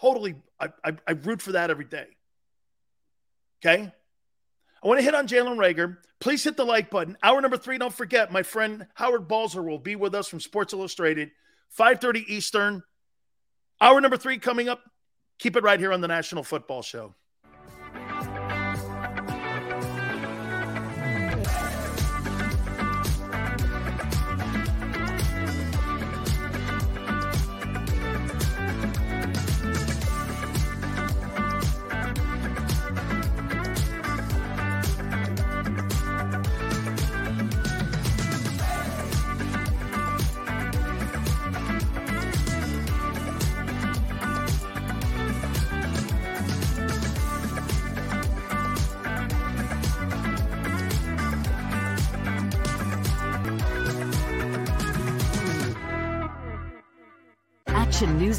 Totally, 0.00 0.36
I, 0.60 0.68
I, 0.84 0.92
I 1.04 1.12
root 1.20 1.42
for 1.42 1.50
that 1.50 1.70
every 1.70 1.86
day. 1.86 2.06
Okay. 3.66 3.92
I 4.84 4.86
want 4.86 5.00
to 5.00 5.04
hit 5.04 5.16
on 5.16 5.26
Jalen 5.26 5.56
Reagor. 5.58 5.96
Please 6.20 6.44
hit 6.44 6.56
the 6.56 6.64
like 6.64 6.90
button. 6.90 7.18
Hour 7.24 7.40
number 7.40 7.56
three, 7.56 7.76
don't 7.76 7.92
forget, 7.92 8.30
my 8.30 8.44
friend 8.44 8.86
Howard 8.94 9.26
Balzer 9.26 9.64
will 9.64 9.80
be 9.80 9.96
with 9.96 10.14
us 10.14 10.28
from 10.28 10.38
Sports 10.38 10.72
Illustrated 10.72 11.32
5.30 11.78 12.26
Eastern. 12.28 12.82
Hour 13.80 14.00
number 14.00 14.16
three 14.16 14.38
coming 14.38 14.68
up. 14.68 14.82
Keep 15.38 15.56
it 15.56 15.64
right 15.64 15.80
here 15.80 15.92
on 15.92 16.00
the 16.00 16.08
National 16.08 16.42
Football 16.42 16.82
Show. 16.82 17.14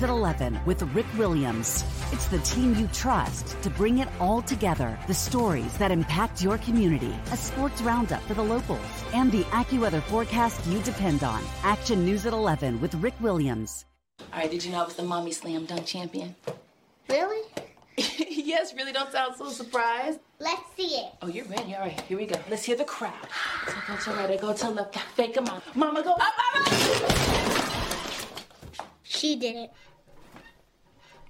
at 0.06 0.10
11 0.12 0.58
with 0.68 0.82
Rick 0.96 1.08
Williams. 1.18 1.84
It's 2.14 2.28
the 2.28 2.38
team 2.40 2.76
you 2.76 2.86
trust 2.94 3.60
to 3.64 3.70
bring 3.72 3.98
it 3.98 4.08
all 4.20 4.42
together. 4.44 4.96
The 5.08 5.14
stories 5.16 5.76
that 5.80 5.90
impact 5.92 6.42
your 6.44 6.58
community, 6.60 7.12
a 7.32 7.38
sports 7.38 7.82
roundup 7.82 8.22
for 8.28 8.36
the 8.36 8.44
locals, 8.44 8.92
and 9.16 9.30
the 9.32 9.44
AccuWeather 9.46 10.04
forecast 10.04 10.66
you 10.68 10.78
depend 10.84 11.24
on. 11.24 11.44
Action 11.64 12.06
News 12.06 12.24
at 12.28 12.34
11 12.34 12.80
with 12.82 12.94
Rick 13.04 13.16
Williams. 13.20 13.86
All 14.32 14.40
right, 14.42 14.50
did 14.52 14.64
you 14.64 14.72
know 14.72 14.82
I 14.82 14.86
was 14.86 14.96
the 14.96 15.02
Mommy 15.04 15.32
Slam 15.32 15.66
Dunk 15.66 15.86
Champion? 15.88 16.36
Really? 17.10 17.50
yes, 17.98 18.74
really 18.76 18.92
don't 18.94 19.12
sound 19.12 19.36
so 19.38 19.50
surprised. 19.50 20.20
Let's 20.40 20.62
see 20.78 21.00
it. 21.02 21.12
Oh, 21.24 21.28
you're 21.28 21.46
ready. 21.46 21.74
All 21.76 21.82
right, 21.82 22.00
here 22.02 22.18
we 22.20 22.26
go. 22.28 22.40
Let's 22.50 22.64
hear 22.64 22.76
the 22.76 22.86
crowd. 22.86 23.28
So 23.66 23.72
go 23.88 23.96
to 23.98 24.10
right, 24.12 24.40
go 24.42 24.54
to 24.54 24.70
left, 24.70 24.98
I 24.98 25.02
fake 25.16 25.34
them 25.34 25.48
out. 25.48 25.64
Mama, 25.76 26.04
go 26.04 26.14
up, 26.14 26.34
mama! 26.54 27.60
She 29.04 29.36
did 29.38 29.56
it. 29.56 29.72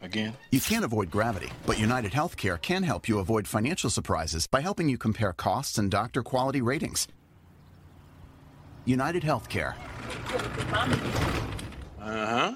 Again? 0.02 0.34
You 0.52 0.60
can't 0.60 0.84
avoid 0.86 1.10
gravity, 1.12 1.52
but 1.66 1.80
United 1.80 2.12
Healthcare 2.12 2.62
can 2.62 2.84
help 2.84 3.08
you 3.08 3.20
avoid 3.20 3.48
financial 3.48 3.90
surprises 3.90 4.48
by 4.48 4.62
helping 4.62 4.90
you 4.90 4.98
compare 4.98 5.32
costs 5.34 5.78
and 5.78 5.90
doctor 5.92 6.22
quality 6.24 6.62
ratings. 6.62 7.08
United 8.86 9.24
Healthcare. 9.24 9.74
Uh 12.00 12.28
huh. 12.28 12.56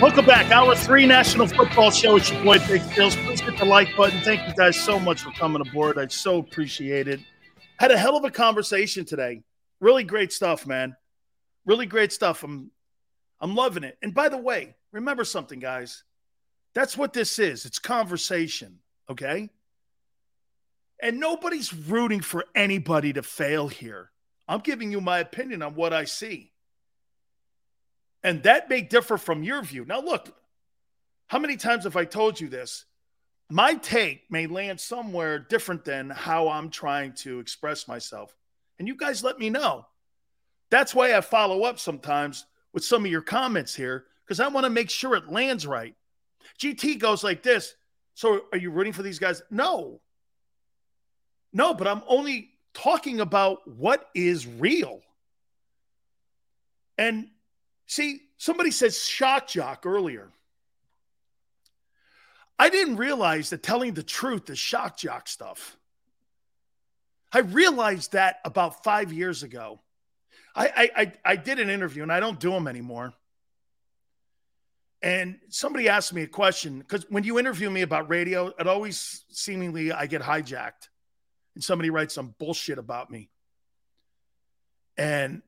Welcome 0.00 0.26
back. 0.26 0.52
our 0.52 0.76
three 0.76 1.06
National 1.06 1.48
Football 1.48 1.90
Show. 1.90 2.14
It's 2.14 2.30
your 2.30 2.44
boy 2.44 2.58
Big 2.68 2.82
Sills. 2.82 3.16
Please 3.16 3.40
hit 3.40 3.58
the 3.58 3.64
like 3.64 3.88
button. 3.96 4.20
Thank 4.22 4.46
you 4.48 4.54
guys 4.54 4.78
so 4.80 5.00
much 5.00 5.22
for 5.22 5.32
coming 5.32 5.60
aboard. 5.60 5.98
I 5.98 6.06
so 6.06 6.38
appreciate 6.38 7.08
it. 7.08 7.18
Had 7.80 7.90
a 7.90 7.98
hell 7.98 8.16
of 8.16 8.22
a 8.22 8.30
conversation 8.30 9.04
today. 9.04 9.42
Really 9.80 10.04
great 10.04 10.32
stuff, 10.32 10.68
man. 10.68 10.94
Really 11.66 11.84
great 11.84 12.12
stuff. 12.12 12.44
I'm 12.44 12.70
I'm 13.40 13.56
loving 13.56 13.82
it. 13.82 13.98
And 14.00 14.14
by 14.14 14.28
the 14.28 14.36
way, 14.36 14.76
remember 14.92 15.24
something, 15.24 15.58
guys. 15.58 16.04
That's 16.76 16.96
what 16.96 17.12
this 17.12 17.40
is. 17.40 17.66
It's 17.66 17.80
conversation, 17.80 18.78
okay? 19.10 19.50
And 21.02 21.18
nobody's 21.18 21.74
rooting 21.74 22.20
for 22.20 22.44
anybody 22.54 23.14
to 23.14 23.24
fail 23.24 23.66
here. 23.66 24.12
I'm 24.46 24.60
giving 24.60 24.92
you 24.92 25.00
my 25.00 25.18
opinion 25.18 25.60
on 25.62 25.74
what 25.74 25.92
I 25.92 26.04
see. 26.04 26.52
And 28.22 28.42
that 28.44 28.68
may 28.68 28.80
differ 28.82 29.16
from 29.16 29.42
your 29.42 29.62
view. 29.62 29.84
Now, 29.84 30.00
look, 30.00 30.34
how 31.28 31.38
many 31.38 31.56
times 31.56 31.84
have 31.84 31.96
I 31.96 32.04
told 32.04 32.40
you 32.40 32.48
this? 32.48 32.84
My 33.50 33.74
take 33.74 34.30
may 34.30 34.46
land 34.46 34.80
somewhere 34.80 35.38
different 35.38 35.84
than 35.84 36.10
how 36.10 36.48
I'm 36.48 36.68
trying 36.70 37.12
to 37.14 37.38
express 37.38 37.88
myself. 37.88 38.34
And 38.78 38.86
you 38.88 38.94
guys 38.96 39.22
let 39.22 39.38
me 39.38 39.50
know. 39.50 39.86
That's 40.70 40.94
why 40.94 41.14
I 41.14 41.20
follow 41.20 41.62
up 41.64 41.78
sometimes 41.78 42.44
with 42.74 42.84
some 42.84 43.04
of 43.04 43.10
your 43.10 43.22
comments 43.22 43.74
here, 43.74 44.04
because 44.24 44.40
I 44.40 44.48
want 44.48 44.64
to 44.64 44.70
make 44.70 44.90
sure 44.90 45.14
it 45.14 45.28
lands 45.30 45.66
right. 45.66 45.94
GT 46.60 46.98
goes 46.98 47.24
like 47.24 47.42
this. 47.42 47.74
So 48.14 48.42
are 48.52 48.58
you 48.58 48.70
rooting 48.70 48.92
for 48.92 49.02
these 49.02 49.18
guys? 49.18 49.42
No. 49.50 50.00
No, 51.52 51.72
but 51.72 51.86
I'm 51.88 52.02
only 52.06 52.50
talking 52.74 53.20
about 53.20 53.58
what 53.66 54.08
is 54.14 54.46
real. 54.46 55.00
And 56.98 57.28
See, 57.88 58.20
somebody 58.36 58.70
says 58.70 59.02
shock 59.04 59.48
jock 59.48 59.86
earlier. 59.86 60.30
I 62.58 62.68
didn't 62.68 62.96
realize 62.96 63.50
that 63.50 63.62
telling 63.62 63.94
the 63.94 64.02
truth 64.02 64.50
is 64.50 64.58
shock 64.58 64.98
jock 64.98 65.26
stuff. 65.26 65.76
I 67.32 67.38
realized 67.40 68.12
that 68.12 68.36
about 68.44 68.84
five 68.84 69.12
years 69.12 69.42
ago. 69.42 69.80
I, 70.54 70.68
I, 70.94 71.02
I, 71.02 71.12
I 71.32 71.36
did 71.36 71.58
an 71.58 71.70
interview 71.70 72.02
and 72.02 72.12
I 72.12 72.20
don't 72.20 72.38
do 72.38 72.50
them 72.50 72.68
anymore. 72.68 73.14
And 75.00 75.38
somebody 75.48 75.88
asked 75.88 76.12
me 76.12 76.22
a 76.22 76.26
question 76.26 76.80
because 76.80 77.06
when 77.08 77.24
you 77.24 77.38
interview 77.38 77.70
me 77.70 77.82
about 77.82 78.10
radio, 78.10 78.48
it 78.58 78.66
always 78.66 79.24
seemingly 79.30 79.92
I 79.92 80.06
get 80.06 80.20
hijacked 80.20 80.88
and 81.54 81.64
somebody 81.64 81.88
writes 81.90 82.14
some 82.14 82.34
bullshit 82.38 82.78
about 82.78 83.08
me. 83.10 83.30
And 84.96 85.42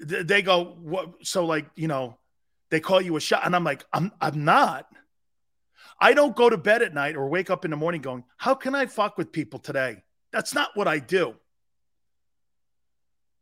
they 0.00 0.42
go 0.42 0.76
what 0.80 1.12
so 1.22 1.44
like 1.44 1.66
you 1.76 1.88
know 1.88 2.18
they 2.70 2.80
call 2.80 3.00
you 3.00 3.16
a 3.16 3.20
shot 3.20 3.42
and 3.44 3.54
i'm 3.54 3.64
like 3.64 3.84
i'm 3.92 4.12
i'm 4.20 4.44
not 4.44 4.86
i 6.00 6.12
don't 6.14 6.36
go 6.36 6.48
to 6.48 6.56
bed 6.56 6.82
at 6.82 6.94
night 6.94 7.16
or 7.16 7.28
wake 7.28 7.50
up 7.50 7.64
in 7.64 7.70
the 7.70 7.76
morning 7.76 8.00
going 8.00 8.24
how 8.36 8.54
can 8.54 8.74
i 8.74 8.86
fuck 8.86 9.16
with 9.18 9.32
people 9.32 9.58
today 9.58 10.02
that's 10.32 10.54
not 10.54 10.70
what 10.74 10.88
i 10.88 10.98
do 10.98 11.34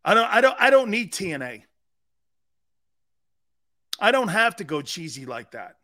i 0.05 0.15
don't 0.15 0.31
i 0.31 0.41
don't 0.41 0.57
i 0.61 0.71
don't 0.71 0.91
need 0.91 1.13
tna 1.13 1.63
i 4.01 4.11
don't 4.11 4.29
have 4.29 4.57
to 4.57 4.65
go 4.65 4.81
cheesy 4.83 5.27
like 5.27 5.51
that 5.53 5.77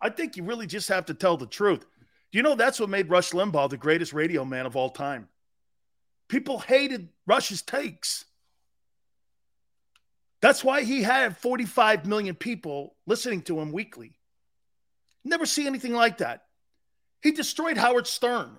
i 0.00 0.08
think 0.08 0.36
you 0.36 0.42
really 0.44 0.66
just 0.66 0.88
have 0.88 1.06
to 1.06 1.14
tell 1.14 1.36
the 1.36 1.46
truth 1.46 1.84
you 2.32 2.42
know 2.42 2.54
that's 2.54 2.78
what 2.80 2.88
made 2.90 3.08
rush 3.10 3.30
limbaugh 3.30 3.68
the 3.68 3.76
greatest 3.76 4.12
radio 4.12 4.44
man 4.44 4.66
of 4.66 4.76
all 4.76 4.90
time 4.90 5.28
people 6.28 6.58
hated 6.58 7.08
rush's 7.26 7.62
takes 7.62 8.24
that's 10.40 10.62
why 10.62 10.82
he 10.82 11.02
had 11.02 11.36
45 11.38 12.06
million 12.06 12.34
people 12.34 12.94
listening 13.06 13.42
to 13.42 13.58
him 13.58 13.72
weekly. 13.72 14.18
Never 15.24 15.46
see 15.46 15.66
anything 15.66 15.92
like 15.92 16.18
that. 16.18 16.42
He 17.22 17.32
destroyed 17.32 17.76
Howard 17.76 18.06
Stern 18.06 18.56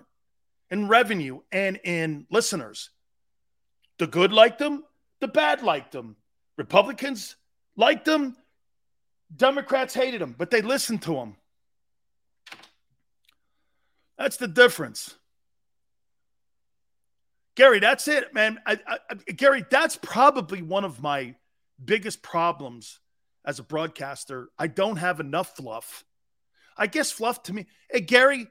in 0.70 0.88
revenue 0.88 1.40
and 1.52 1.78
in 1.84 2.26
listeners. 2.30 2.90
The 3.98 4.06
good 4.06 4.32
liked 4.32 4.60
him, 4.60 4.82
the 5.20 5.28
bad 5.28 5.62
liked 5.62 5.94
him. 5.94 6.16
Republicans 6.56 7.36
liked 7.76 8.06
him, 8.06 8.36
Democrats 9.34 9.94
hated 9.94 10.20
him, 10.20 10.34
but 10.36 10.50
they 10.50 10.62
listened 10.62 11.02
to 11.02 11.14
him. 11.14 11.36
That's 14.18 14.36
the 14.36 14.48
difference. 14.48 15.14
Gary, 17.54 17.78
that's 17.78 18.06
it, 18.08 18.34
man. 18.34 18.58
I, 18.66 18.78
I, 18.86 19.14
Gary, 19.32 19.64
that's 19.70 19.96
probably 19.96 20.62
one 20.62 20.84
of 20.84 21.00
my 21.00 21.34
biggest 21.82 22.22
problems 22.22 23.00
as 23.44 23.58
a 23.58 23.62
broadcaster. 23.62 24.48
I 24.58 24.66
don't 24.66 24.96
have 24.96 25.20
enough 25.20 25.56
fluff. 25.56 26.04
I 26.76 26.86
guess 26.86 27.10
fluff 27.10 27.42
to 27.44 27.52
me. 27.52 27.66
Hey, 27.90 27.98
eh, 27.98 28.00
Gary, 28.00 28.46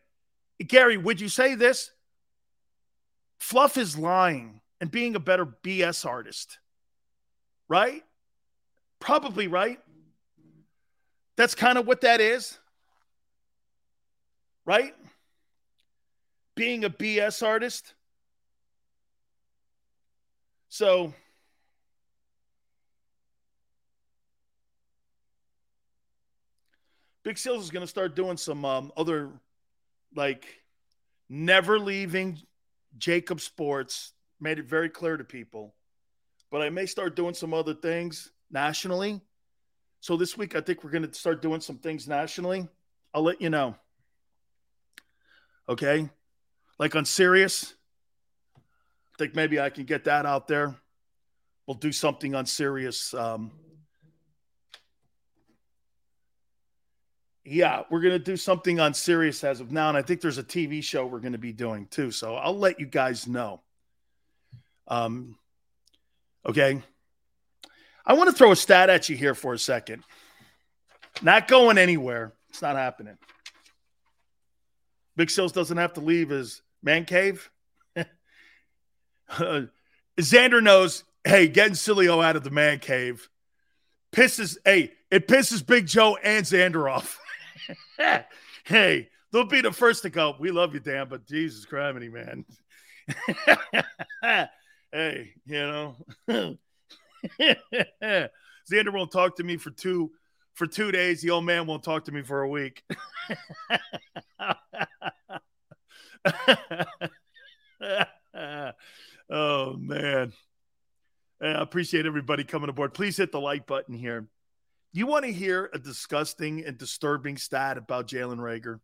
eh, 0.61 0.65
Gary, 0.65 0.97
would 0.97 1.21
you 1.21 1.29
say 1.29 1.55
this? 1.55 1.91
Fluff 3.39 3.77
is 3.77 3.97
lying 3.97 4.61
and 4.81 4.91
being 4.91 5.15
a 5.15 5.19
better 5.19 5.45
BS 5.45 6.05
artist, 6.05 6.59
right? 7.69 8.03
Probably 8.99 9.47
right. 9.47 9.79
That's 11.35 11.53
kind 11.55 11.77
of 11.77 11.85
what 11.85 12.01
that 12.01 12.19
is, 12.19 12.57
right? 14.65 14.95
Being 16.55 16.83
a 16.83 16.89
BS 16.89 17.45
artist. 17.45 17.93
So, 20.69 21.13
Big 27.27 27.37
Sills 27.37 27.61
is 27.65 27.71
going 27.71 27.81
to 27.83 27.89
start 27.89 28.15
doing 28.15 28.37
some 28.37 28.63
um, 28.63 28.89
other, 28.95 29.29
like, 30.15 30.45
never 31.27 31.77
leaving 31.77 32.39
JAKIB 32.99 33.41
Sports. 33.41 34.13
Made 34.39 34.59
it 34.59 34.65
very 34.65 34.87
clear 34.87 35.17
to 35.17 35.25
people, 35.25 35.75
but 36.51 36.61
I 36.61 36.69
may 36.69 36.85
start 36.85 37.17
doing 37.17 37.33
some 37.33 37.53
other 37.53 37.73
things 37.73 38.31
nationally. 38.49 39.19
So 39.99 40.15
this 40.15 40.37
week, 40.37 40.55
I 40.55 40.61
think 40.61 40.85
we're 40.85 40.89
going 40.89 41.05
to 41.05 41.13
start 41.13 41.41
doing 41.41 41.59
some 41.59 41.79
things 41.79 42.07
nationally. 42.07 42.65
I'll 43.13 43.23
let 43.23 43.41
you 43.41 43.49
know. 43.49 43.75
Okay, 45.67 46.09
like 46.79 46.95
on 46.95 47.03
Sirius, 47.03 47.73
I 48.57 49.15
think 49.19 49.35
maybe 49.35 49.59
I 49.59 49.69
can 49.69 49.83
get 49.83 50.05
that 50.05 50.25
out 50.25 50.47
there. 50.47 50.73
We'll 51.67 51.75
do 51.75 51.91
something 51.91 52.35
on 52.35 52.45
Sirius. 52.45 53.13
Um, 53.13 53.51
Yeah, 57.49 57.83
we're 57.89 58.01
gonna 58.01 58.19
do 58.19 58.35
something 58.35 58.81
on 58.81 58.93
Sirius 58.93 59.41
as 59.45 59.61
of 59.61 59.71
now, 59.71 59.87
and 59.87 59.97
I 59.97 60.01
think 60.01 60.19
there's 60.19 60.37
a 60.37 60.43
TV 60.43 60.83
show 60.83 61.05
we're 61.05 61.21
gonna 61.21 61.37
be 61.37 61.53
doing 61.53 61.85
too. 61.87 62.11
So 62.11 62.35
I'll 62.35 62.57
let 62.57 62.77
you 62.77 62.85
guys 62.85 63.25
know. 63.25 63.61
Um, 64.89 65.37
okay. 66.45 66.81
I 68.05 68.13
want 68.13 68.29
to 68.29 68.35
throw 68.35 68.51
a 68.51 68.55
stat 68.55 68.89
at 68.89 69.07
you 69.07 69.15
here 69.15 69.33
for 69.33 69.53
a 69.53 69.59
second. 69.59 70.03
Not 71.21 71.47
going 71.47 71.77
anywhere. 71.77 72.33
It's 72.49 72.61
not 72.61 72.75
happening. 72.75 73.17
Big 75.15 75.29
Sills 75.29 75.53
doesn't 75.53 75.77
have 75.77 75.93
to 75.93 76.01
leave 76.01 76.29
his 76.29 76.61
man 76.83 77.05
cave. 77.05 77.49
uh, 77.95 78.01
Xander 80.17 80.61
knows, 80.61 81.05
hey, 81.23 81.47
getting 81.47 81.73
Sileo 81.75 82.21
out 82.23 82.35
of 82.35 82.43
the 82.43 82.51
man 82.51 82.79
cave 82.79 83.29
pisses, 84.11 84.57
hey, 84.65 84.91
it 85.09 85.29
pisses 85.29 85.65
Big 85.65 85.85
Joe 85.87 86.17
and 86.21 86.45
Xander 86.45 86.91
off. 86.93 87.17
hey, 88.65 89.09
they'll 89.31 89.45
be 89.47 89.61
the 89.61 89.71
first 89.71 90.03
to 90.03 90.09
go. 90.09 90.35
We 90.39 90.51
love 90.51 90.73
you, 90.73 90.79
Dan, 90.79 91.07
but 91.09 91.25
Jesus 91.25 91.65
Criminy, 91.65 92.11
man. 92.11 92.45
hey, 94.91 95.33
you 95.45 95.53
know. 95.59 95.95
Xander 98.69 98.93
won't 98.93 99.11
talk 99.11 99.37
to 99.37 99.43
me 99.43 99.57
for 99.57 99.71
two 99.71 100.11
for 100.53 100.67
two 100.67 100.91
days. 100.91 101.21
The 101.21 101.29
old 101.29 101.45
man 101.45 101.67
won't 101.67 101.83
talk 101.83 102.05
to 102.05 102.11
me 102.11 102.21
for 102.21 102.41
a 102.41 102.49
week. 102.49 102.83
oh 109.29 109.75
man. 109.77 110.33
I 111.39 111.49
appreciate 111.61 112.05
everybody 112.07 112.43
coming 112.43 112.69
aboard. 112.69 112.93
Please 112.95 113.15
hit 113.15 113.31
the 113.31 113.39
like 113.39 113.67
button 113.67 113.95
here. 113.95 114.27
You 114.97 115.05
want 115.05 115.25
to 115.25 115.31
hear 115.31 115.69
a 115.73 115.77
disgusting 115.77 116.65
and 116.65 116.75
disturbing 116.75 117.37
stat 117.37 117.77
about 117.77 118.07
Jalen 118.07 118.39
Reagor? 118.39 118.79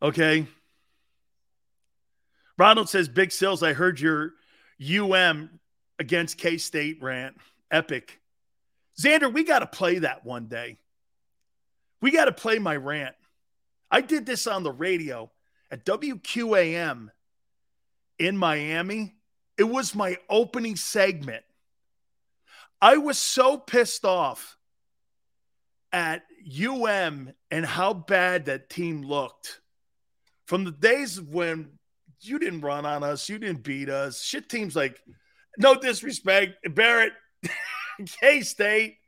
Okay. 0.00 0.46
Ronald 2.56 2.88
says, 2.88 3.10
Big 3.10 3.32
Sills. 3.32 3.62
I 3.62 3.74
heard 3.74 4.00
your 4.00 4.32
UM 4.80 5.60
against 5.98 6.38
K 6.38 6.56
State 6.56 7.02
rant. 7.02 7.36
Epic. 7.70 8.18
Xander, 8.98 9.30
we 9.30 9.44
got 9.44 9.58
to 9.58 9.66
play 9.66 9.98
that 9.98 10.24
one 10.24 10.46
day. 10.46 10.78
We 12.00 12.10
got 12.12 12.24
to 12.24 12.32
play 12.32 12.58
my 12.58 12.76
rant. 12.76 13.14
I 13.90 14.00
did 14.00 14.24
this 14.24 14.46
on 14.46 14.62
the 14.62 14.72
radio 14.72 15.30
at 15.70 15.84
WQAM 15.84 17.08
in 18.20 18.38
Miami. 18.38 19.14
It 19.58 19.64
was 19.64 19.94
my 19.94 20.16
opening 20.30 20.76
segment. 20.76 21.42
I 22.80 22.96
was 22.98 23.18
so 23.18 23.56
pissed 23.56 24.04
off 24.04 24.56
at 25.92 26.22
UM 26.46 27.32
and 27.50 27.64
how 27.66 27.94
bad 27.94 28.46
that 28.46 28.68
team 28.68 29.02
looked 29.02 29.60
from 30.46 30.64
the 30.64 30.70
days 30.72 31.20
when 31.20 31.78
you 32.20 32.38
didn't 32.38 32.60
run 32.60 32.84
on 32.84 33.02
us, 33.02 33.28
you 33.28 33.38
didn't 33.38 33.62
beat 33.62 33.88
us. 33.88 34.22
Shit 34.22 34.48
teams 34.48 34.76
like, 34.76 35.00
no 35.58 35.74
disrespect, 35.74 36.52
Barrett, 36.74 37.12
K 38.20 38.42
State. 38.42 38.98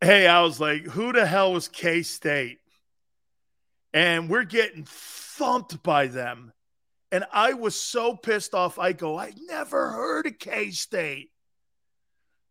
Hey, 0.00 0.26
I 0.26 0.42
was 0.42 0.60
like, 0.60 0.84
who 0.86 1.12
the 1.12 1.24
hell 1.24 1.52
was 1.52 1.68
K 1.68 2.02
State? 2.02 2.58
And 3.92 4.28
we're 4.28 4.44
getting 4.44 4.84
thumped 4.88 5.82
by 5.84 6.08
them. 6.08 6.52
And 7.12 7.24
I 7.32 7.52
was 7.52 7.80
so 7.80 8.16
pissed 8.16 8.54
off. 8.54 8.78
I 8.78 8.92
go, 8.92 9.16
I 9.18 9.32
never 9.48 9.90
heard 9.90 10.26
of 10.26 10.38
K 10.38 10.70
State. 10.72 11.30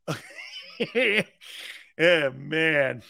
yeah, 0.95 2.29
man. 2.35 3.03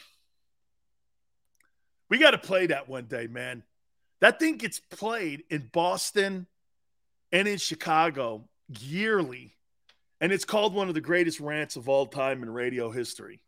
We 2.10 2.18
got 2.18 2.32
to 2.32 2.38
play 2.38 2.68
that 2.68 2.88
one 2.88 3.06
day, 3.06 3.28
man. 3.28 3.64
That 4.22 4.40
thing 4.40 4.58
gets 4.58 4.80
played 4.80 5.44
in 5.50 5.70
Boston 5.72 6.48
and 7.32 7.48
in 7.48 7.58
Chicago 7.58 8.48
yearly. 8.82 9.56
And 10.22 10.32
it's 10.32 10.46
called 10.46 10.74
one 10.74 10.88
of 10.88 10.94
the 10.94 11.02
greatest 11.02 11.40
rants 11.40 11.76
of 11.76 11.90
all 11.90 12.06
time 12.06 12.44
in 12.44 12.50
radio 12.50 12.92
history. 12.92 13.42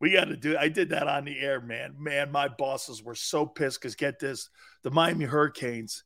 We 0.00 0.12
got 0.12 0.28
to 0.28 0.36
do 0.36 0.56
I 0.56 0.68
did 0.68 0.90
that 0.90 1.06
on 1.08 1.24
the 1.24 1.38
air, 1.38 1.60
man. 1.60 1.96
Man, 1.98 2.30
my 2.30 2.48
bosses 2.48 3.02
were 3.02 3.14
so 3.14 3.46
pissed 3.46 3.80
because 3.80 3.94
get 3.94 4.18
this 4.18 4.50
the 4.82 4.90
Miami 4.90 5.24
Hurricanes 5.24 6.04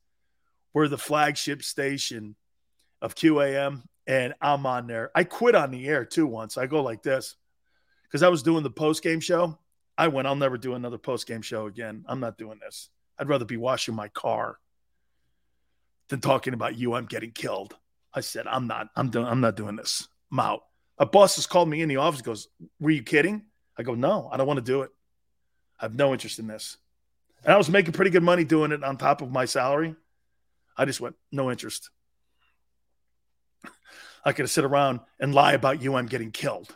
were 0.73 0.87
the 0.87 0.97
flagship 0.97 1.63
station 1.63 2.35
of 3.01 3.15
QAM 3.15 3.83
and 4.09 4.33
I'm 4.41 4.65
on 4.65 4.87
there. 4.87 5.11
I 5.13 5.23
quit 5.23 5.53
on 5.53 5.69
the 5.69 5.87
air 5.87 6.03
too 6.03 6.25
once. 6.25 6.57
I 6.57 6.65
go 6.65 6.81
like 6.81 7.03
this 7.03 7.35
because 8.03 8.23
I 8.23 8.27
was 8.29 8.41
doing 8.41 8.63
the 8.63 8.71
post 8.71 9.03
game 9.03 9.19
show. 9.19 9.59
I 9.99 10.07
went, 10.07 10.27
I'll 10.27 10.35
never 10.35 10.57
do 10.57 10.73
another 10.73 10.97
post 10.97 11.27
game 11.27 11.43
show 11.43 11.67
again. 11.67 12.03
I'm 12.07 12.19
not 12.19 12.35
doing 12.39 12.57
this. 12.59 12.89
I'd 13.19 13.29
rather 13.29 13.45
be 13.45 13.55
washing 13.55 13.93
my 13.93 14.07
car 14.07 14.57
than 16.07 16.21
talking 16.21 16.55
about 16.55 16.75
you. 16.75 16.95
I'm 16.95 17.05
getting 17.05 17.29
killed. 17.29 17.75
I 18.11 18.21
said, 18.21 18.47
I'm 18.47 18.65
not, 18.65 18.87
I'm 18.95 19.11
doing, 19.11 19.27
I'm 19.27 19.41
not 19.41 19.55
doing 19.55 19.75
this. 19.75 20.07
I'm 20.31 20.39
out. 20.39 20.63
A 20.97 21.05
boss 21.05 21.35
has 21.35 21.45
called 21.45 21.69
me 21.69 21.83
in 21.83 21.87
the 21.87 21.97
office, 21.97 22.23
goes, 22.23 22.47
Were 22.79 22.89
you 22.89 23.03
kidding? 23.03 23.43
I 23.77 23.83
go, 23.83 23.93
No, 23.93 24.27
I 24.31 24.37
don't 24.37 24.47
want 24.47 24.57
to 24.57 24.65
do 24.65 24.81
it. 24.81 24.89
I 25.79 25.85
have 25.85 25.93
no 25.95 26.13
interest 26.13 26.39
in 26.39 26.47
this. 26.47 26.77
And 27.43 27.53
I 27.53 27.57
was 27.57 27.69
making 27.69 27.93
pretty 27.93 28.11
good 28.11 28.23
money 28.23 28.43
doing 28.43 28.71
it 28.71 28.83
on 28.83 28.97
top 28.97 29.21
of 29.21 29.31
my 29.31 29.45
salary. 29.45 29.95
I 30.75 30.85
just 30.85 30.99
went, 30.99 31.15
No 31.31 31.51
interest. 31.51 31.89
I 34.23 34.33
could 34.33 34.49
sit 34.49 34.63
around 34.65 34.99
and 35.19 35.33
lie 35.33 35.53
about 35.53 35.81
you. 35.81 35.95
I'm 35.95 36.05
getting 36.05 36.31
killed. 36.31 36.75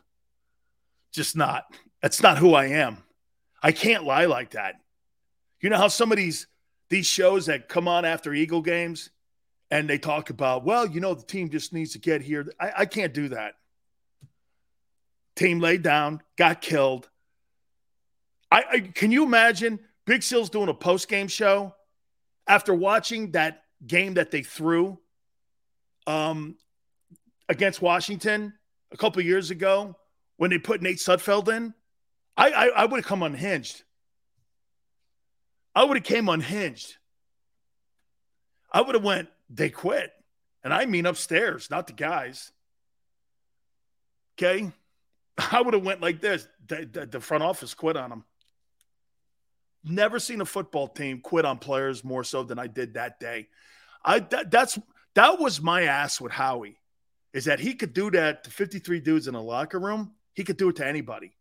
Just 1.11 1.35
not. 1.35 1.63
That's 2.01 2.21
not 2.21 2.37
who 2.37 2.53
I 2.53 2.67
am. 2.67 2.97
I 3.61 3.71
can't 3.71 4.03
lie 4.03 4.25
like 4.25 4.51
that. 4.51 4.75
You 5.61 5.69
know 5.69 5.77
how 5.77 5.87
some 5.87 6.11
of 6.11 6.17
these 6.17 6.47
these 6.89 7.05
shows 7.07 7.45
that 7.45 7.69
come 7.69 7.87
on 7.87 8.05
after 8.05 8.33
Eagle 8.33 8.61
games 8.61 9.09
and 9.71 9.89
they 9.89 9.97
talk 9.97 10.29
about, 10.29 10.63
well, 10.65 10.85
you 10.85 10.99
know, 10.99 11.13
the 11.15 11.23
team 11.25 11.49
just 11.49 11.73
needs 11.73 11.93
to 11.93 11.99
get 11.99 12.21
here. 12.21 12.45
I, 12.59 12.71
I 12.79 12.85
can't 12.85 13.13
do 13.13 13.29
that. 13.29 13.53
Team 15.35 15.59
laid 15.59 15.81
down, 15.81 16.21
got 16.35 16.61
killed. 16.61 17.09
I, 18.51 18.63
I 18.73 18.79
can 18.81 19.11
you 19.11 19.23
imagine 19.23 19.79
Big 20.05 20.21
Sills 20.23 20.49
doing 20.49 20.67
a 20.69 20.73
post 20.73 21.07
game 21.07 21.27
show 21.29 21.73
after 22.47 22.73
watching 22.73 23.31
that 23.31 23.63
game 23.87 24.15
that 24.15 24.29
they 24.31 24.41
threw 24.43 24.99
um, 26.05 26.57
against 27.49 27.81
Washington 27.81 28.53
a 28.91 28.97
couple 28.97 29.21
years 29.21 29.51
ago 29.51 29.95
when 30.37 30.49
they 30.49 30.57
put 30.59 30.81
Nate 30.81 30.97
Sudfeld 30.97 31.53
in, 31.55 31.73
I 32.37 32.51
I, 32.51 32.65
I 32.67 32.85
would 32.85 32.97
have 32.99 33.05
come 33.05 33.23
unhinged. 33.23 33.83
I 35.75 35.83
would 35.83 35.97
have 35.97 36.03
came 36.03 36.29
unhinged. 36.29 36.97
I 38.71 38.81
would 38.81 38.95
have 38.95 39.03
went. 39.03 39.29
They 39.49 39.69
quit, 39.69 40.11
and 40.63 40.73
I 40.73 40.85
mean 40.85 41.05
upstairs, 41.05 41.69
not 41.69 41.87
the 41.87 41.93
guys. 41.93 42.51
Okay, 44.37 44.71
I 45.51 45.61
would 45.61 45.73
have 45.73 45.83
went 45.85 46.01
like 46.01 46.21
this. 46.21 46.47
The, 46.67 46.87
the, 46.91 47.05
the 47.05 47.19
front 47.19 47.43
office 47.43 47.73
quit 47.73 47.97
on 47.97 48.09
them. 48.09 48.23
Never 49.85 50.17
seen 50.17 50.39
a 50.39 50.45
football 50.45 50.87
team 50.87 51.19
quit 51.19 51.43
on 51.43 51.57
players 51.57 52.05
more 52.05 52.23
so 52.23 52.43
than 52.43 52.57
I 52.57 52.67
did 52.67 52.93
that 52.93 53.19
day. 53.19 53.47
I 54.03 54.19
that, 54.19 54.49
that's 54.49 54.79
that 55.15 55.39
was 55.39 55.61
my 55.61 55.83
ass 55.83 56.21
with 56.21 56.31
Howie 56.31 56.77
is 57.33 57.45
that 57.45 57.59
he 57.59 57.73
could 57.73 57.93
do 57.93 58.11
that 58.11 58.43
to 58.43 58.51
53 58.51 58.99
dudes 59.01 59.27
in 59.27 59.35
a 59.35 59.41
locker 59.41 59.79
room. 59.79 60.13
He 60.35 60.43
could 60.43 60.57
do 60.57 60.69
it 60.69 60.77
to 60.77 60.85
anybody. 60.87 61.35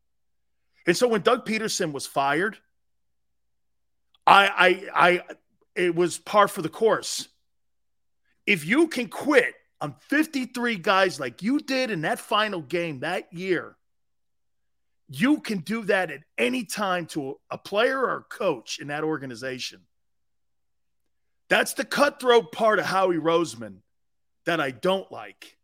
And 0.86 0.97
so 0.97 1.06
when 1.06 1.20
Doug 1.20 1.47
Pederson 1.47 1.93
was 1.93 2.06
fired, 2.06 2.56
I 4.27 4.85
I 4.97 5.10
I 5.10 5.23
it 5.77 5.94
was 5.94 6.19
par 6.19 6.48
for 6.48 6.62
the 6.62 6.69
course. 6.69 7.28
If 8.47 8.66
you 8.66 8.89
can 8.89 9.09
quit 9.09 9.55
on 9.81 9.94
53 10.09 10.77
guys 10.77 11.20
like 11.20 11.43
you 11.43 11.59
did 11.60 11.90
in 11.90 12.02
that 12.02 12.19
final 12.19 12.60
game 12.60 13.01
that 13.01 13.32
year, 13.32 13.77
you 15.09 15.40
can 15.40 15.59
do 15.59 15.82
that 15.85 16.10
at 16.10 16.20
any 16.39 16.64
time 16.64 17.06
to 17.06 17.39
a 17.51 17.59
player 17.59 17.98
or 18.01 18.16
a 18.19 18.23
coach 18.24 18.78
in 18.81 18.89
that 18.89 19.05
organization. 19.05 19.82
That's 21.48 21.74
the 21.74 21.85
cutthroat 21.85 22.51
part 22.52 22.78
of 22.78 22.86
Howie 22.86 23.16
Roseman 23.16 23.78
that 24.47 24.59
I 24.60 24.70
don't 24.70 25.10
like. 25.12 25.56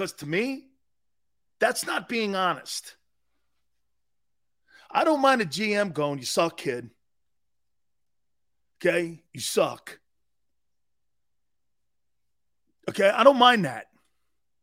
Because 0.00 0.12
to 0.14 0.26
me, 0.26 0.64
that's 1.58 1.86
not 1.86 2.08
being 2.08 2.34
honest. 2.34 2.96
I 4.90 5.04
don't 5.04 5.20
mind 5.20 5.42
a 5.42 5.44
GM 5.44 5.92
going, 5.92 6.18
you 6.18 6.24
suck, 6.24 6.56
kid. 6.56 6.88
Okay, 8.80 9.22
you 9.34 9.40
suck. 9.40 9.98
Okay, 12.88 13.10
I 13.10 13.22
don't 13.24 13.36
mind 13.36 13.66
that. 13.66 13.88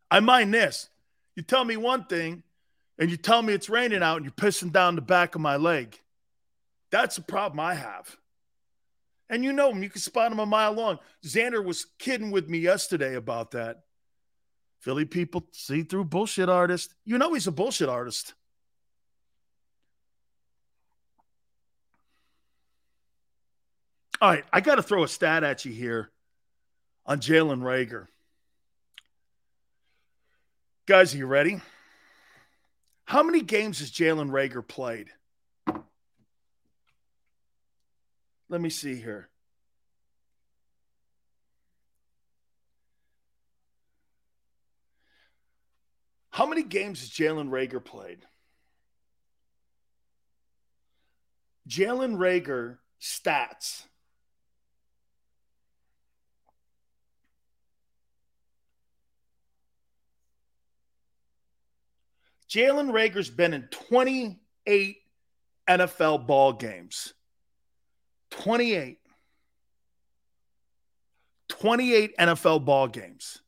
I 0.10 0.22
mind 0.22 0.56
this. 0.56 0.90
You 1.36 1.44
tell 1.44 1.64
me 1.66 1.78
one 1.78 2.06
thing 2.06 2.42
and 2.98 3.12
you 3.12 3.16
tell 3.16 3.44
me 3.44 3.54
it's 3.54 3.70
raining 3.70 4.02
out 4.02 4.16
and 4.16 4.26
you're 4.26 4.32
pissing 4.34 4.72
down 4.74 4.96
the 4.96 5.02
back 5.04 5.36
of 5.36 5.42
my 5.42 5.58
leg. 5.58 6.00
That's 6.90 7.20
a 7.20 7.24
problem 7.24 7.60
I 7.60 7.76
have. 7.76 8.16
And 9.30 9.44
you 9.44 9.54
know 9.54 9.70
him, 9.70 9.84
you 9.84 9.90
can 9.92 10.02
spot 10.02 10.32
him 10.32 10.40
a 10.40 10.48
mile 10.48 10.74
long. 10.74 10.98
Xander 11.24 11.64
was 11.64 11.86
kidding 12.00 12.32
with 12.32 12.50
me 12.50 12.58
yesterday 12.58 13.14
about 13.16 13.52
that. 13.52 13.84
Philly 14.88 15.04
people 15.04 15.46
see 15.52 15.84
through 15.84 16.06
bullshit 16.06 16.48
artist. 16.48 16.94
You 17.04 17.18
know 17.18 17.34
he's 17.34 17.46
a 17.46 17.52
bullshit 17.52 17.90
artist. 17.90 18.34
All 24.22 24.30
right, 24.30 24.46
I 24.54 24.62
got 24.62 24.76
to 24.76 24.82
throw 24.84 25.04
a 25.04 25.08
stat 25.10 25.44
at 25.44 25.66
you 25.66 25.74
here 25.74 26.10
on 27.06 27.20
Jalen 27.20 27.64
Reagor. 27.64 28.06
Guys, 30.86 31.14
are 31.14 31.18
you 31.18 31.26
ready? 31.26 31.60
How 33.04 33.22
many 33.24 33.42
games 33.42 33.80
has 33.80 33.92
Jalen 33.92 34.30
Reagor 34.32 34.62
played? 34.66 35.10
Let 38.50 38.62
me 38.62 38.70
see 38.70 38.96
here. 38.96 39.28
How 46.38 46.46
many 46.46 46.62
games 46.62 47.00
has 47.00 47.10
Jalen 47.10 47.50
Reagor 47.50 47.80
played? 47.84 48.20
Jalen 51.68 52.16
Reagor 52.20 52.78
stats. 53.02 53.86
Jalen 62.48 62.92
Reagor's 62.94 63.32
been 63.32 63.56
in 63.56 63.64
28 63.72 64.98
NFL 65.68 66.28
ball 66.28 66.54
games. 66.54 67.16
28. 68.30 69.00
28 71.50 72.16
NFL 72.16 72.64
ball 72.64 72.88
games. 72.90 73.40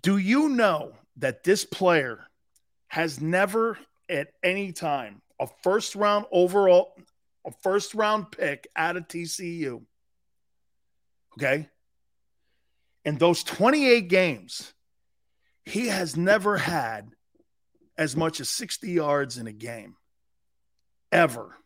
Do 0.00 0.16
you 0.16 0.48
know 0.48 0.92
that 1.18 1.42
this 1.42 1.64
player 1.64 2.24
has 2.88 3.20
never 3.20 3.78
at 4.08 4.28
any 4.42 4.72
time 4.72 5.20
a 5.40 5.46
first 5.62 5.94
round 5.96 6.24
overall, 6.32 6.94
a 7.44 7.50
first 7.62 7.94
round 7.94 8.30
pick 8.30 8.68
out 8.76 8.96
of 8.96 9.08
TCU? 9.08 9.82
Okay. 11.38 11.68
In 13.04 13.18
those 13.18 13.42
28 13.42 14.08
games, 14.08 14.72
he 15.64 15.88
has 15.88 16.16
never 16.16 16.56
had 16.56 17.10
as 17.98 18.16
much 18.16 18.40
as 18.40 18.48
60 18.48 18.88
yards 18.88 19.36
in 19.36 19.46
a 19.46 19.52
game 19.52 19.96
ever. 21.10 21.56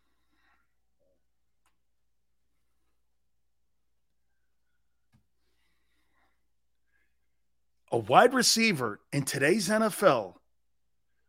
a 7.97 7.98
wide 7.98 8.35
receiver 8.35 9.01
in 9.10 9.23
today's 9.23 9.70
NFL 9.70 10.35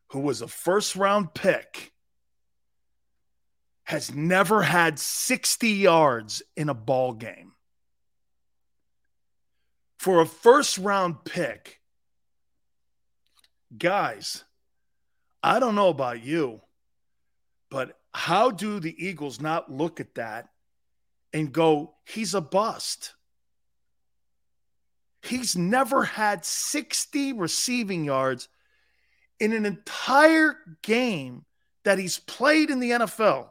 who 0.10 0.20
was 0.20 0.42
a 0.42 0.50
first 0.50 0.98
round 0.98 1.34
pick 1.34 1.94
has 3.86 4.14
never 4.14 4.62
had 4.62 5.00
60 5.00 5.70
yards 5.70 6.44
in 6.58 6.68
a 6.68 6.74
ball 6.74 7.14
game. 7.14 7.54
For 9.98 10.20
a 10.20 10.26
first 10.26 10.78
round 10.78 11.24
pick, 11.24 11.80
guys, 13.78 14.44
I 15.42 15.62
don't 15.62 15.74
know 15.76 15.88
about 15.88 16.22
you, 16.22 16.60
but 17.72 17.98
how 18.14 18.52
do 18.52 18.82
the 18.82 18.94
Eagles 19.08 19.40
not 19.40 19.72
look 19.72 20.02
at 20.02 20.16
that 20.16 20.50
and 21.32 21.54
go, 21.54 21.94
he's 22.04 22.36
a 22.36 22.42
bust? 22.42 23.14
He's 25.24 25.56
never 25.56 26.04
had 26.04 26.46
60 26.46 27.34
receiving 27.34 28.04
yards 28.04 28.50
in 29.40 29.54
an 29.54 29.66
entire 29.66 30.56
game 30.82 31.46
that 31.84 31.98
he's 31.98 32.18
played 32.18 32.70
in 32.70 32.80
the 32.80 32.92
NFL 32.92 33.50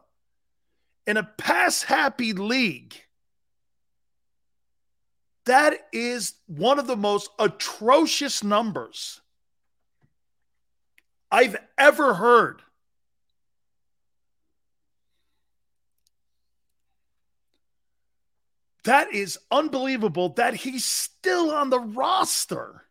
in 1.07 1.17
a 1.17 1.23
pass 1.23 1.83
happy 1.83 2.33
league. 2.33 2.95
That 5.47 5.75
is 5.93 6.35
one 6.47 6.79
of 6.79 6.89
the 6.89 6.97
most 6.97 7.31
atrocious 7.39 8.43
numbers 8.43 9.21
I've 11.31 11.57
ever 11.79 12.15
heard. 12.15 12.63
That 18.87 19.13
is 19.13 19.37
unbelievable 19.51 20.29
that 20.35 20.55
he's 20.55 20.85
still 20.85 21.51
on 21.53 21.71
the 21.71 21.81
roster. 21.81 22.85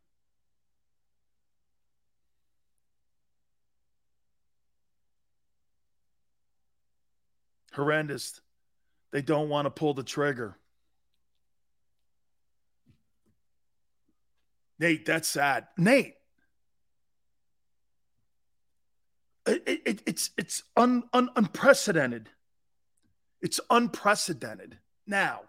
Horrendous. 7.71 8.41
They 9.13 9.21
don't 9.21 9.47
want 9.47 9.67
to 9.67 9.69
pull 9.69 9.93
the 9.93 10.03
trigger. 10.03 10.57
Nate, 14.77 15.05
that's 15.05 15.29
sad. 15.29 15.67
Nate. 15.77 16.15
It, 19.47 19.63
it, 19.85 20.03
it's 20.05 20.31
it's 20.37 20.63
un, 20.75 21.03
un, 21.13 21.29
unprecedented. 21.37 22.27
It's 23.41 23.61
unprecedented. 23.69 24.77
Now, 25.07 25.43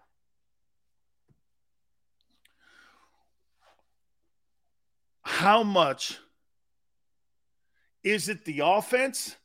how 5.27 5.61
much 5.61 6.17
is 8.01 8.29
it 8.29 8.45
the 8.45 8.61
offense? 8.63 9.35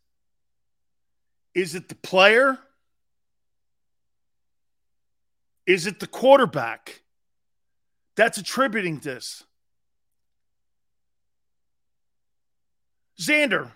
Is 1.57 1.75
it 1.75 1.89
the 1.89 1.97
player? 1.97 2.57
Is 5.67 5.89
it 5.89 5.99
the 5.99 6.07
quarterback 6.07 7.03
that's 8.15 8.39
attributing 8.39 8.99
this? 9.01 9.43
Xander, 13.21 13.69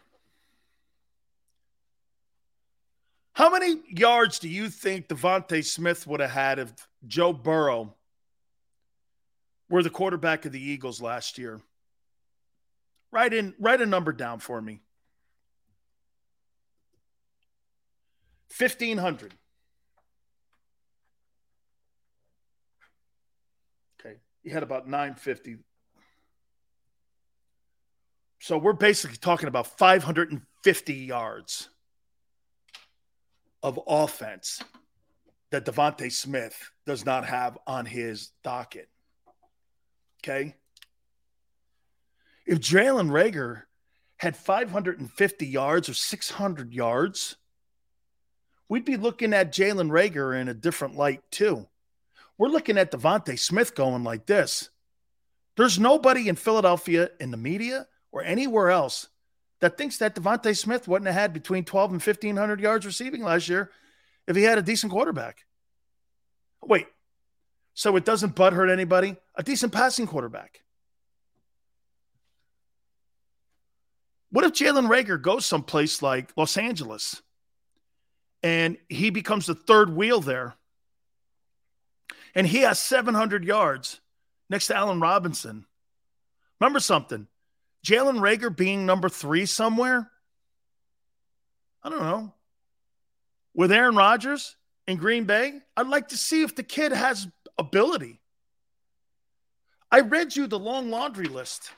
how 3.33 3.51
many 3.51 3.81
yards 3.91 4.39
do 4.39 4.49
you 4.49 4.71
think 4.71 5.09
DeVonta 5.09 5.65
Smith 5.65 6.07
would 6.07 6.21
have 6.21 6.31
had 6.31 6.61
if 6.61 6.71
Joe 7.09 7.33
Burrow 7.33 7.97
were 9.69 9.83
the 9.83 9.91
quarterback 9.91 10.45
of 10.45 10.53
the 10.53 10.63
Eagles 10.63 11.03
last 11.03 11.37
year? 11.37 11.61
Write 13.17 13.33
in 13.33 13.55
write 13.59 13.81
a 13.81 13.87
number 13.87 14.13
down 14.13 14.39
for 14.41 14.61
me. 14.61 14.83
1500. 18.59 19.33
Okay. 23.99 24.17
He 24.43 24.51
had 24.51 24.63
about 24.63 24.87
950. 24.87 25.57
So 28.41 28.59
we're 28.59 28.75
basically 28.75 29.17
talking 29.17 29.49
about 29.49 29.79
550 29.79 30.93
yards 30.93 31.71
of 33.63 33.81
offense 33.87 34.63
that 35.53 35.65
DeVonta 35.65 36.13
Smith 36.13 36.71
does 36.85 37.07
not 37.07 37.25
have 37.25 37.57
on 37.67 37.87
his 37.87 38.33
docket. 38.45 38.91
Okay. 40.23 40.55
If 42.47 42.61
Jalen 42.61 43.11
Reagor 43.11 43.63
had 44.19 44.37
550 44.37 45.47
yards 45.47 45.89
or 45.89 45.95
600 45.95 46.73
yards, 46.73 47.37
we'd 48.69 48.85
be 48.85 48.97
looking 48.97 49.35
at 49.35 49.53
Jalen 49.53 49.91
Reagor 49.91 50.33
in 50.41 50.49
a 50.49 50.55
different 50.55 50.97
light, 50.97 51.21
too. 51.33 51.67
We're 52.39 52.49
looking 52.49 52.79
at 52.79 52.93
DeVonta 52.93 53.37
Smith 53.39 53.75
going 53.75 54.05
like 54.05 54.27
this. 54.27 54.71
There's 55.57 55.79
nobody 55.81 56.29
in 56.29 56.37
Philadelphia, 56.37 57.11
in 57.19 57.31
the 57.33 57.37
media, 57.37 57.89
or 58.13 58.23
anywhere 58.23 58.71
else 58.71 59.09
that 59.61 59.77
thinks 59.77 59.97
that 59.99 60.15
DeVonta 60.15 60.57
Smith 60.57 60.87
wouldn't 60.87 61.07
have 61.11 61.17
had 61.21 61.33
between 61.33 61.65
12 61.65 61.93
and 61.93 62.03
1,500 62.03 62.61
yards 62.61 62.87
receiving 62.87 63.23
last 63.25 63.49
year 63.49 63.73
if 64.29 64.37
he 64.37 64.43
had 64.45 64.59
a 64.59 64.63
decent 64.63 64.93
quarterback. 64.93 65.47
Wait, 66.63 66.87
so 67.75 67.97
it 67.97 68.05
doesn't 68.05 68.37
butt 68.37 68.53
hurt 68.53 68.69
anybody? 68.71 69.17
A 69.35 69.43
decent 69.43 69.73
passing 69.73 70.07
quarterback. 70.07 70.61
What 74.31 74.45
if 74.45 74.53
Jalen 74.53 74.89
Reagor 74.89 75.19
goes 75.21 75.47
someplace 75.47 76.03
like 76.03 76.33
Los 76.37 76.57
Angeles 76.57 77.23
and 78.43 78.77
he 78.89 79.11
becomes 79.11 79.47
the 79.47 79.55
third 79.55 79.91
wheel 79.95 80.21
there 80.21 80.55
and 82.35 82.47
he 82.47 82.59
has 82.59 82.79
700 82.79 83.45
yards 83.45 84.01
next 84.51 84.67
to 84.67 84.77
Allen 84.77 85.01
Robinson? 85.01 85.65
Remember 86.61 86.81
something 86.81 87.29
Jalen 87.85 88.19
Reagor 88.21 88.51
being 88.55 88.85
number 88.85 89.09
three 89.09 89.47
somewhere? 89.47 90.11
I 91.85 91.89
don't 91.89 92.03
know. 92.03 92.33
With 93.55 93.71
Aaron 93.71 93.95
Rodgers 93.95 94.57
in 94.89 94.97
Green 94.97 95.25
Bay, 95.25 95.61
I'd 95.77 95.87
like 95.87 96.09
to 96.09 96.17
see 96.17 96.43
if 96.43 96.57
the 96.57 96.65
kid 96.65 96.91
has 96.91 97.29
ability. 97.59 98.21
I 99.91 100.01
read 100.01 100.35
you 100.35 100.49
the 100.49 100.59
long 100.59 100.91
laundry 100.91 101.27
list 101.29 101.71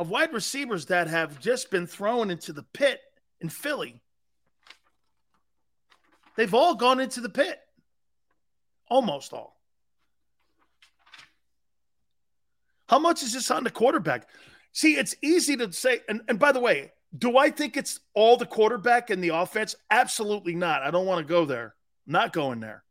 of 0.00 0.08
wide 0.08 0.32
receivers 0.32 0.86
that 0.86 1.08
have 1.08 1.38
just 1.40 1.70
been 1.70 1.86
thrown 1.86 2.30
into 2.30 2.54
the 2.54 2.62
pit 2.62 3.02
in 3.42 3.50
Philly. 3.50 4.00
They've 6.36 6.54
all 6.54 6.74
gone 6.74 7.00
into 7.00 7.20
the 7.20 7.28
pit. 7.28 7.60
Almost 8.88 9.34
all. 9.34 9.60
How 12.88 12.98
much 12.98 13.22
is 13.22 13.34
this 13.34 13.50
on 13.50 13.62
the 13.62 13.70
quarterback? 13.70 14.26
See, 14.72 14.96
it's 14.96 15.14
easy 15.22 15.54
to 15.58 15.70
say. 15.70 16.00
And, 16.08 16.22
and 16.28 16.38
by 16.38 16.52
the 16.52 16.60
way, 16.60 16.92
do 17.18 17.36
I 17.36 17.50
think 17.50 17.76
it's 17.76 18.00
all 18.14 18.38
the 18.38 18.46
quarterback 18.46 19.10
and 19.10 19.22
the 19.22 19.28
offense? 19.36 19.76
Absolutely 19.90 20.54
not. 20.54 20.80
I 20.82 20.90
don't 20.90 21.04
want 21.06 21.24
to 21.24 21.28
go 21.30 21.44
there. 21.44 21.74
I'm 22.06 22.12
not 22.14 22.32
going 22.32 22.60
there. 22.60 22.84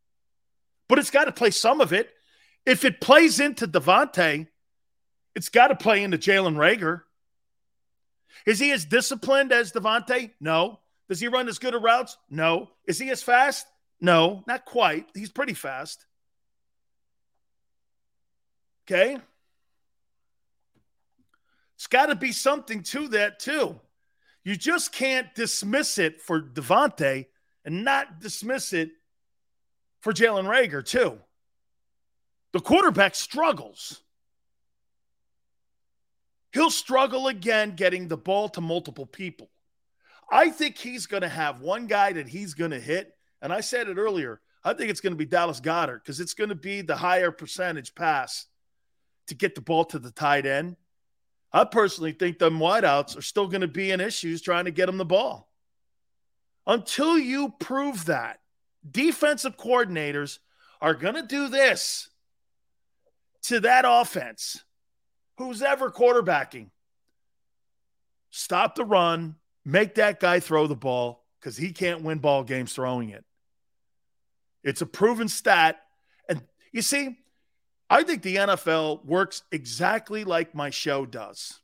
But 0.87 0.99
it's 0.99 1.09
got 1.09 1.25
to 1.25 1.31
play 1.31 1.49
some 1.49 1.81
of 1.81 1.91
it. 1.91 2.11
If 2.67 2.85
it 2.85 3.01
plays 3.01 3.39
into 3.39 3.67
DeVonta, 3.67 4.45
it's 5.35 5.49
got 5.49 5.67
to 5.67 5.75
play 5.75 6.03
into 6.03 6.17
Jalen 6.17 6.55
Reagor. 6.57 7.01
Is 8.45 8.59
he 8.59 8.71
as 8.71 8.85
disciplined 8.85 9.51
as 9.51 9.71
DeVonta? 9.71 10.31
No. 10.39 10.79
Does 11.07 11.19
he 11.19 11.27
run 11.27 11.47
as 11.47 11.59
good 11.59 11.73
of 11.75 11.81
routes? 11.83 12.17
No. 12.29 12.69
Is 12.87 12.99
he 12.99 13.09
as 13.09 13.21
fast? 13.21 13.67
No, 14.01 14.43
not 14.47 14.65
quite. 14.65 15.07
He's 15.13 15.31
pretty 15.31 15.53
fast. 15.53 16.05
Okay. 18.87 19.17
It's 21.75 21.87
got 21.87 22.07
to 22.07 22.15
be 22.15 22.31
something 22.31 22.83
to 22.83 23.09
that, 23.09 23.39
too. 23.39 23.79
You 24.43 24.55
just 24.55 24.91
can't 24.93 25.33
dismiss 25.35 25.97
it 25.97 26.21
for 26.21 26.41
DeVonta 26.41 27.25
and 27.65 27.83
not 27.83 28.19
dismiss 28.19 28.73
it 28.73 28.91
for 30.01 30.13
Jalen 30.13 30.47
Reagor, 30.47 30.81
too. 30.85 31.19
The 32.53 32.59
quarterback 32.59 33.15
struggles 33.15 34.01
he'll 36.51 36.69
struggle 36.71 37.27
again 37.27 37.75
getting 37.75 38.07
the 38.07 38.17
ball 38.17 38.49
to 38.49 38.61
multiple 38.61 39.05
people. 39.05 39.49
I 40.31 40.49
think 40.49 40.77
he's 40.77 41.05
going 41.05 41.21
to 41.21 41.29
have 41.29 41.61
one 41.61 41.87
guy 41.87 42.13
that 42.13 42.27
he's 42.27 42.53
going 42.53 42.71
to 42.71 42.79
hit. 42.79 43.15
And 43.41 43.51
I 43.51 43.61
said 43.61 43.87
it 43.87 43.97
earlier. 43.97 44.41
I 44.63 44.73
think 44.73 44.89
it's 44.89 44.99
going 45.01 45.13
to 45.13 45.17
be 45.17 45.25
Dallas 45.25 45.61
Goedert 45.61 46.03
because 46.03 46.19
it's 46.19 46.33
going 46.33 46.49
to 46.49 46.55
be 46.55 46.81
the 46.81 46.95
higher 46.95 47.31
percentage 47.31 47.95
pass 47.95 48.45
to 49.27 49.35
get 49.35 49.55
the 49.55 49.61
ball 49.61 49.85
to 49.85 49.99
the 49.99 50.11
tight 50.11 50.45
end. 50.45 50.75
I 51.51 51.63
personally 51.63 52.11
think 52.11 52.37
them 52.37 52.59
wideouts 52.59 53.17
are 53.17 53.21
still 53.23 53.47
going 53.47 53.61
to 53.61 53.67
be 53.67 53.89
in 53.89 54.01
issues 54.01 54.41
trying 54.41 54.65
to 54.65 54.71
get 54.71 54.85
them 54.85 54.97
the 54.97 55.05
ball. 55.05 55.49
Until 56.67 57.17
you 57.17 57.53
prove 57.59 58.05
that, 58.05 58.39
defensive 58.89 59.57
coordinators 59.57 60.37
are 60.81 60.93
going 60.93 61.15
to 61.15 61.23
do 61.23 61.47
this 61.47 62.07
to 63.43 63.61
that 63.61 63.85
offense 63.87 64.63
who's 65.39 65.61
ever 65.61 65.89
quarterbacking. 65.89 66.67
Stop 68.29 68.75
the 68.75 68.83
run, 68.83 69.35
make 69.65 69.95
that 69.95 70.19
guy 70.19 70.41
throw 70.41 70.67
the 70.67 70.75
ball 70.75 71.25
because 71.39 71.55
he 71.55 71.71
can't 71.71 72.03
win 72.03 72.19
ball 72.19 72.43
games 72.43 72.73
throwing 72.73 73.09
it. 73.11 73.23
It's 74.65 74.81
a 74.81 74.85
proven 74.85 75.29
stat. 75.29 75.79
And 76.27 76.43
you 76.73 76.81
see, 76.81 77.17
I 77.89 78.03
think 78.03 78.21
the 78.21 78.35
NFL 78.35 79.05
works 79.05 79.43
exactly 79.49 80.25
like 80.25 80.53
my 80.53 80.71
show 80.71 81.05
does. 81.05 81.57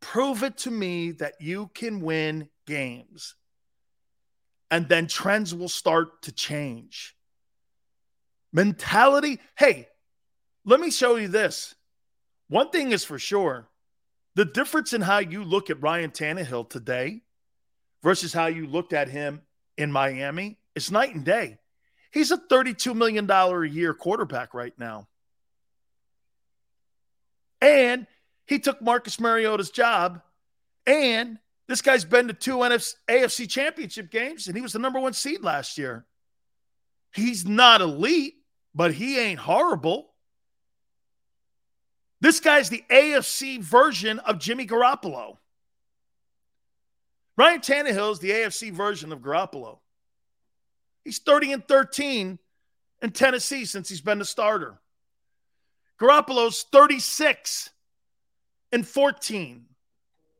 Prove 0.00 0.44
it 0.44 0.58
to 0.58 0.70
me 0.70 1.10
that 1.10 1.34
you 1.40 1.70
can 1.74 2.00
win 2.00 2.48
games, 2.66 3.34
and 4.70 4.88
then 4.88 5.08
trends 5.08 5.54
will 5.54 5.68
start 5.68 6.22
to 6.22 6.32
change. 6.32 7.16
Mentality 8.52 9.40
hey, 9.58 9.88
let 10.64 10.80
me 10.80 10.90
show 10.90 11.16
you 11.16 11.28
this. 11.28 11.74
One 12.50 12.70
thing 12.70 12.90
is 12.92 13.04
for 13.04 13.18
sure 13.18 13.68
the 14.34 14.44
difference 14.44 14.92
in 14.92 15.00
how 15.02 15.18
you 15.18 15.44
look 15.44 15.70
at 15.70 15.80
Ryan 15.80 16.10
Tannehill 16.10 16.68
today 16.68 17.22
versus 18.02 18.32
how 18.32 18.46
you 18.46 18.66
looked 18.66 18.92
at 18.92 19.08
him 19.08 19.40
in 19.78 19.90
Miami 19.92 20.58
is 20.74 20.90
night 20.90 21.14
and 21.14 21.24
day. 21.24 21.58
He's 22.12 22.32
a 22.32 22.36
$32 22.36 22.94
million 22.94 23.30
a 23.30 23.64
year 23.64 23.94
quarterback 23.94 24.52
right 24.52 24.72
now. 24.78 25.06
And 27.60 28.06
he 28.46 28.58
took 28.58 28.82
Marcus 28.82 29.20
Mariota's 29.20 29.70
job. 29.70 30.20
And 30.86 31.38
this 31.68 31.82
guy's 31.82 32.04
been 32.04 32.26
to 32.28 32.34
two 32.34 32.56
NFC, 32.56 32.94
AFC 33.08 33.48
championship 33.48 34.10
games, 34.10 34.48
and 34.48 34.56
he 34.56 34.62
was 34.62 34.72
the 34.72 34.78
number 34.80 34.98
one 34.98 35.12
seed 35.12 35.40
last 35.40 35.78
year. 35.78 36.04
He's 37.14 37.46
not 37.46 37.80
elite, 37.80 38.34
but 38.74 38.92
he 38.92 39.18
ain't 39.20 39.38
horrible. 39.38 40.09
This 42.20 42.38
guy's 42.40 42.68
the 42.68 42.84
AFC 42.90 43.60
version 43.60 44.18
of 44.20 44.38
Jimmy 44.38 44.66
Garoppolo. 44.66 45.38
Ryan 47.36 47.60
Tannehill 47.60 48.12
is 48.12 48.18
the 48.18 48.30
AFC 48.30 48.70
version 48.72 49.12
of 49.12 49.20
Garoppolo. 49.20 49.78
He's 51.04 51.18
30 51.18 51.52
and 51.54 51.66
13 51.68 52.38
in 53.02 53.10
Tennessee 53.12 53.64
since 53.64 53.88
he's 53.88 54.02
been 54.02 54.18
the 54.18 54.26
starter. 54.26 54.78
Garoppolo's 55.98 56.64
36 56.70 57.70
and 58.72 58.86
14 58.86 59.64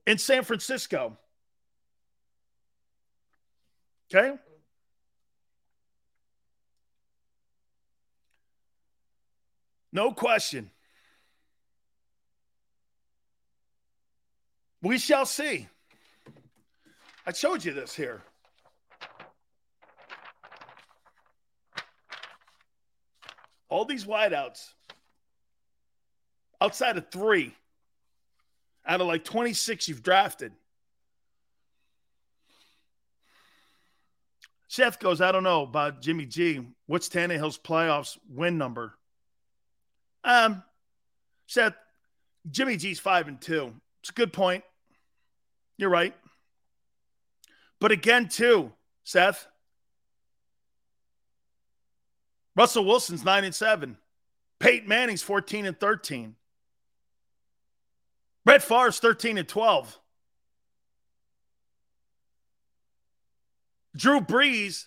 in 0.06 0.18
San 0.18 0.44
Francisco. 0.44 1.16
Okay? 4.14 4.36
No 9.92 10.12
question. 10.12 10.70
We 14.82 14.98
shall 14.98 15.26
see. 15.26 15.66
I 17.26 17.32
showed 17.32 17.64
you 17.64 17.72
this 17.72 17.94
here. 17.94 18.22
All 23.68 23.84
these 23.84 24.04
wideouts 24.04 24.72
outside 26.60 26.96
of 26.96 27.10
three 27.10 27.54
out 28.86 29.00
of 29.00 29.06
like 29.06 29.22
26 29.22 29.88
you've 29.88 30.02
drafted. 30.02 30.52
Seth 34.66 34.98
goes, 34.98 35.20
I 35.20 35.30
don't 35.30 35.42
know 35.44 35.62
about 35.62 36.00
Jimmy 36.00 36.26
G. 36.26 36.60
What's 36.86 37.08
Tannehill's 37.08 37.58
playoffs 37.58 38.18
win 38.28 38.56
number? 38.56 38.94
Um, 40.24 40.62
Seth, 41.46 41.74
Jimmy 42.50 42.76
G's 42.76 42.98
five 42.98 43.28
and 43.28 43.40
two. 43.40 43.72
It's 44.00 44.10
a 44.10 44.12
good 44.12 44.32
point. 44.32 44.64
You're 45.80 45.88
right. 45.88 46.14
But 47.80 47.90
again, 47.90 48.28
too, 48.28 48.70
Seth, 49.02 49.46
Russell 52.54 52.84
Wilson's 52.84 53.24
nine 53.24 53.44
and 53.44 53.54
seven. 53.54 53.96
Peyton 54.58 54.86
Manning's 54.86 55.22
14 55.22 55.64
and 55.64 55.80
13. 55.80 56.36
Brett 58.44 58.60
Favre's 58.62 58.98
13 58.98 59.38
and 59.38 59.48
12. 59.48 59.98
Drew 63.96 64.20
Brees 64.20 64.84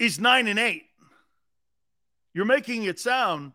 is 0.00 0.18
9 0.18 0.48
and 0.48 0.58
8. 0.58 0.82
You're 2.34 2.44
making 2.44 2.82
it 2.84 2.98
sound 2.98 3.52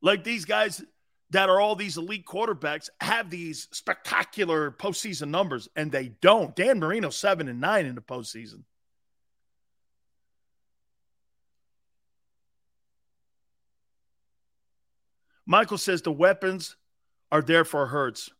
like 0.00 0.24
these 0.24 0.44
guys 0.46 0.82
that 1.30 1.48
are 1.50 1.60
all 1.60 1.76
these 1.76 1.96
elite 1.98 2.24
quarterbacks 2.24 2.88
have 3.00 3.28
these 3.30 3.68
spectacular 3.72 4.70
postseason 4.70 5.28
numbers, 5.28 5.68
and 5.76 5.92
they 5.92 6.08
don't. 6.22 6.56
Dan 6.56 6.78
Marino 6.78 7.10
seven 7.10 7.48
and 7.48 7.60
nine 7.60 7.86
in 7.86 7.94
the 7.94 8.00
postseason. 8.00 8.62
Michael 15.46 15.78
says 15.78 16.02
the 16.02 16.12
weapons 16.12 16.76
are 17.32 17.42
there 17.42 17.64
for 17.64 17.86
Hurts. 17.86 18.30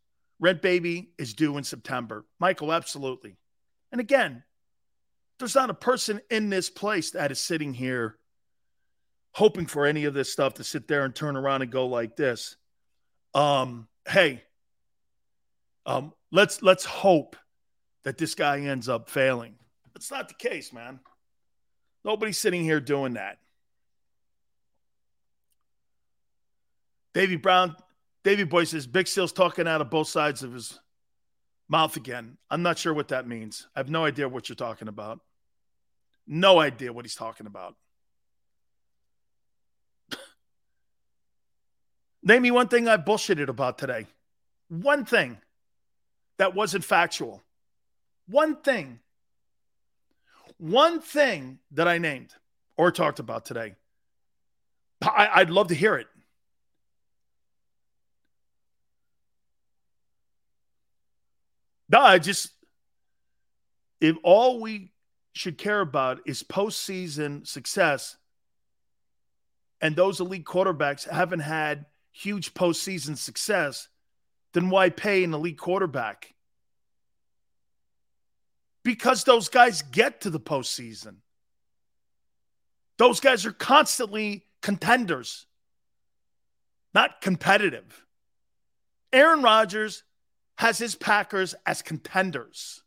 Rent 0.40 0.62
Baby 0.62 1.10
is 1.18 1.34
due 1.34 1.56
in 1.56 1.64
September. 1.64 2.24
Michael, 2.38 2.72
absolutely. 2.72 3.36
And 3.92 4.00
again, 4.00 4.44
there's 5.38 5.54
not 5.54 5.70
a 5.70 5.74
person 5.74 6.20
in 6.30 6.48
this 6.50 6.68
place 6.70 7.10
that 7.12 7.32
is 7.32 7.40
sitting 7.40 7.72
here 7.74 8.18
hoping 9.32 9.66
for 9.66 9.86
any 9.86 10.04
of 10.04 10.14
this 10.14 10.32
stuff 10.32 10.54
to 10.54 10.64
sit 10.64 10.86
there 10.86 11.04
and 11.04 11.14
turn 11.14 11.36
around 11.36 11.62
and 11.62 11.72
go 11.72 11.86
like 11.86 12.14
this. 12.14 12.57
Um, 13.34 13.88
hey, 14.06 14.42
um, 15.86 16.12
let's 16.32 16.62
let's 16.62 16.84
hope 16.84 17.36
that 18.04 18.18
this 18.18 18.34
guy 18.34 18.60
ends 18.60 18.88
up 18.88 19.10
failing. 19.10 19.54
That's 19.94 20.10
not 20.10 20.28
the 20.28 20.34
case, 20.34 20.72
man. 20.72 21.00
Nobody's 22.04 22.38
sitting 22.38 22.62
here 22.62 22.80
doing 22.80 23.14
that. 23.14 23.38
Davy 27.14 27.36
Brown, 27.36 27.74
Davy 28.22 28.44
Boy 28.44 28.64
says 28.64 28.86
Big 28.86 29.08
Sills 29.08 29.32
talking 29.32 29.66
out 29.66 29.80
of 29.80 29.90
both 29.90 30.08
sides 30.08 30.42
of 30.42 30.52
his 30.52 30.78
mouth 31.68 31.96
again. 31.96 32.38
I'm 32.50 32.62
not 32.62 32.78
sure 32.78 32.94
what 32.94 33.08
that 33.08 33.26
means. 33.26 33.66
I 33.74 33.80
have 33.80 33.90
no 33.90 34.04
idea 34.04 34.28
what 34.28 34.48
you're 34.48 34.56
talking 34.56 34.88
about. 34.88 35.18
No 36.26 36.60
idea 36.60 36.92
what 36.92 37.04
he's 37.04 37.14
talking 37.14 37.46
about. 37.46 37.74
Name 42.22 42.42
me 42.42 42.50
one 42.50 42.68
thing 42.68 42.88
I 42.88 42.96
bullshitted 42.96 43.48
about 43.48 43.78
today. 43.78 44.06
One 44.68 45.04
thing 45.04 45.38
that 46.38 46.54
wasn't 46.54 46.84
factual. 46.84 47.42
One 48.26 48.56
thing. 48.56 49.00
One 50.58 51.00
thing 51.00 51.58
that 51.72 51.86
I 51.86 51.98
named 51.98 52.34
or 52.76 52.90
talked 52.90 53.20
about 53.20 53.44
today. 53.44 53.74
I, 55.00 55.38
would 55.40 55.50
love 55.50 55.68
to 55.68 55.74
hear 55.76 55.94
it. 55.96 56.08
No, 61.90 62.00
I 62.00 62.18
just, 62.18 62.50
if 64.00 64.16
all 64.24 64.60
we 64.60 64.90
should 65.34 65.56
care 65.56 65.80
about 65.80 66.20
is 66.26 66.42
postseason 66.42 67.46
success, 67.46 68.16
and 69.80 69.94
those 69.96 70.18
elite 70.18 70.44
quarterbacks 70.44 71.08
haven't 71.08 71.40
had– 71.40 71.86
huge 72.22 72.52
postseason 72.54 73.16
success, 73.16 73.88
then 74.52 74.70
why 74.70 74.90
pay 74.90 75.22
an 75.24 75.32
elite 75.34 75.58
quarterback? 75.58 76.34
Because 78.82 79.22
those 79.24 79.48
guys 79.48 79.82
get 79.82 80.22
to 80.22 80.30
the 80.30 80.40
postseason. 80.40 81.16
Those 82.96 83.20
guys 83.20 83.46
are 83.46 83.52
constantly 83.52 84.44
contenders, 84.62 85.46
not 86.94 87.20
competitive. 87.20 88.04
Aaron 89.12 89.42
Rodgers 89.42 90.02
has 90.56 90.76
his 90.78 90.96
Packers 90.96 91.54
as 91.64 91.82
contenders. 91.82 92.82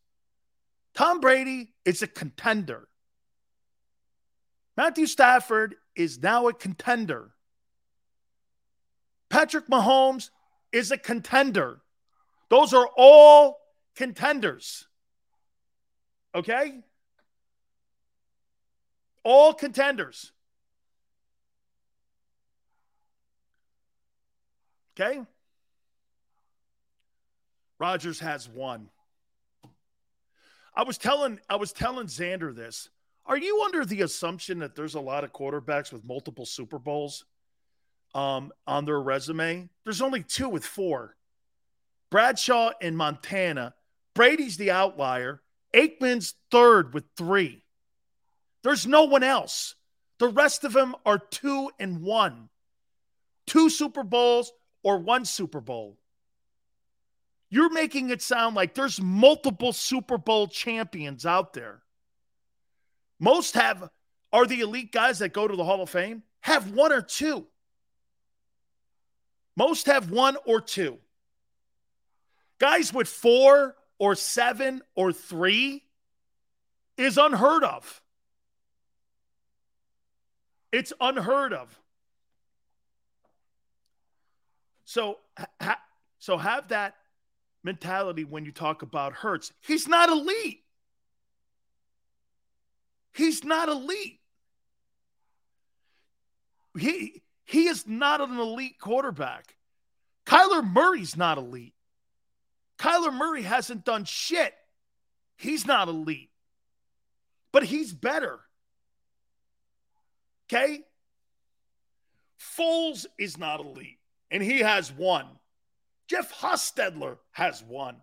Tom 0.94 1.22
Brady 1.22 1.70
is 1.86 2.02
a 2.02 2.08
contender. 2.08 2.90
Matthew 4.76 5.06
Stafford 5.06 5.76
is 5.96 6.22
now 6.22 6.50
a 6.50 6.54
contender. 6.54 7.32
Patrick 9.32 9.66
Mahomes 9.68 10.30
is 10.74 10.92
a 10.92 10.98
contender. 10.98 11.80
Those 12.50 12.74
are 12.74 12.88
all 12.98 13.58
contenders. 13.96 14.88
Okay? 16.36 16.74
All 19.24 19.54
contenders. 19.54 20.34
Okay? 25.00 25.22
Rodgers 27.80 28.20
has 28.20 28.50
one. 28.50 28.90
I 30.76 30.84
was 30.84 30.98
telling 30.98 31.40
I 31.50 31.56
was 31.56 31.72
telling 31.72 32.08
Xander 32.08 32.54
this. 32.54 32.90
Are 33.26 33.38
you 33.38 33.64
under 33.64 33.86
the 33.86 34.02
assumption 34.02 34.60
that 34.60 34.76
there's 34.76 34.96
a 34.96 35.00
lot 35.00 35.24
of 35.24 35.32
quarterbacks 35.32 35.94
with 35.94 36.04
multiple 36.04 36.46
Super 36.46 36.80
Bowls? 36.80 37.24
um, 38.14 38.52
on 38.68 38.86
their 38.86 39.00
resume. 39.02 39.70
There's 39.84 40.02
only 40.02 40.24
two 40.24 40.50
with 40.50 40.66
four 40.66 41.16
Bradshaw 42.10 42.72
and 42.82 42.98
Montana. 42.98 43.74
Brady's 44.16 44.58
the 44.58 44.72
outlier. 44.72 45.42
Aikman's 45.74 46.36
third 46.52 46.94
with 46.94 47.06
three. 47.16 47.64
There's 48.64 48.86
no 48.86 49.06
one 49.06 49.24
else. 49.24 49.76
The 50.20 50.28
rest 50.28 50.66
of 50.66 50.74
them 50.74 50.96
are 51.06 51.18
two 51.18 51.72
and 51.80 52.02
one, 52.02 52.50
two 53.48 53.70
Super 53.70 54.04
Bowls 54.04 54.52
or 54.84 54.98
one 55.00 55.26
Super 55.26 55.62
Bowl. 55.62 55.98
You're 57.50 57.70
making 57.72 58.10
it 58.12 58.22
sound 58.22 58.56
like 58.56 58.76
there's 58.76 59.02
multiple 59.02 59.74
Super 59.74 60.18
Bowl 60.18 60.48
champions 60.48 61.26
out 61.26 61.54
there. 61.54 61.82
Most 63.20 63.56
have 63.56 63.90
are 64.34 64.46
the 64.46 64.62
elite 64.62 64.92
guys 64.92 65.20
that 65.20 65.34
go 65.34 65.48
to 65.48 65.56
the 65.56 65.64
Hall 65.64 65.82
of 65.82 65.90
Fame 65.90 66.24
have 66.42 66.72
one 66.72 66.92
or 66.92 67.02
two. 67.02 67.46
Most 69.56 69.88
have 69.88 70.12
one 70.12 70.38
or 70.46 70.62
two. 70.62 70.98
Guys 72.60 72.94
with 72.94 73.08
four 73.10 73.76
or 74.00 74.16
seven 74.16 74.82
or 74.96 75.12
three 75.12 75.84
is 76.98 77.18
unheard 77.18 77.64
of. 77.64 78.02
It's 80.72 80.94
unheard 81.02 81.54
of. 81.54 81.78
So, 84.86 85.20
ha- 85.60 85.82
so 86.20 86.38
have 86.38 86.70
that 86.70 86.96
mentality 87.64 88.24
when 88.24 88.46
you 88.46 88.52
talk 88.52 88.82
about 88.82 89.14
Hurts. 89.14 89.52
He's 89.62 89.88
not 89.88 90.10
elite. 90.10 90.62
He's 93.14 93.44
not 93.44 93.68
elite. 93.68 94.20
He 96.78 97.22
he 97.52 97.68
is 97.68 97.86
not 97.86 98.22
an 98.22 98.40
elite 98.40 98.80
quarterback. 98.80 99.58
Kyler 100.26 100.64
Murray's 100.72 101.18
not 101.18 101.38
elite. 101.38 101.74
Kyler 102.80 103.14
Murray 103.14 103.42
hasn't 103.42 103.84
done 103.84 104.06
shit. 104.06 104.54
He's 105.36 105.68
not 105.68 105.90
elite, 105.90 106.30
but 107.52 107.66
he's 107.66 107.92
better. 107.92 108.40
Okay? 110.48 110.80
Foles 112.58 113.06
is 113.20 113.38
not 113.38 113.60
elite, 113.60 114.00
and 114.32 114.42
he 114.42 114.60
has 114.60 114.90
one. 114.90 115.26
Jeff 116.08 116.34
Hostetler 116.34 117.18
has 117.32 117.62
one. 117.62 117.98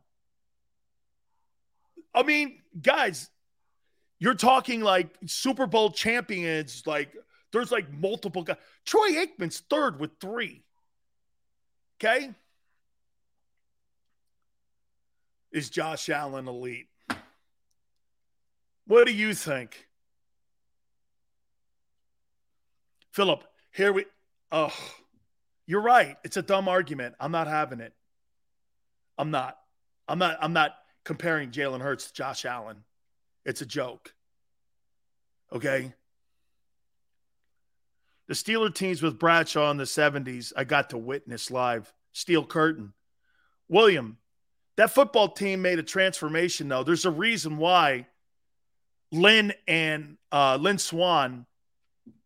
I 2.15 2.23
mean, 2.23 2.59
guys, 2.83 3.31
you're 4.19 4.35
talking 4.35 4.83
like 4.83 5.09
Super 5.25 5.67
Bowl 5.67 5.91
champions, 5.91 6.83
like 6.87 7.15
there's 7.53 7.73
like 7.73 7.91
multiple 7.93 8.43
guys. 8.43 8.57
Troy 8.85 9.09
Aikman's 9.11 9.61
third 9.71 10.01
with 10.01 10.11
three. 10.21 10.63
Okay. 11.97 12.33
Is 15.53 15.71
Josh 15.71 16.09
Allen 16.11 16.47
elite? 16.47 16.89
What 18.87 19.07
do 19.07 19.13
you 19.13 19.35
think? 19.35 19.87
Philip, 23.13 23.43
here 23.73 23.93
we 23.93 24.05
oh 24.53 24.73
you're 25.67 25.81
right. 25.81 26.17
It's 26.25 26.37
a 26.37 26.43
dumb 26.43 26.69
argument. 26.69 27.15
I'm 27.19 27.33
not 27.33 27.47
having 27.47 27.81
it. 27.81 27.93
I'm 29.17 29.31
not. 29.31 29.57
I'm 30.07 30.19
not 30.19 30.39
I'm 30.41 30.53
not 30.53 30.73
comparing 31.05 31.51
Jalen 31.51 31.81
Hurts 31.81 32.09
to 32.09 32.13
Josh 32.13 32.45
Allen. 32.45 32.85
It's 33.45 33.63
a 33.63 33.67
joke. 33.67 34.15
Okay? 35.53 35.95
The 38.29 38.35
Steeler 38.35 38.73
teams 38.73 39.01
with 39.01 39.19
Bradshaw 39.19 39.71
in 39.71 39.79
the 39.79 39.85
70s, 39.85 40.53
I 40.55 40.65
got 40.65 40.91
to 40.91 40.99
witness 40.99 41.51
live. 41.51 41.93
Steel 42.13 42.45
curtain. 42.45 42.93
William, 43.69 44.19
that 44.77 44.91
football 44.91 45.31
team 45.31 45.63
made 45.63 45.79
a 45.79 45.83
transformation, 45.83 46.69
though. 46.69 46.85
There's 46.85 47.07
a 47.07 47.11
reason 47.11 47.57
why 47.57 48.07
Lynn 49.11 49.55
and 49.67 50.19
uh, 50.31 50.57
Lynn 50.61 50.77
Swann 50.79 51.47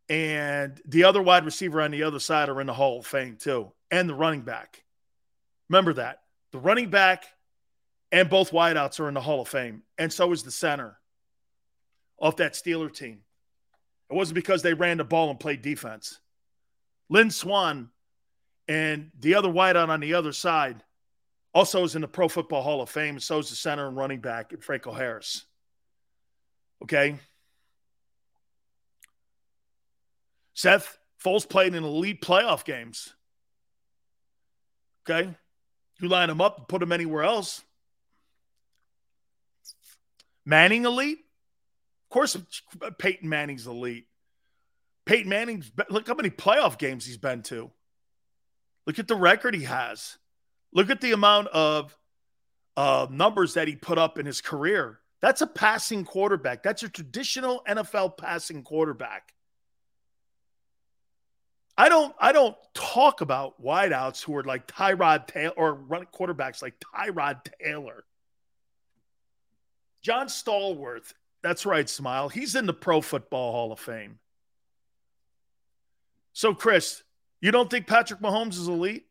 and 0.09 0.81
the 0.87 1.05
other 1.05 1.23
wide 1.23 1.45
receiver 1.45 1.81
on 1.81 1.93
the 1.93 2.03
other 2.03 2.19
side 2.19 2.49
are 2.49 2.61
in 2.61 2.67
the 2.67 2.73
Hall 2.75 2.99
of 2.99 3.07
Fame, 3.07 3.37
too, 3.41 3.71
and 3.91 4.09
the 4.09 4.15
running 4.15 4.43
back. 4.43 4.83
Remember 5.71 5.93
that. 5.95 6.23
The 6.51 6.59
running 6.59 6.91
back 6.91 7.25
and 8.11 8.29
both 8.29 8.51
wideouts 8.51 8.99
are 8.99 9.07
in 9.09 9.15
the 9.15 9.21
Hall 9.21 9.41
of 9.43 9.49
Fame, 9.49 9.83
and 9.99 10.13
so 10.13 10.33
is 10.33 10.43
the 10.43 10.51
center 10.51 10.99
off 12.19 12.37
that 12.37 12.55
Steeler 12.55 12.93
team. 12.93 13.21
It 14.13 14.15
wasn't 14.15 14.35
because 14.35 14.61
they 14.61 14.75
ran 14.75 14.99
the 14.99 15.05
ball 15.05 15.31
and 15.31 15.41
played 15.41 15.63
defense. 15.63 16.19
Lynn 17.09 17.31
Swann 17.31 17.89
and 18.69 19.11
the 19.19 19.35
other 19.37 19.49
wideout 19.49 19.89
on 19.89 20.01
the 20.01 20.13
other 20.15 20.33
side 20.33 20.85
also 21.55 21.83
is 21.85 21.95
in 21.95 22.03
the 22.03 22.09
Pro 22.09 22.29
Football 22.29 22.61
Hall 22.63 22.83
of 22.83 22.91
Fame. 22.91 23.19
So 23.21 23.39
is 23.39 23.49
the 23.49 23.57
center 23.57 23.87
and 23.89 23.97
running 23.97 24.21
back, 24.21 24.53
Franco 24.63 24.93
Harris. 24.93 25.47
Okay. 26.83 27.17
Seth 30.53 30.99
Foles 31.25 31.49
played 31.49 31.75
in 31.75 31.83
elite 31.83 32.21
playoff 32.21 32.67
games. 32.67 33.15
Okay. 35.09 35.35
You 36.03 36.09
line 36.09 36.29
him 36.29 36.43
up 36.43 36.59
and 36.59 36.69
put 36.69 36.83
him 36.83 36.93
anywhere 36.93 37.23
else. 37.23 37.63
Manning 40.45 40.85
elite 40.85 41.21
course, 42.13 42.37
Peyton 42.99 43.29
Manning's 43.29 43.67
elite. 43.67 44.07
Peyton 45.05 45.29
Manning's 45.31 45.73
look 45.91 46.07
how 46.07 46.15
many 46.15 46.31
playoff 46.31 46.79
games 46.79 47.05
he's 47.05 47.17
been 47.17 47.43
to. 47.45 47.71
Look 48.87 48.99
at 49.01 49.09
the 49.09 49.17
record 49.17 49.55
he 49.55 49.65
has. 49.65 50.17
Look 50.73 50.91
at 50.91 51.01
the 51.01 51.13
amount 51.13 51.49
of 51.49 51.97
uh, 52.77 53.07
numbers 53.11 53.55
that 53.55 53.67
he 53.67 53.75
put 53.77 53.99
up 53.99 54.19
in 54.19 54.27
his 54.27 54.41
career. 54.41 55.01
That's 55.21 55.41
a 55.41 55.47
passing 55.47 56.05
quarterback. 56.05 56.63
That's 56.63 56.83
a 56.83 56.89
traditional 56.89 57.63
NFL 57.69 58.17
passing 58.17 58.63
quarterback. 58.63 59.35
I 61.77 61.89
don't 61.89 62.15
I 62.19 62.33
don't 62.33 62.57
talk 62.75 63.23
about 63.23 63.63
wideouts 63.63 64.23
who 64.23 64.37
are 64.37 64.45
like 64.45 64.67
Tyrod 64.69 65.27
Taylor 65.27 65.55
or 65.57 65.75
run 65.75 66.07
quarterbacks 66.15 66.63
like 66.63 66.75
Tyrod 66.95 67.41
Taylor. 67.63 68.05
John 70.03 70.27
Stallworth 70.27 71.13
that's 71.43 71.67
right, 71.67 71.89
Smile. 71.89 72.29
He's 72.29 72.55
in 72.55 72.67
the 72.67 72.73
Pro 72.73 73.01
Football 73.01 73.53
Hall 73.53 73.73
of 73.73 73.81
Fame. 73.81 74.19
So, 76.33 76.55
Chris, 76.55 77.03
you 77.41 77.51
don't 77.51 77.69
think 77.71 77.87
Patrick 77.87 78.21
Mahomes 78.21 78.55
is 78.55 78.69
elite? 78.69 79.07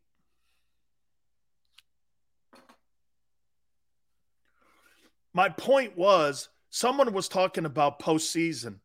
My 5.34 5.48
point 5.50 5.96
was 5.96 6.48
someone 6.70 7.12
was 7.12 7.28
talking 7.28 7.64
about 7.64 8.00
postseason. 8.00 8.80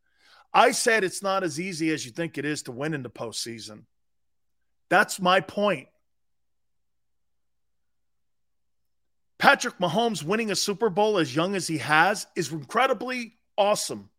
I 0.53 0.71
said 0.71 1.03
it's 1.03 1.21
not 1.23 1.43
as 1.43 1.59
easy 1.59 1.91
as 1.91 2.05
you 2.05 2.11
think 2.11 2.37
it 2.37 2.45
is 2.45 2.63
to 2.63 2.71
win 2.71 2.93
in 2.93 3.03
the 3.03 3.09
postseason. 3.09 3.83
That's 4.89 5.19
my 5.21 5.41
point. 5.41 5.87
Patrick 9.39 9.77
Mahomes 9.77 10.23
winning 10.23 10.49
a 10.51 10.55
Super 10.55 10.89
Bowl 10.89 11.17
as 11.17 11.35
young 11.35 11.53
as 11.53 11.67
he 11.67 11.77
has 11.79 12.25
is 12.35 12.51
incredibly 12.51 13.36
awesome. 13.57 14.09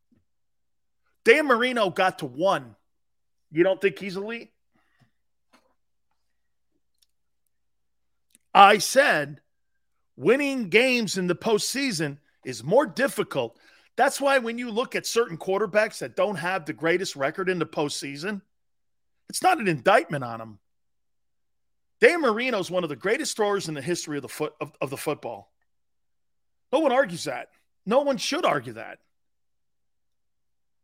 Dan 1.24 1.46
Marino 1.46 1.90
got 1.90 2.18
to 2.20 2.26
one. 2.26 2.74
You 3.50 3.62
don't 3.64 3.80
think 3.80 3.98
he's 3.98 4.16
elite? 4.16 4.50
I 8.52 8.78
said 8.78 9.40
winning 10.16 10.68
games 10.68 11.16
in 11.16 11.26
the 11.28 11.36
postseason 11.36 12.18
is 12.44 12.64
more 12.64 12.86
difficult. 12.86 13.56
That's 13.96 14.20
why 14.20 14.38
when 14.38 14.58
you 14.58 14.70
look 14.70 14.94
at 14.96 15.06
certain 15.06 15.36
quarterbacks 15.38 15.98
that 15.98 16.16
don't 16.16 16.36
have 16.36 16.64
the 16.64 16.72
greatest 16.72 17.14
record 17.14 17.48
in 17.48 17.58
the 17.58 17.66
postseason, 17.66 18.40
it's 19.28 19.42
not 19.42 19.58
an 19.58 19.68
indictment 19.68 20.24
on 20.24 20.38
them. 20.38 20.58
Dan 22.00 22.20
Marino 22.20 22.58
is 22.58 22.70
one 22.70 22.84
of 22.84 22.88
the 22.90 22.96
greatest 22.96 23.36
throwers 23.36 23.68
in 23.68 23.74
the 23.74 23.82
history 23.82 24.16
of 24.16 24.22
the 24.22 24.28
foot 24.28 24.54
of, 24.60 24.72
of 24.80 24.90
the 24.90 24.96
football. 24.96 25.52
No 26.72 26.78
one 26.80 26.92
argues 26.92 27.24
that. 27.24 27.48
No 27.86 28.00
one 28.00 28.16
should 28.18 28.44
argue 28.44 28.74
that. 28.74 28.98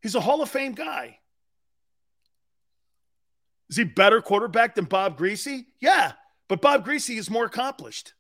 He's 0.05 0.15
a 0.15 0.21
Hall 0.21 0.43
of 0.43 0.51
Fame 0.51 0.73
guy. 0.73 1.17
Is 3.71 3.77
he 3.79 3.85
better 3.85 4.21
quarterback 4.21 4.75
than 4.75 4.85
Bob 4.85 5.17
Griese? 5.19 5.63
Yeah, 5.81 6.13
but 6.47 6.61
Bob 6.61 6.85
Griese 6.85 7.09
is 7.17 7.31
more 7.31 7.47
accomplished. 7.47 8.13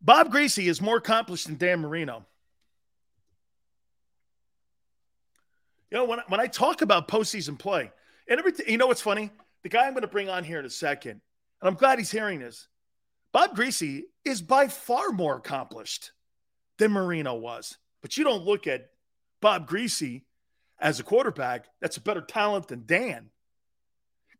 Bob 0.00 0.30
Griese 0.32 0.56
is 0.66 0.80
more 0.80 0.96
accomplished 0.96 1.44
than 1.46 1.58
Dan 1.58 1.80
Marino. 1.80 2.24
You 5.90 5.98
know, 5.98 6.04
when, 6.06 6.20
when 6.28 6.40
I 6.40 6.46
talk 6.46 6.80
about 6.80 7.06
postseason 7.06 7.58
play 7.58 7.92
and 8.30 8.38
everything, 8.38 8.64
you 8.66 8.78
know 8.78 8.86
what's 8.86 9.02
funny? 9.02 9.30
The 9.62 9.68
guy 9.68 9.84
I'm 9.86 9.92
going 9.92 10.00
to 10.02 10.08
bring 10.08 10.30
on 10.30 10.42
here 10.42 10.58
in 10.58 10.64
a 10.64 10.70
second, 10.70 11.20
and 11.60 11.68
I'm 11.68 11.74
glad 11.74 11.98
he's 11.98 12.10
hearing 12.10 12.38
this. 12.40 12.66
Bob 13.34 13.54
Griese 13.54 14.04
is 14.24 14.40
by 14.40 14.68
far 14.68 15.10
more 15.10 15.36
accomplished 15.36 16.12
than 16.78 16.92
Marino 16.92 17.34
was. 17.34 17.76
But 18.00 18.16
you 18.16 18.24
don't 18.24 18.44
look 18.46 18.66
at 18.66 18.88
Bob 19.40 19.66
Griese 19.68 20.02
as 20.78 21.00
a 21.00 21.04
quarterback 21.04 21.66
that's 21.80 21.96
a 21.96 22.00
better 22.02 22.20
talent 22.20 22.68
than 22.68 22.84
Dan. 22.86 23.30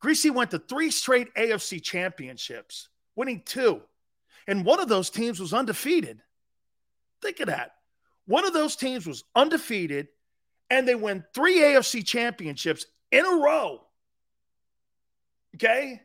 Griese 0.02 0.30
went 0.30 0.50
to 0.52 0.58
three 0.58 0.90
straight 0.90 1.32
AFC 1.34 1.82
championships, 1.82 2.88
winning 3.16 3.42
two. 3.44 3.80
And 4.46 4.64
one 4.64 4.80
of 4.80 4.88
those 4.88 5.10
teams 5.10 5.40
was 5.40 5.52
undefeated. 5.52 6.20
Think 7.20 7.40
of 7.40 7.46
that. 7.48 7.72
One 8.26 8.46
of 8.46 8.52
those 8.52 8.76
teams 8.76 9.06
was 9.06 9.24
undefeated, 9.34 10.08
and 10.70 10.86
they 10.86 10.94
win 10.94 11.24
three 11.34 11.56
AFC 11.58 12.04
championships 12.04 12.86
in 13.10 13.24
a 13.24 13.36
row. 13.42 13.80
Okay? 15.56 16.00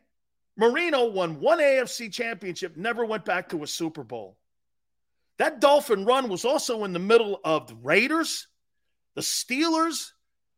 Marino 0.56 1.06
won 1.10 1.40
one 1.40 1.58
AFC 1.60 2.12
championship, 2.12 2.76
never 2.76 3.04
went 3.04 3.24
back 3.24 3.50
to 3.50 3.62
a 3.62 3.66
Super 3.66 4.02
Bowl. 4.02 4.36
That 5.38 5.60
Dolphin 5.60 6.04
run 6.04 6.28
was 6.28 6.44
also 6.44 6.84
in 6.84 6.92
the 6.92 6.98
middle 6.98 7.40
of 7.44 7.66
the 7.66 7.74
Raiders, 7.76 8.46
the 9.14 9.20
Steelers, 9.22 10.12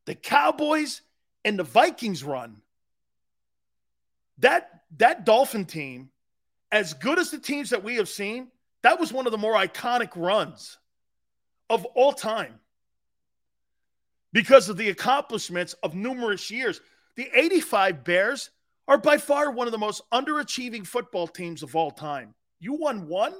the 0.06 0.14
Cowboys, 0.14 1.02
and 1.44 1.58
the 1.58 1.62
Vikings 1.64 2.24
run, 2.24 2.56
that 4.38 4.70
that 4.98 5.24
Dolphin 5.24 5.64
team, 5.64 6.10
as 6.72 6.94
good 6.94 7.18
as 7.18 7.30
the 7.30 7.38
teams 7.38 7.70
that 7.70 7.82
we 7.84 7.96
have 7.96 8.08
seen, 8.08 8.48
that 8.82 8.98
was 9.00 9.12
one 9.12 9.26
of 9.26 9.32
the 9.32 9.38
more 9.38 9.54
iconic 9.54 10.10
runs 10.16 10.78
of 11.68 11.84
all 11.86 12.12
time 12.12 12.54
because 14.32 14.68
of 14.68 14.76
the 14.76 14.88
accomplishments 14.88 15.74
of 15.82 15.94
numerous 15.94 16.50
years. 16.50 16.80
The 17.16 17.28
85 17.34 18.04
Bears 18.04 18.50
are 18.88 18.98
by 18.98 19.18
far 19.18 19.50
one 19.50 19.66
of 19.66 19.72
the 19.72 19.78
most 19.78 20.02
underachieving 20.12 20.86
football 20.86 21.26
teams 21.26 21.62
of 21.62 21.74
all 21.74 21.90
time. 21.90 22.34
You 22.60 22.74
won 22.74 23.08
one? 23.08 23.34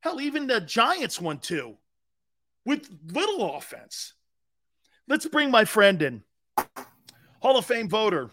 Hell, 0.00 0.20
even 0.20 0.46
the 0.46 0.60
Giants 0.60 1.20
won 1.20 1.38
two 1.38 1.76
with 2.64 2.88
little 3.08 3.56
offense. 3.56 4.14
Let's 5.08 5.26
bring 5.26 5.50
my 5.50 5.64
friend 5.64 6.00
in, 6.00 6.22
Hall 7.40 7.58
of 7.58 7.66
Fame 7.66 7.88
voter, 7.88 8.30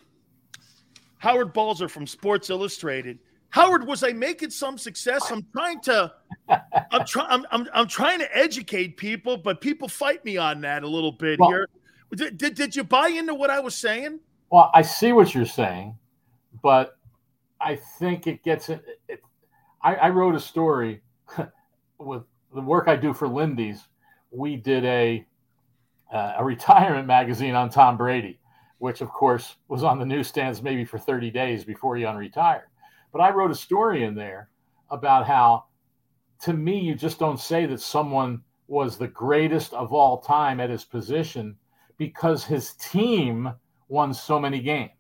Howard 1.18 1.54
Balzer 1.54 1.90
from 1.90 2.08
Sports 2.08 2.50
Illustrated. 2.50 3.20
Howard, 3.50 3.86
was 3.86 4.02
I 4.04 4.14
making 4.14 4.52
some 4.52 4.78
success? 4.78 5.30
I'm 5.30 5.46
trying 5.52 5.82
to, 5.82 6.14
I'm, 6.50 7.06
trying, 7.06 7.28
I'm, 7.30 7.46
I'm, 7.52 7.68
I'm 7.74 7.88
trying 7.88 8.20
to 8.20 8.38
educate 8.38 8.96
people, 8.96 9.36
but 9.36 9.60
people 9.60 9.90
fight 9.90 10.24
me 10.24 10.38
on 10.38 10.62
that 10.62 10.84
a 10.84 10.88
little 10.88 11.12
bit 11.12 11.38
well, 11.40 11.50
here. 11.50 11.70
Did, 12.16 12.38
did, 12.38 12.56
did 12.56 12.76
you 12.76 12.86
buy 12.86 13.10
into 13.10 13.36
what 13.36 13.50
I 13.50 13.60
was 13.60 13.76
saying? 13.76 14.22
Well, 14.50 14.72
I 14.74 14.82
see 14.82 15.12
what 15.12 15.36
you're 15.36 15.46
saying, 15.46 15.98
but 16.64 16.98
I 17.60 17.76
think 17.76 18.28
it 18.28 18.44
gets 18.44 18.70
it. 18.70 18.82
it 19.10 19.22
I, 19.82 19.96
I 19.96 20.10
wrote 20.10 20.36
a 20.36 20.40
story 20.40 21.02
with 21.98 22.24
the 22.56 22.62
work 22.62 22.88
I 22.88 22.96
do 22.96 23.14
for 23.14 23.28
Lindy's 23.28 23.86
we 24.32 24.56
did 24.56 24.84
a 24.86 25.26
uh, 26.12 26.36
a 26.40 26.44
retirement 26.44 27.08
magazine 27.08 27.56
on 27.56 27.70
Tom 27.70 27.96
Brady, 27.98 28.40
which 28.80 29.00
of 29.02 29.10
course 29.10 29.56
was 29.70 29.82
on 29.84 29.98
the 30.00 30.06
newsstands 30.06 30.62
maybe 30.62 30.84
for 30.84 30.98
30 30.98 31.32
days 31.32 31.64
before 31.64 31.96
he 31.96 32.04
unretired. 32.04 32.66
But 33.14 33.22
I 33.22 33.32
wrote 33.32 33.52
a 33.52 33.56
story 33.56 34.04
in 34.04 34.14
there 34.14 34.50
about 34.90 35.26
how, 35.26 35.66
to 36.42 36.52
me, 36.52 36.80
you 36.80 36.96
just 36.96 37.18
don't 37.18 37.40
say 37.40 37.66
that 37.66 37.80
someone 37.80 38.42
was 38.68 38.98
the 38.98 39.08
greatest 39.08 39.74
of 39.74 39.94
all 39.94 40.20
time 40.20 40.60
at 40.60 40.70
his 40.70 40.84
position 40.84 41.56
because 41.98 42.44
his 42.44 42.74
team 42.74 43.54
won 43.88 44.14
so 44.14 44.38
many 44.38 44.60
games 44.60 44.92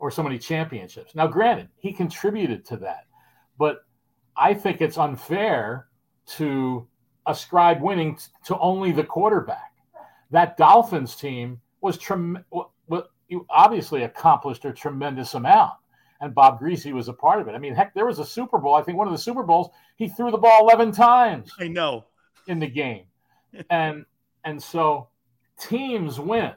or 0.00 0.10
so 0.10 0.24
many 0.24 0.38
championships. 0.40 1.14
Now, 1.14 1.28
granted, 1.28 1.68
he 1.78 1.92
contributed 1.92 2.64
to 2.66 2.76
that, 2.78 3.06
but 3.58 3.78
I 4.36 4.54
think 4.54 4.80
it's 4.80 4.98
unfair 4.98 5.86
to 6.36 6.88
ascribe 7.26 7.82
winning 7.82 8.16
t- 8.16 8.24
to 8.44 8.58
only 8.58 8.92
the 8.92 9.04
quarterback. 9.04 9.72
That 10.30 10.56
Dolphins 10.56 11.16
team 11.16 11.60
was 11.80 11.98
trem- 11.98 12.44
obviously 13.50 14.02
accomplished 14.04 14.64
a 14.64 14.72
tremendous 14.72 15.34
amount, 15.34 15.72
and 16.20 16.34
Bob 16.34 16.58
Griese 16.60 16.86
was 16.92 17.08
a 17.08 17.12
part 17.12 17.40
of 17.40 17.48
it. 17.48 17.52
I 17.52 17.58
mean, 17.58 17.74
heck, 17.74 17.94
there 17.94 18.06
was 18.06 18.18
a 18.20 18.24
Super 18.24 18.58
Bowl. 18.58 18.74
I 18.74 18.82
think 18.82 18.98
one 18.98 19.08
of 19.08 19.12
the 19.12 19.18
Super 19.18 19.42
Bowls, 19.42 19.68
he 19.96 20.08
threw 20.08 20.30
the 20.30 20.38
ball 20.38 20.62
eleven 20.62 20.92
times. 20.92 21.52
I 21.58 21.68
know 21.68 22.06
in 22.46 22.58
the 22.60 22.68
game, 22.68 23.04
and 23.70 24.04
and 24.44 24.62
so 24.62 25.08
teams 25.58 26.18
win, 26.20 26.52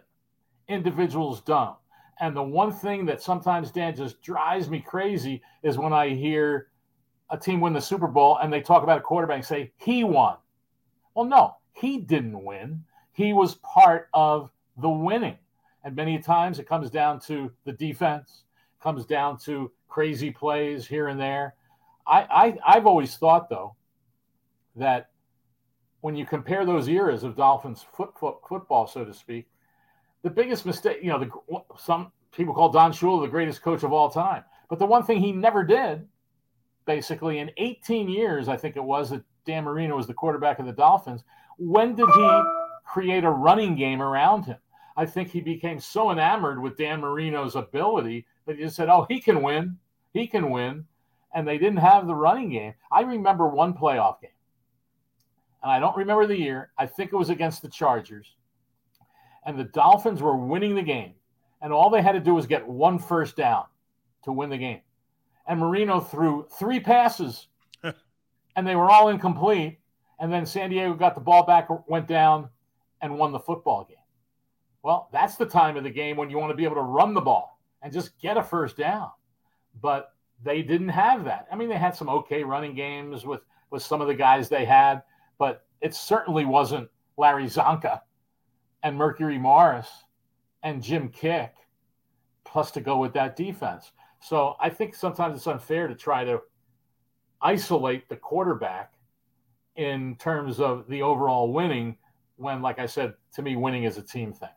individuals 0.67 1.41
don't. 1.41 1.75
And 2.19 2.35
the 2.35 2.43
one 2.43 2.71
thing 2.71 3.05
that 3.05 3.21
sometimes 3.21 3.71
Dan 3.71 3.95
just 3.95 4.21
drives 4.21 4.69
me 4.69 4.81
crazy 4.81 5.41
is 5.63 5.77
when 5.77 5.93
I 5.93 6.09
hear 6.09 6.67
a 7.29 7.37
team 7.37 7.61
win 7.61 7.71
the 7.73 7.79
Super 7.81 8.07
Bowl 8.07 8.37
and 8.37 8.51
they 8.51 8.59
talk 8.61 8.83
about 8.83 8.97
a 8.97 9.01
quarterback 9.01 9.37
and 9.37 9.45
say 9.45 9.71
he 9.77 10.03
won. 10.03 10.35
Well, 11.15 11.25
no, 11.25 11.55
he 11.73 11.97
didn't 11.99 12.43
win. 12.43 12.83
He 13.11 13.33
was 13.33 13.55
part 13.55 14.09
of 14.13 14.51
the 14.77 14.89
winning. 14.89 15.37
And 15.83 15.95
many 15.95 16.19
times 16.19 16.59
it 16.59 16.67
comes 16.67 16.89
down 16.89 17.19
to 17.21 17.51
the 17.65 17.73
defense, 17.73 18.43
comes 18.81 19.05
down 19.05 19.37
to 19.39 19.71
crazy 19.87 20.31
plays 20.31 20.85
here 20.87 21.07
and 21.07 21.19
there. 21.19 21.55
I, 22.05 22.57
I 22.65 22.75
I've 22.75 22.87
always 22.87 23.15
thought 23.17 23.49
though 23.49 23.75
that 24.75 25.09
when 26.01 26.15
you 26.15 26.25
compare 26.25 26.65
those 26.65 26.87
eras 26.87 27.23
of 27.23 27.35
Dolphins 27.35 27.85
foot, 27.93 28.17
foot, 28.17 28.37
football, 28.47 28.87
so 28.87 29.05
to 29.05 29.13
speak, 29.13 29.47
the 30.21 30.29
biggest 30.29 30.65
mistake, 30.65 30.99
you 31.01 31.09
know, 31.09 31.19
the, 31.19 31.29
some 31.77 32.11
people 32.31 32.53
call 32.53 32.69
Don 32.69 32.91
Shula 32.91 33.21
the 33.23 33.27
greatest 33.29 33.61
coach 33.61 33.83
of 33.83 33.91
all 33.93 34.09
time. 34.09 34.43
But 34.69 34.79
the 34.79 34.85
one 34.85 35.03
thing 35.03 35.19
he 35.19 35.31
never 35.31 35.63
did, 35.63 36.07
basically, 36.85 37.39
in 37.39 37.51
18 37.57 38.07
years, 38.09 38.47
I 38.47 38.55
think 38.55 38.75
it 38.75 38.83
was 38.83 39.09
that 39.09 39.23
Dan 39.45 39.63
Marino 39.63 39.95
was 39.95 40.07
the 40.07 40.13
quarterback 40.13 40.59
of 40.59 40.65
the 40.65 40.73
Dolphins, 40.73 41.23
when 41.57 41.95
did 41.95 42.07
he 42.09 42.43
create 42.85 43.23
a 43.23 43.29
running 43.29 43.75
game 43.75 44.01
around 44.01 44.45
him? 44.45 44.57
I 44.97 45.05
think 45.05 45.29
he 45.29 45.41
became 45.41 45.79
so 45.79 46.11
enamored 46.11 46.61
with 46.61 46.77
Dan 46.77 46.99
Marino's 47.01 47.55
ability 47.55 48.25
that 48.45 48.57
he 48.57 48.63
just 48.63 48.75
said, 48.75 48.89
"Oh, 48.89 49.05
he 49.09 49.19
can 49.21 49.41
win. 49.41 49.77
He 50.11 50.27
can 50.27 50.49
win." 50.49 50.85
And 51.33 51.47
they 51.47 51.57
didn't 51.57 51.79
have 51.79 52.05
the 52.07 52.15
running 52.15 52.49
game. 52.49 52.73
I 52.91 53.01
remember 53.01 53.47
one 53.47 53.73
playoff 53.73 54.19
game, 54.19 54.31
and 55.63 55.71
I 55.71 55.79
don't 55.79 55.95
remember 55.95 56.25
the 56.27 56.37
year. 56.37 56.71
I 56.77 56.85
think 56.85 57.13
it 57.13 57.17
was 57.17 57.29
against 57.29 57.61
the 57.61 57.69
Chargers, 57.69 58.35
and 59.45 59.57
the 59.57 59.63
Dolphins 59.65 60.21
were 60.21 60.35
winning 60.35 60.75
the 60.75 60.81
game, 60.83 61.13
and 61.61 61.71
all 61.71 61.89
they 61.89 62.01
had 62.01 62.13
to 62.13 62.19
do 62.19 62.33
was 62.35 62.45
get 62.47 62.67
one 62.67 62.99
first 62.99 63.37
down 63.37 63.65
to 64.23 64.33
win 64.33 64.49
the 64.49 64.57
game. 64.57 64.81
And 65.47 65.59
Marino 65.59 65.99
threw 66.01 66.43
three 66.49 66.79
passes 66.81 67.47
and 68.59 68.67
they 68.67 68.75
were 68.75 68.91
all 68.91 69.07
incomplete. 69.07 69.79
And 70.19 70.31
then 70.33 70.45
San 70.45 70.69
Diego 70.69 70.93
got 70.93 71.15
the 71.15 71.21
ball 71.21 71.45
back, 71.45 71.69
went 71.87 72.07
down, 72.07 72.49
and 73.01 73.17
won 73.17 73.31
the 73.31 73.39
football 73.39 73.85
game. 73.87 73.95
Well, 74.83 75.07
that's 75.13 75.37
the 75.37 75.45
time 75.45 75.77
of 75.77 75.83
the 75.85 75.89
game 75.89 76.17
when 76.17 76.29
you 76.29 76.37
want 76.37 76.51
to 76.51 76.57
be 76.57 76.65
able 76.65 76.75
to 76.75 76.81
run 76.81 77.13
the 77.13 77.21
ball 77.21 77.57
and 77.81 77.93
just 77.93 78.19
get 78.19 78.35
a 78.35 78.43
first 78.43 78.75
down. 78.75 79.11
But 79.81 80.13
they 80.43 80.61
didn't 80.61 80.89
have 80.89 81.23
that. 81.23 81.47
I 81.49 81.55
mean, 81.55 81.69
they 81.69 81.77
had 81.77 81.95
some 81.95 82.09
okay 82.09 82.43
running 82.43 82.75
games 82.75 83.25
with 83.25 83.39
with 83.71 83.81
some 83.81 84.01
of 84.01 84.07
the 84.07 84.13
guys 84.15 84.49
they 84.49 84.65
had, 84.65 85.03
but 85.37 85.63
it 85.79 85.93
certainly 85.95 86.43
wasn't 86.43 86.89
Larry 87.17 87.45
Csonka 87.45 88.01
and 88.83 88.97
Mercury 88.97 89.37
Morris 89.37 89.87
and 90.63 90.83
Jim 90.83 91.07
Kiick 91.09 91.51
plus 92.43 92.71
to 92.71 92.81
go 92.81 92.97
with 92.97 93.13
that 93.13 93.35
defense. 93.37 93.91
So 94.19 94.55
I 94.59 94.67
think 94.69 94.95
sometimes 94.95 95.37
it's 95.37 95.47
unfair 95.47 95.87
to 95.87 95.95
try 95.95 96.25
to 96.25 96.41
isolate 97.41 98.09
the 98.09 98.15
quarterback 98.15 98.93
in 99.75 100.15
terms 100.15 100.59
of 100.59 100.85
the 100.87 101.01
overall 101.01 101.51
winning 101.53 101.95
when 102.35 102.61
like 102.61 102.79
i 102.79 102.85
said 102.85 103.13
to 103.33 103.41
me 103.41 103.55
winning 103.55 103.83
is 103.85 103.97
a 103.97 104.01
team 104.01 104.33
thing 104.33 104.49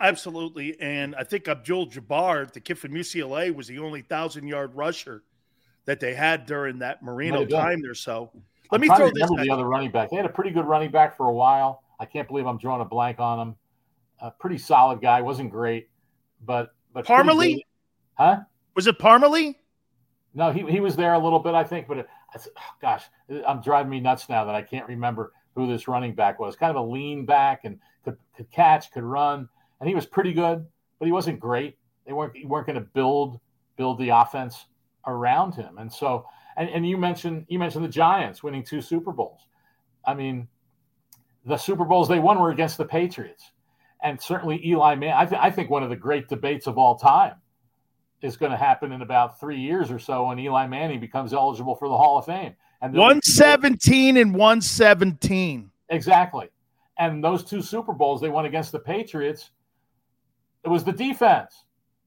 absolutely 0.00 0.78
and 0.80 1.14
i 1.16 1.24
think 1.24 1.48
abdul 1.48 1.88
jabbar 1.88 2.50
the 2.52 2.60
kid 2.60 2.78
from 2.78 2.92
ucla 2.92 3.54
was 3.54 3.66
the 3.66 3.78
only 3.78 4.02
thousand 4.02 4.46
yard 4.46 4.74
rusher 4.74 5.22
that 5.86 6.00
they 6.00 6.14
had 6.14 6.44
during 6.46 6.80
that 6.80 7.00
Marino 7.02 7.46
time 7.46 7.80
or 7.88 7.94
so 7.94 8.28
let 8.72 8.80
I'm 8.80 8.80
me 8.80 8.88
throw 8.96 9.08
this 9.14 9.30
the 9.40 9.50
other 9.52 9.64
running 9.68 9.90
back 9.92 10.10
they 10.10 10.16
had 10.16 10.26
a 10.26 10.30
pretty 10.30 10.50
good 10.50 10.64
running 10.66 10.90
back 10.90 11.16
for 11.16 11.26
a 11.28 11.32
while 11.32 11.84
i 11.98 12.04
can't 12.04 12.26
believe 12.28 12.46
i'm 12.46 12.58
drawing 12.58 12.82
a 12.82 12.84
blank 12.84 13.18
on 13.20 13.40
him 13.48 13.54
a 14.20 14.30
pretty 14.30 14.58
solid 14.58 15.00
guy 15.00 15.22
wasn't 15.22 15.50
great 15.50 15.88
but 16.44 16.74
but 16.92 17.06
parmalee 17.06 17.60
huh 18.14 18.40
was 18.74 18.86
it 18.86 18.98
parmalee 18.98 19.54
no 20.34 20.50
he, 20.52 20.68
he 20.70 20.80
was 20.80 20.96
there 20.96 21.14
a 21.14 21.18
little 21.18 21.38
bit 21.38 21.54
i 21.54 21.64
think 21.64 21.86
but 21.86 21.98
it, 21.98 22.06
gosh, 22.80 23.04
I'm 23.46 23.60
driving 23.60 23.90
me 23.90 24.00
nuts 24.00 24.28
now 24.28 24.44
that 24.44 24.54
I 24.54 24.62
can't 24.62 24.88
remember 24.88 25.32
who 25.54 25.66
this 25.66 25.88
running 25.88 26.14
back 26.14 26.38
was. 26.38 26.56
Kind 26.56 26.70
of 26.70 26.76
a 26.76 26.90
lean 26.90 27.24
back 27.24 27.60
and 27.64 27.78
could, 28.04 28.16
could 28.36 28.50
catch, 28.50 28.90
could 28.92 29.04
run, 29.04 29.48
and 29.80 29.88
he 29.88 29.94
was 29.94 30.06
pretty 30.06 30.32
good, 30.32 30.66
but 30.98 31.06
he 31.06 31.12
wasn't 31.12 31.40
great. 31.40 31.78
They 32.06 32.12
weren't 32.12 32.32
weren't 32.46 32.66
going 32.66 32.78
to 32.78 32.86
build 32.94 33.40
build 33.76 33.98
the 33.98 34.10
offense 34.10 34.66
around 35.06 35.54
him, 35.54 35.78
and 35.78 35.92
so 35.92 36.24
and, 36.56 36.68
and 36.68 36.88
you 36.88 36.96
mentioned 36.96 37.46
you 37.48 37.58
mentioned 37.58 37.84
the 37.84 37.88
Giants 37.88 38.42
winning 38.42 38.62
two 38.62 38.80
Super 38.80 39.12
Bowls. 39.12 39.46
I 40.06 40.14
mean, 40.14 40.46
the 41.44 41.56
Super 41.56 41.84
Bowls 41.84 42.08
they 42.08 42.18
won 42.20 42.38
were 42.40 42.50
against 42.52 42.76
the 42.78 42.84
Patriots, 42.84 43.50
and 44.02 44.20
certainly 44.20 44.66
Eli 44.66 44.94
Manning. 44.94 45.16
I, 45.16 45.26
th- 45.26 45.40
I 45.42 45.50
think 45.50 45.68
one 45.70 45.82
of 45.82 45.90
the 45.90 45.96
great 45.96 46.28
debates 46.28 46.66
of 46.68 46.78
all 46.78 46.96
time 46.96 47.34
is 48.22 48.36
going 48.36 48.52
to 48.52 48.58
happen 48.58 48.92
in 48.92 49.02
about 49.02 49.38
three 49.38 49.58
years 49.60 49.90
or 49.90 49.98
so 49.98 50.28
when 50.28 50.38
Eli 50.38 50.66
Manning 50.66 51.00
becomes 51.00 51.32
eligible 51.32 51.74
for 51.74 51.88
the 51.88 51.96
Hall 51.96 52.18
of 52.18 52.24
Fame. 52.24 52.54
And 52.80 52.94
117 52.94 54.16
and 54.16 54.32
117. 54.34 55.70
Exactly. 55.88 56.48
And 56.98 57.22
those 57.22 57.44
two 57.44 57.60
Super 57.62 57.92
Bowls 57.92 58.20
they 58.20 58.28
won 58.28 58.46
against 58.46 58.72
the 58.72 58.78
Patriots, 58.78 59.50
it 60.64 60.68
was 60.68 60.84
the 60.84 60.92
defense 60.92 61.64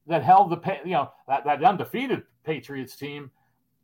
that 0.08 0.24
held 0.24 0.50
the, 0.52 0.78
you 0.84 0.92
know, 0.92 1.10
that, 1.28 1.44
that 1.46 1.64
undefeated 1.64 2.24
Patriots 2.44 2.96
team 2.96 3.30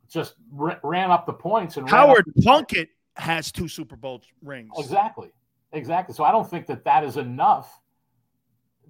just 0.10 0.36
r- 0.60 0.80
ran 0.84 1.12
up 1.12 1.26
the 1.26 1.34
points. 1.34 1.78
And 1.78 1.88
Howard 1.90 2.26
Plunkett 2.40 2.90
has 3.16 3.52
two 3.52 3.68
Super 3.68 3.96
Bowl 3.96 4.22
rings. 4.44 4.72
Exactly. 4.78 5.30
Exactly. 5.74 6.16
So 6.16 6.24
I 6.24 6.32
don't 6.32 6.50
think 6.50 6.66
that 6.68 6.84
that 6.86 7.04
is 7.04 7.18
enough 7.18 7.80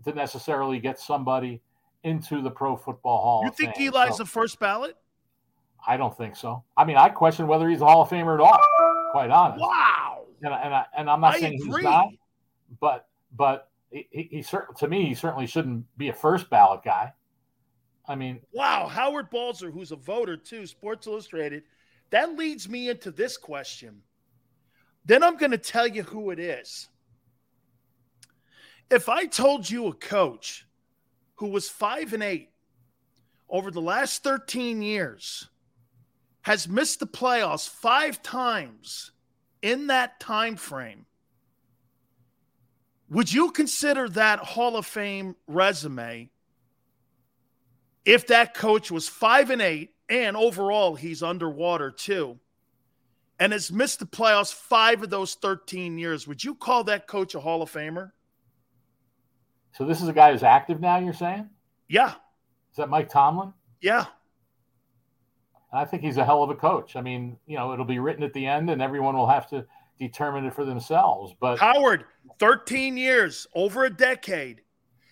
to 0.06 0.14
necessarily 0.14 0.80
get 0.80 1.00
somebody 1.00 1.62
into 2.06 2.42
the 2.42 2.52
Pro 2.52 2.78
Football 2.78 3.22
Hall. 3.22 3.42
You 3.44 3.52
think 3.52 3.76
Fame, 3.76 3.92
Eli's 3.94 4.12
so. 4.16 4.24
the 4.24 4.30
first 4.30 4.60
ballot? 4.60 4.96
I 5.86 5.98
don't 5.98 6.16
think 6.16 6.36
so. 6.36 6.64
I 6.78 6.86
mean, 6.86 6.98
I 6.98 7.10
question 7.10 7.48
whether 7.48 7.68
he's 7.68 7.82
a 7.82 7.86
Hall 7.86 8.04
of 8.04 8.10
Famer 8.10 8.36
at 8.36 8.40
all. 8.40 8.60
Quite 9.12 9.32
honest. 9.32 9.62
Wow. 9.62 10.26
And, 10.42 10.54
and 10.54 10.74
I 10.74 10.86
and 10.96 11.10
I'm 11.10 11.20
not 11.22 11.36
I 11.36 11.40
saying 11.40 11.56
agree. 11.62 11.78
he's 11.78 11.84
not, 11.84 12.10
but 12.80 13.08
but 13.36 13.70
he, 13.90 14.08
he, 14.12 14.24
he 14.32 14.42
certainly 14.42 14.78
to 14.80 14.88
me 14.88 15.06
he 15.08 15.16
certainly 15.16 15.48
shouldn't 15.48 15.86
be 15.98 16.10
a 16.10 16.14
first 16.14 16.50
ballot 16.50 16.82
guy. 16.86 17.12
I 18.08 18.16
mean, 18.16 18.40
wow, 18.52 18.88
Howard 18.88 19.30
Balzer, 19.32 19.72
who's 19.72 19.92
a 19.92 19.96
voter 19.96 20.38
too, 20.38 20.68
Sports 20.68 21.08
Illustrated. 21.08 21.64
That 22.12 22.36
leads 22.36 22.70
me 22.70 22.90
into 22.90 23.10
this 23.10 23.36
question. 23.38 24.02
Then 25.06 25.24
I'm 25.24 25.38
going 25.38 25.52
to 25.52 25.58
tell 25.58 25.88
you 25.88 26.04
who 26.04 26.30
it 26.30 26.40
is. 26.40 26.88
If 28.92 29.10
I 29.10 29.26
told 29.26 29.68
you 29.68 29.88
a 29.88 29.94
coach 29.94 30.65
who 31.36 31.50
was 31.50 31.70
five 31.70 32.14
and 32.14 32.24
eight 32.24 32.50
over 33.50 33.72
the 33.72 33.82
last 33.82 34.24
13 34.24 34.82
years, 34.82 35.48
has 36.42 36.68
missed 36.68 37.00
the 37.00 37.08
playoffs 37.08 37.68
five 37.70 38.22
times 38.22 39.12
in 39.62 39.88
that 39.88 40.20
time 40.20 40.56
frame. 40.56 41.06
Would 43.10 43.32
you 43.32 43.52
consider 43.52 44.08
that 44.10 44.40
Hall 44.40 44.78
of 44.78 44.86
Fame 44.86 45.36
resume 45.48 46.30
if 48.04 48.28
that 48.28 48.54
coach 48.54 48.90
was 48.90 49.08
five 49.08 49.50
and 49.50 49.62
eight 49.62 49.92
and 50.10 50.38
overall 50.38 50.96
he's 50.96 51.24
underwater 51.24 51.92
too 51.92 52.38
and 53.40 53.52
has 53.54 53.72
missed 53.72 54.00
the 54.00 54.06
playoffs 54.06 54.54
five 54.54 55.04
of 55.04 55.10
those 55.10 55.36
13 55.36 55.98
years? 55.98 56.28
Would 56.28 56.44
you 56.44 56.56
call 56.56 56.84
that 56.86 57.08
coach 57.08 57.36
a 57.36 57.40
Hall 57.40 57.62
of 57.62 57.72
Famer? 57.72 58.12
So 59.78 59.84
this 59.86 60.02
is 60.02 60.08
a 60.08 60.14
guy 60.14 60.32
who's 60.32 60.42
active 60.44 60.80
now. 60.80 60.98
You're 61.00 61.12
saying? 61.14 61.50
Yeah. 61.90 62.10
Is 62.72 62.78
that 62.78 62.88
Mike 62.88 63.10
Tomlin? 63.10 63.52
Yeah. 63.82 64.06
And 65.70 65.82
I 65.82 65.84
think 65.84 66.02
he's 66.02 66.16
a 66.16 66.24
hell 66.24 66.42
of 66.44 66.50
a 66.50 66.56
coach. 66.56 66.96
I 66.96 67.02
mean, 67.02 67.38
you 67.46 67.58
know, 67.58 67.74
it'll 67.74 67.84
be 67.84 68.00
written 68.00 68.24
at 68.24 68.32
the 68.32 68.48
end, 68.48 68.70
and 68.70 68.82
everyone 68.82 69.18
will 69.18 69.28
have 69.28 69.50
to 69.50 69.66
determine 70.00 70.46
it 70.46 70.54
for 70.56 70.64
themselves. 70.64 71.34
But 71.42 71.60
Howard, 71.60 72.06
13 72.40 72.96
years, 72.96 73.48
over 73.54 73.84
a 73.84 73.90
decade. 73.90 74.62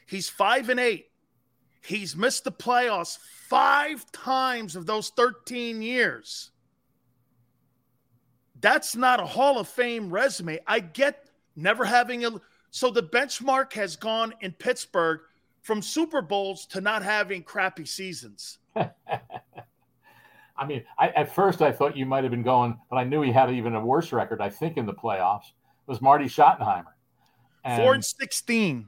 He's 0.05 0.29
five 0.29 0.69
and 0.69 0.79
eight. 0.79 1.07
He's 1.81 2.15
missed 2.15 2.45
the 2.45 2.51
playoffs 2.51 3.17
five 3.49 4.09
times 4.13 4.77
of 4.77 4.85
those 4.85 5.09
13 5.09 5.81
years. 5.81 6.51
That's 8.61 8.95
not 8.95 9.19
a 9.19 9.25
Hall 9.25 9.59
of 9.59 9.67
Fame 9.67 10.09
resume. 10.09 10.59
I 10.65 10.79
get 10.79 11.29
never 11.57 11.83
having 11.83 12.23
a 12.23 12.31
so 12.73 12.89
the 12.89 13.03
benchmark 13.03 13.71
has 13.73 13.95
gone 13.95 14.33
in 14.41 14.51
Pittsburgh 14.51 15.19
from 15.61 15.79
Super 15.83 16.23
Bowls 16.23 16.65
to 16.65 16.81
not 16.81 17.03
having 17.03 17.43
crappy 17.43 17.85
seasons. 17.85 18.57
I 18.75 20.65
mean, 20.65 20.83
I, 20.97 21.09
at 21.09 21.35
first 21.35 21.61
I 21.61 21.71
thought 21.71 21.95
you 21.95 22.07
might 22.07 22.23
have 22.23 22.31
been 22.31 22.41
going, 22.41 22.79
but 22.89 22.95
I 22.95 23.03
knew 23.03 23.21
he 23.21 23.31
had 23.31 23.51
even 23.51 23.75
a 23.75 23.85
worse 23.85 24.11
record. 24.11 24.41
I 24.41 24.49
think 24.49 24.75
in 24.77 24.87
the 24.87 24.93
playoffs 24.93 25.49
it 25.49 25.85
was 25.87 26.01
Marty 26.01 26.25
Schottenheimer, 26.25 26.93
and, 27.63 27.79
four 27.79 27.93
and 27.93 28.03
sixteen. 28.03 28.87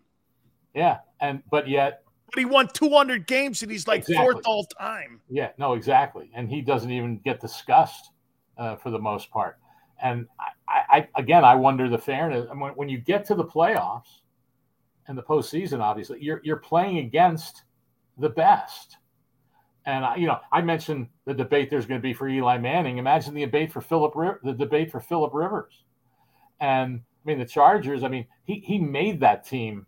Yeah, 0.73 0.97
and 1.21 1.43
but 1.51 1.67
yet, 1.67 2.01
but 2.33 2.39
he 2.39 2.45
won 2.45 2.67
two 2.69 2.89
hundred 2.89 3.27
games, 3.27 3.61
and 3.61 3.71
he's 3.71 3.87
like 3.87 3.99
exactly. 4.01 4.23
fourth 4.31 4.41
all 4.45 4.65
time. 4.79 5.21
Yeah, 5.29 5.49
no, 5.59 5.73
exactly, 5.73 6.31
and 6.33 6.49
he 6.49 6.61
doesn't 6.61 6.89
even 6.91 7.19
get 7.19 7.39
discussed 7.39 8.09
uh, 8.57 8.77
for 8.77 8.89
the 8.89 8.99
most 8.99 9.29
part. 9.29 9.57
And 10.01 10.27
I, 10.75 10.97
I 10.97 11.09
again, 11.21 11.45
I 11.45 11.55
wonder 11.55 11.87
the 11.89 11.97
fairness. 11.97 12.47
When, 12.53 12.73
when 12.75 12.89
you 12.89 12.97
get 12.99 13.25
to 13.25 13.35
the 13.35 13.45
playoffs 13.45 14.19
and 15.07 15.17
the 15.17 15.23
postseason, 15.23 15.79
obviously, 15.79 16.19
you're 16.21 16.41
you're 16.43 16.57
playing 16.57 16.97
against 16.99 17.63
the 18.17 18.29
best. 18.29 18.97
And 19.85 20.03
I, 20.03 20.15
you 20.15 20.27
know, 20.27 20.39
I 20.51 20.61
mentioned 20.61 21.07
the 21.25 21.33
debate 21.33 21.69
there's 21.69 21.85
going 21.85 22.01
to 22.01 22.05
be 22.05 22.13
for 22.13 22.27
Eli 22.27 22.57
Manning. 22.57 22.97
Imagine 22.97 23.33
the 23.33 23.45
debate 23.45 23.71
for 23.71 23.81
Philip 23.81 24.13
the 24.43 24.53
debate 24.53 24.91
for 24.91 24.99
Philip 24.99 25.33
Rivers. 25.33 25.83
And 26.59 27.01
I 27.23 27.23
mean 27.29 27.39
the 27.39 27.45
Chargers, 27.45 28.03
I 28.03 28.09
mean, 28.09 28.25
he 28.43 28.55
he 28.59 28.77
made 28.79 29.21
that 29.21 29.45
team 29.45 29.85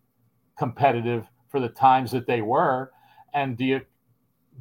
competitive 0.57 1.25
for 1.49 1.59
the 1.59 1.69
times 1.69 2.11
that 2.11 2.27
they 2.27 2.41
were. 2.41 2.91
And 3.33 3.57
do 3.57 3.65
you 3.65 3.81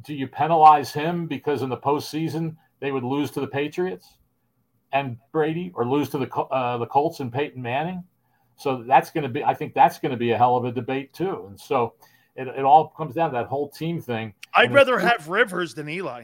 do 0.01 0.13
you 0.13 0.27
penalize 0.27 0.91
him 0.91 1.25
because 1.27 1.61
in 1.61 1.69
the 1.69 1.77
postseason 1.77 2.57
they 2.79 2.91
would 2.91 3.03
lose 3.03 3.31
to 3.31 3.39
the 3.39 3.47
Patriots? 3.47 4.16
and 4.93 5.17
Brady 5.31 5.71
or 5.73 5.87
lose 5.87 6.09
to 6.09 6.17
the 6.17 6.31
uh, 6.35 6.77
the 6.77 6.85
Colts 6.87 7.19
and 7.19 7.31
Peyton 7.31 7.61
Manning. 7.61 8.03
So 8.55 8.83
that's 8.87 9.11
going 9.11 9.21
to 9.23 9.29
be, 9.29 9.43
I 9.43 9.53
think 9.53 9.75
that's 9.75 9.99
going 9.99 10.11
to 10.13 10.17
be 10.17 10.31
a 10.31 10.37
hell 10.37 10.55
of 10.57 10.65
a 10.65 10.71
debate 10.71 11.13
too. 11.13 11.45
And 11.47 11.59
so 11.59 11.93
it, 12.35 12.47
it 12.47 12.65
all 12.65 12.87
comes 12.87 13.13
down 13.13 13.29
to 13.29 13.35
that 13.35 13.45
whole 13.45 13.69
team 13.69 14.01
thing. 14.01 14.33
I'd 14.55 14.73
rather 14.73 14.97
have 14.97 15.27
Rivers 15.27 15.75
than 15.75 15.87
Eli. 15.87 16.23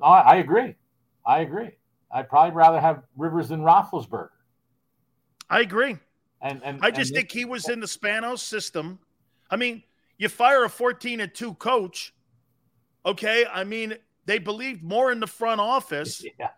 I, 0.00 0.06
I, 0.08 0.36
agree. 0.36 0.76
I 1.26 1.40
agree. 1.40 1.72
I'd 2.10 2.30
probably 2.30 2.54
rather 2.56 2.80
have 2.80 3.02
Rivers 3.18 3.50
than 3.50 3.60
Roethlisberger. 3.60 4.30
I 5.50 5.60
agree. 5.60 5.98
And, 6.40 6.62
and 6.64 6.78
I 6.80 6.90
just 6.90 7.10
and 7.10 7.16
think 7.18 7.30
he 7.32 7.44
was 7.44 7.68
in 7.68 7.80
the 7.80 7.86
Spanos 7.86 8.38
system. 8.38 8.98
I 9.50 9.56
mean, 9.56 9.82
you 10.16 10.30
fire 10.30 10.64
a 10.64 10.70
14 10.70 11.20
and 11.20 11.34
2 11.34 11.52
coach. 11.54 12.14
Okay. 13.04 13.44
I 13.52 13.62
mean, 13.62 13.94
they 14.24 14.38
believed 14.38 14.82
more 14.82 15.12
in 15.12 15.20
the 15.20 15.26
front 15.26 15.60
office. 15.60 16.24
Yeah. 16.40 16.48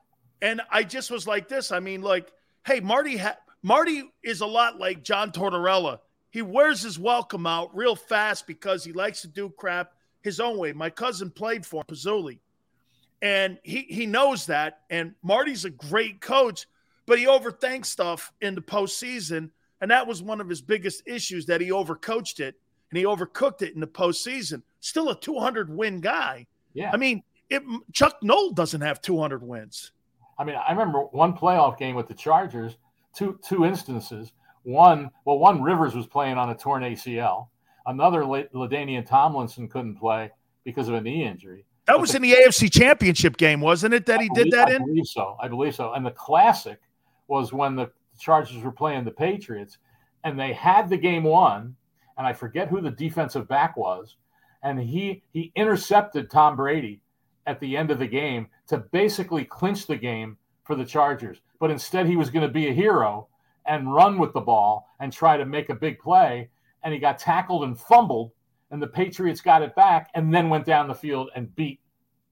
And 0.43 0.61
I 0.71 0.83
just 0.83 1.11
was 1.11 1.27
like 1.27 1.49
this. 1.49 1.73
I 1.73 1.81
mean, 1.81 2.01
like, 2.03 2.33
hey, 2.67 2.81
Marty, 2.81 3.17
ha- 3.17 3.39
Marty 3.63 4.05
is 4.23 4.41
a 4.41 4.47
lot 4.47 4.79
like 4.79 5.03
John 5.05 5.31
Tortorella. 5.33 5.99
He 6.31 6.43
wears 6.43 6.83
his 6.83 6.99
welcome 6.99 7.47
out 7.47 7.75
real 7.75 7.97
fast 7.97 8.47
because 8.47 8.85
he 8.85 8.93
likes 8.93 9.23
to 9.23 9.29
do 9.29 9.53
crap 9.57 9.93
his 10.23 10.41
own 10.41 10.59
way. 10.59 10.73
My 10.73 10.91
cousin 10.91 11.31
played 11.31 11.65
for 11.65 11.83
Pizzoli, 11.85 12.39
and 13.23 13.59
he 13.63 13.83
he 13.89 14.05
knows 14.05 14.45
that. 14.47 14.81
And 14.91 15.15
Marty's 15.23 15.65
a 15.65 15.71
great 15.71 16.21
coach, 16.21 16.67
but 17.07 17.19
he 17.19 17.25
overthinks 17.25 17.87
stuff 17.87 18.31
in 18.43 18.55
the 18.55 18.61
postseason, 18.61 19.51
and 19.81 19.91
that 19.91 20.07
was 20.07 20.23
one 20.23 20.41
of 20.43 20.51
his 20.51 20.61
biggest 20.61 21.03
issues 21.07 21.47
that 21.47 21.63
he 21.63 21.71
overcoached 21.71 22.41
it 22.41 22.57
and 22.91 22.97
he 22.99 23.05
overcooked 23.05 23.61
it 23.63 23.73
in 23.75 23.81
the 23.81 23.87
postseason. 23.87 24.63
Still 24.81 25.09
a 25.11 25.19
200 25.21 25.71
win 25.71 25.99
guy. 26.01 26.47
Yeah, 26.75 26.91
I 26.93 26.97
mean, 26.99 27.23
it, 27.51 27.63
Chuck 27.95 28.17
Noll 28.23 28.51
doesn't 28.53 28.81
have 28.83 29.01
200 29.03 29.43
wins. 29.43 29.93
I 30.39 30.45
mean, 30.45 30.57
I 30.57 30.71
remember 30.71 31.01
one 31.01 31.37
playoff 31.37 31.77
game 31.77 31.97
with 31.97 32.07
the 32.07 32.15
Chargers, 32.15 32.77
two 33.15 33.39
two 33.45 33.65
instances. 33.67 34.33
One, 34.63 35.11
well, 35.25 35.39
one 35.39 35.63
Rivers 35.63 35.95
was 35.95 36.07
playing 36.07 36.39
on 36.39 36.51
a 36.51 36.55
torn 36.55 36.83
ACL. 36.83 37.49
Another, 37.87 38.21
LaDainian 38.23 39.07
Tomlinson 39.07 39.67
couldn't 39.67 39.97
play 39.97 40.31
because 40.65 40.89
of 40.89 40.95
a 40.95 41.01
knee 41.01 41.25
injury. 41.25 41.65
That 41.87 41.95
but 41.95 42.03
was 42.03 42.11
the, 42.11 42.17
in 42.17 42.23
the 42.23 42.33
AFC 42.33 42.71
Championship 42.71 43.39
game, 43.39 43.63
wasn't 43.63 43.95
it? 43.95 44.05
That 44.07 44.21
I 44.21 44.25
he 44.25 44.29
believe, 44.29 44.45
did 44.45 44.53
that 44.53 44.69
I 44.69 44.75
in. 44.75 44.83
I 44.83 44.85
believe 44.85 45.07
so. 45.07 45.37
I 45.41 45.49
believe 45.49 45.75
so. 45.75 45.95
And 45.95 46.05
the 46.05 46.11
classic 46.11 46.81
was 47.29 47.51
when 47.53 47.77
the 47.77 47.91
Chargers 48.21 48.63
were 48.63 48.73
playing 48.73 49.05
the 49.05 49.11
Patriots, 49.11 49.79
and 50.25 50.39
they 50.39 50.53
had 50.53 50.89
the 50.91 50.99
game 50.99 51.25
won. 51.25 51.75
And 52.19 52.27
I 52.27 52.33
forget 52.35 52.69
who 52.69 52.81
the 52.83 52.91
defensive 52.91 53.49
back 53.49 53.77
was, 53.77 54.17
and 54.63 54.79
he 54.79 55.23
he 55.33 55.53
intercepted 55.57 56.31
Tom 56.31 56.57
Brady 56.57 57.01
at 57.49 57.59
the 57.61 57.77
end 57.77 57.91
of 57.91 57.99
the 57.99 58.07
game 58.07 58.47
to 58.67 58.77
basically 58.93 59.43
clinch 59.43 59.87
the 59.87 59.97
game 59.97 60.37
for 60.65 60.77
the 60.77 60.85
Chargers. 60.85 61.41
But 61.59 61.71
instead, 61.71 62.07
he 62.07 62.15
was 62.17 62.29
going 62.29 62.47
to 62.47 62.53
be 62.53 62.69
a 62.69 62.75
hero 62.75 63.27
and 63.67 63.93
run 63.93 64.19
with 64.19 64.35
the 64.35 64.41
ball 64.41 64.87
and 65.01 65.11
try 65.11 65.39
to 65.39 65.47
make 65.47 65.71
a 65.71 65.75
big 65.75 65.99
play. 65.99 66.51
And 66.85 66.93
he 66.93 67.01
got 67.01 67.19
tackled 67.19 67.65
and 67.65 67.79
fumbled, 67.81 68.33
and 68.71 68.81
the 68.83 68.87
Patriots 68.87 69.41
got 69.41 69.63
it 69.63 69.75
back 69.75 70.11
and 70.15 70.33
then 70.33 70.51
went 70.51 70.67
down 70.67 70.89
the 70.89 70.95
field 70.95 71.31
and 71.35 71.55
beat 71.57 71.81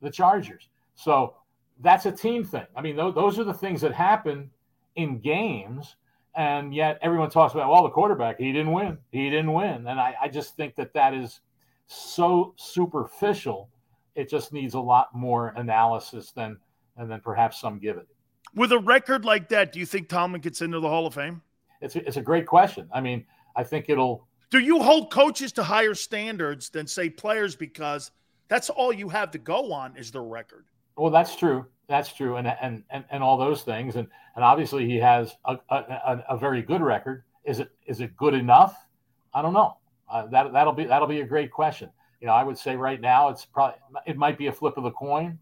the 0.02 0.10
Chargers. 0.10 0.68
So 0.94 1.34
that's 1.80 2.04
a 2.04 2.12
team 2.12 2.44
thing. 2.44 2.66
I 2.76 2.82
mean, 2.82 2.94
th- 2.96 3.14
those 3.14 3.38
are 3.38 3.44
the 3.44 3.54
things 3.54 3.80
that 3.80 3.94
happen 3.94 4.50
in 4.96 5.18
games. 5.18 5.96
And 6.36 6.74
yet 6.74 6.98
everyone 7.00 7.30
talks 7.30 7.54
about, 7.54 7.72
well, 7.72 7.82
the 7.82 7.88
quarterback, 7.88 8.38
he 8.38 8.52
didn't 8.52 8.72
win. 8.72 8.98
He 9.12 9.30
didn't 9.30 9.54
win. 9.54 9.86
And 9.86 9.98
I, 9.98 10.14
I 10.24 10.28
just 10.28 10.54
think 10.56 10.74
that 10.76 10.92
that 10.92 11.14
is 11.14 11.40
so 11.86 12.52
superficial 12.56 13.70
it 14.16 14.28
just 14.28 14.52
needs 14.52 14.74
a 14.74 14.80
lot 14.80 15.14
more 15.14 15.48
analysis 15.56 16.32
than 16.32 16.56
and 16.96 17.10
then 17.10 17.20
perhaps 17.20 17.60
some 17.60 17.78
give 17.78 17.98
it. 17.98 18.08
With 18.54 18.72
a 18.72 18.78
record 18.78 19.26
like 19.26 19.50
that, 19.50 19.70
do 19.70 19.78
you 19.78 19.84
think 19.84 20.08
Tomlin 20.08 20.40
gets 20.40 20.62
into 20.62 20.80
the 20.80 20.88
Hall 20.88 21.06
of 21.06 21.12
Fame? 21.12 21.42
It's 21.82 21.94
a, 21.94 22.06
it's 22.08 22.16
a 22.16 22.22
great 22.22 22.46
question. 22.46 22.88
I 22.92 23.02
mean, 23.02 23.26
I 23.54 23.62
think 23.62 23.88
it'll. 23.90 24.26
Do 24.50 24.58
you 24.60 24.82
hold 24.82 25.12
coaches 25.12 25.52
to 25.52 25.62
higher 25.62 25.94
standards 25.94 26.70
than 26.70 26.86
say 26.86 27.10
players 27.10 27.54
because 27.54 28.12
that's 28.48 28.70
all 28.70 28.92
you 28.92 29.08
have 29.10 29.30
to 29.32 29.38
go 29.38 29.72
on 29.72 29.94
is 29.96 30.10
their 30.10 30.22
record? 30.22 30.64
Well, 30.96 31.10
that's 31.10 31.36
true. 31.36 31.66
That's 31.88 32.12
true, 32.12 32.36
and 32.36 32.48
and 32.60 32.82
and, 32.90 33.04
and 33.10 33.22
all 33.22 33.36
those 33.36 33.62
things, 33.62 33.96
and 33.96 34.08
and 34.34 34.44
obviously 34.44 34.86
he 34.86 34.96
has 34.96 35.36
a, 35.44 35.58
a, 35.70 36.24
a 36.30 36.36
very 36.36 36.62
good 36.62 36.80
record. 36.80 37.24
Is 37.44 37.60
it 37.60 37.70
is 37.86 38.00
it 38.00 38.16
good 38.16 38.34
enough? 38.34 38.86
I 39.34 39.42
don't 39.42 39.52
know. 39.54 39.76
Uh, 40.10 40.26
that 40.28 40.52
that'll 40.54 40.72
be 40.72 40.84
that'll 40.84 41.06
be 41.06 41.20
a 41.20 41.26
great 41.26 41.50
question 41.50 41.90
you 42.20 42.26
know, 42.26 42.32
I 42.32 42.42
would 42.42 42.56
say 42.58 42.76
right 42.76 43.00
now 43.00 43.28
it's 43.28 43.44
probably 43.44 43.76
it 44.06 44.16
might 44.16 44.38
be 44.38 44.46
a 44.46 44.52
flip 44.52 44.76
of 44.76 44.84
the 44.84 44.90
coin, 44.90 45.38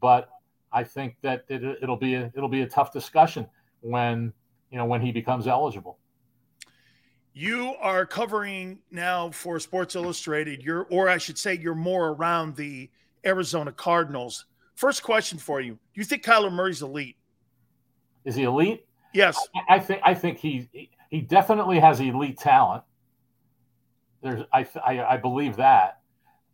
but 0.00 0.30
I 0.72 0.84
think 0.84 1.16
that 1.22 1.44
it, 1.48 1.86
will 1.88 1.96
be 1.96 2.14
a, 2.14 2.30
it'll 2.36 2.48
be 2.48 2.60
a 2.60 2.66
tough 2.68 2.92
discussion 2.92 3.46
when 3.80 4.32
you 4.70 4.76
know 4.78 4.84
when 4.84 5.00
he 5.00 5.12
becomes 5.12 5.46
eligible. 5.46 5.98
You 7.32 7.74
are 7.80 8.04
covering 8.04 8.80
now 8.90 9.30
for 9.30 9.60
Sports 9.60 9.94
Illustrated. 9.94 10.62
You're, 10.64 10.86
or 10.90 11.08
I 11.08 11.18
should 11.18 11.38
say, 11.38 11.56
you're 11.56 11.74
more 11.76 12.08
around 12.08 12.56
the 12.56 12.90
Arizona 13.24 13.70
Cardinals. 13.72 14.44
First 14.74 15.02
question 15.02 15.38
for 15.38 15.60
you: 15.60 15.72
Do 15.72 16.00
you 16.00 16.04
think 16.04 16.22
Kyler 16.24 16.52
Murray's 16.52 16.82
elite? 16.82 17.16
Is 18.24 18.34
he 18.34 18.42
elite? 18.42 18.84
Yes, 19.14 19.36
I, 19.68 19.76
I 19.76 19.78
think 19.78 20.02
I 20.04 20.12
think 20.14 20.38
he 20.38 20.68
he 21.08 21.22
definitely 21.22 21.78
has 21.78 22.00
elite 22.00 22.38
talent. 22.38 22.82
There's 24.22 24.42
I 24.52 24.66
I, 24.84 25.04
I 25.14 25.16
believe 25.16 25.56
that 25.56 25.97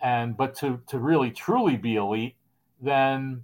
and 0.00 0.36
but 0.36 0.54
to 0.56 0.80
to 0.88 0.98
really 0.98 1.30
truly 1.30 1.76
be 1.76 1.96
elite, 1.96 2.36
then 2.80 3.42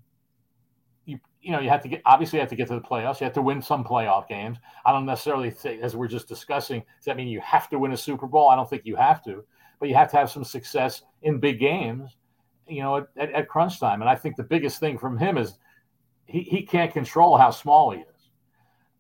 you 1.05 1.19
you 1.41 1.53
know 1.53 1.61
you 1.61 1.69
have 1.69 1.83
to 1.83 1.89
get 1.89 2.03
obviously 2.05 2.39
you 2.39 2.41
have 2.41 2.51
to 2.51 2.57
get 2.57 2.69
to 2.69 2.75
the 2.75 2.81
playoffs. 2.81 3.21
You 3.21 3.25
have 3.25 3.33
to 3.35 3.43
win 3.43 3.63
some 3.63 3.85
playoff 3.85 4.29
games. 4.29 4.59
I 4.85 4.93
don't 4.93 5.07
necessarily 5.07 5.51
think, 5.51 5.83
as 5.83 5.95
we're 5.97 6.09
just 6.09 6.29
discussing, 6.29 6.81
does 6.81 7.05
that 7.07 7.17
mean 7.17 7.29
you 7.29 7.41
have 7.41 7.69
to 7.71 7.79
win 7.79 7.93
a 7.93 7.97
Super 7.97 8.27
Bowl? 8.27 8.49
I 8.49 8.57
don't 8.57 8.69
think 8.69 8.83
you 8.85 8.97
have 8.97 9.23
to, 9.25 9.45
but 9.79 9.89
you 9.89 9.95
have 9.95 10.11
to 10.11 10.17
have 10.17 10.31
some 10.31 10.45
success 10.45 11.03
in 11.23 11.41
big 11.41 11.61
games. 11.61 12.17
You 12.67 12.83
know, 12.83 12.97
at, 12.99 13.07
at, 13.17 13.31
at 13.33 13.49
crunch 13.49 13.81
time. 13.81 14.01
And 14.01 14.09
I 14.09 14.15
think 14.15 14.37
the 14.37 14.45
biggest 14.45 14.79
thing 14.79 14.97
from 14.97 15.19
him 15.19 15.39
is 15.39 15.59
he, 16.27 16.43
he 16.43 16.63
can't 16.63 16.93
control 16.93 17.37
how 17.37 17.51
small 17.51 17.91
he 17.91 17.99
is. 17.99 18.07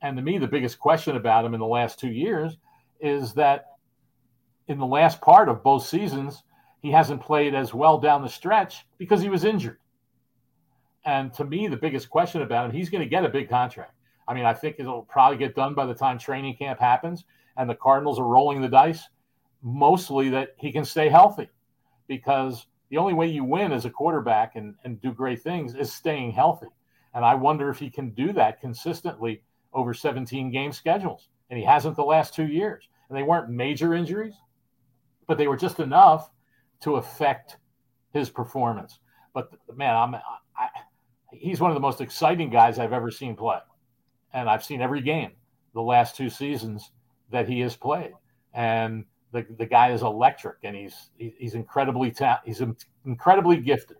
And 0.02 0.16
to 0.16 0.24
me, 0.24 0.38
the 0.38 0.48
biggest 0.48 0.80
question 0.80 1.14
about 1.14 1.44
him 1.44 1.54
in 1.54 1.60
the 1.60 1.66
last 1.66 2.00
two 2.00 2.10
years 2.10 2.56
is 3.00 3.32
that 3.34 3.66
in 4.66 4.76
the 4.78 4.86
last 4.86 5.20
part 5.20 5.48
of 5.48 5.62
both 5.62 5.86
seasons, 5.86 6.42
he 6.82 6.90
hasn't 6.90 7.22
played 7.22 7.54
as 7.54 7.72
well 7.74 7.98
down 7.98 8.22
the 8.22 8.28
stretch 8.28 8.86
because 8.98 9.20
he 9.20 9.28
was 9.28 9.44
injured. 9.44 9.78
And 11.04 11.32
to 11.34 11.44
me, 11.44 11.66
the 11.68 11.76
biggest 11.76 12.10
question 12.10 12.42
about 12.42 12.66
him, 12.66 12.72
he's 12.72 12.90
going 12.90 13.02
to 13.02 13.08
get 13.08 13.24
a 13.24 13.28
big 13.28 13.48
contract. 13.48 13.92
I 14.28 14.34
mean, 14.34 14.44
I 14.44 14.52
think 14.54 14.76
it'll 14.78 15.02
probably 15.02 15.38
get 15.38 15.54
done 15.54 15.74
by 15.74 15.86
the 15.86 15.94
time 15.94 16.18
training 16.18 16.56
camp 16.56 16.78
happens 16.78 17.24
and 17.56 17.68
the 17.68 17.74
Cardinals 17.74 18.18
are 18.18 18.26
rolling 18.26 18.60
the 18.60 18.68
dice, 18.68 19.02
mostly 19.62 20.28
that 20.30 20.50
he 20.56 20.70
can 20.72 20.84
stay 20.84 21.08
healthy 21.08 21.48
because 22.06 22.66
the 22.90 22.96
only 22.96 23.12
way 23.12 23.26
you 23.26 23.44
win 23.44 23.72
as 23.72 23.84
a 23.84 23.90
quarterback 23.90 24.56
and, 24.56 24.74
and 24.84 25.00
do 25.00 25.12
great 25.12 25.42
things 25.42 25.74
is 25.74 25.92
staying 25.92 26.32
healthy. 26.32 26.66
And 27.14 27.24
I 27.24 27.34
wonder 27.34 27.68
if 27.70 27.78
he 27.78 27.90
can 27.90 28.10
do 28.10 28.32
that 28.34 28.60
consistently 28.60 29.42
over 29.72 29.92
17 29.92 30.50
game 30.50 30.72
schedules. 30.72 31.28
And 31.50 31.58
he 31.58 31.64
hasn't 31.64 31.96
the 31.96 32.04
last 32.04 32.34
two 32.34 32.46
years. 32.46 32.88
And 33.08 33.18
they 33.18 33.24
weren't 33.24 33.48
major 33.50 33.94
injuries, 33.94 34.34
but 35.26 35.36
they 35.36 35.48
were 35.48 35.56
just 35.56 35.80
enough 35.80 36.30
to 36.82 36.96
affect 36.96 37.56
his 38.12 38.30
performance. 38.30 38.98
But 39.32 39.50
man, 39.76 39.94
I'm 39.94 40.14
I, 40.14 40.68
he's 41.32 41.60
one 41.60 41.70
of 41.70 41.74
the 41.74 41.80
most 41.80 42.00
exciting 42.00 42.50
guys 42.50 42.78
I've 42.78 42.92
ever 42.92 43.10
seen 43.10 43.36
play, 43.36 43.58
and 44.32 44.48
I've 44.48 44.64
seen 44.64 44.80
every 44.80 45.00
game 45.00 45.32
the 45.74 45.82
last 45.82 46.16
two 46.16 46.28
seasons 46.28 46.90
that 47.30 47.48
he 47.48 47.60
has 47.60 47.76
played, 47.76 48.12
and 48.52 49.04
the, 49.32 49.46
the 49.58 49.66
guy 49.66 49.92
is 49.92 50.02
electric, 50.02 50.56
and 50.64 50.74
he's 50.74 51.10
he's 51.18 51.54
incredibly 51.54 52.10
ta- 52.10 52.40
he's 52.44 52.62
incredibly 53.06 53.58
gifted, 53.58 53.98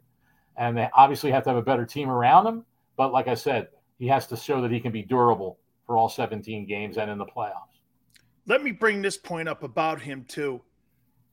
and 0.57 0.76
they 0.76 0.89
obviously 0.94 1.31
have 1.31 1.44
to 1.44 1.50
have 1.50 1.59
a 1.59 1.62
better 1.62 1.84
team 1.86 2.10
around 2.10 2.47
him. 2.47 2.65
But 2.97 3.12
like 3.12 3.28
I 3.28 3.34
said, 3.34 3.68
he 3.99 4.09
has 4.09 4.26
to 4.28 4.36
show 4.36 4.60
that 4.62 4.73
he 4.73 4.81
can 4.81 4.92
be 4.92 5.02
durable 5.02 5.59
for 5.86 5.97
all 5.97 6.09
17 6.09 6.67
games 6.67 6.99
and 6.99 7.10
in 7.10 7.18
the 7.18 7.25
playoffs. 7.26 7.57
Let 8.47 8.62
me 8.62 8.73
bring 8.73 9.00
this 9.02 9.17
point 9.17 9.49
up 9.49 9.62
about 9.62 10.00
him 10.00 10.25
too, 10.28 10.60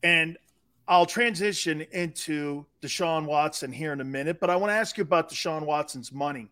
and 0.03 0.37
I'll 0.89 1.05
transition 1.05 1.81
into 1.91 2.65
Deshaun 2.81 3.25
Watson 3.25 3.73
here 3.73 3.91
in 3.91 3.99
a 3.99 4.05
minute, 4.05 4.39
but 4.39 4.49
I 4.49 4.55
want 4.55 4.71
to 4.71 4.75
ask 4.75 4.97
you 4.97 5.01
about 5.01 5.29
Deshaun 5.29 5.65
Watson's 5.65 6.13
money. 6.13 6.47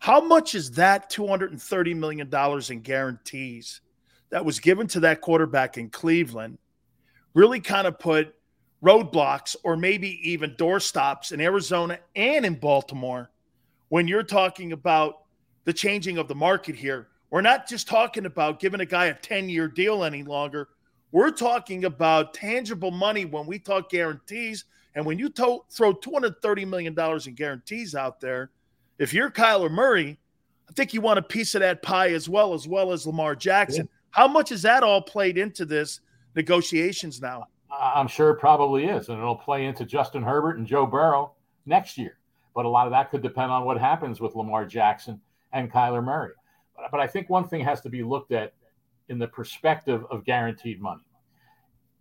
How 0.00 0.22
much 0.22 0.54
is 0.54 0.70
that 0.72 1.10
$230 1.10 1.94
million 1.96 2.30
in 2.70 2.80
guarantees 2.80 3.80
that 4.30 4.44
was 4.44 4.58
given 4.58 4.86
to 4.88 5.00
that 5.00 5.20
quarterback 5.20 5.76
in 5.76 5.90
Cleveland 5.90 6.56
really 7.34 7.60
kind 7.60 7.86
of 7.86 7.98
put 7.98 8.34
roadblocks 8.82 9.54
or 9.64 9.76
maybe 9.76 10.18
even 10.30 10.52
doorstops 10.54 11.32
in 11.32 11.40
Arizona 11.40 11.98
and 12.16 12.46
in 12.46 12.54
Baltimore 12.54 13.30
when 13.88 14.08
you're 14.08 14.22
talking 14.22 14.72
about 14.72 15.24
the 15.64 15.72
changing 15.74 16.16
of 16.16 16.26
the 16.26 16.34
market 16.34 16.74
here? 16.74 17.08
We're 17.28 17.42
not 17.42 17.68
just 17.68 17.86
talking 17.86 18.24
about 18.24 18.60
giving 18.60 18.80
a 18.80 18.86
guy 18.86 19.06
a 19.06 19.14
10 19.14 19.50
year 19.50 19.68
deal 19.68 20.04
any 20.04 20.22
longer. 20.22 20.68
We're 21.10 21.30
talking 21.30 21.86
about 21.86 22.34
tangible 22.34 22.90
money 22.90 23.24
when 23.24 23.46
we 23.46 23.58
talk 23.58 23.90
guarantees. 23.90 24.64
And 24.94 25.06
when 25.06 25.18
you 25.18 25.28
to- 25.30 25.64
throw 25.70 25.94
$230 25.94 26.66
million 26.66 26.94
in 27.26 27.34
guarantees 27.34 27.94
out 27.94 28.20
there, 28.20 28.50
if 28.98 29.14
you're 29.14 29.30
Kyler 29.30 29.70
Murray, 29.70 30.18
I 30.68 30.72
think 30.72 30.92
you 30.92 31.00
want 31.00 31.18
a 31.18 31.22
piece 31.22 31.54
of 31.54 31.62
that 31.62 31.82
pie 31.82 32.10
as 32.12 32.28
well, 32.28 32.52
as 32.52 32.68
well 32.68 32.92
as 32.92 33.06
Lamar 33.06 33.34
Jackson. 33.34 33.88
Yeah. 33.90 33.96
How 34.10 34.28
much 34.28 34.52
is 34.52 34.62
that 34.62 34.82
all 34.82 35.00
played 35.00 35.38
into 35.38 35.64
this 35.64 36.00
negotiations 36.34 37.22
now? 37.22 37.44
I'm 37.70 38.08
sure 38.08 38.30
it 38.30 38.36
probably 38.36 38.86
is. 38.86 39.08
And 39.08 39.18
it'll 39.18 39.36
play 39.36 39.64
into 39.64 39.84
Justin 39.84 40.22
Herbert 40.22 40.58
and 40.58 40.66
Joe 40.66 40.84
Burrow 40.84 41.32
next 41.64 41.96
year. 41.96 42.18
But 42.54 42.64
a 42.66 42.68
lot 42.68 42.86
of 42.86 42.92
that 42.92 43.10
could 43.10 43.22
depend 43.22 43.50
on 43.50 43.64
what 43.64 43.78
happens 43.78 44.20
with 44.20 44.34
Lamar 44.34 44.66
Jackson 44.66 45.20
and 45.52 45.72
Kyler 45.72 46.04
Murray. 46.04 46.32
but 46.90 47.00
I 47.00 47.06
think 47.06 47.30
one 47.30 47.48
thing 47.48 47.62
has 47.64 47.80
to 47.82 47.88
be 47.88 48.02
looked 48.02 48.32
at 48.32 48.52
in 49.08 49.18
the 49.18 49.26
perspective 49.26 50.04
of 50.10 50.24
guaranteed 50.24 50.80
money. 50.80 51.02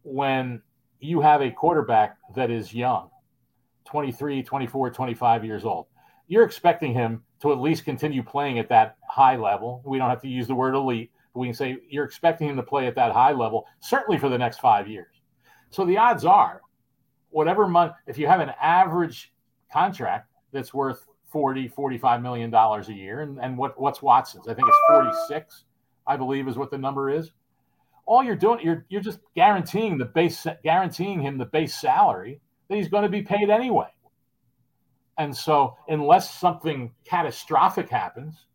When 0.04 0.62
you 1.00 1.22
have 1.22 1.42
a 1.42 1.50
quarterback 1.52 2.18
that 2.36 2.50
is 2.52 2.74
young, 2.74 3.10
23, 3.86 4.44
24, 4.44 4.90
25 4.92 5.46
years 5.46 5.66
old, 5.66 5.88
you're 6.28 6.44
expecting 6.44 6.94
him 6.94 7.24
to 7.42 7.52
at 7.54 7.60
least 7.60 7.86
continue 7.86 8.24
playing 8.24 8.60
at 8.60 8.70
that 8.70 8.98
high 9.10 9.36
level. 9.38 9.82
We 9.86 9.98
don't 9.98 10.10
have 10.10 10.22
to 10.22 10.28
use 10.28 10.48
the 10.48 10.56
word 10.56 10.76
elite. 10.76 11.12
We 11.34 11.48
can 11.48 11.54
say 11.54 11.78
you're 11.88 12.04
expecting 12.06 12.50
him 12.50 12.56
to 12.56 12.64
play 12.64 12.88
at 12.88 12.96
that 12.96 13.14
high 13.14 13.32
level, 13.32 13.68
certainly 13.80 14.20
for 14.20 14.28
the 14.28 14.38
next 14.38 14.58
five 14.60 14.88
years. 14.88 15.14
So 15.70 15.86
the 15.86 15.98
odds 15.98 16.26
are, 16.26 16.62
whatever 17.30 17.68
month, 17.68 17.94
if 18.08 18.18
you 18.18 18.28
have 18.28 18.40
an 18.40 18.52
average 18.62 19.34
contract 19.72 20.30
that's 20.52 20.74
worth 20.74 21.06
40, 21.32 21.68
45 21.68 22.22
million 22.22 22.50
dollars 22.50 22.90
a 22.90 22.94
year, 22.94 23.22
and, 23.22 23.40
and 23.40 23.58
what, 23.58 23.80
what's 23.80 24.02
Watson's? 24.02 24.48
I 24.48 24.54
think 24.56 24.68
it's 24.68 25.14
46 25.28 25.66
I 26.08 26.16
believe 26.16 26.48
is 26.48 26.58
what 26.58 26.72
the 26.72 26.78
number 26.78 27.10
is. 27.10 27.32
All 28.06 28.24
you're 28.24 28.38
doing, 28.38 28.60
you're 28.64 28.86
you're 28.88 29.02
just 29.02 29.20
guaranteeing 29.36 29.98
the 29.98 30.06
base, 30.06 30.48
guaranteeing 30.64 31.22
him 31.22 31.38
the 31.38 31.46
base 31.46 31.76
salary 31.80 32.40
that 32.70 32.76
he's 32.78 32.88
going 32.88 33.04
to 33.04 33.10
be 33.10 33.22
paid 33.22 33.50
anyway. 33.50 33.88
And 35.18 35.36
so, 35.36 35.76
unless 35.90 36.34
something 36.40 36.92
catastrophic 37.04 37.90
happens, 37.90 38.46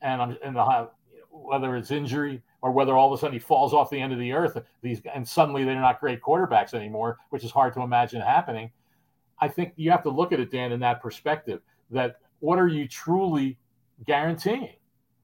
and 0.00 0.22
I'm 0.22 0.38
and 0.42 0.56
have, 0.56 0.88
whether 1.30 1.76
it's 1.76 1.90
injury 1.90 2.42
or 2.62 2.70
whether 2.72 2.96
all 2.96 3.12
of 3.12 3.18
a 3.18 3.20
sudden 3.20 3.34
he 3.34 3.38
falls 3.38 3.74
off 3.74 3.90
the 3.90 4.00
end 4.00 4.14
of 4.14 4.18
the 4.18 4.32
earth, 4.32 4.56
these 4.82 5.02
and 5.14 5.28
suddenly 5.28 5.64
they're 5.64 5.78
not 5.78 6.00
great 6.00 6.22
quarterbacks 6.22 6.72
anymore, 6.72 7.18
which 7.28 7.44
is 7.44 7.50
hard 7.50 7.74
to 7.74 7.82
imagine 7.82 8.22
happening. 8.22 8.70
I 9.42 9.48
think 9.48 9.74
you 9.76 9.90
have 9.90 10.02
to 10.04 10.10
look 10.10 10.32
at 10.32 10.40
it, 10.40 10.50
Dan, 10.50 10.72
in 10.72 10.80
that 10.80 11.02
perspective. 11.02 11.60
That 11.90 12.20
what 12.38 12.58
are 12.58 12.68
you 12.68 12.88
truly 12.88 13.58
guaranteeing? 14.06 14.74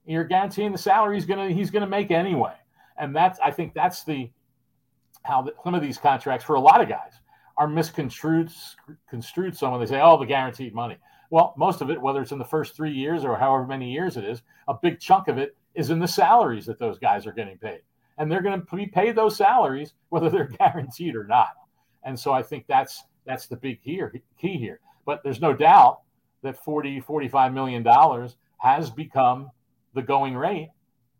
you're 0.07 0.23
guaranteeing 0.23 0.71
the 0.71 0.77
salary 0.77 1.15
he's 1.17 1.25
gonna 1.25 1.49
he's 1.51 1.69
gonna 1.71 1.85
make 1.87 2.09
anyway. 2.11 2.53
And 2.97 3.15
that's 3.15 3.39
I 3.41 3.51
think 3.51 3.73
that's 3.73 4.03
the 4.03 4.29
how 5.23 5.43
the, 5.43 5.53
some 5.63 5.75
of 5.75 5.81
these 5.81 5.97
contracts 5.97 6.45
for 6.45 6.55
a 6.55 6.59
lot 6.59 6.81
of 6.81 6.87
guys 6.87 7.13
are 7.57 7.67
misconstrued 7.67 8.49
construed 9.09 9.55
some 9.57 9.77
they 9.79 9.85
say 9.85 9.99
oh 10.01 10.17
the 10.17 10.25
guaranteed 10.25 10.73
money 10.73 10.95
well 11.31 11.53
most 11.57 11.81
of 11.81 11.89
it 11.89 11.99
whether 11.99 12.21
it's 12.21 12.31
in 12.31 12.37
the 12.37 12.45
first 12.45 12.75
three 12.75 12.91
years 12.93 13.25
or 13.25 13.35
however 13.37 13.65
many 13.65 13.91
years 13.91 14.15
it 14.15 14.23
is 14.23 14.43
a 14.69 14.75
big 14.81 14.99
chunk 14.99 15.27
of 15.27 15.37
it 15.37 15.55
is 15.75 15.89
in 15.89 15.99
the 15.99 16.07
salaries 16.07 16.65
that 16.67 16.79
those 16.79 16.97
guys 16.99 17.25
are 17.27 17.33
getting 17.33 17.57
paid 17.57 17.81
and 18.19 18.31
they're 18.31 18.43
going 18.43 18.61
to 18.63 18.75
be 18.75 18.85
paid 18.85 19.15
those 19.15 19.35
salaries 19.35 19.93
whether 20.09 20.29
they're 20.29 20.47
guaranteed 20.59 21.15
or 21.15 21.23
not 21.25 21.49
and 22.05 22.17
so 22.17 22.31
i 22.31 22.43
think 22.43 22.63
that's 22.67 23.05
that's 23.25 23.47
the 23.47 23.57
big 23.57 23.79
here 23.81 24.13
key 24.39 24.57
here 24.59 24.79
but 25.05 25.21
there's 25.23 25.41
no 25.41 25.51
doubt 25.51 26.01
that 26.43 26.63
40 26.63 27.01
45 27.01 27.53
million 27.53 27.81
dollars 27.81 28.37
has 28.59 28.91
become 28.91 29.49
the 29.97 30.01
going 30.03 30.37
rate 30.37 30.69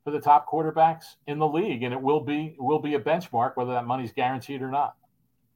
for 0.03 0.11
the 0.11 0.21
top 0.21 0.47
quarterbacks 0.49 1.15
in 1.25 1.37
the 1.39 1.47
league, 1.47 1.83
and 1.83 1.93
it 1.93 1.99
will 2.01 2.21
be 2.21 2.55
will 2.59 2.79
be 2.79 2.93
a 2.93 2.99
benchmark 2.99 3.53
whether 3.57 3.73
that 3.73 3.85
money's 3.87 4.13
guaranteed 4.13 4.61
or 4.61 4.69
not. 4.71 4.95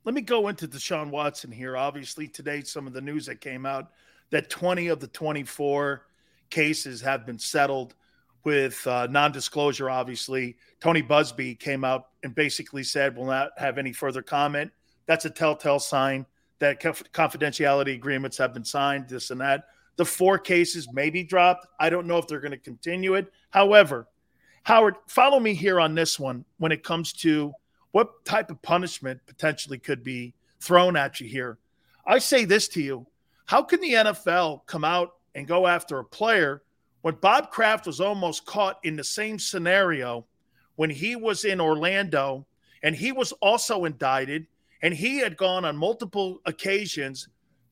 Let 0.03 0.15
me 0.15 0.21
go 0.21 0.47
into 0.49 0.67
Deshaun 0.67 1.11
Watson 1.11 1.51
here. 1.51 1.77
Obviously, 1.77 2.27
today 2.27 2.63
some 2.63 2.87
of 2.87 2.91
the 2.93 2.99
news 3.01 3.27
that 3.27 3.39
came 3.39 3.65
out 3.65 3.91
that 4.31 4.49
20 4.49 4.87
of 4.87 4.99
the 4.99 5.07
24 5.07 6.05
cases 6.49 6.99
have 7.01 7.25
been 7.25 7.37
settled 7.39 7.93
with 8.43 8.85
uh, 8.87 9.07
non-disclosure. 9.11 9.87
Obviously, 9.89 10.57
Tony 10.81 11.03
Buzbee 11.03 11.57
came 11.59 11.83
out 11.83 12.07
and 12.23 12.33
basically 12.35 12.81
said, 12.83 13.13
we 13.15 13.19
"Will 13.21 13.27
not 13.29 13.51
have 13.57 13.77
any 13.77 13.93
further 13.93 14.21
comment." 14.23 14.71
That's 15.05 15.25
a 15.25 15.29
telltale 15.29 15.79
sign 15.79 16.25
that 16.59 16.81
confidentiality 16.81 17.93
agreements 17.95 18.37
have 18.37 18.53
been 18.53 18.65
signed. 18.65 19.07
This 19.07 19.29
and 19.31 19.39
that. 19.41 19.65
The 20.01 20.05
four 20.05 20.39
cases 20.39 20.87
may 20.91 21.11
be 21.11 21.23
dropped. 21.23 21.67
I 21.79 21.91
don't 21.91 22.07
know 22.07 22.17
if 22.17 22.27
they're 22.27 22.39
going 22.39 22.57
to 22.57 22.57
continue 22.57 23.13
it. 23.13 23.31
However, 23.51 24.07
Howard, 24.63 24.95
follow 25.05 25.39
me 25.39 25.53
here 25.53 25.79
on 25.79 25.93
this 25.93 26.17
one 26.19 26.43
when 26.57 26.71
it 26.71 26.81
comes 26.83 27.13
to 27.21 27.53
what 27.91 28.25
type 28.25 28.49
of 28.49 28.59
punishment 28.63 29.19
potentially 29.27 29.77
could 29.77 30.03
be 30.03 30.33
thrown 30.59 30.95
at 30.97 31.21
you 31.21 31.27
here. 31.29 31.59
I 32.03 32.17
say 32.17 32.45
this 32.45 32.67
to 32.69 32.81
you 32.81 33.05
how 33.45 33.61
can 33.61 33.79
the 33.79 33.93
NFL 33.93 34.65
come 34.65 34.83
out 34.83 35.17
and 35.35 35.47
go 35.47 35.67
after 35.67 35.99
a 35.99 36.03
player 36.03 36.63
when 37.03 37.13
Bob 37.21 37.51
Kraft 37.51 37.85
was 37.85 38.01
almost 38.01 38.43
caught 38.47 38.79
in 38.81 38.95
the 38.95 39.03
same 39.03 39.37
scenario 39.37 40.25
when 40.77 40.89
he 40.89 41.15
was 41.15 41.45
in 41.45 41.61
Orlando 41.61 42.47
and 42.81 42.95
he 42.95 43.11
was 43.11 43.33
also 43.33 43.85
indicted 43.85 44.47
and 44.81 44.95
he 44.95 45.19
had 45.19 45.37
gone 45.37 45.63
on 45.63 45.77
multiple 45.77 46.41
occasions 46.47 47.27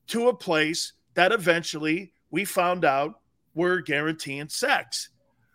to 0.06 0.28
a 0.28 0.32
place 0.36 0.92
that 1.14 1.32
eventually 1.32 2.12
we 2.30 2.44
found 2.44 2.84
out 2.84 3.20
were 3.54 3.80
guaranteeing 3.80 4.48
sex. 4.48 5.08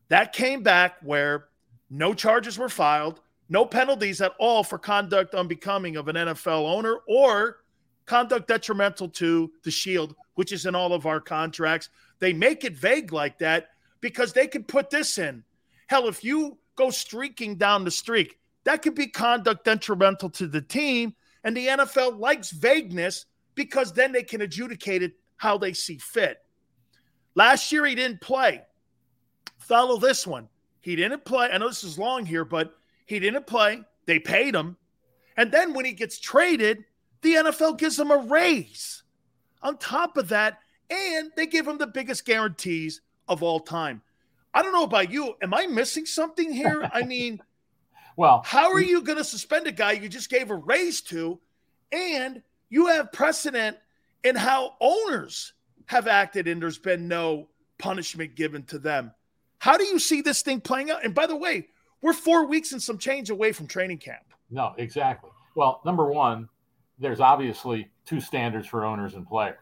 That 0.10 0.34
came 0.34 0.62
back 0.62 0.96
where 1.02 1.46
no 1.90 2.14
charges 2.14 2.58
were 2.58 2.70
filed, 2.70 3.22
no 3.50 3.66
penalties 3.66 4.22
at 4.22 4.34
all 4.40 4.64
for 4.64 4.78
conduct 4.78 5.34
unbecoming 5.36 5.96
of 5.96 6.08
an 6.08 6.16
NFL 6.16 6.70
owner 6.76 7.00
or 7.08 7.58
conduct 8.06 8.48
detrimental 8.48 9.10
to 9.10 9.52
the 9.64 9.72
shield, 9.72 10.16
which 10.36 10.52
is 10.52 10.66
in 10.66 10.76
all 10.76 10.94
of 10.94 11.06
our 11.06 11.20
contracts. 11.22 11.90
They 12.20 12.34
make 12.34 12.64
it 12.64 12.76
vague 12.76 13.12
like 13.14 13.40
that 13.40 13.70
because 14.02 14.34
they 14.34 14.48
can 14.48 14.64
put 14.64 14.90
this 14.90 15.18
in. 15.18 15.44
Hell, 15.88 16.08
if 16.08 16.24
you 16.24 16.58
go 16.76 16.90
streaking 16.90 17.56
down 17.56 17.84
the 17.84 17.92
streak, 17.92 18.38
that 18.64 18.82
could 18.82 18.96
be 18.96 19.08
conduct 19.08 19.64
detrimental 19.64 20.30
to 20.32 20.48
the 20.48 20.62
team. 20.62 21.16
And 21.44 21.56
the 21.56 21.68
NFL 21.68 22.20
likes 22.20 22.52
vagueness 22.52 23.26
because 23.54 23.94
then 23.94 24.12
they 24.12 24.24
can 24.24 24.42
adjudicate 24.42 25.04
it 25.04 25.14
how 25.38 25.58
they 25.58 25.74
see 25.74 25.98
fit. 25.98 26.40
Last 27.36 27.72
year, 27.72 27.86
he 27.86 27.96
didn't 27.96 28.22
play. 28.22 28.62
Follow 29.58 29.98
this 29.98 30.26
one. 30.26 30.48
He 30.80 30.96
didn't 30.96 31.26
play. 31.26 31.50
I 31.52 31.58
know 31.58 31.68
this 31.68 31.84
is 31.84 32.00
long 32.00 32.26
here, 32.26 32.46
but 32.46 32.76
he 33.06 33.20
didn't 33.20 33.46
play. 33.46 33.84
They 34.06 34.20
paid 34.20 34.56
him. 34.56 34.78
And 35.36 35.52
then 35.52 35.74
when 35.74 35.84
he 35.84 35.92
gets 35.92 36.18
traded, 36.20 36.86
the 37.22 37.34
NFL 37.34 37.78
gives 37.78 38.00
him 38.00 38.12
a 38.12 38.18
raise. 38.18 39.04
On 39.62 39.78
top 39.78 40.16
of 40.16 40.30
that, 40.30 40.60
and 40.90 41.32
they 41.36 41.46
give 41.46 41.68
him 41.68 41.78
the 41.78 41.88
biggest 41.88 42.26
guarantees 42.26 43.02
of 43.28 43.44
all 43.44 43.60
time. 43.60 44.02
I 44.54 44.62
don't 44.62 44.72
know 44.72 44.84
about 44.84 45.12
you. 45.12 45.34
Am 45.42 45.54
I 45.54 45.66
missing 45.68 46.06
something 46.06 46.54
here? 46.54 46.90
I 46.94 47.02
mean, 47.04 47.42
well, 48.16 48.44
how 48.46 48.72
are 48.72 48.80
you 48.80 49.02
going 49.02 49.18
to 49.18 49.24
suspend 49.24 49.68
a 49.68 49.72
guy 49.72 49.94
you 49.94 50.08
just 50.08 50.30
gave 50.30 50.52
a 50.52 50.56
raise 50.56 51.02
to? 51.02 51.40
And 51.92 52.42
you 52.70 52.86
have 52.88 53.12
precedent 53.12 53.78
in 54.24 54.36
how 54.36 54.76
owners 54.80 55.54
have 55.88 56.08
acted 56.08 56.48
and 56.48 56.62
there's 56.62 56.78
been 56.78 57.08
no 57.08 57.48
punishment 57.78 58.36
given 58.36 58.64
to 58.64 58.80
them. 58.80 59.12
How 59.60 59.78
do 59.78 59.86
you 59.86 60.00
see 60.00 60.22
this 60.22 60.42
thing 60.42 60.62
playing 60.62 60.92
out? 60.92 61.04
And 61.04 61.14
by 61.14 61.28
the 61.28 61.36
way, 61.36 61.68
we're 62.02 62.14
four 62.14 62.46
weeks 62.46 62.72
and 62.72 62.82
some 62.82 62.98
change 62.98 63.30
away 63.30 63.52
from 63.52 63.68
training 63.68 64.00
camp. 64.00 64.24
No, 64.52 64.74
exactly. 64.78 65.32
Well, 65.56 65.82
number 65.86 66.06
one, 66.12 66.50
there's 67.00 67.20
obviously 67.20 67.90
two 68.06 68.20
standards 68.20 68.68
for 68.68 68.86
owners 68.86 69.16
and 69.16 69.28
players. 69.28 69.58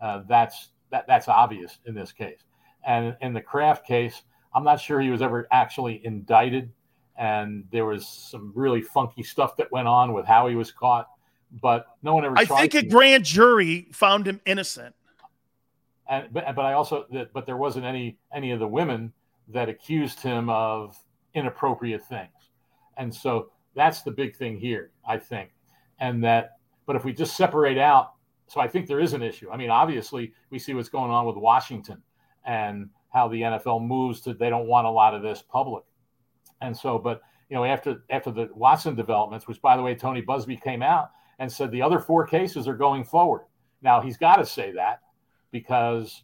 Uh, 0.00 0.22
that's 0.28 0.70
that, 0.90 1.06
that's 1.06 1.28
obvious 1.28 1.78
in 1.86 1.94
this 1.94 2.12
case. 2.12 2.40
And 2.86 3.16
in 3.20 3.32
the 3.32 3.40
Kraft 3.40 3.86
case, 3.86 4.22
I'm 4.54 4.64
not 4.64 4.80
sure 4.80 5.00
he 5.00 5.10
was 5.10 5.20
ever 5.22 5.48
actually 5.50 6.04
indicted, 6.04 6.70
and 7.18 7.64
there 7.72 7.84
was 7.86 8.06
some 8.06 8.52
really 8.54 8.80
funky 8.82 9.22
stuff 9.22 9.56
that 9.56 9.70
went 9.72 9.88
on 9.88 10.12
with 10.12 10.24
how 10.26 10.46
he 10.48 10.54
was 10.54 10.70
caught. 10.70 11.08
But 11.62 11.86
no 12.02 12.14
one 12.14 12.24
ever. 12.24 12.36
I 12.36 12.44
think 12.44 12.74
a 12.74 12.84
grand 12.86 13.24
jury 13.24 13.88
found 13.92 14.26
him 14.26 14.40
innocent 14.46 14.95
and 16.08 16.28
but, 16.32 16.44
but 16.54 16.64
I 16.64 16.74
also 16.74 17.06
but 17.32 17.46
there 17.46 17.56
wasn't 17.56 17.84
any 17.84 18.18
any 18.32 18.50
of 18.52 18.58
the 18.58 18.68
women 18.68 19.12
that 19.48 19.68
accused 19.68 20.20
him 20.20 20.48
of 20.48 20.96
inappropriate 21.34 22.02
things, 22.04 22.34
and 22.96 23.14
so 23.14 23.50
that's 23.74 24.02
the 24.02 24.10
big 24.10 24.36
thing 24.36 24.58
here, 24.58 24.90
I 25.06 25.18
think, 25.18 25.50
and 26.00 26.22
that. 26.24 26.52
But 26.86 26.94
if 26.96 27.04
we 27.04 27.12
just 27.12 27.36
separate 27.36 27.78
out, 27.78 28.12
so 28.46 28.60
I 28.60 28.68
think 28.68 28.86
there 28.86 29.00
is 29.00 29.12
an 29.12 29.22
issue. 29.22 29.50
I 29.50 29.56
mean, 29.56 29.70
obviously 29.70 30.32
we 30.50 30.58
see 30.60 30.72
what's 30.72 30.88
going 30.88 31.10
on 31.10 31.26
with 31.26 31.34
Washington 31.36 32.00
and 32.44 32.88
how 33.12 33.26
the 33.26 33.40
NFL 33.42 33.84
moves 33.84 34.20
to 34.20 34.34
they 34.34 34.48
don't 34.50 34.68
want 34.68 34.86
a 34.86 34.90
lot 34.90 35.14
of 35.14 35.22
this 35.22 35.42
public, 35.42 35.84
and 36.60 36.76
so 36.76 36.98
but 36.98 37.20
you 37.50 37.56
know 37.56 37.64
after 37.64 38.04
after 38.10 38.30
the 38.30 38.48
Watson 38.54 38.94
developments, 38.94 39.48
which 39.48 39.60
by 39.60 39.76
the 39.76 39.82
way 39.82 39.94
Tony 39.94 40.22
Buzbee 40.22 40.62
came 40.62 40.82
out 40.82 41.10
and 41.38 41.50
said 41.50 41.70
the 41.70 41.82
other 41.82 41.98
four 41.98 42.26
cases 42.26 42.66
are 42.68 42.76
going 42.76 43.04
forward. 43.04 43.42
Now 43.82 44.00
he's 44.00 44.16
got 44.16 44.36
to 44.36 44.46
say 44.46 44.72
that 44.72 45.00
because 45.50 46.22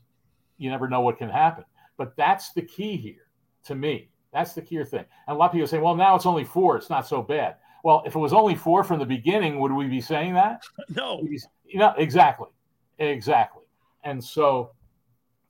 you 0.58 0.70
never 0.70 0.88
know 0.88 1.00
what 1.00 1.18
can 1.18 1.28
happen. 1.28 1.64
But 1.96 2.16
that's 2.16 2.52
the 2.52 2.62
key 2.62 2.96
here 2.96 3.26
to 3.64 3.74
me. 3.74 4.08
That's 4.32 4.54
the 4.54 4.62
key 4.62 4.82
thing. 4.84 5.04
And 5.26 5.34
a 5.34 5.34
lot 5.34 5.46
of 5.46 5.52
people 5.52 5.66
say, 5.66 5.78
well, 5.78 5.94
now 5.94 6.14
it's 6.14 6.26
only 6.26 6.44
four. 6.44 6.76
It's 6.76 6.90
not 6.90 7.06
so 7.06 7.22
bad. 7.22 7.56
Well, 7.84 8.02
if 8.06 8.14
it 8.14 8.18
was 8.18 8.32
only 8.32 8.54
four 8.54 8.84
from 8.84 8.98
the 8.98 9.04
beginning, 9.06 9.58
would 9.60 9.72
we 9.72 9.86
be 9.86 10.00
saying 10.00 10.34
that? 10.34 10.62
No. 10.94 11.22
You 11.64 11.78
know, 11.78 11.94
exactly. 11.98 12.46
Exactly. 12.98 13.62
And 14.04 14.22
so 14.22 14.72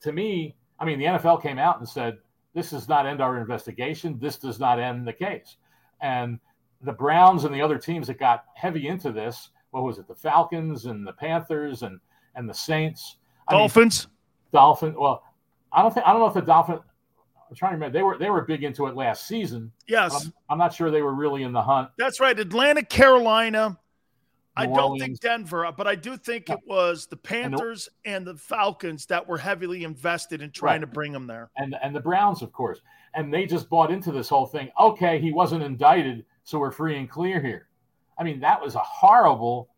to 0.02 0.12
me, 0.12 0.56
I 0.78 0.84
mean, 0.84 0.98
the 0.98 1.04
NFL 1.06 1.42
came 1.42 1.58
out 1.58 1.78
and 1.78 1.88
said, 1.88 2.18
this 2.54 2.70
does 2.70 2.88
not 2.88 3.06
end 3.06 3.20
our 3.20 3.38
investigation. 3.38 4.18
This 4.20 4.36
does 4.36 4.58
not 4.60 4.78
end 4.80 5.06
the 5.06 5.12
case. 5.12 5.56
And 6.00 6.38
the 6.82 6.92
Browns 6.92 7.44
and 7.44 7.54
the 7.54 7.62
other 7.62 7.78
teams 7.78 8.06
that 8.08 8.18
got 8.18 8.44
heavy 8.54 8.88
into 8.88 9.10
this, 9.12 9.50
what 9.70 9.84
was 9.84 9.98
it, 9.98 10.08
the 10.08 10.14
Falcons 10.14 10.86
and 10.86 11.06
the 11.06 11.12
Panthers 11.12 11.82
and, 11.82 12.00
and 12.34 12.48
the 12.48 12.52
Saints, 12.54 13.16
Dolphins. 13.50 14.06
Dolphins. 14.52 14.94
Dolphin. 14.94 15.00
Well, 15.00 15.22
I 15.72 15.82
don't 15.82 15.92
think 15.92 16.06
I 16.06 16.10
don't 16.12 16.20
know 16.20 16.26
if 16.26 16.34
the 16.34 16.42
Dolphin. 16.42 16.78
I'm 17.48 17.56
trying 17.56 17.72
to 17.72 17.76
remember. 17.76 17.96
They 17.98 18.02
were 18.02 18.18
they 18.18 18.30
were 18.30 18.42
big 18.42 18.64
into 18.64 18.86
it 18.86 18.94
last 18.94 19.26
season. 19.26 19.72
Yes. 19.88 20.26
I'm, 20.26 20.32
I'm 20.50 20.58
not 20.58 20.72
sure 20.72 20.90
they 20.90 21.02
were 21.02 21.14
really 21.14 21.42
in 21.42 21.52
the 21.52 21.62
hunt. 21.62 21.90
That's 21.98 22.20
right. 22.20 22.38
Atlanta, 22.38 22.82
Carolina. 22.82 23.78
I 24.54 24.66
don't 24.66 24.98
think 24.98 25.18
Denver, 25.20 25.72
but 25.74 25.86
I 25.86 25.94
do 25.94 26.18
think 26.18 26.50
it 26.50 26.58
was 26.66 27.06
the 27.06 27.16
Panthers 27.16 27.88
and 28.04 28.26
the, 28.26 28.30
and 28.30 28.36
the 28.38 28.42
Falcons 28.42 29.06
that 29.06 29.26
were 29.26 29.38
heavily 29.38 29.82
invested 29.82 30.42
in 30.42 30.50
trying 30.50 30.74
right. 30.82 30.82
to 30.82 30.86
bring 30.86 31.14
him 31.14 31.26
there. 31.26 31.50
And 31.56 31.74
and 31.82 31.94
the 31.96 32.00
Browns, 32.00 32.42
of 32.42 32.52
course. 32.52 32.80
And 33.14 33.32
they 33.32 33.46
just 33.46 33.68
bought 33.70 33.90
into 33.90 34.12
this 34.12 34.28
whole 34.28 34.46
thing. 34.46 34.70
Okay, 34.78 35.18
he 35.20 35.32
wasn't 35.32 35.62
indicted, 35.62 36.24
so 36.44 36.58
we're 36.58 36.70
free 36.70 36.96
and 36.96 37.08
clear 37.08 37.40
here. 37.40 37.68
I 38.18 38.24
mean, 38.24 38.40
that 38.40 38.60
was 38.60 38.74
a 38.74 38.78
horrible 38.80 39.70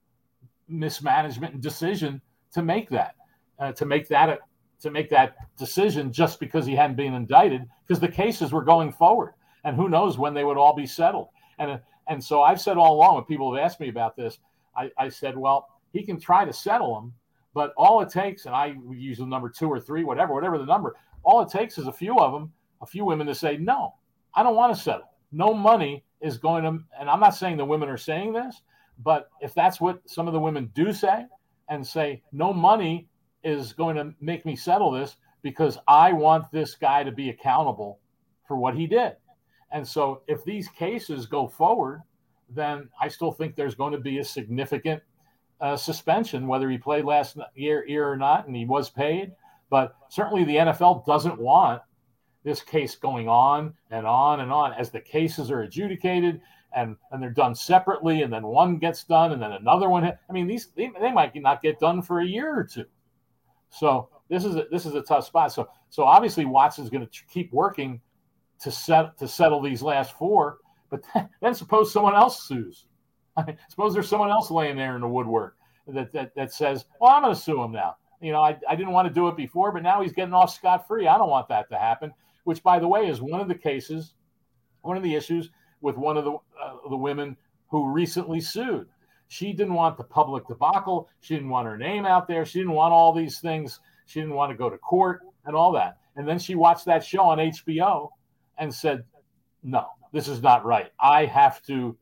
mismanagement 0.69 1.55
and 1.55 1.63
decision 1.63 2.21
to 2.53 2.63
make 2.63 2.89
that 2.91 3.15
uh, 3.59 3.73
to 3.73 3.85
make 3.87 4.09
that 4.09 4.29
a, 4.29 4.33
uh, 4.35 4.39
to 4.81 4.91
make 4.91 5.09
that 5.09 5.37
decision 5.57 6.13
just 6.13 6.39
because 6.39 6.67
he 6.67 6.75
hadn't 6.75 6.97
been 6.97 7.15
indicted 7.15 7.67
because 7.87 8.01
the 8.01 8.09
cases 8.09 8.53
were 8.53 8.63
going 8.63 8.93
forward 8.93 9.33
and 9.63 9.77
who 9.77 9.89
knows 9.89 10.19
when 10.19 10.35
they 10.35 10.45
would 10.45 10.59
all 10.59 10.75
be 10.75 10.85
settled 10.87 11.29
and 11.59 11.71
uh, 11.73 11.79
and 12.09 12.23
so 12.23 12.43
I've 12.43 12.61
said 12.61 12.77
all 12.77 12.95
along 12.97 13.15
when 13.15 13.25
people 13.25 13.55
have 13.55 13.65
asked 13.65 13.81
me 13.81 13.89
about 13.89 14.15
this 14.17 14.39
I, 14.77 14.91
I 14.99 15.09
said 15.09 15.39
well 15.39 15.69
he 15.93 16.03
can 16.05 16.19
try 16.21 16.45
to 16.45 16.53
settle 16.53 16.95
them 16.97 17.15
but 17.55 17.73
all 17.79 18.01
it 18.03 18.11
takes 18.11 18.45
and 18.47 18.55
I 18.55 18.75
use 18.93 19.19
the 19.19 19.27
number 19.27 19.49
two 19.49 19.69
or 19.69 19.81
three 19.81 20.05
whatever 20.05 20.35
whatever 20.35 20.59
the 20.59 20.67
number 20.67 20.97
all 21.23 21.41
it 21.41 21.51
takes 21.51 21.79
is 21.79 21.87
a 21.87 21.93
few 21.93 22.19
of 22.19 22.33
them 22.33 22.53
a 22.83 22.87
few 22.87 23.07
women 23.07 23.27
to 23.29 23.35
say 23.35 23.57
no 23.57 23.95
I 24.35 24.43
don't 24.43 24.57
want 24.57 24.75
to 24.77 24.83
settle 24.83 25.09
no 25.33 25.55
money 25.55 26.05
is 26.21 26.37
going 26.37 26.65
to 26.65 26.83
and 27.01 27.09
I'm 27.09 27.21
not 27.21 27.37
saying 27.37 27.57
the 27.57 27.65
women 27.65 27.89
are 27.89 27.97
saying 27.97 28.35
this 28.35 28.61
but 29.03 29.31
if 29.41 29.55
that's 29.55 29.81
what 29.81 29.99
some 30.09 30.27
of 30.27 30.35
the 30.35 30.41
women 30.41 30.71
do 30.75 30.93
say 30.93 31.25
and 31.71 31.87
say 31.87 32.21
no 32.33 32.53
money 32.53 33.09
is 33.45 33.73
going 33.73 33.95
to 33.97 34.13
make 34.21 34.45
me 34.45 34.57
settle 34.57 34.91
this 34.91 35.17
because 35.43 35.79
I 35.87 36.13
want 36.13 36.51
this 36.51 36.75
guy 36.75 37.05
to 37.05 37.13
be 37.13 37.29
accountable 37.29 38.01
for 38.49 38.57
what 38.57 38.75
he 38.75 38.87
did. 38.87 39.13
And 39.71 39.87
so 39.87 40.23
if 40.27 40.43
these 40.45 40.69
cases 40.69 41.27
go 41.27 41.47
forward, 41.47 42.03
then 42.49 42.89
I 43.01 43.09
still 43.09 43.33
think 43.33 43.55
there's 43.55 43.75
going 43.75 43.93
to 43.93 44.01
be 44.01 44.19
a 44.19 44.25
significant 44.25 45.03
uh, 45.61 45.77
suspension, 45.77 46.47
whether 46.47 46.69
he 46.71 46.79
played 46.79 47.05
last 47.05 47.37
year, 47.55 47.87
year 47.87 48.09
or 48.11 48.17
not, 48.17 48.47
and 48.47 48.57
he 48.57 48.65
was 48.65 48.89
paid. 48.89 49.33
But 49.71 49.95
certainly 50.09 50.45
the 50.45 50.57
NFL 50.57 51.05
doesn't 51.07 51.39
want 51.39 51.83
this 52.45 52.61
case 52.61 52.97
going 52.97 53.29
on 53.29 53.75
and 53.91 54.07
on 54.07 54.41
and 54.41 54.53
on 54.53 54.73
as 54.75 54.91
the 54.91 55.01
cases 55.01 55.51
are 55.51 55.63
adjudicated 55.63 56.41
and, 56.77 56.97
and 57.13 57.23
they're 57.23 57.31
done 57.31 57.55
separately, 57.55 58.23
and 58.23 58.33
then 58.33 58.43
one 58.45 58.79
gets 58.79 59.05
done 59.05 59.31
and 59.33 59.41
then 59.41 59.53
another 59.53 59.89
one. 59.89 60.05
I 60.05 60.33
mean, 60.33 60.49
these 60.49 60.69
they, 60.77 60.91
they 61.01 61.13
might 61.13 61.35
not 61.37 61.63
get 61.63 61.79
done 61.79 62.03
for 62.03 62.21
a 62.21 62.25
year 62.27 62.59
or 62.59 62.65
two. 62.65 62.85
So 63.75 64.09
this 64.29 64.45
is 64.45 64.55
a, 64.55 64.67
this 64.71 64.87
is 64.87 64.95
a 64.95 65.03
tough 65.03 65.27
spot. 65.27 65.53
So 65.53 65.69
so 65.91 66.05
obviously 66.05 66.45
Watson's 66.45 66.91
going 66.91 67.07
to 67.07 67.25
keep 67.29 67.53
working 67.53 68.01
to 68.61 68.71
set 68.71 69.19
to 69.19 69.27
settle 69.27 69.61
these 69.61 69.83
last 69.83 70.17
four. 70.17 70.59
But 70.91 71.03
then 71.43 71.55
suppose 71.55 71.93
someone 71.93 72.15
else 72.15 72.45
sues. 72.45 72.85
I 73.37 73.45
mean, 73.45 73.59
suppose 73.69 73.93
there's 73.93 74.09
someone 74.09 74.31
else 74.31 74.51
laying 74.51 74.77
there 74.77 74.95
in 74.95 75.01
the 75.01 75.09
woodwork 75.09 75.57
that 75.89 76.13
that, 76.13 76.35
that 76.37 76.53
says, 76.53 76.85
"Well, 77.01 77.11
I'm 77.13 77.23
going 77.23 77.35
to 77.35 77.41
sue 77.41 77.61
him 77.63 77.73
now." 77.73 77.97
You 78.23 78.31
know, 78.33 78.41
I, 78.43 78.57
I 78.69 78.77
didn't 78.77 78.93
want 78.93 79.09
to 79.09 79.13
do 79.13 79.27
it 79.29 79.37
before, 79.37 79.73
but 79.73 79.83
now 79.83 80.01
he's 80.01 80.13
getting 80.13 80.33
off 80.33 80.55
scot 80.55 80.87
free. 80.87 81.09
I 81.09 81.19
don't 81.19 81.29
want 81.29 81.49
that 81.49 81.69
to 81.71 81.77
happen. 81.79 82.13
Which, 82.45 82.63
by 82.63 82.79
the 82.79 82.89
way, 82.89 83.09
is 83.09 83.21
one 83.21 83.41
of 83.41 83.49
the 83.49 83.55
cases, 83.55 84.15
one 84.83 84.97
of 84.97 85.03
the 85.03 85.15
issues 85.17 85.51
with 85.81 85.97
one 85.97 86.17
of 86.17 86.25
the 86.25 86.33
uh, 86.33 86.77
the 86.89 86.97
women 86.97 87.37
who 87.69 87.91
recently 87.93 88.41
sued. 88.41 88.87
She 89.35 89.53
didn't 89.53 89.75
want 89.75 89.97
the 89.97 90.05
public 90.05 90.47
debacle. 90.47 91.09
She 91.21 91.35
didn't 91.35 91.49
want 91.51 91.67
her 91.67 91.77
name 91.77 92.07
out 92.07 92.29
there. 92.29 92.45
She 92.47 92.61
didn't 92.61 92.75
want 92.75 92.93
all 92.93 93.13
these 93.13 93.41
things. 93.41 93.81
She 94.07 94.21
didn't 94.21 94.37
want 94.37 94.53
to 94.53 94.57
go 94.57 94.71
to 94.71 94.79
court 94.79 95.23
and 95.45 95.57
all 95.57 95.73
that. 95.73 95.97
And 96.15 96.27
then 96.29 96.39
she 96.39 96.55
watched 96.55 96.85
that 96.85 97.03
show 97.05 97.23
on 97.25 97.39
HBO 97.39 98.11
and 98.59 98.73
said, 98.73 99.03
No, 99.65 99.89
this 100.13 100.29
is 100.29 100.41
not 100.41 100.65
right. 100.65 100.93
I 101.01 101.25
have 101.25 101.61
to, 101.65 101.99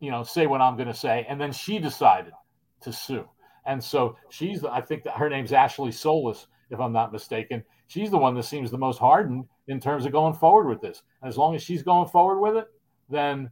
you 0.00 0.10
know, 0.10 0.24
say 0.24 0.48
what 0.48 0.60
I'm 0.60 0.74
going 0.74 0.88
to 0.88 0.92
say. 0.94 1.24
And 1.28 1.40
then 1.40 1.52
she 1.52 1.78
decided 1.78 2.32
to 2.80 2.92
sue. 2.92 3.28
And 3.64 3.82
so 3.82 4.16
she's, 4.28 4.64
I 4.64 4.80
think 4.80 5.04
that 5.04 5.14
her 5.16 5.28
name's 5.28 5.52
Ashley 5.52 5.92
Solis, 5.92 6.48
if 6.68 6.80
I'm 6.80 6.92
not 6.92 7.12
mistaken. 7.12 7.62
She's 7.86 8.10
the 8.10 8.18
one 8.18 8.34
that 8.34 8.42
seems 8.42 8.72
the 8.72 8.78
most 8.78 8.98
hardened 8.98 9.44
in 9.68 9.78
terms 9.78 10.04
of 10.04 10.10
going 10.10 10.34
forward 10.34 10.68
with 10.68 10.80
this. 10.80 11.04
as 11.22 11.38
long 11.38 11.54
as 11.54 11.62
she's 11.62 11.84
going 11.84 12.08
forward 12.08 12.40
with 12.40 12.56
it, 12.56 12.66
then 13.08 13.50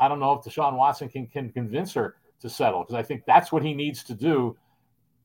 I 0.00 0.08
don't 0.08 0.18
know 0.18 0.32
if 0.32 0.42
Deshaun 0.44 0.76
Watson 0.76 1.10
can, 1.10 1.26
can 1.26 1.50
convince 1.52 1.92
her 1.92 2.16
to 2.40 2.48
settle 2.48 2.80
because 2.80 2.94
I 2.94 3.02
think 3.02 3.24
that's 3.26 3.52
what 3.52 3.62
he 3.62 3.74
needs 3.74 4.02
to 4.04 4.14
do 4.14 4.56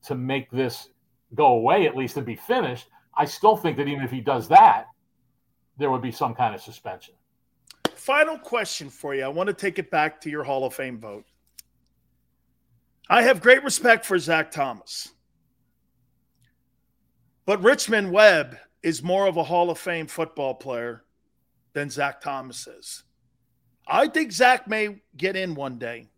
to 0.04 0.14
make 0.14 0.50
this 0.50 0.90
go 1.34 1.46
away 1.46 1.86
at 1.86 1.96
least 1.96 2.18
and 2.18 2.26
be 2.26 2.36
finished. 2.36 2.86
I 3.16 3.24
still 3.24 3.56
think 3.56 3.78
that 3.78 3.88
even 3.88 4.04
if 4.04 4.10
he 4.10 4.20
does 4.20 4.46
that, 4.48 4.86
there 5.78 5.90
would 5.90 6.02
be 6.02 6.12
some 6.12 6.34
kind 6.34 6.54
of 6.54 6.60
suspension. 6.60 7.14
Final 7.94 8.38
question 8.38 8.90
for 8.90 9.14
you. 9.14 9.24
I 9.24 9.28
want 9.28 9.46
to 9.46 9.54
take 9.54 9.78
it 9.78 9.90
back 9.90 10.20
to 10.20 10.30
your 10.30 10.44
Hall 10.44 10.64
of 10.66 10.74
Fame 10.74 11.00
vote. 11.00 11.24
I 13.08 13.22
have 13.22 13.40
great 13.40 13.64
respect 13.64 14.04
for 14.04 14.18
Zach 14.18 14.50
Thomas, 14.50 15.12
but 17.46 17.62
Richmond 17.62 18.10
Webb 18.10 18.58
is 18.82 19.02
more 19.02 19.26
of 19.26 19.36
a 19.36 19.42
Hall 19.44 19.70
of 19.70 19.78
Fame 19.78 20.06
football 20.08 20.54
player 20.54 21.02
than 21.72 21.88
Zach 21.88 22.20
Thomas 22.20 22.66
is. 22.66 23.04
I 23.86 24.08
think 24.08 24.32
Zach 24.32 24.66
may 24.66 24.96
get 25.16 25.36
in 25.36 25.54
one 25.54 25.78
day. 25.78 26.08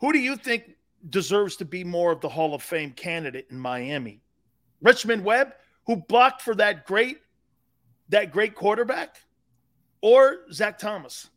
Who 0.00 0.12
do 0.12 0.18
you 0.18 0.36
think 0.36 0.70
deserves 1.10 1.56
to 1.56 1.64
be 1.64 1.84
more 1.84 2.12
of 2.12 2.20
the 2.20 2.28
Hall 2.28 2.54
of 2.54 2.62
Fame 2.62 2.92
candidate 2.92 3.46
in 3.50 3.58
Miami? 3.58 4.22
Richmond 4.82 5.24
Webb, 5.24 5.54
who 5.86 5.96
blocked 5.96 6.42
for 6.42 6.54
that 6.56 6.86
great 6.86 7.18
that 8.10 8.30
great 8.32 8.54
quarterback, 8.54 9.16
or 10.00 10.50
Zach 10.52 10.78
Thomas? 10.78 11.30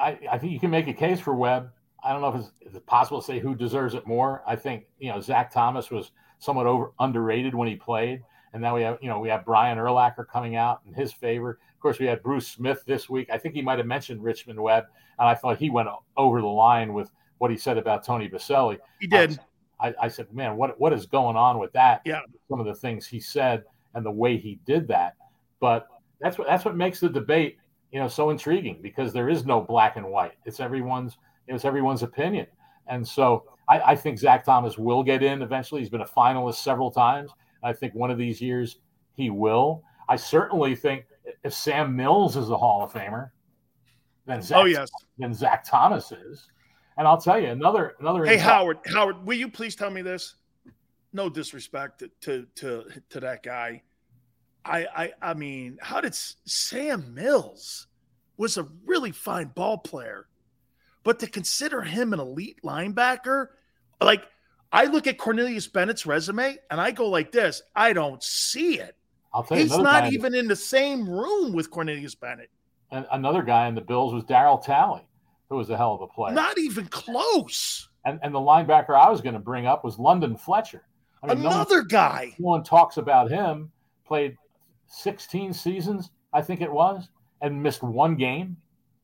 I, 0.00 0.18
I 0.30 0.38
think 0.38 0.52
you 0.52 0.60
can 0.60 0.70
make 0.70 0.88
a 0.88 0.92
case 0.92 1.20
for 1.20 1.34
Webb. 1.34 1.70
I 2.02 2.12
don't 2.12 2.20
know 2.22 2.28
if 2.28 2.36
it's, 2.40 2.52
if 2.60 2.74
it's 2.74 2.84
possible 2.86 3.20
to 3.20 3.26
say 3.26 3.38
who 3.38 3.54
deserves 3.54 3.94
it 3.94 4.06
more. 4.06 4.42
I 4.46 4.56
think 4.56 4.84
you 4.98 5.10
know 5.10 5.20
Zach 5.20 5.52
Thomas 5.52 5.90
was 5.90 6.10
somewhat 6.38 6.66
over 6.66 6.92
underrated 7.00 7.54
when 7.54 7.66
he 7.68 7.76
played, 7.76 8.22
and 8.52 8.62
now 8.62 8.74
we 8.76 8.82
have 8.82 8.98
you 9.00 9.08
know 9.08 9.20
we 9.20 9.28
have 9.28 9.44
Brian 9.44 9.78
Urlacher 9.78 10.26
coming 10.26 10.56
out 10.56 10.80
in 10.86 10.94
his 10.94 11.12
favor 11.12 11.58
course, 11.84 11.98
we 11.98 12.06
had 12.06 12.22
Bruce 12.22 12.48
Smith 12.48 12.82
this 12.86 13.10
week. 13.10 13.28
I 13.30 13.36
think 13.36 13.54
he 13.54 13.60
might 13.62 13.76
have 13.78 13.86
mentioned 13.86 14.22
Richmond 14.24 14.58
Webb, 14.58 14.84
and 15.18 15.28
I 15.28 15.34
thought 15.34 15.58
he 15.58 15.68
went 15.70 15.90
over 16.16 16.40
the 16.40 16.46
line 16.46 16.94
with 16.94 17.10
what 17.38 17.50
he 17.50 17.58
said 17.58 17.76
about 17.76 18.02
Tony 18.04 18.26
Boselli. 18.28 18.78
He 19.00 19.06
did. 19.06 19.38
I, 19.78 19.92
I, 20.00 20.08
said, 20.08 20.32
man, 20.32 20.56
what 20.56 20.80
what 20.80 20.94
is 20.94 21.04
going 21.04 21.36
on 21.36 21.58
with 21.58 21.70
that? 21.74 22.00
Yeah. 22.06 22.20
Some 22.48 22.58
of 22.58 22.64
the 22.64 22.74
things 22.74 23.06
he 23.06 23.20
said 23.20 23.64
and 23.94 24.04
the 24.04 24.10
way 24.10 24.38
he 24.38 24.58
did 24.64 24.88
that, 24.88 25.14
but 25.60 25.88
that's 26.22 26.38
what 26.38 26.48
that's 26.48 26.64
what 26.64 26.74
makes 26.76 27.00
the 27.00 27.08
debate 27.08 27.58
you 27.92 28.00
know 28.00 28.08
so 28.08 28.30
intriguing 28.30 28.78
because 28.80 29.12
there 29.12 29.28
is 29.28 29.44
no 29.44 29.60
black 29.60 29.96
and 29.96 30.08
white. 30.08 30.32
It's 30.46 30.60
everyone's 30.60 31.18
it's 31.48 31.66
everyone's 31.66 32.02
opinion, 32.02 32.46
and 32.86 33.06
so 33.06 33.44
I, 33.68 33.80
I 33.80 33.96
think 33.96 34.18
Zach 34.18 34.44
Thomas 34.44 34.78
will 34.78 35.02
get 35.02 35.22
in 35.22 35.42
eventually. 35.42 35.82
He's 35.82 35.90
been 35.90 36.00
a 36.00 36.06
finalist 36.06 36.56
several 36.62 36.90
times. 36.90 37.30
I 37.62 37.74
think 37.74 37.94
one 37.94 38.10
of 38.10 38.16
these 38.16 38.40
years 38.40 38.78
he 39.12 39.28
will. 39.28 39.82
I 40.08 40.16
certainly 40.16 40.76
think 40.76 41.06
if 41.42 41.54
Sam 41.54 41.94
Mills 41.96 42.36
is 42.36 42.50
a 42.50 42.56
Hall 42.56 42.82
of 42.82 42.92
Famer, 42.92 43.30
then 44.26 44.38
oh, 44.38 44.42
Zach, 44.42 44.58
oh 44.58 44.64
yes, 44.64 44.90
then 45.18 45.34
Zach 45.34 45.64
Thomas 45.68 46.12
is. 46.12 46.46
And 46.96 47.06
I'll 47.08 47.20
tell 47.20 47.38
you 47.40 47.48
another 47.48 47.94
another. 48.00 48.24
Hey 48.24 48.36
Howard, 48.36 48.78
Howard, 48.86 49.24
will 49.26 49.36
you 49.36 49.48
please 49.48 49.74
tell 49.74 49.90
me 49.90 50.02
this? 50.02 50.36
No 51.12 51.28
disrespect 51.28 52.00
to 52.00 52.10
to 52.22 52.46
to, 52.56 52.84
to 53.10 53.20
that 53.20 53.42
guy. 53.42 53.82
I, 54.66 54.86
I 55.20 55.30
I 55.30 55.34
mean, 55.34 55.78
how 55.80 56.00
did 56.00 56.14
Sam 56.14 57.12
Mills 57.14 57.86
was 58.36 58.56
a 58.56 58.66
really 58.86 59.12
fine 59.12 59.48
ball 59.48 59.78
player, 59.78 60.26
but 61.02 61.18
to 61.20 61.26
consider 61.26 61.82
him 61.82 62.12
an 62.12 62.20
elite 62.20 62.60
linebacker, 62.64 63.48
like 64.00 64.22
I 64.72 64.84
look 64.84 65.06
at 65.06 65.18
Cornelius 65.18 65.66
Bennett's 65.66 66.06
resume 66.06 66.56
and 66.70 66.80
I 66.80 66.90
go 66.92 67.08
like 67.08 67.30
this, 67.30 67.62
I 67.76 67.92
don't 67.92 68.22
see 68.22 68.78
it. 68.80 68.96
I'll 69.34 69.42
tell 69.42 69.58
you 69.58 69.64
He's 69.64 69.76
not 69.76 70.12
even 70.12 70.34
in 70.34 70.46
the 70.46 70.56
same 70.56 71.08
room 71.08 71.52
with 71.52 71.70
Cornelius 71.70 72.14
Bennett. 72.14 72.50
And 72.92 73.04
another 73.12 73.42
guy 73.42 73.66
in 73.66 73.74
the 73.74 73.80
Bills 73.80 74.14
was 74.14 74.22
Darryl 74.24 74.62
Talley, 74.64 75.02
who 75.50 75.56
was 75.56 75.68
a 75.70 75.76
hell 75.76 75.94
of 75.94 76.02
a 76.02 76.06
player. 76.06 76.32
Not 76.32 76.56
even 76.58 76.86
close. 76.86 77.88
And, 78.04 78.20
and 78.22 78.32
the 78.32 78.38
linebacker 78.38 78.90
I 78.90 79.10
was 79.10 79.20
going 79.20 79.34
to 79.34 79.40
bring 79.40 79.66
up 79.66 79.82
was 79.84 79.98
London 79.98 80.36
Fletcher. 80.36 80.82
I 81.22 81.28
mean, 81.34 81.38
another 81.44 81.76
no 81.76 81.78
one, 81.80 81.88
guy. 81.88 82.34
No 82.38 82.46
one 82.50 82.62
talks 82.62 82.96
about 82.96 83.30
him. 83.30 83.72
Played 84.06 84.36
16 84.86 85.52
seasons, 85.52 86.10
I 86.32 86.40
think 86.40 86.60
it 86.60 86.70
was, 86.70 87.08
and 87.40 87.60
missed 87.60 87.82
one 87.82 88.14
game 88.14 88.56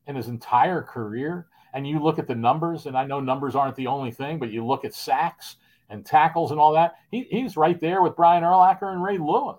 in 0.07 0.15
his 0.15 0.29
entire 0.29 0.81
career. 0.81 1.47
And 1.73 1.87
you 1.87 1.99
look 2.01 2.19
at 2.19 2.27
the 2.27 2.35
numbers, 2.35 2.85
and 2.85 2.95
I 2.97 3.05
know 3.05 3.19
numbers 3.19 3.55
aren't 3.55 3.75
the 3.75 3.87
only 3.87 4.11
thing, 4.11 4.39
but 4.39 4.51
you 4.51 4.65
look 4.65 4.85
at 4.85 4.93
sacks 4.93 5.57
and 5.89 6.05
tackles 6.05 6.51
and 6.51 6.59
all 6.59 6.73
that. 6.73 6.93
He, 7.09 7.23
he's 7.29 7.57
right 7.57 7.79
there 7.79 8.01
with 8.01 8.15
Brian 8.15 8.43
Urlacher 8.43 8.93
and 8.93 9.03
Ray 9.03 9.17
Lewis. 9.17 9.57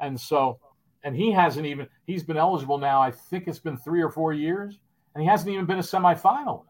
And 0.00 0.18
so, 0.20 0.58
and 1.04 1.14
he 1.14 1.30
hasn't 1.30 1.66
even, 1.66 1.86
he's 2.06 2.24
been 2.24 2.36
eligible 2.38 2.78
now, 2.78 3.00
I 3.00 3.10
think 3.12 3.46
it's 3.46 3.58
been 3.58 3.76
three 3.76 4.02
or 4.02 4.10
four 4.10 4.32
years, 4.32 4.78
and 5.14 5.22
he 5.22 5.28
hasn't 5.28 5.50
even 5.52 5.66
been 5.66 5.78
a 5.78 5.82
semifinalist. 5.82 6.64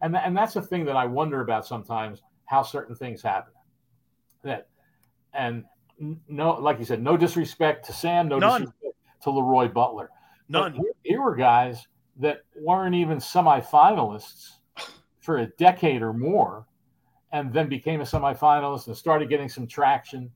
And, 0.00 0.14
th- 0.14 0.24
and 0.26 0.36
that's 0.36 0.54
the 0.54 0.62
thing 0.62 0.84
that 0.86 0.96
I 0.96 1.04
wonder 1.06 1.42
about 1.42 1.66
sometimes 1.66 2.22
how 2.46 2.62
certain 2.62 2.94
things 2.96 3.22
happen. 3.22 3.52
That, 4.44 4.68
and 5.34 5.64
no, 6.28 6.52
like 6.52 6.78
you 6.78 6.84
said, 6.84 7.02
no 7.02 7.16
disrespect 7.16 7.86
to 7.86 7.92
Sam, 7.92 8.28
no 8.28 8.38
None. 8.38 8.62
disrespect 8.62 8.94
to 9.24 9.30
Leroy 9.30 9.68
Butler. 9.68 10.10
None. 10.48 10.72
But 10.76 10.82
here 11.02 11.20
were 11.22 11.34
guys 11.34 11.86
that 12.18 12.40
weren't 12.54 12.94
even 12.94 13.18
semifinalists 13.18 14.52
for 15.20 15.38
a 15.38 15.46
decade 15.58 16.00
or 16.02 16.12
more 16.14 16.66
and 17.32 17.52
then 17.52 17.68
became 17.68 18.00
a 18.00 18.04
semifinalist 18.04 18.86
and 18.86 18.96
started 18.96 19.28
getting 19.28 19.48
some 19.48 19.66
traction 19.66 20.30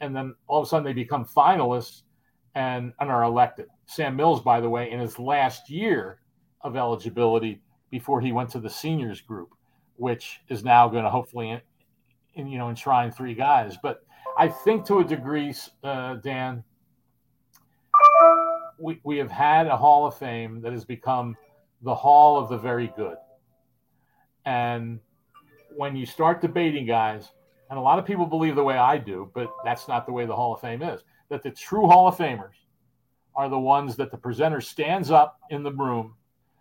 and 0.00 0.16
then 0.16 0.34
all 0.46 0.60
of 0.60 0.66
a 0.66 0.68
sudden 0.68 0.84
they 0.84 0.92
become 0.92 1.24
finalists 1.24 2.02
and, 2.54 2.92
and 2.98 3.10
are 3.10 3.22
elected. 3.22 3.66
Sam 3.86 4.16
Mills, 4.16 4.40
by 4.40 4.60
the 4.60 4.68
way, 4.68 4.90
in 4.90 4.98
his 4.98 5.18
last 5.18 5.70
year 5.70 6.18
of 6.62 6.76
eligibility 6.76 7.60
before 7.90 8.20
he 8.20 8.32
went 8.32 8.50
to 8.50 8.60
the 8.60 8.70
seniors 8.70 9.20
group, 9.20 9.50
which 9.96 10.40
is 10.48 10.64
now 10.64 10.88
going 10.88 11.04
to 11.04 11.10
hopefully, 11.10 11.60
in, 12.34 12.46
you 12.46 12.58
know, 12.58 12.70
enshrine 12.70 13.10
three 13.10 13.34
guys. 13.34 13.76
But 13.82 14.04
I 14.38 14.48
think 14.48 14.86
to 14.86 15.00
a 15.00 15.04
degree, 15.04 15.54
uh, 15.84 16.14
Dan, 16.16 16.64
we, 18.78 19.00
we 19.04 19.18
have 19.18 19.30
had 19.30 19.66
a 19.66 19.76
Hall 19.76 20.06
of 20.06 20.16
Fame 20.16 20.60
that 20.62 20.72
has 20.72 20.84
become 20.84 21.36
the 21.82 21.94
Hall 21.94 22.38
of 22.38 22.48
the 22.48 22.56
Very 22.56 22.92
Good. 22.96 23.16
And 24.46 24.98
when 25.76 25.94
you 25.96 26.06
start 26.06 26.40
debating 26.40 26.86
guys, 26.86 27.28
and 27.70 27.78
a 27.78 27.82
lot 27.82 27.98
of 27.98 28.04
people 28.04 28.26
believe 28.26 28.56
the 28.56 28.62
way 28.64 28.76
I 28.76 28.98
do, 28.98 29.30
but 29.32 29.48
that's 29.64 29.86
not 29.88 30.04
the 30.04 30.12
way 30.12 30.26
the 30.26 30.34
Hall 30.34 30.52
of 30.52 30.60
Fame 30.60 30.82
is. 30.82 31.02
That 31.30 31.42
the 31.44 31.52
true 31.52 31.86
Hall 31.86 32.08
of 32.08 32.16
Famers 32.16 32.50
are 33.36 33.48
the 33.48 33.58
ones 33.58 33.94
that 33.96 34.10
the 34.10 34.18
presenter 34.18 34.60
stands 34.60 35.12
up 35.12 35.38
in 35.50 35.62
the 35.62 35.70
room 35.72 36.14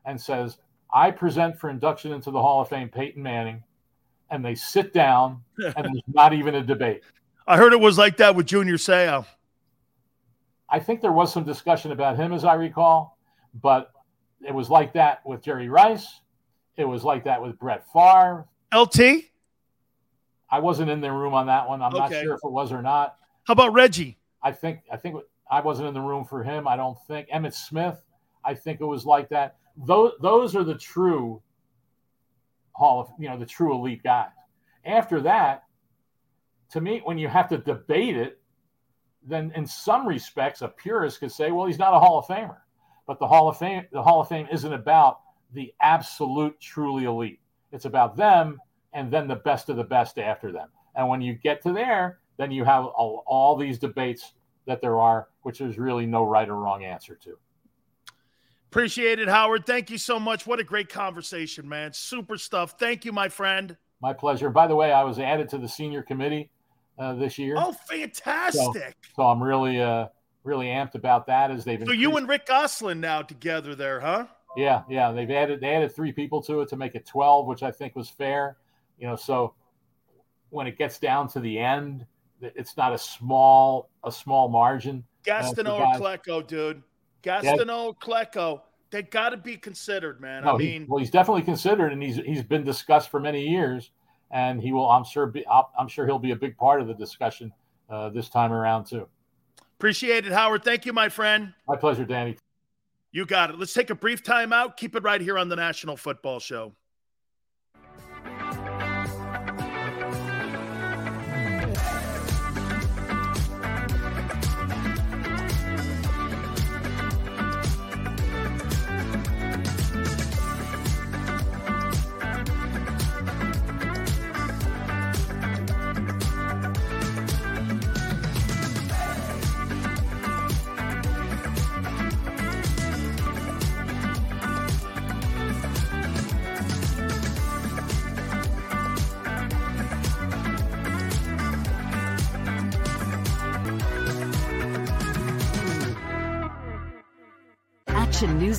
and 0.05 0.21
says, 0.21 0.59
I 0.93 1.09
present 1.09 1.57
for 1.59 1.71
induction 1.71 2.11
into 2.13 2.29
the 2.29 2.39
Hall 2.39 2.61
of 2.61 2.69
Fame 2.69 2.89
Peyton 2.89 3.23
Manning, 3.23 3.63
and 4.29 4.45
they 4.45 4.53
sit 4.53 4.93
down 4.93 5.41
and 5.57 5.83
there's 5.85 6.01
not 6.13 6.33
even 6.33 6.55
a 6.55 6.63
debate. 6.63 7.01
I 7.47 7.57
heard 7.57 7.73
it 7.73 7.79
was 7.79 7.97
like 7.97 8.17
that 8.17 8.35
with 8.35 8.45
Junior 8.45 8.77
Seau. 8.77 9.25
I 10.69 10.77
think 10.79 11.01
there 11.01 11.11
was 11.11 11.33
some 11.33 11.43
discussion 11.43 11.91
about 11.91 12.17
him, 12.17 12.31
as 12.33 12.45
I 12.45 12.53
recall, 12.53 13.17
but 13.63 13.91
it 14.47 14.53
was 14.53 14.69
like 14.69 14.93
that 14.93 15.25
with 15.25 15.41
Jerry 15.41 15.69
Rice. 15.69 16.21
It 16.77 16.85
was 16.85 17.03
like 17.03 17.23
that 17.23 17.41
with 17.41 17.57
Brett 17.57 17.83
Favre. 17.91 18.45
LT? 18.71 19.23
I 20.51 20.59
wasn't 20.59 20.89
in 20.89 21.01
the 21.01 21.11
room 21.11 21.33
on 21.33 21.47
that 21.47 21.67
one. 21.67 21.81
I'm 21.81 21.89
okay. 21.93 21.97
not 21.99 22.11
sure 22.11 22.33
if 22.35 22.39
it 22.43 22.51
was 22.51 22.71
or 22.71 22.81
not. 22.81 23.15
How 23.45 23.53
about 23.53 23.73
Reggie? 23.73 24.17
I 24.41 24.51
think 24.51 24.81
I 24.91 24.97
think 24.97 25.21
I 25.49 25.61
wasn't 25.61 25.89
in 25.89 25.93
the 25.93 26.01
room 26.01 26.25
for 26.25 26.43
him. 26.43 26.67
I 26.67 26.75
don't 26.75 26.97
think 27.07 27.27
Emmitt 27.29 27.53
Smith. 27.53 28.01
I 28.43 28.53
think 28.53 28.81
it 28.81 28.85
was 28.85 29.05
like 29.05 29.29
that. 29.29 29.57
Those 29.85 30.13
those 30.21 30.55
are 30.55 30.63
the 30.63 30.77
true 30.77 31.41
Hall 32.71 33.01
of 33.01 33.09
you 33.19 33.29
know 33.29 33.37
the 33.37 33.45
true 33.45 33.75
elite 33.75 34.03
guys. 34.03 34.27
After 34.85 35.21
that, 35.21 35.63
to 36.71 36.81
me, 36.81 37.01
when 37.03 37.17
you 37.17 37.27
have 37.27 37.49
to 37.49 37.57
debate 37.57 38.15
it, 38.17 38.39
then 39.23 39.51
in 39.55 39.67
some 39.67 40.07
respects, 40.07 40.61
a 40.61 40.69
purist 40.69 41.19
could 41.19 41.31
say, 41.31 41.51
well, 41.51 41.67
he's 41.67 41.77
not 41.79 41.93
a 41.93 41.99
Hall 41.99 42.17
of 42.19 42.25
Famer. 42.25 42.57
But 43.05 43.19
the 43.19 43.27
Hall 43.27 43.49
of 43.49 43.57
Fame 43.57 43.85
the 43.91 44.01
Hall 44.01 44.21
of 44.21 44.27
Fame 44.27 44.47
isn't 44.51 44.71
about 44.73 45.19
the 45.53 45.73
absolute 45.81 46.59
truly 46.59 47.03
elite. 47.05 47.39
It's 47.71 47.85
about 47.85 48.15
them 48.15 48.59
and 48.93 49.11
then 49.11 49.27
the 49.27 49.35
best 49.35 49.69
of 49.69 49.75
the 49.75 49.83
best 49.83 50.17
after 50.17 50.51
them. 50.51 50.69
And 50.95 51.07
when 51.07 51.21
you 51.21 51.33
get 51.33 51.61
to 51.63 51.73
there, 51.73 52.19
then 52.37 52.51
you 52.51 52.63
have 52.65 52.85
all, 52.85 53.23
all 53.27 53.55
these 53.55 53.77
debates 53.79 54.33
that 54.65 54.81
there 54.81 54.99
are, 54.99 55.27
which 55.43 55.59
there's 55.59 55.77
really 55.77 56.05
no 56.05 56.23
right 56.23 56.47
or 56.47 56.55
wrong 56.55 56.83
answer 56.83 57.15
to. 57.23 57.37
Appreciate 58.69 59.19
it, 59.19 59.27
Howard. 59.27 59.65
Thank 59.65 59.89
you 59.89 59.97
so 59.97 60.19
much. 60.19 60.45
What 60.45 60.59
a 60.59 60.63
great 60.63 60.89
conversation, 60.89 61.67
man. 61.67 61.91
Super 61.93 62.37
stuff. 62.37 62.75
Thank 62.79 63.03
you, 63.03 63.11
my 63.11 63.27
friend. 63.29 63.75
My 64.01 64.13
pleasure. 64.13 64.49
By 64.49 64.67
the 64.67 64.75
way, 64.75 64.91
I 64.91 65.03
was 65.03 65.19
added 65.19 65.49
to 65.49 65.57
the 65.57 65.67
senior 65.67 66.03
committee 66.03 66.51
uh, 66.97 67.13
this 67.15 67.37
year. 67.37 67.55
Oh, 67.57 67.71
fantastic! 67.89 68.61
So, 69.01 69.09
so, 69.15 69.23
I'm 69.23 69.41
really, 69.41 69.81
uh, 69.81 70.07
really 70.43 70.67
amped 70.67 70.93
about 70.95 71.25
that. 71.27 71.49
As 71.49 71.65
they've 71.65 71.81
so 71.83 71.91
you 71.91 72.15
and 72.17 72.29
Rick 72.29 72.45
Gosselin 72.45 73.01
now 73.01 73.23
together 73.23 73.73
there, 73.75 73.99
huh? 73.99 74.27
Yeah, 74.55 74.83
yeah. 74.87 75.11
They've 75.11 75.29
added 75.31 75.59
they 75.61 75.69
added 75.73 75.93
three 75.93 76.11
people 76.11 76.41
to 76.43 76.61
it 76.61 76.69
to 76.69 76.77
make 76.77 76.93
it 76.95 77.05
twelve, 77.07 77.47
which 77.47 77.63
I 77.63 77.71
think 77.71 77.95
was 77.95 78.07
fair. 78.07 78.57
You 78.99 79.07
know, 79.07 79.15
so 79.15 79.53
when 80.49 80.67
it 80.67 80.77
gets 80.77 80.99
down 80.99 81.27
to 81.29 81.39
the 81.39 81.57
end, 81.57 82.05
it's 82.41 82.77
not 82.77 82.93
a 82.93 82.97
small 82.97 83.89
a 84.03 84.11
small 84.11 84.49
margin. 84.49 85.03
Gastineau 85.25 85.79
or 85.79 85.99
Klecko, 85.99 86.45
dude. 86.45 86.81
Gastineau 87.23 87.87
or 87.87 87.95
Klecko. 87.95 88.61
They 88.91 89.03
got 89.03 89.29
to 89.29 89.37
be 89.37 89.55
considered, 89.55 90.19
man. 90.19 90.43
No, 90.43 90.55
I 90.55 90.57
mean, 90.57 90.81
he, 90.81 90.85
well, 90.89 90.97
he's 90.99 91.11
definitely 91.11 91.43
considered, 91.43 91.93
and 91.93 92.01
he's 92.03 92.17
he's 92.17 92.43
been 92.43 92.63
discussed 92.63 93.09
for 93.09 93.19
many 93.19 93.47
years, 93.47 93.91
and 94.31 94.61
he 94.61 94.71
will. 94.71 94.89
I'm 94.89 95.03
sure. 95.03 95.27
Be, 95.27 95.45
I'm 95.47 95.87
sure 95.87 96.05
he'll 96.05 96.19
be 96.19 96.31
a 96.31 96.35
big 96.35 96.57
part 96.57 96.81
of 96.81 96.87
the 96.87 96.95
discussion 96.95 97.53
uh, 97.89 98.09
this 98.09 98.29
time 98.29 98.51
around 98.51 98.85
too. 98.85 99.07
Appreciate 99.77 100.25
it, 100.25 100.33
Howard. 100.33 100.63
Thank 100.63 100.85
you, 100.85 100.91
my 100.91 101.07
friend. 101.07 101.53
My 101.67 101.77
pleasure, 101.77 102.03
Danny. 102.05 102.37
You 103.11 103.25
got 103.25 103.49
it. 103.51 103.59
Let's 103.59 103.73
take 103.73 103.91
a 103.91 103.95
brief 103.95 104.23
time 104.23 104.51
out. 104.51 104.75
Keep 104.75 104.95
it 104.95 105.03
right 105.03 105.21
here 105.21 105.37
on 105.37 105.47
the 105.47 105.55
National 105.55 105.95
Football 105.95 106.39
Show. 106.39 106.73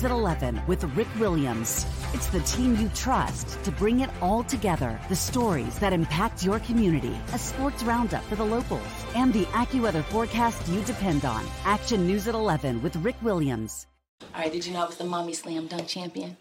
at 0.03 0.11
11 0.11 0.61
with 0.67 0.83
Rick 0.95 1.07
Williams. 1.19 1.85
It's 2.13 2.27
the 2.27 2.39
team 2.41 2.75
you 2.77 2.89
trust 2.95 3.63
to 3.63 3.71
bring 3.71 3.99
it 4.01 4.09
all 4.21 4.43
together. 4.43 4.99
The 5.09 5.15
stories 5.15 5.77
that 5.79 5.93
impact 5.93 6.43
your 6.43 6.59
community, 6.59 7.15
a 7.33 7.39
sports 7.39 7.83
roundup 7.83 8.23
for 8.25 8.35
the 8.35 8.43
locals, 8.45 8.87
and 9.15 9.33
the 9.33 9.45
AccuWeather 9.45 10.03
forecast 10.05 10.67
you 10.69 10.81
depend 10.83 11.25
on. 11.25 11.45
Action 11.65 12.05
News 12.07 12.27
at 12.27 12.35
11 12.35 12.81
with 12.81 12.95
Rick 12.97 13.15
Williams. 13.21 13.87
All 14.35 14.41
right, 14.41 14.51
did 14.51 14.65
you 14.65 14.73
know 14.73 14.83
I 14.83 14.85
was 14.87 14.97
the 14.97 15.03
Mommy 15.03 15.33
Slam 15.33 15.67
Dunk 15.67 15.87
Champion? 15.87 16.37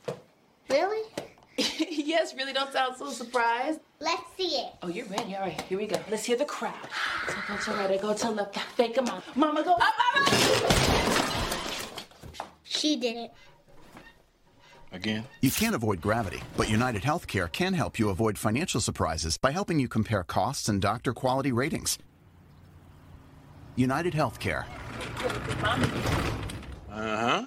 Really? 0.68 1.02
yes, 1.56 2.34
really 2.36 2.52
don't 2.52 2.72
sound 2.72 2.97
so 2.97 3.10
surprised. 3.10 3.80
Let's 4.00 4.22
see 4.36 4.48
it. 4.55 4.72
Oh, 4.82 4.89
you're 4.89 5.06
ready. 5.06 5.34
All 5.34 5.40
right, 5.42 5.60
here 5.62 5.78
we 5.78 5.86
go. 5.86 5.97
Let's 6.10 6.24
hear 6.24 6.36
the 6.36 6.44
crowd. 6.44 6.74
So 7.26 7.34
go 7.48 7.56
to 7.56 7.70
right, 7.89 8.00
go 8.00 8.14
to 8.14 8.30
left. 8.30 8.58
Fake 8.76 8.97
a 8.97 9.02
Mama, 9.34 9.62
go 9.64 9.76
mama! 9.76 10.70
She 12.64 12.97
did 12.97 13.16
it 13.16 13.32
again? 14.92 15.24
You 15.40 15.50
can't 15.50 15.74
avoid 15.74 16.00
gravity, 16.00 16.40
but 16.56 16.68
United 16.70 17.02
Healthcare 17.02 17.50
can 17.50 17.74
help 17.74 17.98
you 17.98 18.08
avoid 18.10 18.38
financial 18.38 18.80
surprises 18.80 19.36
by 19.38 19.50
helping 19.52 19.78
you 19.78 19.88
compare 19.88 20.22
costs 20.24 20.68
and 20.68 20.80
doctor 20.80 21.12
quality 21.12 21.52
ratings. 21.52 21.98
United 23.76 24.12
Healthcare. 24.14 24.64
Uh 26.90 26.94
huh. 26.94 27.46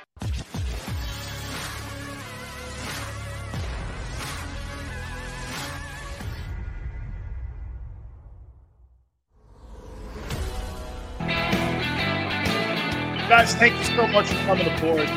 guys, 13.31 13.55
thank 13.55 13.73
you 13.77 13.95
so 13.95 14.05
much 14.07 14.27
for 14.27 14.35
coming 14.43 14.67
aboard. 14.67 15.07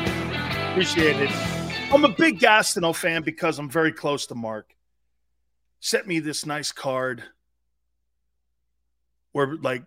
Appreciate 0.71 1.17
it. 1.17 1.29
I'm 1.91 2.05
a 2.05 2.15
big 2.17 2.39
Gastineau 2.39 2.95
fan 2.95 3.23
because 3.23 3.59
I'm 3.59 3.69
very 3.69 3.91
close 3.91 4.25
to 4.27 4.35
Mark. 4.35 4.73
Sent 5.81 6.07
me 6.07 6.19
this 6.19 6.45
nice 6.45 6.71
card. 6.71 7.25
We're 9.33 9.55
like 9.55 9.83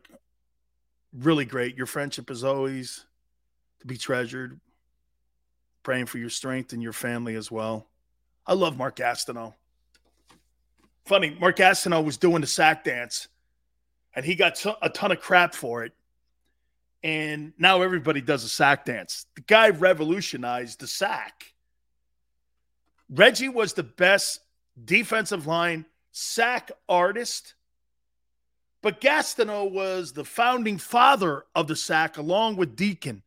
really 1.18 1.46
great. 1.46 1.78
Your 1.78 1.86
friendship 1.86 2.30
is 2.30 2.44
always 2.44 3.06
to 3.80 3.86
be 3.86 3.96
treasured. 3.96 4.60
Praying 5.82 6.04
for 6.04 6.18
your 6.18 6.28
strength 6.28 6.74
and 6.74 6.82
your 6.82 6.92
family 6.92 7.34
as 7.34 7.50
well. 7.50 7.88
I 8.46 8.52
love 8.52 8.76
Mark 8.76 8.96
Gastineau. 8.96 9.54
Funny, 11.06 11.34
Mark 11.40 11.56
Gastineau 11.56 12.04
was 12.04 12.18
doing 12.18 12.42
the 12.42 12.46
sack 12.46 12.84
dance 12.84 13.28
and 14.14 14.22
he 14.22 14.34
got 14.34 14.56
t- 14.56 14.74
a 14.82 14.90
ton 14.90 15.12
of 15.12 15.18
crap 15.22 15.54
for 15.54 15.82
it 15.84 15.92
and 17.02 17.52
now 17.58 17.82
everybody 17.82 18.20
does 18.20 18.44
a 18.44 18.48
sack 18.48 18.84
dance. 18.84 19.26
The 19.36 19.42
guy 19.42 19.68
revolutionized 19.70 20.80
the 20.80 20.86
sack. 20.86 21.52
Reggie 23.10 23.48
was 23.48 23.72
the 23.72 23.84
best 23.84 24.40
defensive 24.82 25.46
line 25.46 25.86
sack 26.12 26.70
artist, 26.88 27.54
but 28.82 29.00
Gastineau 29.00 29.70
was 29.70 30.12
the 30.12 30.24
founding 30.24 30.78
father 30.78 31.44
of 31.54 31.68
the 31.68 31.76
sack 31.76 32.16
along 32.18 32.56
with 32.56 32.76
Deacon. 32.76 33.22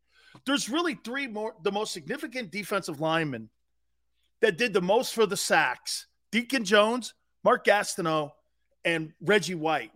There's 0.45 0.69
really 0.69 0.95
three 0.95 1.27
more 1.27 1.55
the 1.63 1.71
most 1.71 1.93
significant 1.93 2.51
defensive 2.51 2.99
linemen 2.99 3.49
that 4.41 4.57
did 4.57 4.73
the 4.73 4.81
most 4.81 5.13
for 5.13 5.25
the 5.25 5.37
sacks. 5.37 6.07
Deacon 6.31 6.65
Jones, 6.65 7.13
Mark 7.43 7.63
Gastineau, 7.65 8.31
and 8.83 9.13
Reggie 9.21 9.55
White. 9.55 9.91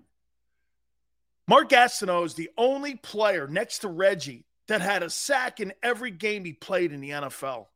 Mark 1.48 1.70
Gastineau 1.70 2.26
is 2.26 2.34
the 2.34 2.50
only 2.58 2.96
player 2.96 3.48
next 3.48 3.80
to 3.80 3.88
Reggie 3.88 4.46
that 4.68 4.82
had 4.82 5.04
a 5.04 5.10
sack 5.10 5.60
in 5.60 5.74
every 5.84 6.10
game 6.10 6.44
he 6.44 6.54
played 6.54 6.92
in 6.92 7.02
the 7.02 7.12
NFL. 7.12 7.68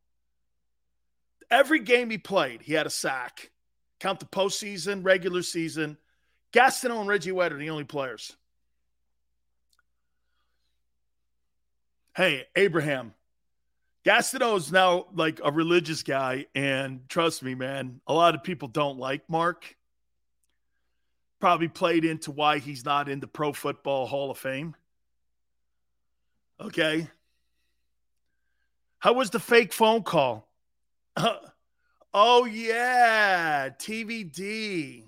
Every 1.50 1.78
game 1.80 2.10
he 2.10 2.18
played, 2.18 2.62
he 2.62 2.72
had 2.74 2.86
a 2.86 2.90
sack. 2.90 3.50
Count 4.00 4.18
the 4.18 4.26
postseason, 4.26 5.04
regular 5.04 5.42
season. 5.42 5.98
Gastineau 6.52 6.98
and 7.00 7.08
Reggie 7.08 7.32
White 7.32 7.52
are 7.52 7.58
the 7.58 7.70
only 7.70 7.84
players. 7.84 8.36
Hey, 12.16 12.46
Abraham, 12.56 13.14
Gastineau 14.04 14.56
is 14.56 14.72
now 14.72 15.06
like 15.14 15.40
a 15.44 15.52
religious 15.52 16.02
guy. 16.02 16.46
And 16.56 17.08
trust 17.08 17.42
me, 17.42 17.54
man, 17.54 18.00
a 18.06 18.12
lot 18.12 18.34
of 18.34 18.42
people 18.42 18.66
don't 18.66 18.98
like 18.98 19.28
Mark 19.30 19.76
probably 21.40 21.68
played 21.68 22.04
into 22.04 22.30
why 22.30 22.58
he's 22.58 22.84
not 22.84 23.08
in 23.08 23.18
the 23.18 23.26
Pro 23.26 23.52
Football 23.52 24.06
Hall 24.06 24.30
of 24.30 24.38
Fame. 24.38 24.76
Okay. 26.60 27.08
How 28.98 29.14
was 29.14 29.30
the 29.30 29.40
fake 29.40 29.72
phone 29.72 30.02
call? 30.02 30.46
oh, 32.12 32.44
yeah. 32.44 33.70
TVD. 33.78 35.04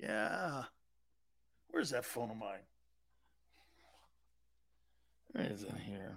Yeah. 0.00 0.62
Where's 1.70 1.90
that 1.90 2.06
phone 2.06 2.30
of 2.30 2.38
mine? 2.38 2.58
Where 5.32 5.52
is 5.52 5.62
it 5.62 5.70
here? 5.86 6.16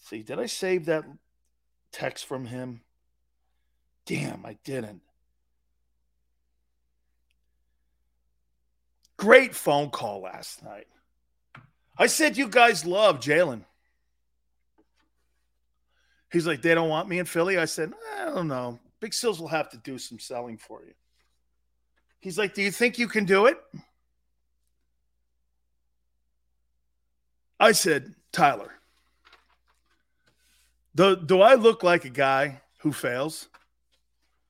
see, 0.00 0.22
did 0.22 0.38
I 0.40 0.46
save 0.46 0.86
that 0.86 1.04
text 1.92 2.24
from 2.24 2.46
him? 2.46 2.80
Damn, 4.06 4.46
I 4.46 4.56
didn't. 4.64 5.02
Great 9.18 9.54
phone 9.54 9.90
call 9.90 10.22
last 10.22 10.62
night. 10.62 10.86
I 11.98 12.06
said 12.06 12.36
you 12.36 12.48
guys 12.48 12.84
love 12.86 13.18
Jalen. 13.18 13.64
He's 16.32 16.46
like, 16.46 16.62
they 16.62 16.72
don't 16.74 16.88
want 16.88 17.08
me 17.08 17.18
in 17.18 17.26
Philly. 17.26 17.58
I 17.58 17.64
said, 17.64 17.92
I 18.20 18.26
don't 18.26 18.46
know. 18.48 18.78
Big 19.00 19.12
Sills 19.12 19.40
will 19.40 19.48
have 19.48 19.70
to 19.70 19.78
do 19.78 19.98
some 19.98 20.18
selling 20.20 20.56
for 20.56 20.82
you. 20.84 20.92
He's 22.20 22.38
like, 22.38 22.54
Do 22.54 22.62
you 22.62 22.70
think 22.70 22.98
you 22.98 23.08
can 23.08 23.24
do 23.24 23.46
it? 23.46 23.58
I 27.58 27.72
said, 27.72 28.14
Tyler, 28.32 28.72
do, 30.94 31.16
do 31.16 31.40
I 31.40 31.54
look 31.54 31.82
like 31.82 32.04
a 32.04 32.10
guy 32.10 32.60
who 32.80 32.92
fails? 32.92 33.48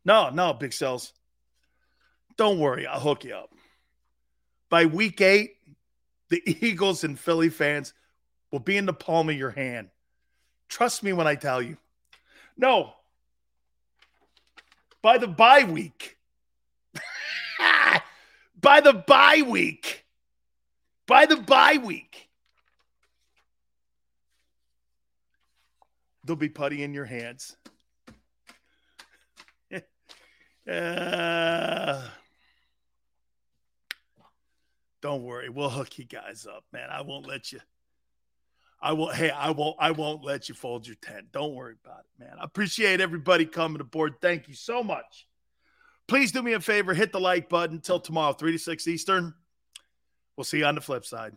No, 0.05 0.29
no, 0.31 0.53
Big 0.53 0.73
Sills. 0.75 1.13
Don't 2.37 2.59
worry, 2.59 2.87
I'll 2.87 3.01
hook 3.01 3.25
you 3.25 3.35
up 3.35 3.51
by 4.71 4.87
week 4.87 5.21
eight, 5.21 5.55
the 6.31 6.43
Eagles 6.61 7.05
and 7.05 7.19
Philly 7.19 7.49
fans 7.49 7.95
will 8.53 8.61
be 8.61 8.77
in 8.77 8.87
the 8.87 8.93
palm 8.93 9.29
of 9.29 9.37
your 9.37 9.51
hand. 9.51 9.89
Trust 10.69 11.03
me 11.03 11.13
when 11.13 11.27
I 11.27 11.35
tell 11.35 11.63
you. 11.63 11.77
No, 12.57 12.93
by 15.01 15.17
the 15.19 15.29
bye 15.29 15.63
week, 15.65 16.17
by 18.61 18.81
the 18.81 18.93
bye 18.95 19.43
week, 19.47 20.05
by 21.07 21.25
the 21.25 21.37
bye 21.37 21.79
week, 21.83 22.29
they'll 26.25 26.35
be 26.35 26.49
putty 26.49 26.83
in 26.83 26.93
your 26.93 27.05
hands. 27.05 27.57
uh... 30.69 32.03
Don't 35.01 35.23
worry, 35.23 35.49
we'll 35.49 35.69
hook 35.71 35.99
you 35.99 36.05
guys 36.05 36.47
up, 36.47 36.65
man. 36.73 36.89
I 36.91 37.03
won't 37.03 37.27
let 37.27 37.53
you. 37.53 37.61
I 38.81 38.93
will. 38.93 39.11
Hey, 39.11 39.31
I 39.31 39.51
won't. 39.51 39.77
I 39.81 39.91
won't 39.93 40.25
let 40.25 40.49
you 40.49 40.55
fold 40.55 40.87
your 40.87 40.97
tent. 40.97 41.33
Don't 41.33 41.55
worry 41.55 41.75
about 41.85 42.01
it, 42.01 42.25
man. 42.25 42.37
I 42.41 42.45
appreciate 42.45 43.01
everybody 43.01 43.45
coming 43.47 43.81
aboard. 43.81 44.15
Thank 44.21 44.49
you 44.49 44.55
so 44.55 44.83
much. 44.83 45.27
Please 46.09 46.33
do 46.33 46.43
me 46.43 46.53
a 46.55 46.61
favor. 46.61 46.95
Hit 46.95 47.13
the 47.13 47.21
like 47.21 47.49
button. 47.49 47.81
Till 47.81 48.01
tomorrow, 48.01 48.33
three 48.33 48.53
to 48.53 48.59
six 48.59 48.87
Eastern. 48.87 49.35
We'll 50.37 50.45
see 50.45 50.59
you 50.59 50.65
on 50.65 50.75
the 50.77 50.81
flip 50.81 51.05
side. 51.05 51.37